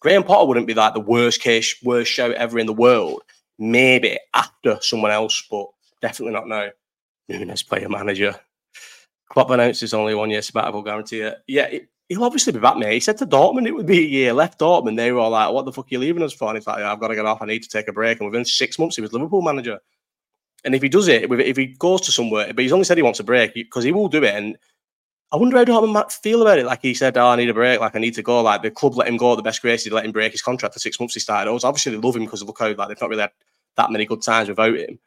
Graham 0.04 0.24
Potter 0.24 0.46
wouldn't 0.46 0.68
be 0.68 0.74
like 0.74 0.94
the 0.94 1.00
worst 1.00 1.40
case, 1.40 1.82
worst 1.82 2.12
show 2.12 2.32
ever 2.32 2.60
in 2.60 2.66
the 2.66 2.74
world. 2.74 3.22
Maybe 3.58 4.20
after 4.34 4.78
someone 4.82 5.12
else, 5.12 5.42
but 5.50 5.68
definitely 6.02 6.34
not 6.34 6.48
now. 6.48 6.70
Nunes 7.30 7.64
player 7.64 7.88
manager. 7.88 8.36
Klopp 9.30 9.50
announces 9.50 9.94
only 9.94 10.14
one 10.14 10.30
year 10.30 10.42
sabbatical 10.42 10.82
guarantee. 10.82 11.32
Yeah, 11.48 11.68
it, 11.68 11.88
he'll 12.10 12.26
obviously 12.26 12.52
be 12.52 12.60
back, 12.60 12.76
mate. 12.76 12.92
He 12.92 13.00
said 13.00 13.18
to 13.20 13.26
Dortmund 13.26 13.66
it 13.66 13.72
would 13.72 13.86
be 13.86 14.00
a 14.00 14.08
year 14.08 14.34
left. 14.34 14.60
Dortmund, 14.60 14.98
they 14.98 15.14
were 15.14 15.20
all 15.20 15.30
like, 15.30 15.54
"What 15.54 15.64
the 15.64 15.72
fuck 15.72 15.86
are 15.86 15.90
you 15.92 16.00
leaving 16.00 16.22
us 16.22 16.34
for?" 16.34 16.50
And 16.50 16.58
he's 16.58 16.68
like, 16.68 16.84
"I've 16.84 17.00
got 17.00 17.08
to 17.08 17.16
get 17.16 17.26
off. 17.26 17.42
I 17.42 17.46
need 17.46 17.64
to 17.64 17.70
take 17.70 17.88
a 17.88 17.94
break." 17.94 18.20
And 18.20 18.30
within 18.30 18.44
six 18.44 18.78
months, 18.78 18.98
he 18.98 19.02
was 19.02 19.14
Liverpool 19.14 19.42
manager. 19.42 19.80
And 20.66 20.76
if 20.76 20.82
he 20.82 20.90
does 20.90 21.08
it, 21.08 21.32
if 21.32 21.58
he 21.58 21.68
goes 21.68 22.02
to 22.02 22.12
somewhere, 22.12 22.54
but 22.54 22.60
he's 22.60 22.74
only 22.74 22.84
said 22.84 22.98
he 22.98 23.04
wants 23.04 23.22
a 23.22 23.24
break 23.24 23.54
because 23.54 23.86
he 23.86 23.94
will 23.94 24.10
do 24.10 24.24
it. 24.24 24.36
And 24.36 24.58
I 25.34 25.36
wonder 25.38 25.58
how 25.58 25.66
Dortmund 25.66 25.94
might 25.94 26.12
feel 26.12 26.44
about 26.44 26.60
it. 26.60 26.66
Like 26.68 26.84
he 26.84 26.94
said, 26.94 27.18
"Oh, 27.18 27.28
I 27.28 27.36
need 27.36 27.50
a 27.50 27.56
break. 27.56 27.80
Like 27.80 27.96
I 27.96 28.00
need 28.00 28.14
to 28.14 28.22
go." 28.22 28.42
Like 28.42 28.62
the 28.62 28.70
club 28.70 28.96
let 28.96 29.08
him 29.08 29.18
go 29.18 29.36
the 29.36 29.42
best 29.42 29.64
graces, 29.64 29.92
let 29.92 30.06
him 30.06 30.12
break 30.12 30.32
his 30.32 30.44
contract 30.44 30.76
for 30.76 30.80
six 30.80 31.00
months. 31.00 31.16
He 31.16 31.20
started. 31.20 31.50
I 31.50 31.54
was 31.54 31.64
obviously, 31.64 31.92
they 31.92 31.98
love 31.98 32.16
him 32.16 32.26
because 32.26 32.44
look 32.44 32.60
how 32.60 32.72
like 32.72 32.88
they've 32.88 33.02
not 33.02 33.10
really 33.10 33.24
had 33.24 33.32
that 33.76 33.92
many 33.92 34.06
good 34.06 34.22
times 34.22 34.48
without 34.48 34.78
him. 34.78 35.00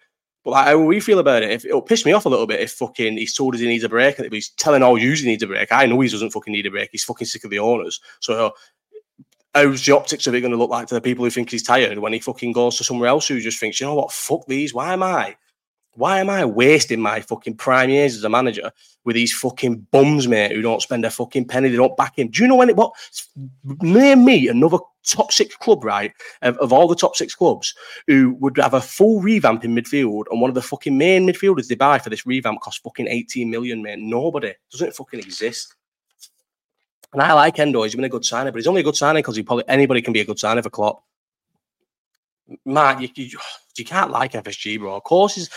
But 0.42 0.50
like, 0.50 0.66
how 0.66 0.78
we 0.78 0.98
feel 0.98 1.20
about 1.20 1.44
it? 1.44 1.50
If 1.50 1.64
it'll 1.64 1.80
piss 1.80 2.04
me 2.04 2.10
off 2.10 2.26
a 2.26 2.28
little 2.28 2.48
bit 2.48 2.60
if 2.60 2.72
fucking 2.72 3.16
he's 3.16 3.34
told 3.34 3.54
us 3.54 3.60
he 3.60 3.68
needs 3.68 3.84
a 3.84 3.88
break, 3.88 4.18
and 4.18 4.32
he's 4.32 4.48
telling 4.50 4.82
all 4.82 4.98
you 4.98 5.12
he 5.12 5.26
needs 5.26 5.44
a 5.44 5.46
break, 5.46 5.70
I 5.70 5.86
know 5.86 6.00
he 6.00 6.08
doesn't 6.08 6.32
fucking 6.32 6.52
need 6.52 6.66
a 6.66 6.70
break. 6.72 6.90
He's 6.90 7.04
fucking 7.04 7.28
sick 7.28 7.44
of 7.44 7.50
the 7.50 7.60
owners. 7.60 8.00
So 8.18 8.52
how's 9.54 9.86
the 9.86 9.92
optics 9.92 10.26
of 10.26 10.34
it 10.34 10.40
going 10.40 10.50
to 10.50 10.58
look 10.58 10.70
like 10.70 10.88
to 10.88 10.94
the 10.94 11.00
people 11.00 11.24
who 11.24 11.30
think 11.30 11.50
he's 11.50 11.62
tired 11.62 11.98
when 11.98 12.12
he 12.12 12.18
fucking 12.18 12.50
goes 12.50 12.76
to 12.78 12.84
somewhere 12.84 13.08
else 13.08 13.28
who 13.28 13.40
just 13.40 13.60
thinks, 13.60 13.80
you 13.80 13.86
know 13.86 13.94
what, 13.94 14.10
fuck 14.12 14.44
these. 14.46 14.74
Why 14.74 14.92
am 14.92 15.04
I? 15.04 15.36
Why 15.96 16.20
am 16.20 16.28
I 16.28 16.44
wasting 16.44 17.00
my 17.00 17.20
fucking 17.20 17.56
prime 17.56 17.90
years 17.90 18.16
as 18.16 18.24
a 18.24 18.28
manager 18.28 18.70
with 19.04 19.14
these 19.14 19.32
fucking 19.32 19.86
bums, 19.90 20.28
mate, 20.28 20.52
who 20.52 20.60
don't 20.60 20.82
spend 20.82 21.04
a 21.04 21.10
fucking 21.10 21.46
penny, 21.46 21.68
they 21.68 21.76
don't 21.76 21.96
back 21.96 22.18
him? 22.18 22.28
Do 22.28 22.42
you 22.42 22.48
know 22.48 22.56
when 22.56 22.68
it 22.68 22.76
what 22.76 22.92
name 23.80 24.24
me 24.24 24.48
another 24.48 24.78
top 25.06 25.32
six 25.32 25.56
club, 25.56 25.84
right? 25.84 26.12
Of, 26.42 26.58
of, 26.58 26.72
all 26.72 26.88
the 26.88 26.96
top 26.96 27.16
six 27.16 27.34
clubs 27.34 27.74
who 28.06 28.36
would 28.40 28.56
have 28.58 28.74
a 28.74 28.80
full 28.80 29.20
revamp 29.20 29.64
in 29.64 29.74
midfield 29.74 30.24
and 30.30 30.40
one 30.40 30.50
of 30.50 30.54
the 30.54 30.62
fucking 30.62 30.96
main 30.98 31.26
midfielders 31.26 31.68
they 31.68 31.74
buy 31.76 31.98
for 31.98 32.10
this 32.10 32.26
revamp 32.26 32.60
costs 32.60 32.80
fucking 32.80 33.08
18 33.08 33.50
million, 33.50 33.82
mate. 33.82 33.98
Nobody. 33.98 34.52
Doesn't 34.70 34.94
fucking 34.94 35.20
exist. 35.20 35.74
And 37.12 37.22
I 37.22 37.32
like 37.32 37.58
Endo. 37.58 37.82
He's 37.84 37.94
been 37.94 38.04
a 38.04 38.10
good 38.10 38.24
signing, 38.24 38.52
but 38.52 38.58
he's 38.58 38.66
only 38.66 38.82
a 38.82 38.84
good 38.84 38.96
signing 38.96 39.20
because 39.20 39.36
he 39.36 39.42
probably 39.42 39.64
anybody 39.68 40.02
can 40.02 40.12
be 40.12 40.20
a 40.20 40.24
good 40.24 40.38
signing 40.38 40.62
for 40.62 40.70
Klopp. 40.70 41.02
Matt, 42.64 43.00
you, 43.00 43.08
you, 43.14 43.38
you 43.76 43.84
can't 43.84 44.10
like 44.10 44.32
FSG, 44.32 44.78
bro. 44.78 44.96
Of 44.96 45.04
course, 45.04 45.48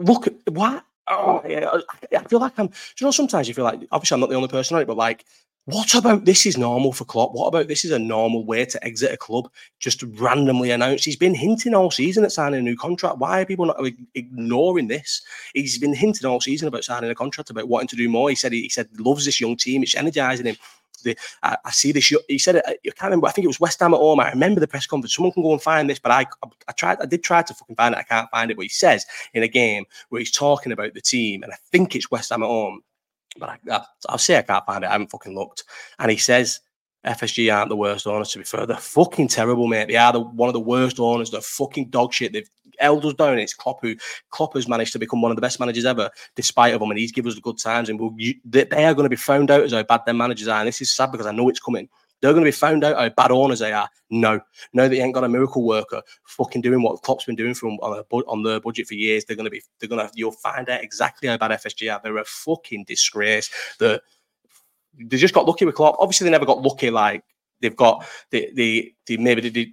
look 0.00 0.28
what. 0.48 0.84
Oh, 1.08 1.40
yeah, 1.48 1.70
I 2.16 2.24
feel 2.24 2.40
like 2.40 2.58
I'm. 2.58 2.66
Do 2.66 2.74
you 3.00 3.06
know? 3.06 3.10
Sometimes 3.12 3.46
you 3.46 3.54
feel 3.54 3.64
like 3.64 3.86
obviously 3.92 4.14
I'm 4.14 4.20
not 4.20 4.28
the 4.30 4.36
only 4.36 4.48
person 4.48 4.74
on 4.74 4.82
it, 4.82 4.86
but 4.86 4.96
like 4.96 5.24
what 5.66 5.96
about 5.96 6.24
this 6.24 6.46
is 6.46 6.56
normal 6.56 6.92
for 6.92 7.04
Klopp? 7.04 7.32
What 7.32 7.48
about 7.48 7.66
this 7.66 7.84
is 7.84 7.90
a 7.90 7.98
normal 7.98 8.44
way 8.44 8.64
to 8.64 8.84
exit 8.84 9.12
a 9.12 9.16
club? 9.16 9.50
Just 9.80 10.04
randomly 10.14 10.70
announced. 10.70 11.04
He's 11.04 11.16
been 11.16 11.34
hinting 11.34 11.74
all 11.74 11.90
season 11.90 12.24
at 12.24 12.30
signing 12.30 12.60
a 12.60 12.62
new 12.62 12.76
contract. 12.76 13.18
Why 13.18 13.40
are 13.40 13.44
people 13.44 13.66
not 13.66 13.80
ignoring 14.14 14.86
this? 14.86 15.22
He's 15.54 15.76
been 15.76 15.92
hinting 15.92 16.24
all 16.24 16.40
season 16.40 16.68
about 16.68 16.84
signing 16.84 17.10
a 17.10 17.16
contract, 17.16 17.50
about 17.50 17.66
wanting 17.66 17.88
to 17.88 17.96
do 17.96 18.08
more. 18.08 18.30
He 18.30 18.36
said 18.36 18.52
he, 18.52 18.62
he 18.62 18.68
said 18.68 18.88
loves 19.00 19.24
this 19.24 19.40
young 19.40 19.56
team. 19.56 19.82
It's 19.82 19.96
energizing 19.96 20.46
him. 20.46 20.56
The, 21.06 21.18
I, 21.42 21.56
I, 21.64 21.70
see 21.70 21.92
this. 21.92 22.12
He 22.28 22.38
said, 22.38 22.56
it. 22.56 22.66
Uh, 22.66 22.72
I 22.72 22.90
can't 22.90 23.02
remember. 23.04 23.26
I 23.26 23.30
think 23.30 23.44
it 23.44 23.48
was 23.48 23.60
West 23.60 23.80
Ham 23.80 23.94
at 23.94 24.00
home. 24.00 24.20
I 24.20 24.30
remember 24.30 24.60
the 24.60 24.68
press 24.68 24.86
conference. 24.86 25.14
Someone 25.14 25.32
can 25.32 25.42
go 25.42 25.52
and 25.52 25.62
find 25.62 25.88
this, 25.88 25.98
but 25.98 26.12
I, 26.12 26.26
I 26.68 26.72
tried. 26.72 26.98
I 27.00 27.06
did 27.06 27.24
try 27.24 27.42
to 27.42 27.54
fucking 27.54 27.76
find 27.76 27.94
it. 27.94 27.98
I 27.98 28.02
can't 28.02 28.30
find 28.30 28.50
it. 28.50 28.56
But 28.56 28.64
he 28.64 28.68
says 28.68 29.06
in 29.34 29.42
a 29.42 29.48
game 29.48 29.84
where 30.10 30.18
he's 30.18 30.30
talking 30.30 30.72
about 30.72 30.94
the 30.94 31.00
team, 31.00 31.42
and 31.42 31.52
I 31.52 31.56
think 31.72 31.96
it's 31.96 32.10
West 32.10 32.30
Ham 32.30 32.42
at 32.42 32.46
home 32.46 32.82
but 33.38 33.48
I, 33.50 33.58
I, 33.70 33.84
I'll 34.08 34.18
say 34.18 34.38
I 34.38 34.42
can't 34.42 34.64
find 34.66 34.84
it. 34.84 34.88
I 34.88 34.92
haven't 34.92 35.10
fucking 35.10 35.34
looked. 35.34 35.64
And 35.98 36.10
he 36.10 36.16
says 36.16 36.60
FSG 37.04 37.54
aren't 37.54 37.68
the 37.68 37.76
worst 37.76 38.06
owners. 38.06 38.30
To 38.32 38.38
be 38.38 38.44
fair, 38.44 38.66
they're 38.66 38.76
fucking 38.76 39.28
terrible, 39.28 39.66
mate. 39.66 39.88
They 39.88 39.96
are 39.96 40.12
the, 40.12 40.20
one 40.20 40.48
of 40.48 40.54
the 40.54 40.60
worst 40.60 40.98
owners. 40.98 41.30
They're 41.30 41.40
fucking 41.40 41.90
dog 41.90 42.12
shit. 42.12 42.32
They've 42.32 42.50
held 42.78 43.04
us 43.04 43.14
down. 43.14 43.38
It's 43.38 43.54
Klopp 43.54 43.78
who 43.82 43.94
Klopp 44.30 44.54
has 44.54 44.68
managed 44.68 44.92
to 44.92 44.98
become 44.98 45.22
one 45.22 45.30
of 45.30 45.36
the 45.36 45.42
best 45.42 45.60
managers 45.60 45.84
ever, 45.84 46.10
despite 46.34 46.74
of 46.74 46.80
them, 46.80 46.90
and 46.90 46.98
he's 46.98 47.12
given 47.12 47.30
us 47.30 47.34
the 47.34 47.40
good 47.40 47.58
times. 47.58 47.88
And 47.88 47.98
we'll, 47.98 48.14
you, 48.16 48.34
they, 48.44 48.62
are 48.84 48.94
going 48.94 49.04
to 49.04 49.10
be 49.10 49.16
found 49.16 49.50
out 49.50 49.62
as 49.62 49.72
how 49.72 49.82
bad 49.82 50.02
their 50.06 50.14
managers 50.14 50.48
are. 50.48 50.60
And 50.60 50.68
this 50.68 50.80
is 50.80 50.94
sad 50.94 51.12
because 51.12 51.26
I 51.26 51.32
know 51.32 51.48
it's 51.48 51.60
coming. 51.60 51.88
They're 52.20 52.32
going 52.32 52.44
to 52.44 52.48
be 52.48 52.52
found 52.52 52.82
out 52.82 52.96
how 52.96 53.08
bad 53.10 53.30
owners 53.30 53.58
they 53.58 53.72
are. 53.72 53.88
No, 54.08 54.40
no, 54.72 54.88
they 54.88 55.00
ain't 55.00 55.14
got 55.14 55.24
a 55.24 55.28
miracle 55.28 55.64
worker 55.64 56.00
fucking 56.24 56.62
doing 56.62 56.82
what 56.82 57.02
Klopp's 57.02 57.26
been 57.26 57.36
doing 57.36 57.52
them 57.52 57.78
on, 57.82 57.98
a, 57.98 58.16
on 58.16 58.42
their 58.42 58.60
budget 58.60 58.86
for 58.86 58.94
years. 58.94 59.24
They're 59.24 59.36
going 59.36 59.44
to 59.44 59.50
be, 59.50 59.62
they're 59.78 59.88
going 59.88 60.06
to, 60.06 60.10
you'll 60.14 60.32
find 60.32 60.68
out 60.70 60.82
exactly 60.82 61.28
how 61.28 61.36
bad 61.36 61.50
FSG 61.50 61.92
are. 61.92 62.00
They're 62.02 62.16
a 62.16 62.24
fucking 62.24 62.84
disgrace. 62.84 63.50
That 63.78 64.02
they 64.98 65.18
just 65.18 65.34
got 65.34 65.46
lucky 65.46 65.66
with 65.66 65.74
Klopp. 65.74 65.96
Obviously, 65.98 66.24
they 66.24 66.30
never 66.30 66.46
got 66.46 66.62
lucky 66.62 66.90
like 66.90 67.22
they've 67.60 67.76
got 67.76 68.06
the 68.30 68.50
the, 68.54 68.94
the 69.06 69.16
maybe 69.18 69.42
they 69.42 69.50
did 69.50 69.72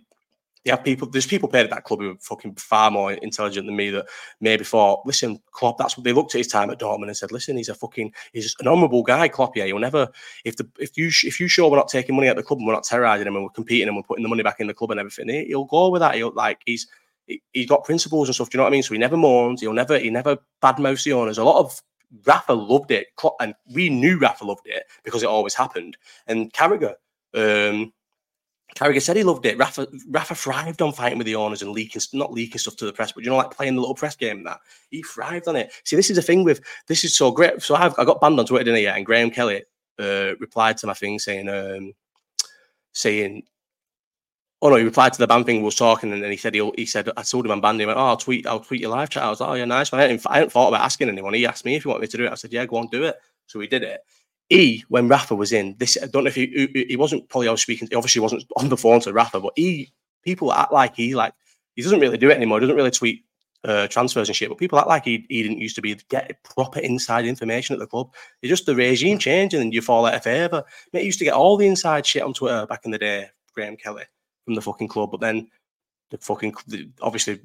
they 0.63 0.71
have 0.71 0.83
people. 0.83 1.09
There's 1.09 1.27
people 1.27 1.49
paid 1.49 1.65
at 1.65 1.69
that 1.71 1.83
club 1.83 1.99
who 1.99 2.11
are 2.11 2.17
fucking 2.19 2.55
far 2.55 2.89
more 2.89 3.13
intelligent 3.13 3.65
than 3.65 3.75
me. 3.75 3.89
That 3.89 4.07
maybe 4.39 4.63
thought, 4.63 5.05
listen, 5.05 5.39
Klopp. 5.51 5.77
That's 5.77 5.97
what 5.97 6.05
they 6.05 6.13
looked 6.13 6.33
at 6.35 6.37
his 6.37 6.47
time 6.47 6.69
at 6.69 6.79
Dortmund 6.79 7.07
and 7.07 7.17
said, 7.17 7.31
listen, 7.31 7.57
he's 7.57 7.69
a 7.69 7.75
fucking, 7.75 8.13
he's 8.31 8.55
an 8.59 8.67
honourable 8.67 9.03
guy, 9.03 9.27
Klopp. 9.27 9.57
Yeah, 9.57 9.65
you'll 9.65 9.79
never. 9.79 10.07
If 10.45 10.55
the 10.55 10.69
if 10.79 10.97
you 10.97 11.07
if 11.07 11.39
you 11.39 11.47
show 11.47 11.69
we're 11.69 11.77
not 11.77 11.89
taking 11.89 12.15
money 12.15 12.29
at 12.29 12.37
the 12.37 12.43
club 12.43 12.59
and 12.59 12.67
we're 12.67 12.73
not 12.73 12.85
terrorising 12.85 13.27
him 13.27 13.35
and 13.35 13.43
we're 13.43 13.49
competing 13.49 13.87
and 13.87 13.97
we're 13.97 14.03
putting 14.03 14.23
the 14.23 14.29
money 14.29 14.43
back 14.43 14.59
in 14.59 14.67
the 14.67 14.73
club 14.73 14.91
and 14.91 14.99
everything, 14.99 15.27
he'll 15.47 15.65
go 15.65 15.89
with 15.89 15.99
that. 15.99 16.15
He'll 16.15 16.33
like 16.33 16.61
he's 16.65 16.87
he's 17.51 17.67
got 17.67 17.83
principles 17.83 18.29
and 18.29 18.35
stuff. 18.35 18.49
Do 18.49 18.55
you 18.55 18.59
know 18.59 18.63
what 18.63 18.69
I 18.69 18.71
mean? 18.71 18.83
So 18.83 18.93
he 18.93 18.99
never 18.99 19.17
mourns. 19.17 19.59
He'll 19.59 19.73
never 19.73 19.99
he 19.99 20.09
never 20.09 20.37
badmouths 20.61 21.03
the 21.03 21.13
owners. 21.13 21.37
A 21.37 21.43
lot 21.43 21.59
of 21.59 21.81
Rafa 22.25 22.53
loved 22.53 22.91
it, 22.91 23.07
and 23.41 23.53
we 23.73 23.89
knew 23.89 24.17
Rafa 24.17 24.45
loved 24.45 24.65
it 24.67 24.83
because 25.03 25.23
it 25.23 25.29
always 25.29 25.53
happened. 25.53 25.97
And 26.27 26.53
Carragher. 26.53 26.95
Um, 27.35 27.91
Carragher 28.75 29.01
said 29.01 29.17
he 29.17 29.23
loved 29.23 29.45
it. 29.45 29.57
Rafa, 29.57 29.87
Rafa 30.09 30.35
thrived 30.35 30.81
on 30.81 30.93
fighting 30.93 31.17
with 31.17 31.27
the 31.27 31.35
owners 31.35 31.61
and 31.61 31.71
leaking, 31.71 32.01
not 32.13 32.33
leaking 32.33 32.57
stuff 32.57 32.75
to 32.77 32.85
the 32.85 32.93
press, 32.93 33.11
but 33.11 33.23
you 33.23 33.29
know, 33.29 33.37
like 33.37 33.51
playing 33.51 33.75
the 33.75 33.81
little 33.81 33.95
press 33.95 34.15
game. 34.15 34.43
That 34.43 34.59
he 34.89 35.03
thrived 35.03 35.47
on 35.47 35.55
it. 35.55 35.71
See, 35.83 35.95
this 35.95 36.09
is 36.09 36.15
the 36.15 36.21
thing 36.21 36.43
with 36.43 36.61
this 36.87 37.03
is 37.03 37.15
so 37.15 37.31
great. 37.31 37.61
So 37.61 37.75
I've 37.75 37.93
I 37.99 38.05
got 38.05 38.19
banned 38.19 38.39
on 38.39 38.45
Twitter, 38.45 38.65
didn't 38.65 38.87
I? 38.87 38.97
And 38.97 39.05
Graham 39.05 39.29
Kelly 39.29 39.63
uh, 39.99 40.35
replied 40.39 40.77
to 40.77 40.87
my 40.87 40.93
thing 40.93 41.19
saying, 41.19 41.49
um, 41.49 41.93
saying, 42.93 43.43
oh 44.61 44.69
no, 44.69 44.75
he 44.75 44.83
replied 44.83 45.13
to 45.13 45.19
the 45.19 45.27
ban 45.27 45.43
thing. 45.43 45.57
We 45.57 45.63
was 45.63 45.75
talking, 45.75 46.11
and 46.11 46.23
then 46.23 46.31
he 46.31 46.37
said 46.37 46.55
he 46.55 46.71
he 46.75 46.85
said 46.87 47.09
I 47.15 47.21
told 47.21 47.45
him 47.45 47.51
I'm 47.51 47.61
banned. 47.61 47.79
He 47.79 47.85
went, 47.85 47.99
oh, 47.99 48.05
I'll 48.07 48.17
tweet, 48.17 48.47
I'll 48.47 48.59
tweet 48.59 48.81
your 48.81 48.91
live 48.91 49.09
chat. 49.09 49.23
I 49.23 49.29
was 49.29 49.39
like, 49.39 49.49
oh 49.49 49.53
yeah, 49.53 49.65
nice. 49.65 49.93
I 49.93 50.01
hadn't, 50.01 50.25
I 50.25 50.35
hadn't 50.35 50.51
thought 50.51 50.69
about 50.69 50.81
asking 50.81 51.09
anyone. 51.09 51.35
He 51.35 51.45
asked 51.45 51.65
me 51.65 51.75
if 51.75 51.83
he 51.83 51.89
wanted 51.89 52.01
me 52.01 52.07
to 52.07 52.17
do 52.17 52.25
it. 52.25 52.31
I 52.31 52.35
said, 52.35 52.53
yeah, 52.53 52.65
go 52.65 52.77
on, 52.77 52.87
do 52.87 53.03
it. 53.03 53.17
So 53.45 53.59
we 53.59 53.67
did 53.67 53.83
it 53.83 54.01
he, 54.53 54.85
when 54.89 55.07
Rafa 55.07 55.35
was 55.35 55.51
in, 55.51 55.75
this 55.79 55.97
I 56.01 56.07
don't 56.07 56.23
know 56.23 56.29
if 56.29 56.35
he 56.35 56.85
he 56.87 56.95
wasn't 56.95 57.27
probably 57.29 57.47
I 57.47 57.51
was 57.51 57.61
speaking, 57.61 57.87
he 57.89 57.95
obviously 57.95 58.21
wasn't 58.21 58.45
on 58.57 58.69
the 58.69 58.77
phone 58.77 58.99
to 59.01 59.13
Rafa, 59.13 59.39
but 59.39 59.53
he 59.55 59.91
people 60.23 60.53
act 60.53 60.71
like 60.71 60.95
he 60.95 61.15
like 61.15 61.33
he 61.75 61.81
doesn't 61.81 61.99
really 61.99 62.17
do 62.17 62.29
it 62.29 62.37
anymore. 62.37 62.59
He 62.59 62.61
doesn't 62.61 62.75
really 62.75 62.91
tweet 62.91 63.23
uh, 63.63 63.87
transfers 63.87 64.29
and 64.29 64.35
shit, 64.35 64.49
but 64.49 64.57
people 64.57 64.77
act 64.77 64.87
like 64.87 65.05
he, 65.05 65.25
he 65.29 65.41
didn't 65.41 65.59
used 65.59 65.75
to 65.75 65.81
be 65.81 65.95
get 66.09 66.37
proper 66.43 66.79
inside 66.79 67.25
information 67.25 67.73
at 67.73 67.79
the 67.79 67.87
club. 67.87 68.13
It's 68.41 68.49
just 68.49 68.65
the 68.65 68.75
regime 68.75 69.17
changing 69.17 69.61
and 69.61 69.73
you 69.73 69.81
fall 69.81 70.05
out 70.05 70.15
of 70.15 70.23
favour. 70.23 70.63
Mate, 70.91 71.05
used 71.05 71.19
to 71.19 71.25
get 71.25 71.33
all 71.33 71.57
the 71.57 71.67
inside 71.67 72.05
shit 72.05 72.23
on 72.23 72.33
Twitter 72.33 72.67
back 72.67 72.85
in 72.85 72.91
the 72.91 72.97
day, 72.97 73.29
Graham 73.53 73.77
Kelly 73.77 74.03
from 74.45 74.55
the 74.55 74.61
fucking 74.61 74.89
club, 74.89 75.11
but 75.11 75.21
then 75.21 75.49
the 76.11 76.17
fucking 76.17 76.53
obviously 77.01 77.39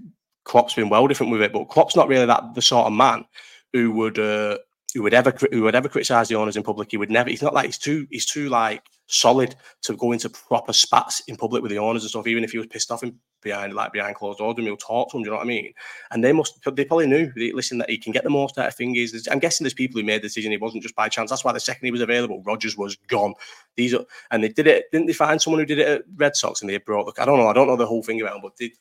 Klopp's 0.45 0.75
been 0.75 0.89
well 0.89 1.07
different 1.07 1.33
with 1.33 1.43
it, 1.43 1.53
but 1.53 1.69
Klopp's 1.69 1.97
not 1.97 2.09
really 2.09 2.27
that 2.27 2.55
the 2.55 2.63
sort 2.63 2.87
of 2.87 2.93
man 2.93 3.25
who 3.73 3.93
would 3.93 4.19
uh, 4.19 4.59
who 4.95 5.03
would 5.03 5.15
ever 5.15 5.33
who 5.53 5.63
would 5.63 5.75
ever 5.75 5.89
criticize 5.89 6.29
the 6.29 6.35
owners 6.35 6.57
in 6.57 6.63
public. 6.63 6.91
He 6.91 6.97
would 6.97 7.11
never. 7.11 7.29
He's 7.29 7.43
not 7.43 7.55
like 7.55 7.67
he's 7.67 7.79
too 7.79 8.07
he's 8.11 8.27
too 8.27 8.49
like 8.49 8.83
solid 9.07 9.55
to 9.83 9.97
go 9.97 10.13
into 10.13 10.29
proper 10.29 10.73
spats 10.73 11.23
in 11.29 11.37
public 11.37 11.63
with 11.63 11.71
the 11.71 11.79
owners 11.79 12.03
and 12.03 12.11
stuff. 12.11 12.27
Even 12.27 12.45
if 12.45 12.53
he 12.53 12.59
was 12.59 12.67
pissed 12.69 12.91
off 12.91 13.03
him 13.03 13.19
behind 13.43 13.75
like 13.75 13.93
behind 13.93 14.17
closed 14.17 14.39
doors, 14.39 14.57
he'll 14.57 14.77
talk 14.79 15.11
to 15.11 15.17
them. 15.17 15.23
Do 15.23 15.27
you 15.27 15.31
know 15.33 15.37
what 15.37 15.45
I 15.45 15.49
mean? 15.49 15.73
And 16.11 16.25
they 16.25 16.33
must 16.33 16.59
they 16.75 16.85
probably 16.87 17.07
knew. 17.07 17.31
They, 17.37 17.53
listen, 17.53 17.77
that 17.79 17.91
he 17.91 17.99
can 17.99 18.13
get 18.13 18.25
the 18.25 18.31
most 18.31 18.57
out 18.57 18.69
of 18.69 18.75
fingers. 18.75 19.29
I'm 19.31 19.39
guessing 19.39 19.65
there's 19.65 19.75
people 19.75 20.01
who 20.01 20.07
made 20.07 20.23
the 20.23 20.29
decision. 20.29 20.53
It 20.53 20.61
wasn't 20.61 20.83
just 20.83 20.97
by 20.97 21.11
chance. 21.11 21.29
That's 21.29 21.45
why 21.45 21.53
the 21.53 21.61
second 21.61 21.85
he 21.85 21.93
was 21.93 22.01
available, 22.01 22.43
Rodgers 22.47 22.79
was 22.79 22.97
gone. 23.09 23.35
These 23.77 23.93
are 23.93 24.05
and 24.31 24.43
they 24.43 24.49
did 24.49 24.67
it. 24.67 24.87
Didn't 24.91 25.07
they 25.07 25.13
find 25.13 25.41
someone 25.41 25.61
who 25.61 25.67
did 25.67 25.81
it 25.81 25.89
at 25.89 26.03
Red 26.17 26.35
Sox 26.35 26.63
and 26.63 26.71
they 26.71 26.79
brought? 26.79 27.05
Look, 27.05 27.21
I 27.21 27.27
don't 27.27 27.39
know. 27.39 27.49
I 27.49 27.53
don't 27.53 27.67
know 27.67 27.77
the 27.77 27.87
whole 27.87 28.03
thing 28.03 28.21
about 28.23 28.37
him, 28.37 28.43
but 28.43 28.57
they, 28.57 28.73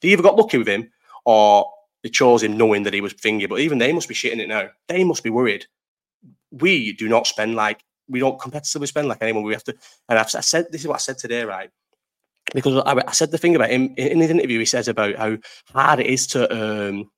they 0.00 0.08
either 0.08 0.22
got 0.22 0.36
lucky 0.36 0.58
with 0.58 0.68
him 0.68 0.88
or 1.24 1.68
they 2.02 2.08
chose 2.08 2.42
him 2.42 2.56
knowing 2.56 2.84
that 2.84 2.94
he 2.94 3.00
was 3.00 3.14
thingy. 3.14 3.48
But 3.48 3.60
even 3.60 3.78
they 3.78 3.92
must 3.92 4.08
be 4.08 4.14
shitting 4.14 4.40
it 4.40 4.48
now. 4.48 4.68
They 4.88 5.04
must 5.04 5.22
be 5.22 5.30
worried 5.30 5.66
we 6.50 6.92
do 6.92 7.08
not 7.08 7.26
spend 7.26 7.54
like 7.54 7.84
we 8.08 8.20
don't 8.20 8.40
competitively 8.40 8.88
spend 8.88 9.08
like 9.08 9.18
anyone. 9.20 9.44
We 9.44 9.52
have 9.52 9.64
to, 9.64 9.76
and 10.08 10.18
I've 10.18 10.34
I 10.34 10.40
said 10.40 10.66
this 10.70 10.82
is 10.82 10.86
what 10.86 10.94
I 10.94 10.98
said 10.98 11.18
today, 11.18 11.44
right? 11.44 11.70
Because 12.54 12.82
I, 12.86 13.02
I 13.06 13.12
said 13.12 13.30
the 13.30 13.38
thing 13.38 13.54
about 13.54 13.70
him 13.70 13.94
in 13.96 14.20
his 14.20 14.30
interview. 14.30 14.58
He 14.58 14.64
says 14.64 14.88
about 14.88 15.16
how 15.16 15.36
hard 15.72 16.00
it 16.00 16.06
is 16.06 16.26
to 16.28 16.50
um, 16.50 17.10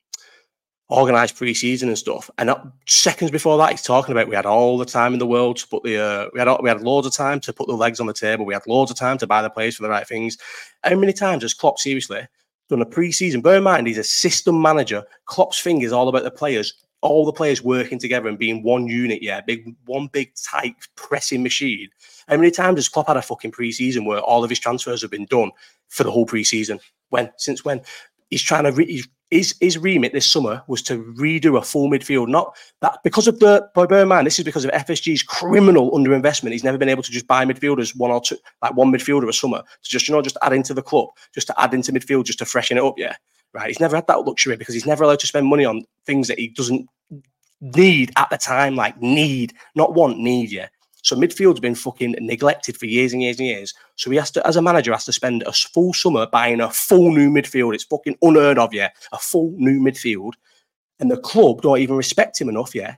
organize 0.89 1.31
pre-season 1.31 1.89
and 1.89 1.97
stuff. 1.97 2.29
And 2.37 2.51
seconds 2.89 3.31
before 3.31 3.57
that, 3.59 3.71
he's 3.71 3.83
talking 3.83 4.11
about 4.11 4.27
we 4.27 4.35
had 4.35 4.47
all 4.47 4.77
the 4.77 4.85
time 4.85 5.13
in 5.13 5.21
the 5.21 5.27
world 5.27 5.59
to 5.59 5.69
put 5.69 5.85
the 5.85 5.99
uh, 5.99 6.29
we 6.33 6.41
had 6.41 6.49
we 6.61 6.69
had 6.69 6.83
loads 6.83 7.07
of 7.07 7.13
time 7.13 7.39
to 7.41 7.53
put 7.53 7.69
the 7.69 7.75
legs 7.75 8.01
on 8.01 8.07
the 8.07 8.13
table. 8.13 8.45
We 8.45 8.55
had 8.55 8.67
loads 8.67 8.91
of 8.91 8.99
time 8.99 9.19
to 9.19 9.27
buy 9.29 9.43
the 9.43 9.51
players 9.51 9.77
for 9.77 9.85
the 9.85 9.91
right 9.91 10.07
things. 10.07 10.37
How 10.83 10.97
many 10.97 11.13
times 11.13 11.45
has 11.45 11.55
Klopp 11.55 11.79
seriously 11.79 12.27
done 12.71 12.83
a 12.83 12.87
pre-season? 12.87 13.43
Bear 13.43 13.59
in 13.59 13.65
mind, 13.65 13.87
he's 13.87 13.99
a 13.99 14.05
system 14.05 14.61
manager. 14.61 15.05
Klopp's 15.27 15.61
thing 15.61 15.83
is 15.83 15.93
all 15.93 16.09
about 16.09 16.25
the 16.25 16.31
players 16.31 16.75
all 17.03 17.25
the 17.25 17.33
players 17.33 17.63
working 17.63 17.99
together 17.99 18.29
and 18.29 18.39
being 18.39 18.63
one 18.63 18.87
unit, 18.87 19.23
yeah, 19.23 19.41
big 19.41 19.75
one 19.87 20.09
big 20.09 20.33
tight 20.35 20.75
pressing 20.97 21.43
machine. 21.43 21.89
How 22.29 22.37
many 22.37 22.51
times 22.51 22.79
has 22.79 22.89
Klopp 22.89 23.09
had 23.09 23.17
a 23.17 23.23
fucking 23.23 23.53
preseason 23.53 24.05
where 24.05 24.21
all 24.21 24.45
of 24.45 24.51
his 24.51 24.59
transfers 24.59 25.03
have 25.03 25.11
been 25.11 25.27
done 25.27 25.51
for 25.89 26.05
the 26.05 26.11
whole 26.11 26.27
preseason? 26.27 26.81
When 27.09 27.31
since 27.37 27.65
when? 27.65 27.81
He's 28.29 28.43
trying 28.43 28.65
to 28.65 28.73
re- 28.73 29.05
his 29.31 29.55
his 29.61 29.79
remit 29.79 30.13
this 30.13 30.27
summer 30.27 30.63
was 30.67 30.83
to 30.83 31.03
redo 31.17 31.57
a 31.57 31.63
full 31.63 31.89
midfield. 31.89 32.29
Not 32.29 32.57
that 32.81 32.99
because 33.05 33.29
of 33.29 33.39
the 33.39 33.69
by 33.75 33.87
bear 33.87 34.03
in 34.03 34.09
mind, 34.09 34.27
this 34.27 34.39
is 34.39 34.45
because 34.45 34.65
of 34.65 34.71
FSG's 34.73 35.23
criminal 35.23 35.91
underinvestment. 35.93 36.53
He's 36.53 36.65
never 36.65 36.79
been 36.79 36.89
able 36.89 37.03
to 37.03 37.13
just 37.13 37.27
buy 37.27 37.45
midfielders 37.45 37.97
one 37.97 38.11
or 38.11 38.21
two, 38.21 38.39
like 38.63 38.75
one 38.75 38.93
midfielder 38.93 39.29
a 39.29 39.33
summer 39.33 39.63
to 39.63 39.91
just 39.91 40.09
you 40.09 40.15
know 40.15 40.23
just 40.23 40.37
add 40.43 40.53
into 40.53 40.75
the 40.75 40.83
club, 40.83 41.09
just 41.35 41.47
to 41.47 41.61
add 41.61 41.75
into 41.75 41.93
midfield, 41.93 42.25
just 42.25 42.41
to 42.41 42.45
freshen 42.45 42.77
it 42.77 42.85
up. 42.85 42.95
Yeah, 42.97 43.15
right? 43.53 43.69
He's 43.69 43.81
never 43.81 43.97
had 43.97 44.07
that 44.09 44.27
luxury 44.27 44.57
because 44.57 44.75
he's 44.75 44.87
never 44.87 45.05
allowed 45.05 45.21
to 45.21 45.27
spend 45.27 45.47
money 45.47 45.65
on 45.65 45.85
things 46.07 46.29
that 46.29 46.39
he 46.39 46.49
doesn't 46.49 46.89
need 47.61 48.13
at 48.17 48.31
the 48.31 48.39
time, 48.39 48.75
like 48.75 49.01
need, 49.01 49.53
not 49.75 49.95
want, 49.95 50.19
need, 50.19 50.51
yeah. 50.51 50.69
So 51.03 51.17
midfield's 51.17 51.61
been 51.61 51.75
fucking 51.75 52.17
neglected 52.21 52.77
for 52.77 52.87
years 52.87 53.13
and 53.13 53.23
years 53.23 53.39
and 53.39 53.49
years. 53.49 53.75
So 53.97 54.11
he 54.11 54.17
has 54.17 54.31
to, 54.33 54.47
as 54.47 54.57
a 54.57 54.63
manager, 54.63 54.93
has 54.93 55.05
to 55.07 55.13
spend 55.13 55.43
a 55.43 55.53
full 55.53 55.93
summer 55.93 56.27
buying 56.27 56.61
a 56.61 56.71
full 56.71 57.13
new 57.13 57.31
midfield. 57.31 57.75
It's 57.75 57.85
fucking 57.85 58.19
unheard 58.23 58.59
of, 58.59 58.75
yeah. 58.75 58.91
A 59.13 59.19
full 59.19 59.53
new 59.57 59.81
midfield. 59.81 60.35
And 60.99 61.11
the 61.11 61.17
club 61.17 61.63
don't 61.63 61.79
even 61.79 61.97
respect 61.97 62.39
him 62.41 62.51
enough, 62.51 62.75
yeah, 62.75 62.97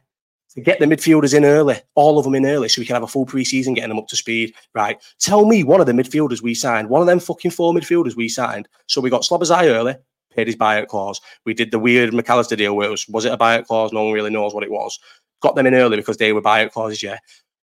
to 0.55 0.61
get 0.61 0.81
the 0.81 0.87
midfielders 0.87 1.35
in 1.35 1.45
early, 1.45 1.77
all 1.95 2.19
of 2.19 2.25
them 2.25 2.35
in 2.35 2.45
early, 2.45 2.69
so 2.69 2.81
we 2.81 2.87
can 2.87 2.95
have 2.95 3.05
a 3.05 3.07
full 3.07 3.25
preseason 3.25 3.75
getting 3.75 3.91
them 3.91 3.99
up 3.99 4.09
to 4.09 4.17
speed. 4.17 4.55
Right. 4.75 5.01
Tell 5.21 5.47
me 5.47 5.63
one 5.63 5.81
of 5.81 5.87
the 5.87 5.93
midfielders 5.93 6.43
we 6.43 6.55
signed, 6.55 6.89
one 6.89 7.01
of 7.01 7.07
them 7.07 7.21
fucking 7.21 7.53
four 7.53 7.73
midfielders 7.73 8.17
we 8.17 8.29
signed. 8.29 8.69
So 8.87 9.01
we 9.01 9.09
got 9.09 9.23
Szoboszlai 9.23 9.69
early, 9.69 9.95
paid 10.35 10.49
his 10.49 10.57
buyout 10.57 10.89
clause. 10.89 11.21
We 11.47 11.55
did 11.55 11.71
the 11.71 11.79
weird 11.79 12.13
McAllister 12.13 12.57
deal 12.57 12.75
where 12.75 12.89
it 12.89 12.91
was, 12.91 13.09
was 13.09 13.25
it 13.25 13.33
a 13.33 13.39
buyout 13.39 13.67
clause? 13.67 13.93
No 13.93 14.03
one 14.03 14.13
really 14.13 14.31
knows 14.31 14.53
what 14.53 14.65
it 14.65 14.71
was. 14.71 14.99
Got 15.41 15.55
them 15.55 15.67
in 15.67 15.75
early 15.75 15.97
because 15.97 16.17
they 16.17 16.33
were 16.33 16.43
buyout 16.43 16.73
clauses, 16.73 17.03
yeah. 17.03 17.19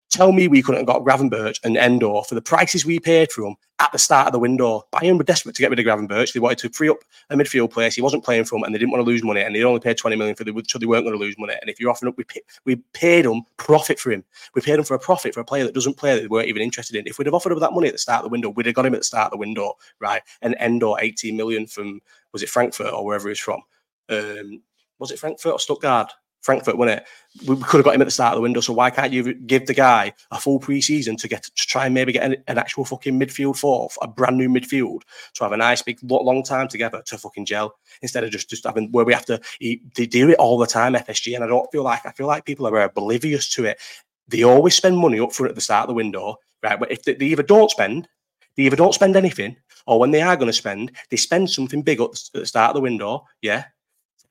Tell 0.10 0.32
me 0.32 0.48
we 0.48 0.64
couldn't 0.64 0.80
have 0.80 0.88
got 0.88 1.04
Gravenberch 1.04 1.60
and 1.64 1.78
Endo 1.78 2.24
for 2.24 2.34
the 2.34 2.42
prices 2.42 2.84
we 2.84 3.00
paid 3.00 3.32
for 3.32 3.42
them 3.42 3.56
at 3.80 3.92
the 3.92 4.00
start 4.00 4.26
of 4.26 4.34
the 4.34 4.40
window. 4.40 4.84
Bayern 4.92 5.20
were 5.20 5.24
desperate 5.24 5.54
to 5.56 5.62
get 5.62 5.70
rid 5.70 5.80
of 5.80 5.86
Gravenberch. 5.86 6.34
They 6.34 6.40
wanted 6.40 6.58
to 6.60 6.70
free 6.70 6.90
up 6.90 6.98
a 7.30 7.36
midfield 7.36 7.70
place. 7.70 7.94
He 7.94 8.02
wasn't 8.02 8.26
playing 8.26 8.46
for 8.46 8.56
them 8.56 8.64
and 8.64 8.74
they 8.74 8.80
didn't 8.80 8.92
want 8.92 9.06
to 9.06 9.10
lose 9.10 9.24
money 9.24 9.42
and 9.42 9.56
they 9.56 9.64
only 9.64 9.80
paid 9.80 9.98
20 9.98 10.16
million 10.16 10.36
for 10.36 10.44
the 10.44 10.64
so 10.68 10.80
they 10.80 10.88
weren't 10.88 11.06
going 11.06 11.16
to 11.16 11.24
lose 11.24 11.38
money. 11.38 11.54
And 11.62 11.70
if 11.70 11.80
you're 11.80 11.92
offering 11.92 12.10
up, 12.10 12.18
we, 12.18 12.24
pay, 12.24 12.42
we 12.66 12.78
paid 12.94 13.26
them 13.26 13.44
profit 13.58 14.00
for 14.00 14.12
him. 14.12 14.24
We 14.56 14.62
paid 14.62 14.80
him 14.80 14.84
for 14.84 14.96
a 14.96 15.00
profit 15.00 15.36
for 15.36 15.42
a 15.42 15.46
player 15.46 15.64
that 15.64 15.76
doesn't 15.76 15.98
play 15.98 16.16
that 16.16 16.22
they 16.22 16.28
weren't 16.28 16.48
even 16.48 16.64
interested 16.64 16.96
in. 16.96 17.06
If 17.06 17.20
we'd 17.20 17.28
have 17.28 17.36
offered 17.36 17.52
him 17.52 17.60
that 17.60 17.74
money 17.74 17.88
at 17.88 17.94
the 17.94 18.00
start 18.00 18.20
of 18.20 18.24
the 18.24 18.32
window, 18.32 18.50
we'd 18.50 18.66
have 18.66 18.76
got 18.76 18.88
him 18.88 18.96
at 18.96 19.02
the 19.02 19.06
start 19.06 19.26
of 19.26 19.32
the 19.32 19.38
window, 19.38 19.76
right? 20.00 20.24
And 20.42 20.56
Endo 20.58 20.98
18 20.98 21.38
million 21.38 21.68
from, 21.68 22.02
was 22.34 22.42
it 22.42 22.50
Frankfurt 22.50 22.94
or 22.94 23.06
wherever 23.06 23.30
he's 23.30 23.40
from? 23.40 23.62
Um, 24.10 24.64
was 24.98 25.12
it 25.12 25.20
Frankfurt 25.20 25.54
or 25.54 25.60
Stuttgart? 25.60 26.12
Frankfurt, 26.42 26.78
wasn't 26.78 27.02
it? 27.02 27.08
We 27.48 27.56
could 27.58 27.78
have 27.78 27.86
got 27.86 27.96
him 27.96 28.02
at 28.02 28.06
the 28.06 28.12
start 28.12 28.34
of 28.34 28.38
the 28.38 28.42
window. 28.42 28.62
So 28.62 28.74
why 28.74 28.90
can't 28.90 29.12
you 29.12 29.34
give 29.34 29.68
the 29.68 29.74
guy 29.74 30.14
a 30.32 30.40
full 30.40 30.60
preseason 30.60 31.18
to 31.18 31.28
get 31.28 31.44
to 31.44 31.52
try 31.54 31.86
and 31.86 31.94
maybe 31.94 32.14
get 32.14 32.24
an, 32.24 32.38
an 32.48 32.58
actual 32.58 32.86
fucking 32.86 33.20
midfield 33.20 33.58
fourth, 33.58 33.98
a 34.02 34.08
brand 34.08 34.38
new 34.38 34.50
midfield, 34.50 35.02
to 35.36 35.44
have 35.44 35.52
a 35.52 35.58
nice 35.58 35.82
big 35.82 36.00
long 36.04 36.44
time 36.44 36.68
together 36.68 37.02
to 37.06 37.18
fucking 37.18 37.46
gel 37.46 37.76
instead 38.02 38.24
of 38.24 38.32
just 38.32 38.50
just 38.50 38.66
having 38.66 38.92
where 38.92 39.06
we 39.06 39.14
have 39.14 39.26
to 39.26 39.40
they 39.60 40.06
do 40.06 40.30
it 40.30 40.38
all 40.38 40.58
the 40.58 40.66
time 40.66 40.94
FSG, 40.94 41.36
and 41.36 41.44
I 41.44 41.48
don't 41.48 41.72
feel 41.72 41.84
like 41.84 42.06
I 42.06 42.12
feel 42.12 42.28
like 42.28 42.46
people 42.46 42.68
are 42.68 42.82
oblivious 42.82 43.50
to 43.56 43.66
it. 43.66 43.80
They 44.28 44.44
always 44.44 44.76
spend 44.76 44.98
money 44.98 45.20
up 45.20 45.34
front 45.34 45.50
at 45.50 45.56
the 45.56 45.62
start 45.62 45.84
of 45.84 45.88
the 45.90 45.96
window, 45.96 46.38
right? 46.64 46.80
But 46.80 46.92
if 46.92 47.04
they, 47.04 47.16
they 47.16 47.26
either 47.28 47.44
don't 47.44 47.72
spend, 47.72 48.08
they 48.56 48.64
either 48.64 48.76
don't 48.76 48.94
spend 48.94 49.16
anything, 49.16 49.58
or 49.86 50.00
when 50.00 50.12
they 50.12 50.22
are 50.22 50.36
going 50.36 50.48
to 50.48 50.54
spend, 50.54 50.92
they 51.10 51.18
spend 51.18 51.50
something 51.50 51.82
big 51.82 52.00
at 52.00 52.12
the 52.34 52.46
start 52.46 52.70
of 52.70 52.76
the 52.76 52.82
window, 52.82 53.26
yeah, 53.42 53.66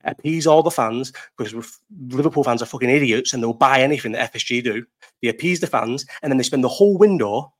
appease 0.03 0.47
all 0.47 0.63
the 0.63 0.71
fans 0.71 1.11
because 1.37 1.53
Liverpool 2.09 2.43
fans 2.43 2.61
are 2.61 2.67
fucking 2.67 2.89
idiots 2.89 3.33
and 3.33 3.43
they'll 3.43 3.53
buy 3.53 3.81
anything 3.81 4.13
that 4.13 4.33
FSG 4.33 4.63
do. 4.63 4.85
They 5.21 5.29
appease 5.29 5.59
the 5.59 5.67
fans 5.67 6.05
and 6.21 6.31
then 6.31 6.37
they 6.37 6.43
spend 6.43 6.63
the 6.63 6.69
whole 6.69 6.97
window 6.97 7.53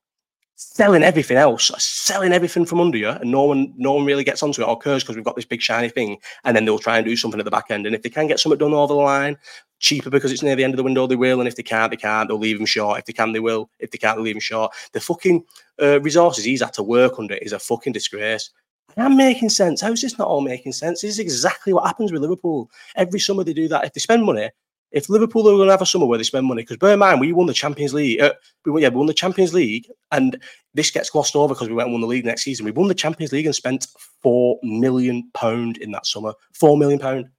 selling 0.59 1.03
everything 1.03 1.37
else, 1.37 1.71
selling 1.77 2.33
everything 2.33 2.65
from 2.65 2.81
under 2.81 2.97
you, 2.97 3.07
and 3.07 3.31
no 3.31 3.43
one, 3.43 3.73
no 3.77 3.93
one 3.93 4.03
really 4.03 4.25
gets 4.25 4.43
onto 4.43 4.61
it 4.61 4.67
or 4.67 4.77
cares 4.77 5.03
because 5.03 5.15
we've 5.15 5.23
got 5.23 5.37
this 5.37 5.45
big 5.45 5.61
shiny 5.61 5.87
thing, 5.87 6.17
and 6.43 6.53
then 6.53 6.65
they'll 6.65 6.77
try 6.77 6.97
and 6.97 7.05
do 7.05 7.15
something 7.15 7.39
at 7.39 7.45
the 7.45 7.51
back 7.51 7.67
end. 7.69 7.85
And 7.85 7.95
if 7.95 8.01
they 8.01 8.09
can 8.09 8.27
get 8.27 8.41
something 8.41 8.59
done 8.59 8.73
over 8.73 8.93
the 8.93 8.99
line, 8.99 9.37
cheaper 9.79 10.09
because 10.09 10.33
it's 10.33 10.43
near 10.43 10.57
the 10.57 10.65
end 10.65 10.73
of 10.73 10.77
the 10.77 10.83
window, 10.83 11.07
they 11.07 11.15
will. 11.15 11.39
And 11.39 11.47
if 11.47 11.55
they 11.55 11.63
can't, 11.63 11.89
they 11.89 11.97
can't. 11.97 12.27
They'll 12.27 12.37
leave 12.37 12.57
them 12.57 12.65
short. 12.65 12.99
If 12.99 13.05
they 13.05 13.13
can, 13.13 13.31
they 13.31 13.39
will. 13.39 13.69
If 13.79 13.91
they 13.91 13.97
can't, 13.97 14.17
they'll 14.17 14.25
leave 14.25 14.35
them 14.35 14.41
short. 14.41 14.73
The 14.91 14.99
fucking 14.99 15.45
uh, 15.81 16.01
resources 16.01 16.43
he's 16.43 16.61
had 16.61 16.73
to 16.73 16.83
work 16.83 17.17
under 17.17 17.35
is 17.35 17.53
a 17.53 17.59
fucking 17.59 17.93
disgrace. 17.93 18.51
I'm 18.97 19.15
making 19.15 19.49
sense. 19.49 19.81
How 19.81 19.91
is 19.91 20.01
this 20.01 20.17
not 20.17 20.27
all 20.27 20.41
making 20.41 20.73
sense? 20.73 21.01
This 21.01 21.11
is 21.11 21.19
exactly 21.19 21.73
what 21.73 21.85
happens 21.85 22.11
with 22.11 22.21
Liverpool. 22.21 22.69
Every 22.95 23.19
summer 23.19 23.43
they 23.43 23.53
do 23.53 23.67
that. 23.67 23.85
If 23.85 23.93
they 23.93 23.99
spend 23.99 24.25
money, 24.25 24.49
if 24.91 25.09
Liverpool 25.09 25.47
are 25.47 25.55
going 25.55 25.67
to 25.67 25.73
have 25.73 25.81
a 25.81 25.85
summer 25.85 26.05
where 26.05 26.17
they 26.17 26.23
spend 26.23 26.47
money, 26.47 26.63
because 26.63 26.77
bear 26.77 26.93
in 26.93 26.99
mind, 26.99 27.19
we 27.19 27.31
won 27.31 27.47
the 27.47 27.53
Champions 27.53 27.93
League. 27.93 28.19
Uh, 28.19 28.33
we, 28.65 28.81
yeah, 28.81 28.89
we 28.89 28.97
won 28.97 29.05
the 29.05 29.13
Champions 29.13 29.53
League, 29.53 29.87
and 30.11 30.41
this 30.73 30.91
gets 30.91 31.09
glossed 31.09 31.35
over 31.35 31.53
because 31.53 31.69
we 31.69 31.75
went 31.75 31.87
and 31.87 31.93
won 31.93 32.01
the 32.01 32.07
league 32.07 32.25
next 32.25 32.43
season. 32.43 32.65
We 32.65 32.71
won 32.71 32.87
the 32.87 32.95
Champions 32.95 33.31
League 33.31 33.45
and 33.45 33.55
spent 33.55 33.87
four 34.21 34.59
million 34.63 35.29
pound 35.33 35.77
in 35.77 35.91
that 35.91 36.07
summer. 36.07 36.33
Four 36.53 36.77
million 36.77 36.99
pound 36.99 37.29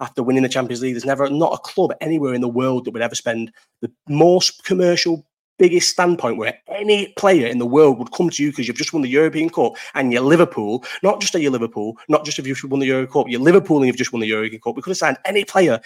after 0.00 0.22
winning 0.22 0.42
the 0.42 0.48
Champions 0.48 0.82
League. 0.82 0.94
There's 0.94 1.04
never 1.04 1.30
not 1.30 1.54
a 1.54 1.58
club 1.58 1.92
anywhere 2.00 2.34
in 2.34 2.40
the 2.40 2.48
world 2.48 2.84
that 2.84 2.92
would 2.92 3.02
ever 3.02 3.14
spend 3.14 3.52
the 3.80 3.90
most 4.08 4.64
commercial 4.64 5.24
biggest 5.58 5.90
standpoint 5.90 6.36
where 6.36 6.58
any 6.68 7.08
player 7.16 7.46
in 7.46 7.58
the 7.58 7.66
world 7.66 7.98
would 7.98 8.12
come 8.12 8.30
to 8.30 8.42
you 8.42 8.50
because 8.50 8.66
you've 8.66 8.76
just 8.76 8.92
won 8.92 9.02
the 9.02 9.08
European 9.08 9.50
Cup 9.50 9.76
and 9.94 10.12
you're 10.12 10.22
Liverpool, 10.22 10.84
not 11.02 11.20
just 11.20 11.34
are 11.34 11.40
you 11.40 11.50
Liverpool, 11.50 11.96
not 12.08 12.24
just 12.24 12.38
if 12.38 12.46
you've 12.46 12.62
won 12.64 12.80
the 12.80 12.86
Euro 12.86 13.06
Cup, 13.06 13.26
you're 13.28 13.40
Liverpool 13.40 13.78
and 13.78 13.86
you've 13.86 13.96
just 13.96 14.12
won 14.12 14.20
the 14.20 14.26
European 14.26 14.60
Cup. 14.60 14.76
We 14.76 14.82
could 14.82 14.90
have 14.90 14.98
signed 14.98 15.18
any 15.24 15.44
player 15.44 15.80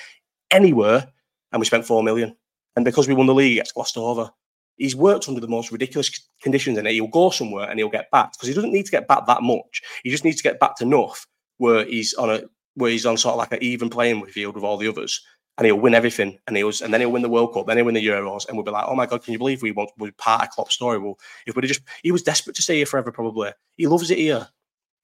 anywhere 0.50 1.08
and 1.52 1.60
we 1.60 1.66
spent 1.66 1.86
four 1.86 2.02
million. 2.02 2.36
And 2.76 2.84
because 2.84 3.08
we 3.08 3.14
won 3.14 3.26
the 3.26 3.34
league, 3.34 3.52
it 3.52 3.60
gets 3.60 3.72
glossed 3.72 3.96
over. 3.96 4.30
He's 4.76 4.96
worked 4.96 5.28
under 5.28 5.40
the 5.40 5.48
most 5.48 5.70
ridiculous 5.70 6.10
conditions 6.40 6.78
and 6.78 6.86
he'll 6.86 7.06
go 7.06 7.30
somewhere 7.30 7.68
and 7.68 7.78
he'll 7.78 7.90
get 7.90 8.10
back 8.10 8.32
because 8.32 8.48
he 8.48 8.54
doesn't 8.54 8.72
need 8.72 8.86
to 8.86 8.92
get 8.92 9.08
back 9.08 9.26
that 9.26 9.42
much. 9.42 9.82
He 10.02 10.10
just 10.10 10.24
needs 10.24 10.38
to 10.38 10.42
get 10.42 10.60
back 10.60 10.76
to 10.76 10.84
enough 10.84 11.26
where 11.58 11.84
he's 11.84 12.14
on 12.14 12.30
a 12.30 12.42
where 12.74 12.90
he's 12.90 13.04
on 13.04 13.18
sort 13.18 13.34
of 13.34 13.38
like 13.38 13.52
an 13.52 13.62
even 13.62 13.90
playing 13.90 14.24
field 14.26 14.54
with 14.54 14.64
all 14.64 14.78
the 14.78 14.88
others 14.88 15.22
and 15.58 15.66
he'll 15.66 15.78
win 15.78 15.94
everything, 15.94 16.38
and 16.46 16.56
he'll 16.56 16.72
and 16.82 16.92
then 16.92 17.00
he'll 17.00 17.12
win 17.12 17.22
the 17.22 17.28
World 17.28 17.54
Cup, 17.54 17.66
then 17.66 17.76
he'll 17.76 17.86
win 17.86 17.94
the 17.94 18.06
Euros, 18.06 18.48
and 18.48 18.56
we'll 18.56 18.64
be 18.64 18.70
like, 18.70 18.86
oh 18.88 18.94
my 18.94 19.06
god, 19.06 19.22
can 19.22 19.32
you 19.32 19.38
believe 19.38 19.62
we 19.62 19.72
want 19.72 19.90
we 19.98 20.10
part 20.12 20.42
of 20.42 20.50
Klopp's 20.50 20.74
story? 20.74 20.98
Well, 20.98 21.18
if 21.46 21.54
we'd 21.54 21.66
just 21.66 21.82
he 22.02 22.12
was 22.12 22.22
desperate 22.22 22.56
to 22.56 22.62
stay 22.62 22.76
here 22.76 22.86
forever, 22.86 23.12
probably. 23.12 23.52
He 23.76 23.86
loves 23.86 24.10
it 24.10 24.18
here. 24.18 24.48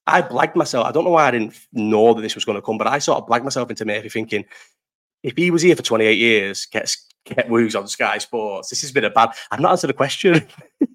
I 0.06 0.22
blagged 0.22 0.56
myself. 0.56 0.86
I 0.86 0.92
don't 0.92 1.04
know 1.04 1.10
why 1.10 1.28
I 1.28 1.30
didn't 1.30 1.54
know 1.72 2.14
that 2.14 2.22
this 2.22 2.34
was 2.34 2.46
going 2.46 2.56
to 2.56 2.62
come, 2.62 2.78
but 2.78 2.86
I 2.86 2.98
sort 2.98 3.22
of 3.22 3.28
blagged 3.28 3.44
myself 3.44 3.68
into 3.68 3.84
maybe 3.84 4.08
thinking 4.08 4.46
if 5.22 5.36
he 5.36 5.50
was 5.50 5.62
here 5.62 5.76
for 5.76 5.82
28 5.82 6.16
years, 6.16 6.66
gets 6.66 7.06
get 7.24 7.48
Woogs 7.48 7.78
on 7.78 7.88
Sky 7.88 8.18
Sports. 8.18 8.70
This 8.70 8.82
has 8.82 8.92
been 8.92 9.04
a 9.04 9.10
bad. 9.10 9.30
I've 9.50 9.60
not 9.60 9.72
answered 9.72 9.88
the 9.88 9.94
question. 9.94 10.46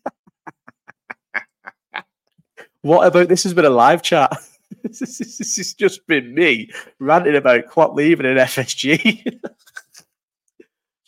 what 2.82 3.08
about 3.08 3.28
this 3.28 3.44
has 3.44 3.54
been 3.54 3.66
a 3.66 3.70
live 3.70 4.02
chat? 4.02 4.32
this, 4.84 5.00
has 5.00 5.74
just 5.74 6.06
been 6.08 6.34
me 6.36 6.70
ranting 7.00 7.36
about 7.36 7.68
Klopp 7.68 7.96
leaving 7.96 8.26
in 8.26 8.38
FSG. 8.38 9.24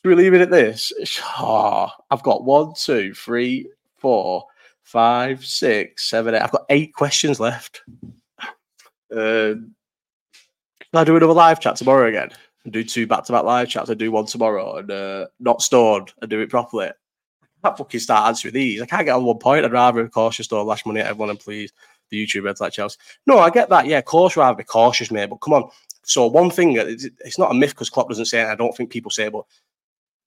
Should 0.05 0.09
we 0.09 0.15
leave 0.15 0.33
it 0.33 0.41
at 0.41 0.51
this? 0.51 0.93
Oh, 1.39 1.89
I've 2.11 2.23
got 2.23 2.45
one, 2.45 2.73
two, 2.75 3.13
three, 3.13 3.69
four, 3.97 4.45
five, 4.83 5.45
six, 5.45 6.09
seven, 6.09 6.35
eight. 6.35 6.41
I've 6.41 6.51
got 6.51 6.65
eight 6.69 6.93
questions 6.93 7.39
left. 7.39 7.81
Um, 9.15 9.75
I 10.93 11.03
do 11.03 11.17
another 11.17 11.33
live 11.33 11.59
chat 11.59 11.75
tomorrow 11.75 12.07
again? 12.07 12.29
And 12.63 12.73
do 12.73 12.83
two 12.83 13.05
back 13.05 13.25
to 13.25 13.33
back 13.33 13.43
live 13.43 13.67
chats. 13.67 13.89
I 13.89 13.93
do 13.93 14.11
one 14.11 14.25
tomorrow 14.25 14.77
and 14.77 14.89
uh, 14.89 15.27
not 15.39 15.61
stored 15.61 16.13
and 16.21 16.29
do 16.29 16.39
it 16.39 16.49
properly. 16.49 16.87
I 16.87 16.93
can't 17.63 17.77
fucking 17.77 17.99
start 17.99 18.27
answering 18.27 18.53
these. 18.53 18.81
I 18.81 18.85
can't 18.85 19.05
get 19.05 19.15
on 19.15 19.25
one 19.25 19.39
point. 19.39 19.65
I'd 19.65 19.71
rather, 19.71 20.01
of 20.01 20.11
course, 20.11 20.37
just 20.37 20.49
throw 20.49 20.63
lash 20.63 20.85
money 20.85 21.01
at 21.01 21.07
everyone 21.07 21.31
and 21.31 21.39
please 21.39 21.73
the 22.09 22.25
YouTube 22.25 22.43
Reds 22.43 22.61
like 22.61 22.73
Chelsea. 22.73 22.97
No, 23.25 23.39
I 23.39 23.49
get 23.49 23.69
that. 23.69 23.85
Yeah, 23.85 23.99
of 23.99 24.05
course, 24.05 24.37
rather 24.37 24.57
be 24.57 24.63
cautious, 24.63 25.11
mate. 25.11 25.29
But 25.29 25.37
come 25.37 25.53
on. 25.53 25.69
So 26.03 26.27
one 26.27 26.51
thing, 26.51 26.75
it's 26.77 27.39
not 27.39 27.51
a 27.51 27.55
myth 27.55 27.71
because 27.71 27.89
Klopp 27.89 28.09
doesn't 28.09 28.25
say 28.25 28.41
it. 28.41 28.47
I 28.47 28.55
don't 28.55 28.75
think 28.77 28.91
people 28.91 29.09
say 29.09 29.25
it, 29.25 29.33
but 29.33 29.45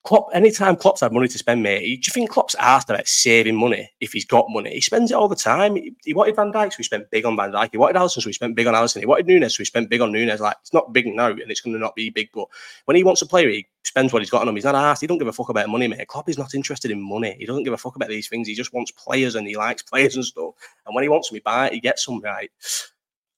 Klopp, 0.05 0.28
anytime 0.32 0.76
Klopp's 0.76 1.01
had 1.01 1.12
money 1.12 1.28
to 1.28 1.38
spend, 1.38 1.62
mate, 1.62 1.80
do 1.80 1.90
you 1.90 2.12
think 2.12 2.30
Klopp's 2.30 2.55
asked 2.55 2.88
about 2.88 3.07
saving 3.07 3.57
money 3.57 3.90
if 4.01 4.12
he's 4.12 4.24
got 4.24 4.46
money? 4.49 4.70
He 4.70 4.80
spends 4.80 5.11
it 5.11 5.14
all 5.14 5.28
the 5.28 5.36
time. 5.36 5.76
He, 5.76 5.94
he 6.05 6.14
wanted 6.14 6.36
Van 6.36 6.53
Dijk, 6.53 6.72
so 6.72 6.76
he 6.78 6.82
spent 6.84 7.11
big 7.11 7.26
on 7.26 7.36
Van 7.36 7.53
Dijk. 7.53 7.70
He 7.72 7.78
wanted 7.78 7.96
Alisson, 7.96 8.22
so 8.22 8.28
he 8.28 8.32
spent 8.32 8.55
big 8.55 8.66
on 8.66 8.74
Alisson. 8.74 9.01
He 9.01 9.07
wanted 9.07 9.26
Nunez, 9.26 9.55
so 9.55 9.59
he 9.59 9.64
spent 9.66 9.90
big 9.90 10.01
on 10.01 10.12
Nunez. 10.12 10.40
Like, 10.40 10.57
it's 10.62 10.72
not 10.72 10.92
big 10.92 11.07
now, 11.07 11.30
and 11.30 11.51
it's 11.51 11.61
going 11.61 11.74
to 11.74 11.80
not 11.80 11.94
be 11.94 12.11
big, 12.11 12.30
but 12.32 12.46
when 12.86 12.96
he 12.96 13.05
wants 13.05 13.20
a 13.20 13.26
player, 13.26 13.49
he 13.51 13.66
spends 13.82 14.12
what 14.12 14.22
he's 14.22 14.30
got 14.30 14.42
on 14.42 14.49
him. 14.49 14.55
He's 14.55 14.64
not 14.64 14.74
asked. 14.74 15.01
He 15.01 15.07
don't 15.07 15.18
give 15.18 15.28
a 15.28 15.32
fuck 15.32 15.51
about 15.51 15.68
money, 15.68 15.88
mate. 15.88 16.09
Klopp 16.09 16.28
is 16.28 16.38
not 16.38 16.55
interested 16.55 16.90
in 16.90 17.03
money. 17.03 17.36
He 17.38 17.44
doesn't 17.44 17.64
give 17.64 17.74
a 17.74 17.78
fuck 17.78 17.96
about 17.96 18.09
these 18.09 18.28
things. 18.28 18.49
He 18.49 18.55
just 18.55 18.72
wants 18.72 18.92
players, 18.92 19.34
and 19.34 19.46
he 19.46 19.57
likes 19.57 19.82
players 19.82 20.14
and 20.14 20.24
stuff. 20.24 20.55
And 20.86 20.94
when 20.94 21.03
he 21.03 21.09
wants 21.09 21.28
he 21.28 21.40
buy 21.40 21.66
it, 21.66 21.74
he 21.74 21.80
gets 21.80 22.07
them, 22.07 22.20
right? 22.20 22.51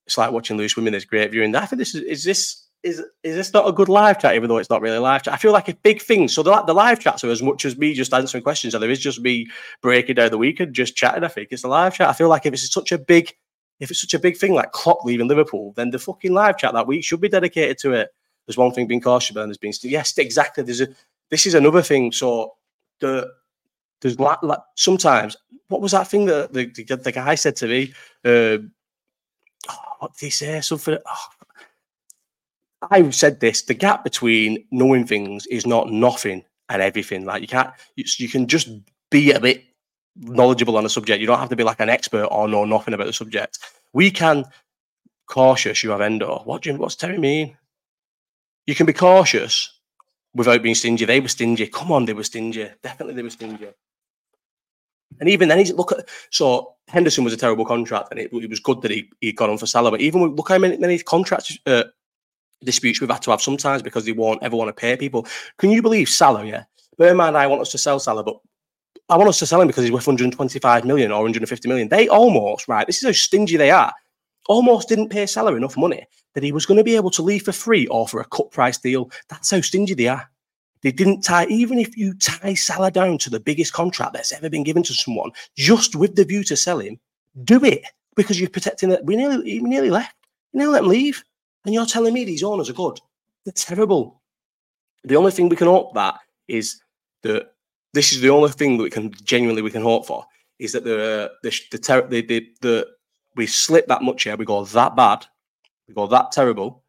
It's 0.05 0.17
like 0.17 0.31
watching 0.31 0.57
Loose 0.57 0.75
Women. 0.75 0.91
There's 0.91 1.05
great 1.05 1.31
viewing. 1.31 1.55
I 1.55 1.65
think 1.65 1.79
this 1.79 1.95
is, 1.95 2.03
is 2.03 2.23
this 2.23 2.60
is 2.83 2.99
is 3.23 3.35
this 3.35 3.53
not 3.53 3.67
a 3.67 3.71
good 3.71 3.89
live 3.89 4.19
chat, 4.19 4.35
even 4.35 4.49
though 4.49 4.57
it's 4.57 4.69
not 4.69 4.81
really 4.81 4.97
a 4.97 5.01
live 5.01 5.23
chat? 5.23 5.33
I 5.33 5.37
feel 5.37 5.51
like 5.51 5.69
a 5.69 5.75
big 5.75 6.01
thing. 6.01 6.27
So 6.27 6.41
the, 6.41 6.63
the 6.63 6.73
live 6.73 6.99
chats 6.99 7.23
are 7.23 7.29
as 7.29 7.41
much 7.41 7.65
as 7.65 7.77
me 7.77 7.93
just 7.93 8.13
answering 8.13 8.43
questions, 8.43 8.73
and 8.73 8.81
there 8.81 8.89
is 8.89 8.99
just 8.99 9.21
me 9.21 9.47
breaking 9.81 10.15
down 10.15 10.31
the 10.31 10.37
weekend, 10.37 10.73
just 10.73 10.95
chatting. 10.95 11.23
I 11.23 11.27
think 11.27 11.49
it's 11.51 11.61
the 11.61 11.67
live 11.67 11.95
chat. 11.95 12.09
I 12.09 12.13
feel 12.13 12.29
like 12.29 12.45
if 12.45 12.53
it's 12.53 12.71
such 12.71 12.91
a 12.91 12.97
big, 12.97 13.33
if 13.79 13.91
it's 13.91 14.01
such 14.01 14.13
a 14.13 14.19
big 14.19 14.37
thing 14.37 14.53
like 14.53 14.71
Klopp 14.71 15.05
leaving 15.05 15.27
Liverpool, 15.27 15.73
then 15.75 15.91
the 15.91 15.99
fucking 15.99 16.33
live 16.33 16.57
chat 16.57 16.73
that 16.73 16.87
week 16.87 17.03
should 17.03 17.21
be 17.21 17.29
dedicated 17.29 17.77
to 17.79 17.93
it. 17.93 18.09
There's 18.47 18.57
one 18.57 18.71
thing 18.71 18.87
being 18.87 19.01
cautious 19.01 19.35
and 19.35 19.49
there's 19.49 19.57
been 19.57 19.73
yes, 19.83 20.17
exactly. 20.17 20.63
There's 20.63 20.81
a 20.81 20.87
this 21.29 21.45
is 21.45 21.53
another 21.53 21.81
thing. 21.81 22.11
So 22.11 22.53
the 22.99 23.31
there's 24.01 24.19
like, 24.19 24.39
sometimes 24.75 25.37
what 25.67 25.81
was 25.81 25.91
that 25.91 26.07
thing 26.07 26.25
that 26.25 26.51
the, 26.51 26.65
the, 26.65 26.97
the 26.97 27.11
guy 27.11 27.35
said 27.35 27.55
to 27.57 27.67
me? 27.67 27.93
Uh, 28.25 28.57
what 29.99 30.13
did 30.13 30.25
he 30.25 30.29
say? 30.31 30.59
Something. 30.61 30.97
Oh, 31.05 31.25
I 32.89 33.09
said 33.11 33.39
this: 33.39 33.63
the 33.63 33.73
gap 33.73 34.03
between 34.03 34.65
knowing 34.71 35.05
things 35.05 35.45
is 35.47 35.65
not 35.65 35.91
nothing 35.91 36.43
and 36.69 36.81
everything. 36.81 37.25
Like 37.25 37.41
you 37.41 37.47
can't, 37.47 37.71
you, 37.95 38.05
you 38.17 38.29
can 38.29 38.47
just 38.47 38.69
be 39.09 39.31
a 39.31 39.39
bit 39.39 39.63
knowledgeable 40.15 40.77
on 40.77 40.85
a 40.85 40.89
subject. 40.89 41.21
You 41.21 41.27
don't 41.27 41.39
have 41.39 41.49
to 41.49 41.55
be 41.55 41.63
like 41.63 41.79
an 41.79 41.89
expert 41.89 42.25
or 42.25 42.47
know 42.47 42.65
nothing 42.65 42.93
about 42.93 43.07
the 43.07 43.13
subject. 43.13 43.59
We 43.93 44.09
can 44.09 44.45
cautious, 45.27 45.83
you 45.83 45.91
have 45.91 46.01
Endo. 46.01 46.41
What 46.43 46.61
do 46.61 46.71
you, 46.71 46.77
what's 46.77 46.95
Terry 46.95 47.17
mean? 47.17 47.57
You 48.67 48.75
can 48.75 48.85
be 48.85 48.93
cautious 48.93 49.79
without 50.33 50.61
being 50.61 50.75
stingy. 50.75 51.05
They 51.05 51.19
were 51.19 51.27
stingy. 51.27 51.67
Come 51.67 51.91
on, 51.91 52.05
they 52.05 52.13
were 52.13 52.23
stingy. 52.23 52.69
Definitely, 52.83 53.15
they 53.15 53.23
were 53.23 53.29
stingy. 53.29 53.69
And 55.19 55.29
even 55.29 55.49
then, 55.49 55.57
he's 55.59 55.73
look 55.73 55.91
at 55.91 56.07
so 56.29 56.75
Henderson 56.87 57.23
was 57.23 57.33
a 57.33 57.37
terrible 57.37 57.65
contract, 57.65 58.09
and 58.11 58.19
it, 58.19 58.31
it 58.33 58.49
was 58.49 58.59
good 58.59 58.81
that 58.81 58.91
he, 58.91 59.09
he 59.19 59.31
got 59.33 59.49
on 59.49 59.57
for 59.57 59.65
Salah. 59.65 59.91
But 59.91 60.01
even 60.01 60.21
look 60.35 60.49
how 60.49 60.57
many, 60.57 60.77
many 60.77 60.99
contracts 60.99 61.57
uh, 61.65 61.83
disputes 62.63 63.01
we've 63.01 63.09
had 63.09 63.21
to 63.23 63.31
have 63.31 63.41
sometimes 63.41 63.81
because 63.81 64.05
they 64.05 64.11
won't 64.11 64.43
ever 64.43 64.55
want 64.55 64.69
to 64.69 64.73
pay 64.73 64.95
people. 64.95 65.27
Can 65.57 65.71
you 65.71 65.81
believe 65.81 66.09
Salah? 66.09 66.45
Yeah, 66.45 66.63
bear 66.97 67.19
I 67.19 67.47
want 67.47 67.61
us 67.61 67.71
to 67.71 67.77
sell 67.77 67.99
Salah, 67.99 68.23
but 68.23 68.37
I 69.09 69.17
want 69.17 69.29
us 69.29 69.39
to 69.39 69.45
sell 69.45 69.61
him 69.61 69.67
because 69.67 69.83
he's 69.83 69.91
worth 69.91 70.07
125 70.07 70.85
million 70.85 71.11
or 71.11 71.15
150 71.21 71.67
million. 71.67 71.89
They 71.89 72.07
almost 72.07 72.67
right. 72.67 72.87
This 72.87 72.97
is 72.97 73.07
how 73.07 73.11
stingy 73.11 73.57
they 73.57 73.71
are. 73.71 73.93
Almost 74.47 74.89
didn't 74.89 75.09
pay 75.09 75.25
Salah 75.25 75.55
enough 75.55 75.77
money 75.77 76.07
that 76.33 76.43
he 76.43 76.51
was 76.51 76.65
going 76.65 76.77
to 76.77 76.83
be 76.83 76.95
able 76.95 77.11
to 77.11 77.21
leave 77.21 77.43
for 77.43 77.51
free 77.51 77.87
or 77.87 78.07
for 78.07 78.21
a 78.21 78.25
cut 78.25 78.51
price 78.51 78.77
deal. 78.77 79.11
That's 79.29 79.51
how 79.51 79.61
stingy 79.61 79.93
they 79.93 80.07
are. 80.07 80.29
They 80.81 80.91
didn't 80.91 81.21
tie, 81.21 81.45
even 81.45 81.77
if 81.77 81.95
you 81.95 82.13
tie 82.15 82.53
Salah 82.55 82.89
down 82.89 83.17
to 83.19 83.29
the 83.29 83.39
biggest 83.39 83.73
contract 83.73 84.13
that's 84.13 84.31
ever 84.31 84.49
been 84.49 84.63
given 84.63 84.83
to 84.83 84.93
someone, 84.93 85.31
just 85.55 85.95
with 85.95 86.15
the 86.15 86.25
view 86.25 86.43
to 86.45 86.57
sell 86.57 86.79
him, 86.79 86.99
do 87.43 87.63
it 87.63 87.83
because 88.15 88.39
you're 88.39 88.49
protecting 88.49 88.91
it. 88.91 89.05
We 89.05 89.15
nearly, 89.15 89.59
we 89.59 89.69
nearly 89.69 89.91
left. 89.91 90.15
You 90.53 90.59
nearly 90.59 90.73
let 90.73 90.83
him 90.83 90.89
leave. 90.89 91.23
And 91.65 91.73
you're 91.73 91.85
telling 91.85 92.13
me 92.13 92.23
these 92.23 92.43
owners 92.43 92.69
are 92.69 92.73
good. 92.73 92.99
They're 93.45 93.53
terrible. 93.53 94.21
The 95.03 95.15
only 95.15 95.31
thing 95.31 95.49
we 95.49 95.55
can 95.55 95.67
hope 95.67 95.93
that 95.95 96.19
is 96.47 96.81
that 97.23 97.53
this 97.93 98.13
is 98.13 98.21
the 98.21 98.29
only 98.29 98.49
thing 98.49 98.77
that 98.77 98.83
we 98.83 98.89
can 98.89 99.11
genuinely 99.23 99.61
we 99.61 99.71
can 99.71 99.81
hope 99.81 100.05
for 100.05 100.25
is 100.59 100.73
that 100.73 100.83
the 100.83 101.31
the 101.43 101.59
the, 101.71 101.77
ter- 101.77 102.07
the, 102.07 102.21
the, 102.21 102.47
the 102.61 102.87
we 103.35 103.47
slip 103.47 103.87
that 103.87 104.03
much 104.03 104.23
here, 104.23 104.35
we 104.35 104.45
go 104.45 104.63
that 104.63 104.95
bad, 104.95 105.25
we 105.87 105.93
go 105.93 106.07
that 106.07 106.31
terrible. 106.31 106.83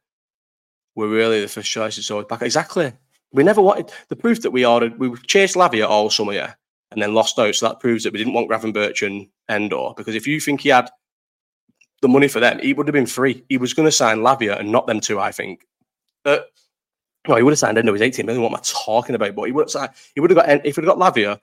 We're 0.95 1.09
really 1.09 1.41
the 1.41 1.49
first 1.49 1.71
choice. 1.71 1.97
It's 1.97 2.11
always 2.11 2.27
back. 2.27 2.43
Exactly. 2.43 2.93
We 3.33 3.43
never 3.43 3.63
wanted 3.63 3.91
the 4.09 4.17
proof 4.17 4.43
that 4.43 4.51
we 4.51 4.67
ordered. 4.67 4.99
We 4.99 5.15
chased 5.27 5.57
Lavia 5.57 5.89
all 5.89 6.11
summer, 6.11 6.35
yeah, 6.35 6.53
and 6.91 7.01
then 7.01 7.15
lost 7.15 7.39
out. 7.39 7.55
So 7.55 7.69
that 7.69 7.81
proves 7.81 8.05
that 8.05 8.13
we 8.13 8.19
didn't 8.19 8.35
want 8.35 8.51
Gravenberch 8.51 9.07
and 9.07 9.29
Endo. 9.49 9.95
Because 9.95 10.15
if 10.15 10.27
you 10.27 10.39
think 10.39 10.61
he 10.61 10.69
had 10.69 10.91
the 12.03 12.09
money 12.09 12.29
for 12.29 12.41
them, 12.41 12.59
he 12.59 12.75
would 12.75 12.87
have 12.87 12.93
been 12.93 13.07
free. 13.07 13.45
He 13.49 13.57
was 13.57 13.73
going 13.73 13.87
to 13.87 13.93
sign 13.93 14.19
Lavia 14.19 14.59
and 14.59 14.71
not 14.71 14.87
them 14.87 15.01
two, 15.01 15.19
I 15.19 15.33
think. 15.33 15.65
Uh, 16.25 16.39
no, 17.29 17.37
he 17.37 17.43
would 17.43 17.53
have 17.53 17.59
signed 17.59 17.79
Endo. 17.79 17.93
He's 17.93 18.03
18 18.03 18.27
million. 18.27 18.43
What 18.43 18.51
am 18.51 18.57
I 18.57 18.61
talking 18.63 19.15
about? 19.15 19.35
But 19.35 19.45
he 19.45 19.53
would 19.53 19.63
have 19.63 19.71
signed, 19.71 19.93
he 20.15 20.21
would 20.21 20.31
have 20.31 20.37
got 20.37 20.67
if 20.67 20.77
we'd 20.77 20.85
got 20.85 20.99
Lavia, 20.99 21.41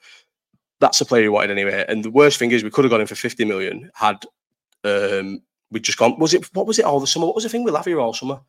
that's 0.80 0.99
the 0.99 1.05
player 1.05 1.24
he 1.24 1.30
wanted 1.30 1.51
anyway. 1.51 1.86
And 1.88 2.03
the 2.03 2.12
worst 2.12 2.38
thing 2.38 2.51
is 2.51 2.64
we 2.64 2.70
could 2.70 2.84
have 2.84 2.91
got 2.91 3.01
him 3.01 3.07
for 3.07 3.16
50 3.16 3.45
million 3.45 3.89
had 3.93 4.26
um 4.84 5.41
we 5.72 5.80
just 5.80 5.97
gone. 5.97 6.20
Was 6.20 6.34
it 6.34 6.45
what 6.53 6.68
was 6.68 6.80
it 6.80 6.86
all 6.86 6.99
the 6.99 7.07
summer? 7.07 7.26
What 7.26 7.36
was 7.36 7.43
the 7.43 7.49
thing 7.49 7.64
with 7.64 7.74
Lavia 7.74 8.01
all 8.01 8.14
summer? 8.14 8.41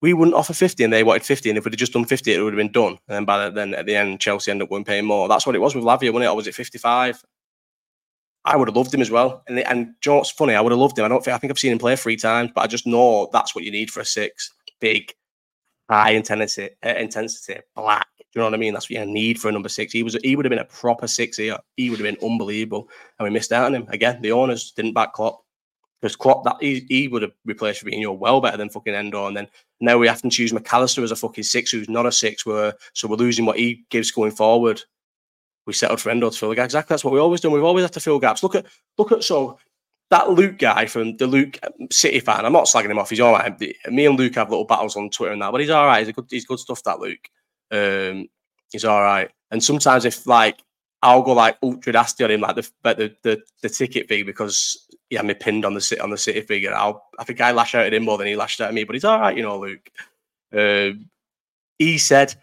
We 0.00 0.14
wouldn't 0.14 0.36
offer 0.36 0.54
50 0.54 0.82
and 0.84 0.92
they 0.92 1.04
wanted 1.04 1.24
50. 1.24 1.50
And 1.50 1.58
if 1.58 1.64
we'd 1.64 1.74
have 1.74 1.78
just 1.78 1.92
done 1.92 2.06
50, 2.06 2.32
it 2.32 2.40
would 2.40 2.54
have 2.54 2.58
been 2.58 2.72
done. 2.72 2.98
And 3.06 3.16
then 3.16 3.24
by 3.26 3.44
the, 3.44 3.50
then 3.50 3.74
at 3.74 3.84
the 3.84 3.94
end, 3.94 4.18
Chelsea 4.18 4.50
ended 4.50 4.72
up 4.72 4.86
paying 4.86 5.04
more. 5.04 5.28
That's 5.28 5.44
what 5.44 5.54
it 5.54 5.58
was 5.58 5.74
with 5.74 5.84
Lavia, 5.84 6.10
wasn't 6.10 6.24
it? 6.24 6.28
Or 6.28 6.36
was 6.36 6.46
it 6.46 6.54
55? 6.54 7.22
I 8.44 8.56
would 8.56 8.68
have 8.68 8.76
loved 8.76 8.94
him 8.94 9.02
as 9.02 9.10
well. 9.10 9.42
And 9.48 9.58
and 9.60 9.86
you 10.04 10.10
know 10.10 10.16
what's 10.16 10.30
funny? 10.30 10.54
I 10.54 10.60
would 10.60 10.72
have 10.72 10.78
loved 10.78 10.98
him. 10.98 11.04
I 11.04 11.08
don't 11.08 11.22
think 11.24 11.34
I 11.34 11.38
think 11.38 11.50
I've 11.50 11.58
seen 11.58 11.72
him 11.72 11.78
play 11.78 11.96
three 11.96 12.16
times, 12.16 12.50
but 12.54 12.62
I 12.62 12.66
just 12.66 12.86
know 12.86 13.28
that's 13.32 13.54
what 13.54 13.64
you 13.64 13.70
need 13.70 13.90
for 13.90 14.00
a 14.00 14.04
six. 14.04 14.50
Big, 14.80 15.12
high 15.90 16.12
intensity, 16.12 16.74
uh, 16.84 16.94
intensity, 16.94 17.60
black. 17.74 18.06
Do 18.18 18.24
you 18.38 18.40
know 18.40 18.46
what 18.46 18.54
I 18.54 18.58
mean? 18.58 18.72
That's 18.72 18.88
what 18.88 18.98
you 18.98 19.04
need 19.06 19.40
for 19.40 19.48
a 19.48 19.52
number 19.52 19.68
six. 19.68 19.92
He 19.92 20.02
was 20.02 20.16
he 20.22 20.36
would 20.36 20.44
have 20.44 20.50
been 20.50 20.60
a 20.60 20.64
proper 20.64 21.06
six 21.06 21.36
here. 21.36 21.58
He 21.76 21.90
would 21.90 21.98
have 21.98 22.04
been 22.04 22.28
unbelievable, 22.28 22.88
and 23.18 23.24
we 23.24 23.30
missed 23.30 23.52
out 23.52 23.66
on 23.66 23.74
him 23.74 23.86
again. 23.90 24.22
The 24.22 24.32
owners 24.32 24.72
didn't 24.72 24.94
back 24.94 25.12
Klopp 25.12 25.44
because 26.00 26.16
Klopp 26.16 26.44
that 26.44 26.56
he, 26.60 26.86
he 26.88 27.08
would 27.08 27.22
have 27.22 27.32
replaced 27.44 27.84
Fabinho 27.84 28.16
well 28.16 28.40
better 28.40 28.56
than 28.56 28.70
fucking 28.70 28.94
Endo. 28.94 29.26
And 29.26 29.36
then 29.36 29.48
now 29.80 29.98
we 29.98 30.08
have 30.08 30.22
to 30.22 30.30
choose 30.30 30.52
McAllister 30.52 31.02
as 31.02 31.10
a 31.10 31.16
fucking 31.16 31.44
six, 31.44 31.70
who's 31.70 31.88
not 31.88 32.06
a 32.06 32.12
six. 32.12 32.46
We're 32.46 32.72
so 32.94 33.08
we're 33.08 33.16
losing 33.16 33.44
what 33.44 33.58
he 33.58 33.84
gives 33.90 34.10
going 34.10 34.32
forward. 34.32 34.80
We 35.66 35.72
settled 35.72 36.00
for 36.00 36.10
Endo 36.10 36.30
to 36.30 36.36
fill 36.36 36.48
the 36.48 36.56
gap. 36.56 36.64
Exactly, 36.64 36.94
that's 36.94 37.04
what 37.04 37.12
we 37.12 37.20
always 37.20 37.40
done. 37.40 37.52
We've 37.52 37.62
always 37.62 37.84
had 37.84 37.92
to 37.92 38.00
fill 38.00 38.18
gaps. 38.18 38.42
Look 38.42 38.54
at 38.54 38.66
look 38.98 39.12
at 39.12 39.24
so 39.24 39.58
that 40.10 40.30
Luke 40.30 40.58
guy 40.58 40.86
from 40.86 41.16
the 41.16 41.26
Luke 41.26 41.58
um, 41.62 41.88
City 41.90 42.20
fan. 42.20 42.44
I'm 42.44 42.52
not 42.52 42.66
slagging 42.66 42.90
him 42.90 42.98
off. 42.98 43.10
He's 43.10 43.20
all 43.20 43.32
right. 43.32 43.58
Me 43.88 44.06
and 44.06 44.18
Luke 44.18 44.34
have 44.34 44.50
little 44.50 44.64
battles 44.64 44.96
on 44.96 45.10
Twitter 45.10 45.32
and 45.32 45.42
that, 45.42 45.52
but 45.52 45.60
he's 45.60 45.70
all 45.70 45.86
right. 45.86 46.04
He's 46.04 46.14
good. 46.14 46.26
He's 46.28 46.46
good 46.46 46.58
stuff. 46.58 46.82
That 46.82 47.00
Luke. 47.00 47.28
Um, 47.70 48.28
he's 48.72 48.84
all 48.84 49.02
right. 49.02 49.30
And 49.50 49.62
sometimes 49.62 50.04
if 50.04 50.26
like 50.26 50.58
I'll 51.02 51.22
go 51.22 51.32
like 51.32 51.56
ultra 51.62 51.92
nasty 51.92 52.24
on 52.24 52.30
him, 52.30 52.40
like 52.40 52.56
the 52.56 52.70
the 52.82 53.16
the, 53.22 53.42
the 53.62 53.68
ticket 53.68 54.08
fee 54.08 54.22
because 54.22 54.86
he 55.08 55.16
had 55.16 55.26
me 55.26 55.34
pinned 55.34 55.64
on 55.64 55.74
the 55.74 55.80
sit 55.80 56.00
on 56.00 56.10
the 56.10 56.18
city 56.18 56.42
figure. 56.42 56.74
I'll 56.74 57.04
I 57.18 57.24
think 57.24 57.40
I 57.40 57.52
lash 57.52 57.74
out 57.74 57.86
at 57.86 57.94
him 57.94 58.04
more 58.04 58.18
than 58.18 58.26
he 58.26 58.36
lashed 58.36 58.60
out 58.60 58.68
at 58.68 58.74
me, 58.74 58.84
but 58.84 58.94
he's 58.94 59.04
all 59.04 59.20
right, 59.20 59.36
you 59.36 59.42
know, 59.42 59.58
Luke. 59.58 59.90
Um, 60.52 61.08
he 61.78 61.98
said, 61.98 62.34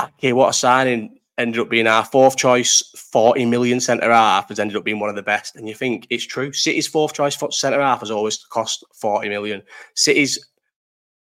"Okay, 0.00 0.32
what 0.32 0.50
a 0.50 0.52
signing!" 0.52 1.15
Ended 1.38 1.60
up 1.60 1.68
being 1.68 1.86
our 1.86 2.04
fourth 2.04 2.36
choice, 2.36 2.82
forty 2.96 3.44
million 3.44 3.78
centre 3.78 4.10
half 4.10 4.48
has 4.48 4.58
ended 4.58 4.76
up 4.76 4.84
being 4.84 5.00
one 5.00 5.10
of 5.10 5.16
the 5.16 5.22
best. 5.22 5.54
And 5.54 5.68
you 5.68 5.74
think 5.74 6.06
it's 6.08 6.24
true? 6.24 6.52
City's 6.52 6.86
fourth 6.86 7.12
choice 7.12 7.38
centre 7.50 7.80
half 7.80 8.00
has 8.00 8.10
always 8.10 8.42
cost 8.44 8.84
forty 8.94 9.28
million. 9.28 9.62
City's 9.94 10.38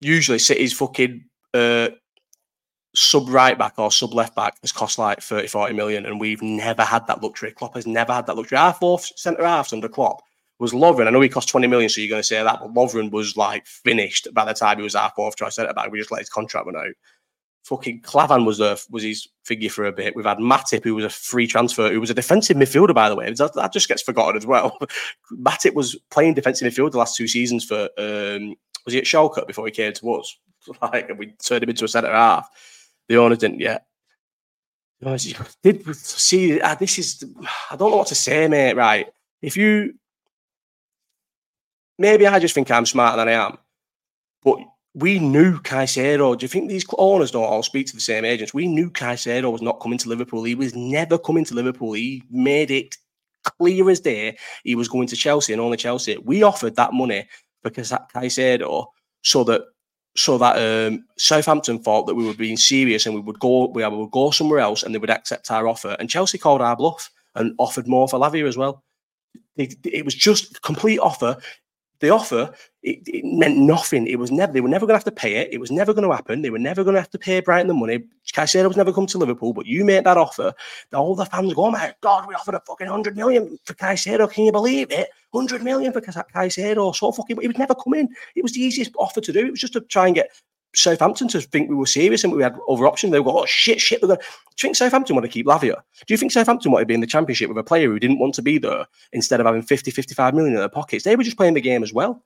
usually 0.01 0.39
City's 0.39 0.73
fucking 0.73 1.25
uh, 1.53 1.89
sub 2.95 3.29
right 3.29 3.57
back 3.57 3.73
or 3.77 3.91
sub 3.91 4.13
left 4.13 4.35
back 4.35 4.57
has 4.61 4.71
cost 4.71 4.97
like 4.97 5.21
30, 5.21 5.47
40 5.47 5.73
million, 5.73 6.05
and 6.05 6.19
we've 6.19 6.41
never 6.41 6.83
had 6.83 7.05
that 7.07 7.21
luxury. 7.21 7.51
Klopp 7.51 7.75
has 7.75 7.87
never 7.87 8.13
had 8.13 8.25
that 8.27 8.35
luxury. 8.35 8.57
Our 8.57 8.73
fourth 8.73 9.11
centre 9.15 9.45
half 9.45 9.71
under 9.73 9.87
Klopp 9.87 10.21
was 10.59 10.73
Lovren. 10.73 11.07
I 11.07 11.11
know 11.11 11.21
he 11.21 11.29
cost 11.29 11.49
20 11.49 11.67
million, 11.67 11.89
so 11.89 12.01
you're 12.01 12.09
going 12.09 12.19
to 12.19 12.27
say 12.27 12.43
that, 12.43 12.59
but 12.59 12.73
Lovren 12.73 13.11
was 13.11 13.37
like 13.37 13.65
finished 13.65 14.27
by 14.33 14.45
the 14.45 14.53
time 14.53 14.77
he 14.77 14.83
was 14.83 14.95
our 14.95 15.11
fourth 15.15 15.35
choice 15.37 15.55
centre 15.55 15.73
back. 15.73 15.91
We 15.91 15.99
just 15.99 16.11
let 16.11 16.19
his 16.19 16.29
contract 16.29 16.65
run 16.65 16.75
out. 16.75 16.93
Fucking 17.69 18.01
Klavan 18.01 18.45
was 18.45 18.59
a, 18.59 18.77
was 18.89 19.03
his 19.03 19.27
figure 19.45 19.69
for 19.69 19.85
a 19.85 19.91
bit. 19.91 20.15
We've 20.15 20.25
had 20.25 20.39
Matip, 20.39 20.83
who 20.83 20.95
was 20.95 21.05
a 21.05 21.09
free 21.09 21.45
transfer, 21.45 21.91
who 21.91 21.99
was 21.99 22.09
a 22.09 22.15
defensive 22.15 22.57
midfielder, 22.57 22.95
by 22.95 23.09
the 23.09 23.15
way. 23.15 23.31
That, 23.31 23.53
that 23.53 23.71
just 23.71 23.87
gets 23.87 24.01
forgotten 24.01 24.35
as 24.35 24.45
well. 24.47 24.75
Matip 25.31 25.75
was 25.75 25.95
playing 26.09 26.33
defensive 26.33 26.67
midfield 26.67 26.91
the 26.91 26.97
last 26.97 27.15
two 27.15 27.27
seasons 27.27 27.63
for, 27.63 27.89
um, 27.99 28.55
was 28.85 28.93
he 28.93 28.97
at 28.97 29.05
Schalke 29.05 29.45
before 29.45 29.67
he 29.67 29.71
came 29.71 29.93
to 29.93 30.13
us? 30.13 30.35
Like, 30.81 31.17
we 31.17 31.27
turned 31.43 31.63
him 31.63 31.69
into 31.69 31.85
a 31.85 31.87
centre 31.87 32.11
half. 32.11 32.49
The 33.07 33.17
owner 33.17 33.35
didn't 33.35 33.59
yet. 33.59 33.85
Did 35.63 35.95
see 35.95 36.59
uh, 36.59 36.75
this 36.75 36.99
is 36.99 37.23
I 37.71 37.77
don't 37.77 37.91
know 37.91 37.97
what 37.97 38.07
to 38.07 38.15
say, 38.15 38.47
mate. 38.49 38.75
Right, 38.75 39.07
if 39.41 39.55
you 39.55 39.93
maybe 41.97 42.27
I 42.27 42.37
just 42.39 42.53
think 42.53 42.69
I'm 42.69 42.85
smarter 42.85 43.17
than 43.17 43.29
I 43.29 43.31
am, 43.31 43.57
we 44.99 45.19
knew 45.19 45.59
Caicedo. 45.59 46.37
Do 46.37 46.43
you 46.43 46.47
think 46.47 46.69
these 46.69 46.85
owners 46.97 47.31
don't 47.31 47.43
all 47.43 47.63
speak 47.63 47.87
to 47.87 47.95
the 47.95 48.01
same 48.01 48.25
agents? 48.25 48.53
We 48.53 48.67
knew 48.67 48.89
Caicedo 48.89 49.51
was 49.51 49.61
not 49.61 49.79
coming 49.79 49.97
to 49.99 50.09
Liverpool. 50.09 50.43
He 50.43 50.55
was 50.55 50.75
never 50.75 51.17
coming 51.17 51.45
to 51.45 51.53
Liverpool. 51.53 51.93
He 51.93 52.23
made 52.29 52.69
it 52.69 52.97
clear 53.43 53.89
as 53.89 54.01
day 54.01 54.37
he 54.63 54.75
was 54.75 54.89
going 54.89 55.07
to 55.07 55.15
Chelsea 55.15 55.53
and 55.53 55.61
only 55.61 55.77
Chelsea. 55.77 56.17
We 56.17 56.43
offered 56.43 56.75
that 56.75 56.93
money 56.93 57.27
because 57.63 57.89
that 57.89 58.11
Caicedo 58.13 58.87
so 59.21 59.43
that 59.45 59.61
so 60.17 60.37
that 60.37 60.57
um, 60.57 61.05
Southampton 61.17 61.79
thought 61.79 62.05
that 62.07 62.15
we 62.15 62.25
were 62.25 62.33
being 62.33 62.57
serious 62.57 63.05
and 63.05 63.15
we 63.15 63.21
would 63.21 63.39
go 63.39 63.67
we 63.67 63.87
would 63.87 64.11
go 64.11 64.31
somewhere 64.31 64.59
else 64.59 64.83
and 64.83 64.93
they 64.93 64.99
would 64.99 65.09
accept 65.09 65.51
our 65.51 65.67
offer. 65.67 65.95
And 65.99 66.09
Chelsea 66.09 66.37
called 66.37 66.61
our 66.61 66.75
bluff 66.75 67.09
and 67.35 67.53
offered 67.57 67.87
more 67.87 68.07
for 68.07 68.19
Lavia 68.19 68.47
as 68.47 68.57
well. 68.57 68.83
It, 69.55 69.75
it 69.85 70.03
was 70.03 70.15
just 70.15 70.61
complete 70.61 70.99
offer 70.99 71.37
the 71.99 72.09
offer 72.09 72.53
it, 72.81 72.99
it, 73.07 73.25
meant 73.25 73.57
nothing. 73.57 74.07
It 74.07 74.19
was 74.19 74.31
never 74.31 74.53
they 74.53 74.61
were 74.61 74.69
never 74.69 74.85
going 74.85 74.93
to 74.93 74.97
have 74.97 75.03
to 75.05 75.11
pay 75.11 75.35
it. 75.35 75.51
It 75.51 75.59
was 75.59 75.71
never 75.71 75.93
going 75.93 76.07
to 76.07 76.15
happen. 76.15 76.41
They 76.41 76.49
were 76.49 76.59
never 76.59 76.83
going 76.83 76.93
to 76.93 77.01
have 77.01 77.09
to 77.11 77.19
pay 77.19 77.41
Brighton 77.41 77.67
the 77.67 77.73
money. 77.73 78.03
Caicedo 78.33 78.67
was 78.67 78.77
never 78.77 78.93
come 78.93 79.05
to 79.07 79.17
Liverpool, 79.17 79.53
but 79.53 79.65
you 79.65 79.83
made 79.83 80.05
that 80.05 80.17
offer. 80.17 80.53
All 80.93 81.15
the 81.15 81.25
fans 81.25 81.53
go, 81.53 81.65
"Oh 81.65 81.71
my 81.71 81.93
God, 82.01 82.27
we 82.27 82.35
offered 82.35 82.55
a 82.55 82.61
fucking 82.65 82.87
hundred 82.87 83.17
million 83.17 83.57
for 83.65 83.73
Caicedo. 83.73 84.31
Can 84.31 84.45
you 84.45 84.51
believe 84.51 84.91
it? 84.91 85.09
Hundred 85.33 85.63
million 85.63 85.91
for 85.91 86.01
Caicedo. 86.01 86.95
So 86.95 87.11
fucking, 87.11 87.35
but 87.35 87.43
he 87.43 87.47
was 87.47 87.57
never 87.57 87.75
coming. 87.75 88.07
It 88.35 88.43
was 88.43 88.53
the 88.53 88.61
easiest 88.61 88.91
offer 88.97 89.21
to 89.21 89.33
do. 89.33 89.45
It 89.45 89.51
was 89.51 89.59
just 89.59 89.73
to 89.73 89.81
try 89.81 90.07
and 90.07 90.15
get 90.15 90.29
Southampton 90.75 91.27
to 91.29 91.41
think 91.41 91.69
we 91.69 91.75
were 91.75 91.85
serious 91.85 92.23
and 92.23 92.33
we 92.33 92.43
had 92.43 92.57
other 92.69 92.87
options. 92.87 93.11
They 93.11 93.21
go, 93.21 93.39
oh 93.39 93.45
shit, 93.45 93.81
shit. 93.81 94.01
We're 94.01 94.09
going. 94.09 94.19
Do 94.19 94.67
you 94.67 94.67
think 94.67 94.75
Southampton 94.75 95.15
want 95.15 95.25
to 95.25 95.31
keep 95.31 95.45
Lavia? 95.45 95.75
Do 96.05 96.13
you 96.13 96.17
think 96.17 96.31
Southampton 96.31 96.71
want 96.71 96.81
to 96.81 96.85
be 96.85 96.93
in 96.93 97.01
the 97.01 97.07
championship 97.07 97.49
with 97.49 97.57
a 97.57 97.63
player 97.63 97.87
who 97.87 97.99
didn't 97.99 98.19
want 98.19 98.35
to 98.35 98.41
be 98.41 98.57
there 98.57 98.85
instead 99.13 99.39
of 99.39 99.45
having 99.45 99.61
50, 99.61 99.91
55 99.91 100.33
million 100.33 100.53
in 100.53 100.59
their 100.59 100.69
pockets? 100.69 101.03
They 101.03 101.15
were 101.15 101.23
just 101.23 101.37
playing 101.37 101.55
the 101.55 101.61
game 101.61 101.83
as 101.83 101.93
well. 101.93 102.23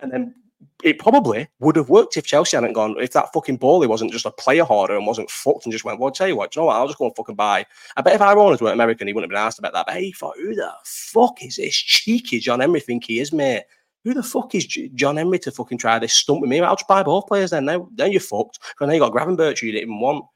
And 0.00 0.10
then 0.10 0.34
it 0.82 0.98
probably 0.98 1.48
would 1.60 1.76
have 1.76 1.88
worked 1.88 2.16
if 2.16 2.24
Chelsea 2.24 2.56
hadn't 2.56 2.72
gone, 2.72 2.96
if 2.98 3.12
that 3.12 3.32
fucking 3.32 3.58
Boehly 3.58 3.86
wasn't 3.86 4.12
just 4.12 4.26
a 4.26 4.30
player 4.30 4.64
hoarder 4.64 4.96
and 4.96 5.06
wasn't 5.06 5.30
fucked 5.30 5.66
and 5.66 5.72
just 5.72 5.84
went, 5.84 5.98
well, 5.98 6.08
I'll 6.08 6.12
tell 6.12 6.28
you 6.28 6.36
what, 6.36 6.54
you 6.54 6.62
know 6.62 6.66
what, 6.66 6.76
I'll 6.76 6.86
just 6.86 6.98
go 6.98 7.06
and 7.06 7.16
fucking 7.16 7.34
buy. 7.34 7.66
I 7.96 8.02
bet 8.02 8.14
if 8.14 8.20
our 8.20 8.38
owners 8.38 8.60
weren't 8.60 8.74
American, 8.74 9.06
he 9.06 9.12
wouldn't 9.12 9.30
have 9.30 9.36
been 9.36 9.46
asked 9.46 9.58
about 9.58 9.72
that. 9.74 9.86
But 9.86 10.00
he 10.00 10.12
thought, 10.12 10.36
who 10.36 10.54
the 10.54 10.72
fuck 10.84 11.42
is 11.42 11.56
this 11.56 11.74
cheeky 11.74 12.38
John 12.38 12.60
Henry 12.60 12.80
think 12.80 13.04
he 13.04 13.20
is, 13.20 13.32
mate? 13.32 13.64
Who 14.04 14.12
the 14.12 14.22
fuck 14.22 14.54
is 14.54 14.66
John 14.66 15.16
Henry 15.16 15.38
to 15.40 15.50
fucking 15.50 15.78
try 15.78 15.98
this 15.98 16.12
stunt 16.12 16.42
with 16.42 16.50
me? 16.50 16.60
I'll 16.60 16.76
just 16.76 16.86
buy 16.86 17.02
both 17.02 17.26
players 17.26 17.50
then. 17.50 17.64
Now, 17.64 17.88
then 17.94 18.12
you're 18.12 18.20
fucked. 18.20 18.58
Because 18.60 18.86
now 18.86 18.92
you 18.92 19.00
got 19.00 19.12
Gravenberch 19.12 19.60
who 19.60 19.66
you 19.66 19.72
didn't 19.72 19.98
want, 19.98 20.26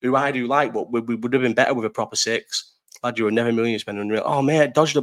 who 0.00 0.16
I 0.16 0.32
do 0.32 0.46
like, 0.46 0.72
but 0.72 0.90
we, 0.90 1.00
we 1.00 1.16
would 1.16 1.32
have 1.34 1.42
been 1.42 1.52
better 1.52 1.74
with 1.74 1.84
a 1.84 1.90
proper 1.90 2.16
six. 2.16 2.72
Lad, 3.02 3.18
you 3.18 3.24
were 3.24 3.30
never 3.30 3.52
million 3.52 3.78
spending 3.78 4.02
unreal. 4.02 4.22
Oh, 4.24 4.40
mate, 4.40 4.72
dodged 4.72 4.94
the 4.94 5.02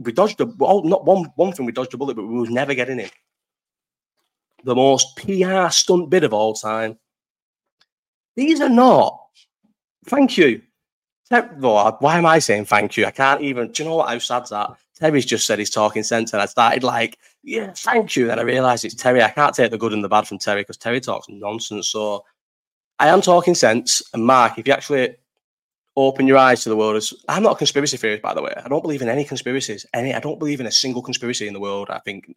We 0.00 0.12
dodged 0.12 0.38
the, 0.38 0.46
well, 0.58 0.82
not 0.84 1.06
one, 1.06 1.32
one 1.36 1.52
thing 1.52 1.64
we 1.64 1.72
dodged 1.72 1.92
the 1.92 1.96
bullet, 1.96 2.16
but 2.16 2.26
we 2.26 2.38
was 2.38 2.50
never 2.50 2.74
getting 2.74 3.00
it. 3.00 3.12
the 4.64 4.74
most 4.74 5.16
PR 5.16 5.68
stunt 5.70 6.10
bid 6.10 6.24
of 6.24 6.34
all 6.34 6.54
time. 6.54 6.98
These 8.36 8.60
are 8.60 8.68
not. 8.68 9.18
Thank 10.06 10.36
you. 10.36 10.62
Why 11.30 12.18
am 12.18 12.26
I 12.26 12.38
saying 12.38 12.66
thank 12.66 12.96
you? 12.96 13.04
I 13.06 13.10
can't 13.10 13.42
even. 13.42 13.72
Do 13.72 13.82
you 13.82 13.88
know 13.88 13.96
what? 13.96 14.08
How 14.08 14.18
sad's 14.18 14.50
that? 14.50 14.70
Terry's 14.96 15.26
just 15.26 15.46
said 15.46 15.58
he's 15.58 15.70
talking 15.70 16.02
sense, 16.02 16.32
and 16.32 16.42
I 16.42 16.46
started 16.46 16.82
like, 16.82 17.18
yeah, 17.42 17.72
thank 17.74 18.16
you. 18.16 18.26
Then 18.26 18.38
I 18.38 18.42
realised 18.42 18.84
it's 18.84 18.94
Terry. 18.94 19.22
I 19.22 19.30
can't 19.30 19.54
take 19.54 19.70
the 19.70 19.78
good 19.78 19.92
and 19.92 20.02
the 20.02 20.08
bad 20.08 20.26
from 20.26 20.38
Terry 20.38 20.62
because 20.62 20.76
Terry 20.76 21.00
talks 21.00 21.28
nonsense. 21.28 21.88
So 21.88 22.24
I 22.98 23.08
am 23.08 23.20
talking 23.20 23.54
sense. 23.54 24.02
And 24.12 24.24
Mark, 24.24 24.58
if 24.58 24.66
you 24.66 24.72
actually 24.72 25.16
open 25.96 26.28
your 26.28 26.36
eyes 26.36 26.62
to 26.62 26.68
the 26.68 26.76
world, 26.76 26.94
as 26.94 27.12
I'm 27.28 27.42
not 27.42 27.54
a 27.54 27.56
conspiracy 27.56 27.96
theorist, 27.96 28.22
by 28.22 28.32
the 28.32 28.42
way. 28.42 28.52
I 28.64 28.68
don't 28.68 28.82
believe 28.82 29.02
in 29.02 29.08
any 29.08 29.24
conspiracies. 29.24 29.84
Any, 29.92 30.14
I 30.14 30.20
don't 30.20 30.38
believe 30.38 30.60
in 30.60 30.66
a 30.66 30.70
single 30.70 31.02
conspiracy 31.02 31.48
in 31.48 31.54
the 31.54 31.60
world. 31.60 31.90
I 31.90 31.98
think, 31.98 32.32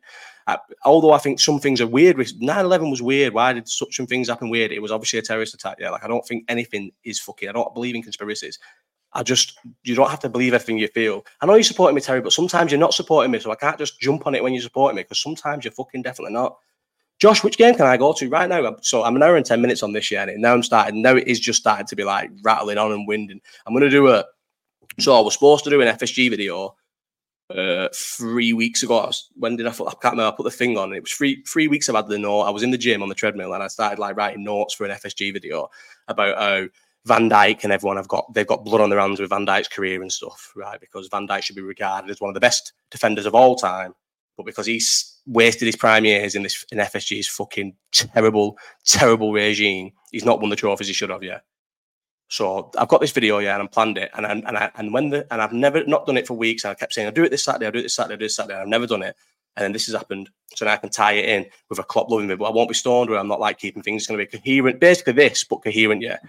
I, 0.48 0.58
although 0.84 1.12
I 1.12 1.20
think 1.20 1.40
some 1.40 1.60
things 1.60 1.80
are 1.80 1.88
weird. 1.88 2.18
9/11 2.18 2.90
was 2.90 3.04
weird. 3.04 3.34
Why 3.34 3.54
did 3.54 3.70
such 3.70 3.96
some 3.96 4.08
things 4.08 4.30
happen 4.30 4.50
weird? 4.50 4.72
It 4.72 4.82
was 4.82 4.92
obviously 4.92 5.20
a 5.20 5.22
terrorist 5.22 5.54
attack. 5.54 5.78
Yeah, 5.80 5.92
like 5.92 6.04
I 6.04 6.08
don't 6.08 6.26
think 6.26 6.46
anything 6.48 6.92
is 7.04 7.20
fucking. 7.20 7.50
I 7.50 7.52
don't 7.52 7.74
believe 7.74 7.96
in 7.96 8.02
conspiracies. 8.02 8.58
I 9.14 9.24
just 9.24 9.60
you 9.84 9.96
don't 9.96 10.10
have 10.10 10.20
to 10.22 10.30
believe 10.30 10.54
everything 10.54 10.78
you 10.78 10.88
feel. 10.88 11.26
I 11.42 11.46
know 11.46 11.56
you're 11.56 11.64
supporting 11.64 11.96
me, 11.96 12.02
Terry, 12.02 12.22
but 12.22 12.34
sometimes 12.34 12.72
you're 12.72 12.80
not 12.80 12.94
supporting 12.94 13.32
me, 13.32 13.40
so 13.40 13.52
I 13.52 13.56
can't 13.56 13.78
just 13.78 14.00
jump 14.00 14.26
on 14.26 14.36
it 14.36 14.44
when 14.44 14.54
you're 14.54 14.62
supporting 14.62 14.96
me 14.96 15.04
because 15.04 15.22
sometimes 15.22 15.66
you're 15.66 15.74
fucking 15.74 16.02
definitely 16.02 16.34
not. 16.34 16.58
Josh, 17.20 17.44
which 17.44 17.58
game 17.58 17.76
can 17.76 17.86
I 17.86 17.98
go 17.98 18.14
to 18.14 18.30
right 18.30 18.50
now? 18.50 18.78
So 18.82 19.04
I'm 19.04 19.16
an 19.16 19.24
hour 19.24 19.36
and 19.36 19.46
ten 19.46 19.62
minutes 19.62 19.84
on 19.84 19.94
this 19.94 20.10
year, 20.10 20.22
and 20.22 20.42
now 20.42 20.54
I'm 20.54 20.64
starting. 20.64 21.02
Now 21.02 21.16
it 21.16 21.28
is 21.28 21.40
just 21.40 21.60
starting 21.60 21.86
to 21.88 21.96
be 21.96 22.04
like 22.04 22.32
rattling 22.42 22.78
on 22.78 22.92
and 22.92 23.08
winding. 23.08 23.42
I'm 23.66 23.78
to 23.78 23.90
do 23.90 24.08
a. 24.08 24.26
So 25.00 25.16
I 25.16 25.22
was 25.22 25.34
supposed 25.34 25.64
to 25.66 25.70
do 25.70 25.82
an 25.82 25.96
FSG 25.96 26.30
video 26.30 26.76
uh, 27.56 27.90
three 27.94 28.54
weeks 28.54 28.82
ago. 28.82 28.98
I 28.98 29.08
Was, 29.08 29.30
when 29.36 29.56
did 29.56 29.68
I? 29.68 29.72
Put, 29.72 29.90
I 29.90 29.92
can't 30.02 30.14
remember. 30.14 30.34
I 30.34 30.36
put 30.36 30.44
the 30.44 30.52
thing 30.52 30.78
on. 30.78 30.94
It 30.94 31.04
was 31.04 31.12
three 31.12 31.44
three 31.44 31.68
weeks. 31.68 31.90
I've 31.90 31.96
had 31.96 32.08
the 32.08 32.18
note. 32.18 32.42
I 32.42 32.50
was 32.50 32.64
in 32.64 32.72
the 32.72 32.78
gym 32.78 33.04
on 33.04 33.10
the 33.10 33.16
treadmill, 33.16 33.54
and 33.54 33.62
I 33.62 33.68
started 33.68 34.00
like 34.00 34.16
writing 34.16 34.44
notes 34.44 34.74
for 34.74 34.86
an 34.86 34.98
FSG 34.98 35.34
video 35.34 35.70
about 36.08 36.38
how 36.38 36.68
Van 37.06 37.30
Dijk 37.30 37.64
and 37.64 37.74
everyone 37.74 37.98
have 37.98 38.08
got 38.08 38.32
they've 38.34 38.48
got 38.48 38.64
blood 38.64 38.82
on 38.82 38.90
their 38.90 39.00
hands 39.00 39.20
with 39.20 39.30
Van 39.30 39.46
Dijk's 39.46 39.68
career 39.68 40.02
and 40.02 40.12
stuff, 40.12 40.52
right? 40.56 40.80
Because 40.80 41.08
Van 41.08 41.28
Dijk 41.28 41.44
should 41.44 41.56
be 41.56 41.62
regarded 41.62 42.12
as 42.12 42.22
one 42.22 42.30
of 42.30 42.36
the 42.36 42.40
best 42.40 42.74
defenders 42.92 43.26
of 43.26 43.34
all 43.34 43.56
time, 43.56 43.94
but 44.38 44.46
because 44.46 44.66
he's 44.66 45.18
wasted 45.26 45.66
his 45.66 45.76
prime 45.76 46.06
years 46.06 46.36
in 46.36 46.44
this 46.44 46.64
in 46.72 46.78
FSG's 46.78 47.28
fucking 47.28 47.76
terrible, 47.92 48.58
terrible 48.86 49.34
regime, 49.34 49.92
he's 50.12 50.26
not 50.26 50.42
won 50.42 50.50
the 50.50 50.56
trophies 50.56 50.88
he 50.88 50.94
should 50.94 51.10
have 51.10 51.24
yet. 51.24 51.44
So 52.28 52.72
I've 52.78 52.88
got 52.88 53.02
this 53.02 53.12
video, 53.12 53.40
yeah, 53.40 53.54
and 53.54 53.64
I'm 53.64 53.68
planned 53.68 53.98
it, 53.98 54.10
and 54.14 54.26
I, 54.26 54.32
and 54.32 54.58
I, 54.58 54.72
and 54.76 54.94
when 54.94 55.10
the 55.10 55.28
and 55.34 55.42
I've 55.42 55.52
never 55.52 55.84
not 55.86 56.06
done 56.06 56.18
it 56.18 56.28
for 56.28 56.36
weeks, 56.36 56.64
and 56.64 56.72
I 56.72 56.76
kept 56.76 56.94
saying 56.94 57.08
I'll 57.08 57.14
do 57.14 57.26
it 57.26 57.30
this 57.30 57.44
Saturday, 57.44 57.66
I'll 57.66 57.74
do 57.74 57.80
it 57.80 57.84
this 57.84 57.96
Saturday, 57.96 58.14
I'll 58.14 58.20
do 58.20 58.26
this 58.26 58.36
Saturday, 58.36 58.56
I've 58.56 58.68
never 58.68 58.88
done 58.88 59.04
it, 59.04 59.18
and 59.58 59.64
then 59.64 59.74
this 59.74 59.88
has 59.88 59.96
happened, 59.96 60.30
so 60.56 60.66
now 60.66 60.74
I 60.74 60.78
can 60.78 60.90
tie 60.90 61.14
it 61.14 61.28
in 61.28 61.46
with 61.70 61.80
a 61.80 61.84
Klopp 61.84 62.10
loving 62.10 62.28
me, 62.28 62.36
but 62.36 62.46
I 62.46 62.52
won't 62.52 62.70
be 62.70 62.76
stoned, 62.76 63.10
or 63.10 63.18
I'm 63.18 63.28
not 63.28 63.42
like 63.42 63.58
keeping 63.58 63.84
things 63.84 64.04
It's 64.04 64.08
going 64.08 64.18
to 64.18 64.26
be 64.26 64.38
coherent, 64.38 64.80
basically 64.80 65.14
this, 65.14 65.44
but 65.44 65.58
coherent, 65.58 66.02
yeah. 66.02 66.20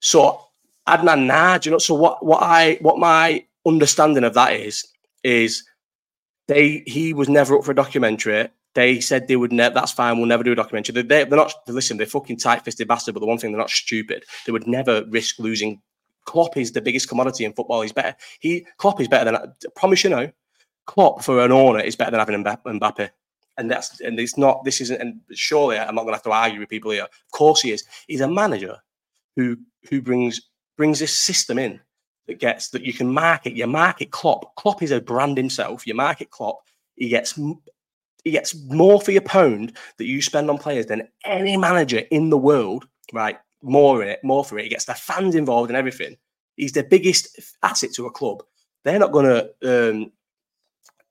So 0.00 0.40
Adnan 0.88 1.30
Naj, 1.30 1.66
you 1.66 1.72
know, 1.72 1.78
so 1.78 1.94
what 1.94 2.24
what 2.24 2.42
I 2.42 2.78
what 2.80 2.98
my 2.98 3.44
understanding 3.66 4.24
of 4.24 4.34
that 4.34 4.54
is 4.54 4.86
is 5.22 5.64
they 6.46 6.82
he 6.86 7.12
was 7.12 7.28
never 7.28 7.56
up 7.56 7.64
for 7.64 7.72
a 7.72 7.74
documentary. 7.74 8.48
They 8.74 9.00
said 9.00 9.28
they 9.28 9.36
would 9.36 9.52
never. 9.52 9.74
That's 9.74 9.92
fine. 9.92 10.18
We'll 10.18 10.26
never 10.26 10.44
do 10.44 10.52
a 10.52 10.56
documentary. 10.56 10.92
They, 10.92 11.02
they, 11.02 11.22
are 11.22 11.36
not. 11.36 11.52
Listen, 11.66 11.96
they're 11.96 12.06
fucking 12.06 12.36
tight-fisted 12.36 12.86
bastard. 12.86 13.14
But 13.14 13.20
the 13.20 13.26
one 13.26 13.38
thing 13.38 13.50
they're 13.50 13.58
not 13.58 13.70
stupid. 13.70 14.24
They 14.46 14.52
would 14.52 14.66
never 14.66 15.04
risk 15.08 15.38
losing. 15.38 15.80
Klopp 16.26 16.56
is 16.56 16.72
the 16.72 16.80
biggest 16.80 17.08
commodity 17.08 17.44
in 17.44 17.54
football. 17.54 17.82
He's 17.82 17.92
better. 17.92 18.14
He 18.40 18.66
Klopp 18.76 19.00
is 19.00 19.08
better 19.08 19.24
than. 19.24 19.36
I 19.36 19.46
promise 19.74 20.04
you 20.04 20.10
know. 20.10 20.30
Klopp 20.86 21.22
for 21.22 21.44
an 21.44 21.52
owner 21.52 21.80
is 21.80 21.96
better 21.96 22.12
than 22.12 22.20
having 22.20 22.44
Mbappe. 22.44 23.10
And 23.58 23.70
that's 23.70 24.00
and 24.00 24.18
it's 24.18 24.38
not. 24.38 24.64
This 24.64 24.80
isn't. 24.80 25.00
And 25.00 25.20
surely 25.32 25.78
I'm 25.78 25.94
not 25.94 26.02
going 26.02 26.12
to 26.12 26.16
have 26.16 26.22
to 26.22 26.30
argue 26.30 26.60
with 26.60 26.68
people 26.68 26.92
here. 26.92 27.02
Of 27.02 27.30
course 27.32 27.60
he 27.62 27.72
is. 27.72 27.84
He's 28.06 28.20
a 28.20 28.28
manager 28.28 28.76
who 29.36 29.56
who 29.88 30.00
brings 30.00 30.40
brings 30.76 30.98
this 30.98 31.16
system 31.16 31.58
in 31.58 31.80
that 32.26 32.38
gets 32.38 32.68
that 32.70 32.84
you 32.84 32.92
can 32.92 33.10
market. 33.10 33.56
your 33.56 33.66
market 33.66 34.10
Klopp. 34.10 34.54
Klopp 34.54 34.82
is 34.82 34.90
a 34.90 35.00
brand 35.00 35.36
himself. 35.36 35.86
You 35.86 35.94
market 35.94 36.30
Klopp. 36.30 36.58
He 36.96 37.08
gets 37.08 37.38
he 38.24 38.30
gets 38.30 38.54
more 38.66 39.00
for 39.00 39.12
your 39.12 39.22
pound 39.22 39.76
that 39.96 40.06
you 40.06 40.20
spend 40.20 40.50
on 40.50 40.58
players 40.58 40.86
than 40.86 41.08
any 41.24 41.56
manager 41.56 42.02
in 42.10 42.30
the 42.30 42.38
world. 42.38 42.86
Right, 43.12 43.38
more 43.62 44.02
in 44.02 44.08
it, 44.08 44.20
more 44.22 44.44
for 44.44 44.58
it. 44.58 44.64
He 44.64 44.68
gets 44.68 44.84
the 44.84 44.94
fans 44.94 45.34
involved 45.34 45.70
and 45.70 45.76
everything. 45.76 46.16
He's 46.56 46.72
the 46.72 46.82
biggest 46.82 47.40
asset 47.62 47.92
to 47.94 48.06
a 48.06 48.10
club. 48.10 48.42
They're 48.84 48.98
not 48.98 49.12
going 49.12 49.26
to 49.26 49.90
um, 49.90 50.12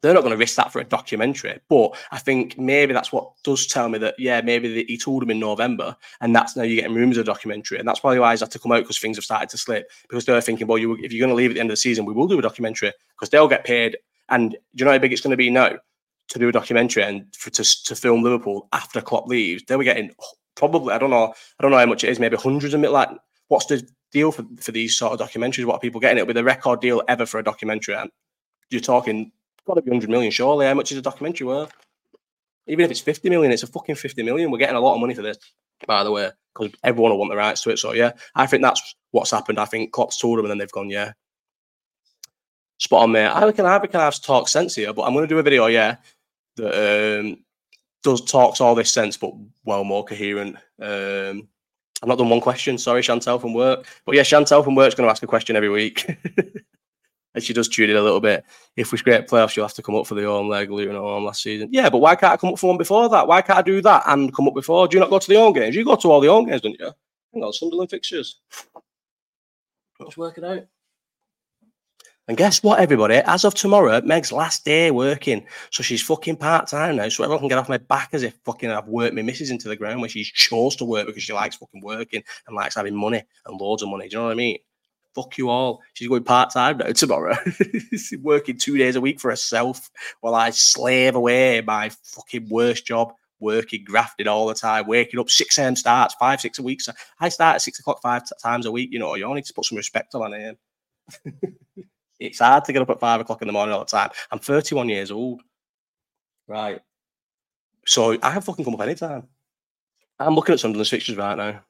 they're 0.02 0.14
not 0.14 0.22
going 0.22 0.32
to 0.32 0.38
risk 0.38 0.56
that 0.56 0.72
for 0.72 0.80
a 0.80 0.84
documentary. 0.84 1.60
But 1.70 1.98
I 2.12 2.20
think 2.20 2.58
maybe 2.58 2.94
that's 2.94 3.12
what 3.12 3.32
does 3.44 3.66
tell 3.66 3.90
me 3.90 3.98
that, 4.00 4.16
yeah, 4.20 4.42
maybe 4.42 4.86
he 4.88 4.98
told 4.98 5.24
him 5.24 5.32
in 5.32 5.40
November, 5.40 5.96
and 6.22 6.36
that's 6.36 6.56
now 6.56 6.64
you're 6.64 6.82
getting 6.82 6.96
rumors 6.96 7.18
of 7.18 7.24
a 7.24 7.26
documentary. 7.26 7.80
And 7.80 7.88
that's 7.88 8.04
why 8.04 8.32
he's 8.32 8.42
had 8.42 8.52
to 8.52 8.60
come 8.60 8.72
out 8.72 8.84
because 8.84 9.00
things 9.00 9.18
have 9.18 9.26
started 9.26 9.50
to 9.50 9.58
slip. 9.58 9.90
Because 10.08 10.26
they're 10.26 10.40
thinking, 10.42 10.68
well, 10.68 10.78
you, 10.78 10.96
if 11.02 11.12
you're 11.12 11.26
going 11.26 11.36
to 11.36 11.36
leave 11.36 11.52
at 11.52 11.56
the 11.56 11.60
end 11.60 11.70
of 11.70 11.74
the 11.74 11.78
season, 11.78 12.06
we 12.06 12.14
will 12.14 12.28
do 12.28 12.40
a 12.40 12.44
documentary 12.44 12.94
because 13.16 13.30
they'll 13.30 13.48
get 13.48 13.64
paid. 13.64 13.98
And 14.30 14.52
do 14.52 14.58
you 14.76 14.86
know 14.86 14.92
how 14.92 14.98
big 15.00 15.14
it's 15.14 15.22
going 15.22 15.32
to 15.32 15.38
be 15.38 15.50
now 15.50 15.72
to 16.30 16.40
do 16.40 16.50
a 16.50 16.52
documentary 16.52 17.04
and 17.04 17.26
for, 17.36 17.50
to, 17.50 17.84
to 17.84 17.96
film 17.96 18.24
Liverpool 18.24 18.68
after 18.74 19.02
Klopp 19.02 19.28
leaves? 19.28 19.64
They 19.68 19.78
were 19.78 19.84
getting 19.84 20.12
probably, 20.56 20.94
I 20.94 20.98
don't 21.00 21.10
know, 21.10 21.34
I 21.60 21.62
don't 21.62 21.72
know 21.72 21.78
how 21.78 21.86
much 21.86 22.04
it 22.04 22.10
is, 22.10 22.20
maybe 22.20 22.38
hundreds 22.38 22.74
of 22.74 22.82
million. 22.82 22.94
Like, 22.94 23.10
what's 23.48 23.66
the 23.66 23.88
deal 24.12 24.32
for, 24.32 24.46
for 24.60 24.72
these 24.72 24.98
sort 24.98 25.14
of 25.14 25.28
documentaries? 25.28 25.66
What 25.66 25.76
are 25.76 25.80
people 25.80 26.02
getting? 26.02 26.18
It'll 26.18 26.28
be 26.28 26.34
the 26.34 26.44
record 26.44 26.82
deal 26.82 27.02
ever 27.08 27.26
for 27.26 27.40
a 27.40 27.44
documentary. 27.44 27.96
And 27.96 28.12
you're 28.70 28.82
talking 28.82 29.32
got 29.68 29.76
to 29.76 29.82
be 29.82 29.92
100 29.92 30.10
million, 30.10 30.32
surely. 30.32 30.66
How 30.66 30.74
much 30.74 30.92
is 30.92 30.98
a 30.98 31.02
documentary 31.02 31.48
worth? 31.48 31.72
Even 32.68 32.86
if 32.86 32.92
it's 32.92 33.00
50 33.00 33.30
million, 33.30 33.52
it's 33.52 33.64
a 33.64 33.68
fucking 33.68 33.96
50 33.96 34.24
million. 34.24 34.52
We're 34.52 34.58
getting 34.58 34.76
a 34.76 34.82
lot 34.82 34.96
of 34.96 35.02
money 35.02 35.14
for 35.14 35.22
this, 35.22 35.38
by 35.86 36.04
the 36.04 36.12
way, 36.12 36.32
because 36.54 36.74
everyone 36.84 37.12
will 37.12 37.20
want 37.20 37.32
the 37.32 37.38
rights 37.38 37.62
to 37.64 37.70
it. 37.70 37.80
So, 37.80 37.94
yeah, 37.94 38.12
I 38.36 38.48
think 38.48 38.64
that's 38.64 38.96
what's 39.12 39.32
happened. 39.32 39.60
I 39.60 39.66
think 39.66 39.92
Klopp's 39.92 40.18
told 40.18 40.38
them 40.38 40.46
and 40.46 40.52
then 40.52 40.58
they've 40.58 40.72
gone, 40.72 40.90
yeah. 40.90 41.14
Spot 42.80 43.04
on, 43.04 43.12
mate. 43.12 43.26
I 43.26 43.42
I 43.42 43.46
reckon 43.46 43.66
I 43.66 44.04
have 44.04 44.16
to 44.16 44.22
talk 44.22 44.48
sense 44.48 44.76
here, 44.76 44.94
but 44.94 45.04
I'm 45.04 45.14
going 45.14 45.24
to 45.24 45.34
do 45.34 45.40
a 45.40 45.44
video, 45.44 45.68
yeah, 45.68 45.98
that 46.58 47.20
um, 47.20 47.38
does 48.04 48.22
talks 48.22 48.62
all 48.62 48.76
this 48.76 48.92
sense, 48.92 49.18
but 49.18 49.34
well 49.66 49.84
more 49.84 50.06
coherent. 50.06 50.58
Um, 50.80 51.48
I've 52.02 52.08
not 52.08 52.18
done 52.18 52.30
one 52.30 52.42
question. 52.42 52.78
Sorry, 52.78 53.02
Chantel 53.02 53.42
from 53.42 53.54
work. 53.54 53.88
But 54.06 54.16
yeah, 54.16 54.22
Chantel 54.22 54.64
from 54.64 54.76
work's 54.76 54.96
going 54.96 55.08
to 55.08 55.12
ask 55.12 55.24
a 55.24 55.28
question 55.28 55.56
every 55.56 55.70
week. 55.70 56.06
and 57.38 57.44
she 57.44 57.54
does 57.54 57.68
tune 57.68 57.92
in 57.92 57.96
a 57.96 58.02
little 58.02 58.20
bit. 58.20 58.44
If 58.78 58.92
we 58.92 58.98
scrape 58.98 59.28
playoffs, 59.28 59.56
you'll 59.56 59.68
have 59.68 59.76
to 59.76 59.84
come 59.84 59.94
up 59.94 60.08
for 60.08 60.16
the 60.16 60.24
home 60.24 60.50
leg, 60.50 60.72
Luton 60.72 60.96
at 60.96 61.00
home 61.00 61.24
last 61.24 61.44
season. 61.44 61.70
Yeah, 61.72 61.88
but 61.88 62.00
why 62.00 62.16
can't 62.16 62.34
I 62.34 62.38
come 62.38 62.50
up 62.50 62.58
for 62.58 62.68
one 62.68 62.80
before 62.80 63.08
that? 63.10 63.28
Why 63.28 63.44
can't 63.44 63.60
I 63.60 63.62
do 63.62 63.80
that 63.84 64.02
and 64.08 64.34
come 64.34 64.48
up 64.48 64.56
before? 64.56 64.88
Do 64.88 64.98
you 64.98 65.02
not 65.02 65.12
go 65.12 65.20
to 65.20 65.28
the 65.28 65.36
home 65.36 65.54
games? 65.54 65.76
You 65.76 65.86
go 65.86 65.96
to 65.96 66.12
all 66.12 66.20
the 66.20 66.30
home 66.30 66.48
games, 66.48 66.62
don't 66.62 66.80
you? 66.80 66.92
Hang 67.32 67.44
on, 67.44 67.54
Sunderland 67.54 67.92
fixtures. 67.92 68.40
Let's 70.00 70.18
work 70.18 70.40
it 70.40 70.44
out. 70.46 70.64
And 72.28 72.36
guess 72.36 72.64
what, 72.64 72.80
everybody? 72.80 73.18
As 73.18 73.46
of 73.46 73.54
tomorrow, 73.54 74.02
Meg's 74.02 74.32
last 74.32 74.66
day 74.66 74.90
working. 74.90 75.46
So 75.70 75.84
she's 75.84 76.02
fucking 76.02 76.38
part 76.38 76.68
time 76.68 76.96
now. 76.96 77.08
So 77.08 77.24
everyone 77.24 77.42
can 77.42 77.50
get 77.50 77.60
off 77.60 77.70
my 77.70 77.78
back 77.78 78.10
as 78.14 78.24
if 78.24 78.34
fucking 78.46 78.72
I've 78.72 78.88
worked 78.88 79.16
my 79.16 79.22
missus 79.22 79.52
into 79.52 79.70
the 79.70 79.76
ground 79.76 80.02
when 80.02 80.10
she's 80.10 80.28
chose 80.28 80.76
to 80.78 80.86
work 80.86 81.06
because 81.06 81.22
she 81.22 81.34
likes 81.34 81.56
fucking 81.56 81.82
working 81.82 82.24
and 82.48 82.56
likes 82.56 82.76
having 82.76 82.96
money 82.96 83.24
and 83.46 83.62
loads 83.62 83.84
of 83.84 83.90
money. 83.90 84.10
Do 84.10 84.16
you 84.16 84.22
know 84.22 84.26
what 84.26 84.32
I 84.32 84.36
mean? 84.36 84.58
Fuck 85.16 85.38
you 85.38 85.50
all. 85.50 85.82
She's 85.94 86.08
going 86.08 86.24
part 86.24 86.52
time 86.52 86.78
now 86.78 86.92
tomorrow. 86.92 87.36
She's 87.92 88.14
working 88.22 88.58
two 88.58 88.78
days 88.78 88.96
a 88.96 89.02
week 89.02 89.20
for 89.20 89.30
herself 89.30 89.90
while 90.22 90.36
I 90.36 90.52
slave 90.52 91.16
away 91.16 91.62
my 91.62 91.90
fucking 91.90 92.50
worst 92.50 92.86
job, 92.86 93.14
working, 93.40 93.84
grafting 93.84 94.28
all 94.28 94.48
the 94.48 94.54
time, 94.54 94.88
waking 94.88 95.20
up 95.20 95.30
6 95.30 95.58
a.m. 95.58 95.76
starts, 95.76 96.16
five, 96.16 96.42
six 96.42 96.60
a 96.60 96.64
week. 96.64 96.82
So 96.82 96.94
I 97.20 97.30
start 97.30 97.56
at 97.56 97.62
six 97.62 97.80
o'clock 97.80 98.02
five 98.02 98.24
t- 98.24 98.36
times 98.42 98.66
a 98.66 98.72
week. 98.72 98.90
You 98.92 99.00
know, 99.00 99.16
you 99.16 99.26
only 99.26 99.38
need 99.38 99.46
to 99.46 99.54
put 99.54 99.66
some 99.66 99.78
respect 99.78 100.14
on 100.16 100.32
name. 100.32 100.58
it's 102.20 102.40
hard 102.40 102.66
to 102.66 102.74
get 102.74 102.82
up 102.82 102.90
at 102.90 103.00
five 103.00 103.22
o'clock 103.22 103.42
in 103.42 103.48
the 103.48 103.54
morning 103.54 103.74
all 103.74 103.80
the 103.80 103.86
time. 103.86 104.10
I'm 104.32 104.40
31 104.40 104.90
years 104.90 105.12
old. 105.12 105.42
Right. 106.48 106.82
So 107.86 108.14
I 108.14 108.34
can 108.34 108.42
fucking 108.42 108.66
come 108.66 108.76
up 108.76 108.82
anytime. 108.82 109.28
I'm 110.20 110.36
looking 110.36 110.54
at 110.54 110.60
Sunderland's 110.60 110.90
fixtures 110.90 111.16
right 111.16 111.38
now. 111.38 111.62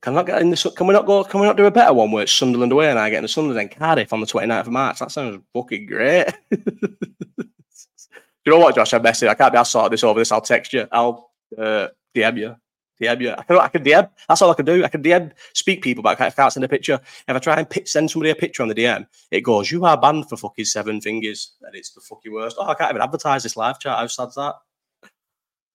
Can 0.00 0.18
I 0.18 0.22
get 0.24 0.42
in? 0.42 0.54
Can 0.54 0.86
we 0.86 0.94
not 0.94 1.06
go? 1.06 1.22
Can 1.24 1.40
we 1.40 1.46
not 1.46 1.56
do 1.56 1.66
a 1.66 1.70
better 1.70 1.92
one 1.92 2.10
where 2.10 2.24
it's 2.24 2.32
Sunderland 2.32 2.72
away 2.72 2.90
and 2.90 2.98
I 2.98 3.08
get 3.08 3.18
in 3.18 3.22
the 3.22 3.28
Sunderland 3.28 3.60
and 3.60 3.78
Cardiff 3.78 4.12
on 4.12 4.20
the 4.20 4.26
29th 4.26 4.60
of 4.62 4.72
March? 4.72 4.98
That 4.98 5.12
sounds 5.12 5.40
fucking 5.54 5.86
great. 5.86 6.26
Do 6.50 6.58
you 7.38 8.52
know 8.52 8.58
what, 8.58 8.74
Josh? 8.74 8.92
I'm 8.92 9.02
messing. 9.02 9.28
I 9.28 9.34
can't 9.34 9.52
be. 9.52 9.58
I'll 9.58 9.64
sort 9.64 9.92
this 9.92 10.02
over 10.02 10.20
this. 10.20 10.32
I'll 10.32 10.40
text 10.40 10.72
you. 10.72 10.88
I'll 10.90 11.30
uh, 11.56 11.88
DM 12.14 12.38
you. 12.38 12.56
DM 13.00 13.20
you. 13.20 13.30
I 13.30 13.42
can, 13.42 13.58
I 13.58 13.68
can 13.68 13.84
DM. 13.84 14.10
That's 14.28 14.42
all 14.42 14.50
I 14.50 14.54
can 14.54 14.64
do. 14.64 14.84
I 14.84 14.88
can 14.88 15.02
DM, 15.02 15.32
speak 15.54 15.82
people, 15.82 16.02
but 16.02 16.20
I 16.20 16.30
can't 16.30 16.52
send 16.52 16.64
a 16.64 16.68
picture. 16.68 17.00
If 17.28 17.36
I 17.36 17.38
try 17.38 17.60
and 17.60 17.88
send 17.88 18.10
somebody 18.10 18.30
a 18.30 18.34
picture 18.34 18.62
on 18.62 18.68
the 18.68 18.74
DM, 18.74 19.06
it 19.30 19.42
goes, 19.42 19.70
"You 19.70 19.84
are 19.84 20.00
banned 20.00 20.28
for 20.28 20.36
fucking 20.36 20.64
seven 20.64 21.00
fingers," 21.00 21.52
and 21.62 21.74
it's 21.74 21.90
the 21.90 22.00
fucking 22.00 22.32
worst. 22.32 22.56
Oh, 22.58 22.66
I 22.66 22.74
can't 22.74 22.90
even 22.90 23.02
advertise 23.02 23.42
this 23.42 23.56
live 23.56 23.78
chat. 23.78 23.98
How 23.98 24.06
sad's 24.06 24.36
that? 24.36 24.54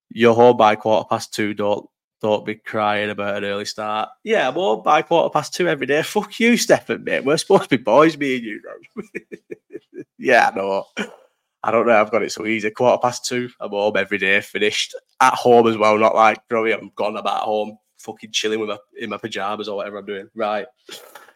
You're 0.09 0.35
home 0.35 0.57
by 0.57 0.75
quarter 0.75 1.07
past 1.09 1.33
two. 1.33 1.53
Don't 1.53 1.89
don't 2.21 2.45
be 2.45 2.55
crying 2.55 3.09
about 3.09 3.37
an 3.37 3.45
early 3.45 3.65
start. 3.65 4.09
Yeah, 4.23 4.49
well, 4.49 4.77
by 4.77 5.01
quarter 5.01 5.29
past 5.29 5.53
two 5.53 5.67
every 5.67 5.85
day. 5.85 6.01
Fuck 6.01 6.39
you, 6.39 6.57
Stefan, 6.57 7.03
mate. 7.03 7.23
We're 7.23 7.37
supposed 7.37 7.69
to 7.69 7.77
be 7.77 7.83
boys, 7.83 8.17
me 8.17 8.37
and 8.37 8.45
you. 8.45 8.61
yeah, 10.17 10.51
no. 10.55 10.85
I 11.63 11.71
don't 11.71 11.85
know. 11.87 11.99
I've 11.99 12.11
got 12.11 12.23
it 12.23 12.31
so 12.31 12.45
easy. 12.45 12.69
Quarter 12.71 13.01
past 13.01 13.25
two, 13.25 13.49
I'm 13.59 13.71
home 13.71 13.97
every 13.97 14.17
day, 14.17 14.41
finished. 14.41 14.95
at 15.19 15.33
home 15.33 15.67
as 15.67 15.77
well, 15.77 15.97
not 15.97 16.15
like 16.15 16.39
know, 16.49 16.65
I'm 16.65 16.91
gone 16.95 17.17
about 17.17 17.43
home, 17.43 17.77
fucking 17.97 18.31
chilling 18.31 18.59
with 18.59 18.69
my 18.69 18.77
in 18.99 19.09
my 19.09 19.17
pajamas 19.17 19.67
or 19.67 19.77
whatever 19.77 19.97
I'm 19.97 20.05
doing. 20.05 20.29
Right. 20.35 20.67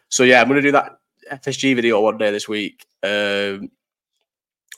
So 0.08 0.24
yeah, 0.24 0.40
I'm 0.40 0.48
gonna 0.48 0.62
do 0.62 0.72
that 0.72 0.96
FSG 1.30 1.74
video 1.74 2.00
one 2.00 2.18
day 2.18 2.30
this 2.30 2.48
week. 2.48 2.86
Um, 3.02 3.70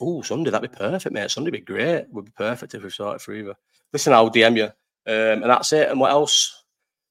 oh, 0.01 0.21
Sunday, 0.21 0.49
that'd 0.49 0.69
be 0.69 0.77
perfect, 0.77 1.13
mate. 1.13 1.31
Sunday 1.31 1.51
would 1.51 1.65
be 1.65 1.73
great. 1.73 2.07
Would 2.09 2.25
be 2.25 2.31
perfect 2.35 2.73
if 2.73 2.83
we 2.83 2.89
started 2.89 3.21
for 3.21 3.33
either. 3.33 3.55
Listen, 3.93 4.13
I'll 4.13 4.29
DM 4.29 4.57
you. 4.57 4.71
Um, 5.07 5.43
and 5.43 5.49
that's 5.49 5.73
it. 5.73 5.89
And 5.89 5.99
what 5.99 6.11
else? 6.11 6.63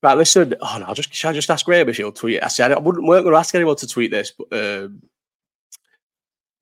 Right, 0.02 0.18
listen. 0.18 0.54
Oh 0.60 0.84
no, 0.86 0.92
just 0.94 1.14
should 1.14 1.28
I 1.28 1.32
just 1.32 1.50
ask 1.50 1.64
Graham 1.64 1.88
if 1.88 1.96
he'll 1.96 2.12
tweet. 2.12 2.42
I 2.42 2.48
said 2.48 2.72
I 2.72 2.78
wouldn't 2.78 3.06
weren't 3.06 3.24
going 3.24 3.34
to 3.34 3.38
ask 3.38 3.54
anyone 3.54 3.76
to 3.76 3.86
tweet 3.86 4.10
this, 4.10 4.32
but 4.36 4.52
um, 4.52 5.02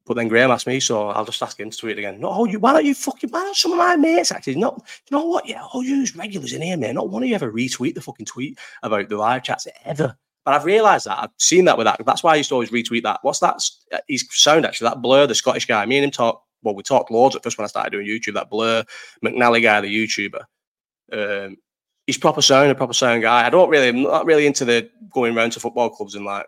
but 0.04 0.14
then 0.14 0.28
Graham 0.28 0.50
asked 0.50 0.66
me, 0.66 0.80
so 0.80 1.09
I'll 1.10 1.24
just 1.24 1.42
ask 1.42 1.59
him 1.59 1.70
to 1.70 1.76
tweet 1.76 1.98
again. 1.98 2.20
No, 2.20 2.44
you, 2.44 2.59
why 2.59 2.72
don't 2.72 2.84
you 2.84 2.94
fucking, 2.94 3.30
why 3.30 3.42
don't 3.44 3.56
some 3.56 3.72
of 3.72 3.78
my 3.78 3.94
mates 3.96 4.32
actually 4.32 4.56
not, 4.56 4.82
you 5.09 5.16
know 5.16 5.24
what? 5.24 5.46
Yeah, 5.46 5.62
all 5.72 5.82
you 5.82 6.04
regulars 6.16 6.52
in 6.52 6.62
here, 6.62 6.76
man. 6.76 6.96
Not 6.96 7.10
one 7.10 7.22
of 7.22 7.28
you 7.28 7.34
ever 7.34 7.52
retweet 7.52 7.94
the 7.94 8.00
fucking 8.00 8.26
tweet 8.26 8.59
about 8.82 9.09
the 9.09 9.16
live 9.16 9.44
chats 9.44 9.68
ever. 9.84 10.16
But 10.44 10.54
I've 10.54 10.64
realised 10.64 11.06
that 11.06 11.20
I've 11.20 11.30
seen 11.38 11.66
that 11.66 11.78
with 11.78 11.84
that. 11.84 12.04
That's 12.04 12.24
why 12.24 12.32
I 12.32 12.36
used 12.36 12.48
to 12.48 12.56
always 12.56 12.70
retweet 12.70 13.04
that. 13.04 13.20
What's 13.22 13.38
that? 13.38 13.62
He's 14.09 14.26
sound 14.32 14.66
actually. 14.66 14.88
That 14.88 15.00
Blur, 15.00 15.28
the 15.28 15.36
Scottish 15.36 15.66
guy. 15.66 15.86
Me 15.86 15.98
and 15.98 16.04
him 16.04 16.10
talk. 16.10 16.42
Well, 16.64 16.74
we 16.74 16.82
talked 16.82 17.12
loads 17.12 17.36
at 17.36 17.44
first 17.44 17.59
when 17.59 17.64
I 17.64 17.68
started 17.68 17.90
doing 17.90 18.09
YouTube. 18.09 18.34
That 18.34 18.50
Blur 18.50 18.84
McNally 19.24 19.62
guy, 19.62 19.80
the 19.80 19.86
YouTuber. 19.86 20.42
Um, 21.12 21.56
he's 22.06 22.18
proper 22.18 22.43
sound, 22.43 22.70
a 22.70 22.74
proper 22.74 22.94
sound 22.94 23.22
guy. 23.22 23.47
I 23.47 23.51
don't 23.51 23.70
really, 23.70 23.89
I'm 23.89 24.02
not 24.02 24.26
really 24.26 24.47
into 24.47 24.64
the 24.64 24.90
going 25.10 25.36
around 25.36 25.52
to 25.52 25.60
football 25.60 25.90
clubs 25.90 26.14
and 26.14 26.24
like 26.24 26.47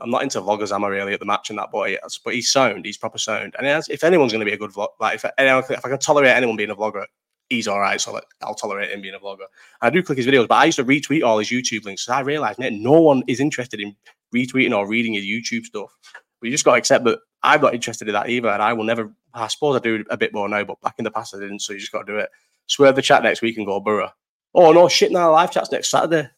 I'm 0.00 0.10
not 0.10 0.22
into 0.22 0.40
vloggers, 0.40 0.74
am 0.74 0.84
I 0.84 0.88
really 0.88 1.12
at 1.14 1.20
the 1.20 1.26
match 1.26 1.50
and 1.50 1.58
that 1.58 1.70
boy? 1.70 1.96
But 2.24 2.34
he's 2.34 2.50
sound, 2.50 2.84
he's 2.84 2.96
proper 2.96 3.18
sound. 3.18 3.54
And 3.58 3.66
has, 3.66 3.88
if 3.88 4.02
anyone's 4.02 4.32
going 4.32 4.40
to 4.40 4.46
be 4.46 4.52
a 4.52 4.58
good 4.58 4.72
vlog, 4.72 4.88
like 5.00 5.16
if, 5.16 5.24
anyone, 5.38 5.62
if 5.70 5.84
I 5.84 5.88
can 5.88 5.98
tolerate 5.98 6.32
anyone 6.32 6.56
being 6.56 6.70
a 6.70 6.76
vlogger, 6.76 7.04
he's 7.48 7.68
all 7.68 7.80
right. 7.80 8.00
So 8.00 8.12
like, 8.12 8.24
I'll 8.42 8.54
tolerate 8.54 8.90
him 8.90 9.02
being 9.02 9.14
a 9.14 9.18
vlogger. 9.18 9.46
I 9.80 9.90
do 9.90 10.02
click 10.02 10.18
his 10.18 10.26
videos, 10.26 10.48
but 10.48 10.56
I 10.56 10.64
used 10.64 10.76
to 10.76 10.84
retweet 10.84 11.24
all 11.24 11.38
his 11.38 11.48
YouTube 11.48 11.84
links. 11.84 12.06
So 12.06 12.12
I 12.12 12.20
realized 12.20 12.58
man, 12.58 12.82
no 12.82 13.00
one 13.00 13.22
is 13.28 13.40
interested 13.40 13.80
in 13.80 13.94
retweeting 14.34 14.76
or 14.76 14.88
reading 14.88 15.14
his 15.14 15.24
YouTube 15.24 15.64
stuff. 15.64 15.96
But 16.40 16.46
you 16.46 16.50
just 16.50 16.64
got 16.64 16.72
to 16.72 16.78
accept 16.78 17.04
that 17.04 17.20
I'm 17.42 17.60
not 17.60 17.74
interested 17.74 18.08
in 18.08 18.14
that 18.14 18.28
either. 18.28 18.48
And 18.48 18.62
I 18.62 18.72
will 18.72 18.84
never, 18.84 19.12
I 19.32 19.46
suppose 19.46 19.76
I 19.76 19.78
do 19.78 20.04
a 20.10 20.16
bit 20.16 20.34
more 20.34 20.48
now, 20.48 20.64
but 20.64 20.80
back 20.80 20.96
in 20.98 21.04
the 21.04 21.10
past 21.10 21.34
I 21.36 21.38
didn't. 21.38 21.60
So 21.60 21.72
you 21.72 21.78
just 21.78 21.92
got 21.92 22.06
to 22.06 22.12
do 22.12 22.18
it. 22.18 22.30
Swerve 22.66 22.96
the 22.96 23.02
chat 23.02 23.22
next 23.22 23.42
week 23.42 23.56
and 23.56 23.66
go, 23.66 23.80
Borough. 23.80 24.10
Oh, 24.54 24.72
no, 24.72 24.88
shit, 24.88 25.12
now 25.12 25.32
live 25.32 25.50
chat's 25.50 25.72
next 25.72 25.90
Saturday. 25.90 26.28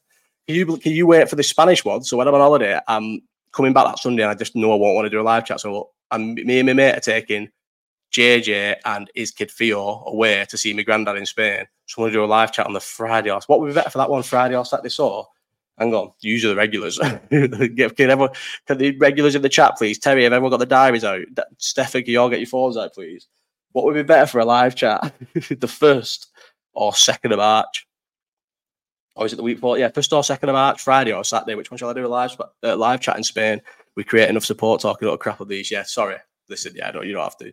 Can 0.47 0.57
you, 0.57 0.77
can 0.79 0.93
you 0.93 1.07
wait 1.07 1.29
for 1.29 1.37
the 1.37 1.43
Spanish 1.43 1.85
one? 1.85 2.03
So 2.03 2.17
when 2.17 2.29
I'm 2.29 2.35
on 2.35 2.41
holiday, 2.41 2.79
I'm 2.89 3.21
coming 3.53 3.73
back 3.73 3.87
that 3.87 3.99
Sunday 3.99 4.23
and 4.23 4.31
I 4.31 4.35
just 4.35 4.57
know 4.57 4.73
I 4.73 4.77
won't 4.77 4.95
want 4.95 5.07
to 5.07 5.11
do 5.11 5.21
a 5.21 5.23
live 5.23 5.45
chat. 5.45 5.61
So 5.61 5.91
I'm, 6.11 6.35
me 6.35 6.59
and 6.59 6.67
my 6.67 6.73
mate 6.73 6.97
are 6.97 7.01
taking 7.01 7.51
JJ 8.13 8.77
and 8.85 9.11
his 9.15 9.31
kid 9.31 9.51
Theo 9.51 10.05
away 10.07 10.47
to 10.49 10.57
see 10.57 10.73
my 10.73 10.83
granddad 10.83 11.17
in 11.17 11.27
Spain. 11.27 11.67
So 11.87 12.01
I'm 12.01 12.03
going 12.05 12.13
to 12.13 12.19
do 12.19 12.25
a 12.25 12.27
live 12.27 12.53
chat 12.53 12.67
on 12.67 12.73
the 12.73 12.81
Friday. 12.81 13.31
Or, 13.31 13.41
what 13.47 13.61
would 13.61 13.69
be 13.69 13.75
better 13.75 13.91
for 13.91 13.99
that 13.99 14.11
one, 14.11 14.23
Friday 14.23 14.57
or 14.57 14.65
Saturday? 14.65 14.89
So 14.89 15.27
hang 15.79 15.95
on, 15.95 16.07
are 16.09 16.49
the 16.49 16.55
regulars. 16.57 16.99
can, 17.31 18.11
everyone, 18.11 18.31
can 18.67 18.79
the 18.79 18.97
regulars 18.99 19.35
in 19.35 19.43
the 19.43 19.49
chat, 19.49 19.77
please? 19.77 19.99
Terry, 19.99 20.25
have 20.25 20.33
everyone 20.33 20.51
got 20.51 20.59
the 20.59 20.67
diaries 20.67 21.05
out? 21.05 21.21
Stefan, 21.59 22.03
can 22.03 22.13
you 22.13 22.21
all 22.21 22.31
get 22.31 22.41
your 22.41 22.47
phones 22.47 22.77
out, 22.77 22.95
please? 22.95 23.27
What 23.77 23.85
would 23.85 23.95
be 23.95 24.03
better 24.03 24.25
for 24.25 24.39
a 24.39 24.45
live 24.47 24.75
chat? 24.75 25.13
the 25.35 25.69
first 25.69 26.31
or 26.73 26.95
second 26.95 27.33
of 27.33 27.37
March? 27.37 27.87
or 29.17 29.27
is 29.27 29.35
it 29.35 29.37
the 29.37 29.43
week 29.43 29.59
before? 29.59 29.77
Yeah, 29.77 29.91
first 29.91 30.15
or 30.15 30.25
second 30.25 30.49
of 30.49 30.55
March, 30.55 30.81
Friday 30.81 31.13
or 31.13 31.23
Saturday. 31.25 31.57
Which 31.57 31.71
one 31.71 31.77
shall 31.77 31.91
I 31.91 31.93
do 31.93 32.07
a 32.07 32.09
live 32.09 32.41
uh, 32.63 32.75
live 32.75 33.03
chat 33.03 33.19
in 33.19 33.23
Spain? 33.23 33.61
We 33.95 34.03
create 34.03 34.31
enough 34.31 34.47
support 34.47 34.81
talking 34.81 35.07
about 35.07 35.21
crap 35.21 35.41
of 35.41 35.49
these. 35.49 35.71
Yeah, 35.71 35.83
sorry. 35.83 36.17
Listen, 36.49 36.73
yeah, 36.75 36.91
don't. 36.91 37.07
You 37.07 37.13
don't 37.13 37.25
have 37.25 37.37
to. 37.37 37.53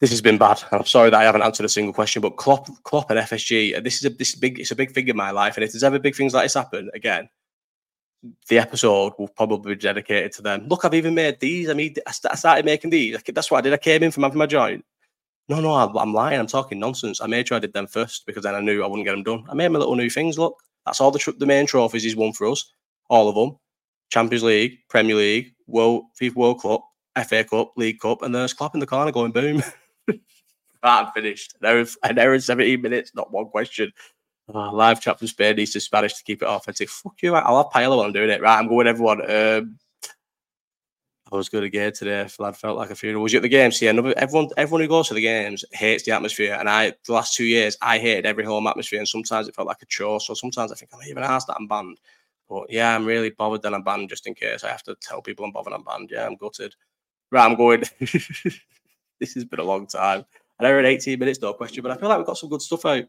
This 0.00 0.10
has 0.10 0.20
been 0.20 0.36
bad. 0.36 0.62
I'm 0.70 0.84
sorry 0.84 1.08
that 1.08 1.18
I 1.18 1.24
haven't 1.24 1.44
answered 1.44 1.64
a 1.64 1.70
single 1.70 1.94
question. 1.94 2.20
But 2.20 2.36
Klopp, 2.36 2.68
Klopp 2.82 3.10
and 3.10 3.18
FSG. 3.18 3.82
This 3.82 3.96
is 3.96 4.04
a 4.04 4.10
this 4.10 4.34
big. 4.34 4.60
It's 4.60 4.70
a 4.70 4.76
big 4.76 4.92
thing 4.92 5.08
in 5.08 5.16
my 5.16 5.30
life. 5.30 5.56
And 5.56 5.64
if 5.64 5.72
there's 5.72 5.82
ever 5.82 5.98
big 5.98 6.14
things 6.14 6.34
like 6.34 6.44
this 6.44 6.52
happen 6.52 6.90
again, 6.92 7.30
the 8.48 8.58
episode 8.58 9.14
will 9.18 9.28
probably 9.28 9.74
be 9.74 9.80
dedicated 9.80 10.32
to 10.32 10.42
them. 10.42 10.66
Look, 10.68 10.84
I've 10.84 10.94
even 10.94 11.14
made 11.14 11.40
these. 11.40 11.68
I 11.68 11.74
mean, 11.74 11.94
I 12.06 12.34
started 12.34 12.64
making 12.64 12.90
these. 12.90 13.16
That's 13.22 13.50
what 13.50 13.58
I 13.58 13.60
did. 13.62 13.72
I 13.72 13.78
came 13.78 14.02
in 14.02 14.10
from 14.10 14.24
having 14.24 14.38
my 14.38 14.46
joint. 14.46 14.84
No, 15.48 15.60
no, 15.60 15.74
I'm 15.74 16.12
lying. 16.12 16.38
I'm 16.38 16.46
talking 16.46 16.78
nonsense. 16.78 17.20
I 17.20 17.26
made 17.26 17.48
sure 17.48 17.56
I 17.56 17.60
did 17.60 17.72
them 17.72 17.86
first 17.86 18.24
because 18.26 18.44
then 18.44 18.54
I 18.54 18.60
knew 18.60 18.84
I 18.84 18.86
wouldn't 18.86 19.06
get 19.06 19.12
them 19.12 19.24
done. 19.24 19.44
I 19.48 19.54
made 19.54 19.68
my 19.68 19.78
little 19.78 19.96
new 19.96 20.10
things. 20.10 20.38
Look, 20.38 20.56
that's 20.86 21.00
all 21.00 21.10
the 21.10 21.18
tr- 21.18 21.32
the 21.38 21.46
main 21.46 21.66
trophies 21.66 22.04
he's 22.04 22.14
won 22.14 22.32
for 22.32 22.46
us. 22.46 22.72
All 23.08 23.28
of 23.28 23.34
them: 23.34 23.58
Champions 24.10 24.44
League, 24.44 24.78
Premier 24.88 25.16
League, 25.16 25.54
World 25.66 26.04
FIFA 26.20 26.34
World 26.36 26.62
Cup, 26.62 26.84
FA 27.26 27.42
Cup, 27.42 27.72
League 27.76 27.98
Cup, 27.98 28.22
and 28.22 28.34
there's 28.34 28.52
Klopp 28.52 28.74
in 28.74 28.80
the 28.80 28.86
corner 28.86 29.12
going 29.12 29.32
boom. 29.32 29.62
I'm 30.82 31.10
finished. 31.12 31.54
There, 31.60 31.84
an 32.02 32.18
hour 32.18 32.32
and 32.32 32.42
17 32.42 32.80
minutes, 32.80 33.12
not 33.14 33.32
one 33.32 33.46
question. 33.46 33.92
Oh, 34.52 34.70
live 34.74 35.00
chat 35.00 35.18
from 35.18 35.28
Spain 35.28 35.56
needs 35.56 35.72
to 35.72 35.80
Spanish 35.80 36.14
to 36.14 36.24
keep 36.24 36.42
it 36.42 36.48
authentic. 36.48 36.88
Fuck 36.88 37.22
you, 37.22 37.34
I'll 37.34 37.58
have 37.58 37.72
Paella 37.72 37.96
while 37.96 38.06
I'm 38.06 38.12
doing 38.12 38.30
it. 38.30 38.40
Right, 38.40 38.58
I'm 38.58 38.68
going, 38.68 38.88
everyone. 38.88 39.30
Um, 39.30 39.78
I 41.30 41.36
was 41.36 41.48
good 41.48 41.62
again 41.62 41.92
today. 41.92 42.26
Lad 42.40 42.56
felt 42.56 42.76
like 42.76 42.90
a 42.90 42.96
funeral. 42.96 43.22
Was 43.22 43.32
you 43.32 43.38
at 43.38 43.42
the 43.42 43.48
games? 43.48 43.80
Yeah, 43.80 43.90
everyone, 44.16 44.48
everyone 44.56 44.80
who 44.80 44.88
goes 44.88 45.06
to 45.08 45.14
the 45.14 45.20
games 45.20 45.64
hates 45.70 46.02
the 46.02 46.10
atmosphere. 46.10 46.56
And 46.58 46.68
I, 46.68 46.94
the 47.06 47.12
last 47.12 47.36
two 47.36 47.44
years, 47.44 47.76
I 47.80 47.98
hated 47.98 48.26
every 48.26 48.44
home 48.44 48.66
atmosphere. 48.66 48.98
And 48.98 49.06
sometimes 49.06 49.46
it 49.46 49.54
felt 49.54 49.68
like 49.68 49.82
a 49.82 49.86
chore. 49.86 50.20
So 50.20 50.34
sometimes 50.34 50.72
I 50.72 50.74
think 50.74 50.90
I'm 50.92 51.08
even 51.08 51.22
asked 51.22 51.46
that 51.46 51.56
I'm 51.56 51.68
banned. 51.68 52.00
But 52.48 52.66
yeah, 52.68 52.96
I'm 52.96 53.06
really 53.06 53.30
bothered 53.30 53.62
that 53.62 53.74
I'm 53.74 53.84
banned 53.84 54.08
just 54.08 54.26
in 54.26 54.34
case 54.34 54.64
I 54.64 54.70
have 54.70 54.82
to 54.84 54.96
tell 55.00 55.22
people 55.22 55.44
I'm 55.44 55.52
bothered 55.52 55.72
I'm 55.72 55.84
banned. 55.84 56.10
Yeah, 56.10 56.26
I'm 56.26 56.34
gutted. 56.34 56.74
Right, 57.30 57.46
I'm 57.46 57.56
going. 57.56 57.84
this 58.00 59.34
has 59.34 59.44
been 59.44 59.60
a 59.60 59.64
long 59.64 59.86
time. 59.86 60.24
I 60.58 60.64
know 60.64 60.70
we're 60.70 60.80
in 60.80 60.86
18 60.86 61.16
minutes, 61.18 61.40
no 61.40 61.52
question, 61.52 61.82
but 61.84 61.92
I 61.92 61.96
feel 61.96 62.08
like 62.08 62.18
we've 62.18 62.26
got 62.26 62.38
some 62.38 62.50
good 62.50 62.60
stuff 62.62 62.84
out. 62.86 63.04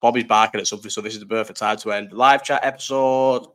Bobby's 0.00 0.24
barking 0.24 0.60
at 0.60 0.66
something, 0.66 0.90
so 0.90 1.00
this 1.00 1.14
is 1.14 1.20
the 1.20 1.26
perfect 1.26 1.58
time 1.58 1.76
to 1.78 1.92
end. 1.92 2.12
Live 2.12 2.42
chat 2.42 2.60
episode 2.64 3.46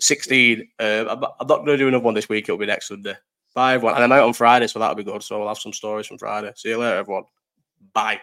16. 0.00 0.68
Uh, 0.78 1.04
I'm, 1.08 1.20
not 1.20 1.38
going 1.48 1.66
to 1.66 1.76
do 1.76 1.88
another 1.88 2.04
one 2.04 2.14
this 2.14 2.28
week. 2.28 2.44
It'll 2.44 2.58
be 2.58 2.66
next 2.66 2.88
Sunday. 2.88 3.14
Bye, 3.54 3.74
everyone. 3.74 3.94
And 3.94 4.04
I'm 4.04 4.12
out 4.12 4.26
on 4.26 4.32
Friday, 4.32 4.66
so 4.66 4.78
that'll 4.78 4.96
be 4.96 5.04
good. 5.04 5.22
So 5.22 5.38
we'll 5.38 5.48
have 5.48 5.58
some 5.58 5.72
stories 5.72 6.06
from 6.06 6.18
Friday. 6.18 6.52
See 6.56 6.70
you 6.70 6.78
later, 6.78 6.96
everyone. 6.96 7.24
Bye. 7.92 8.20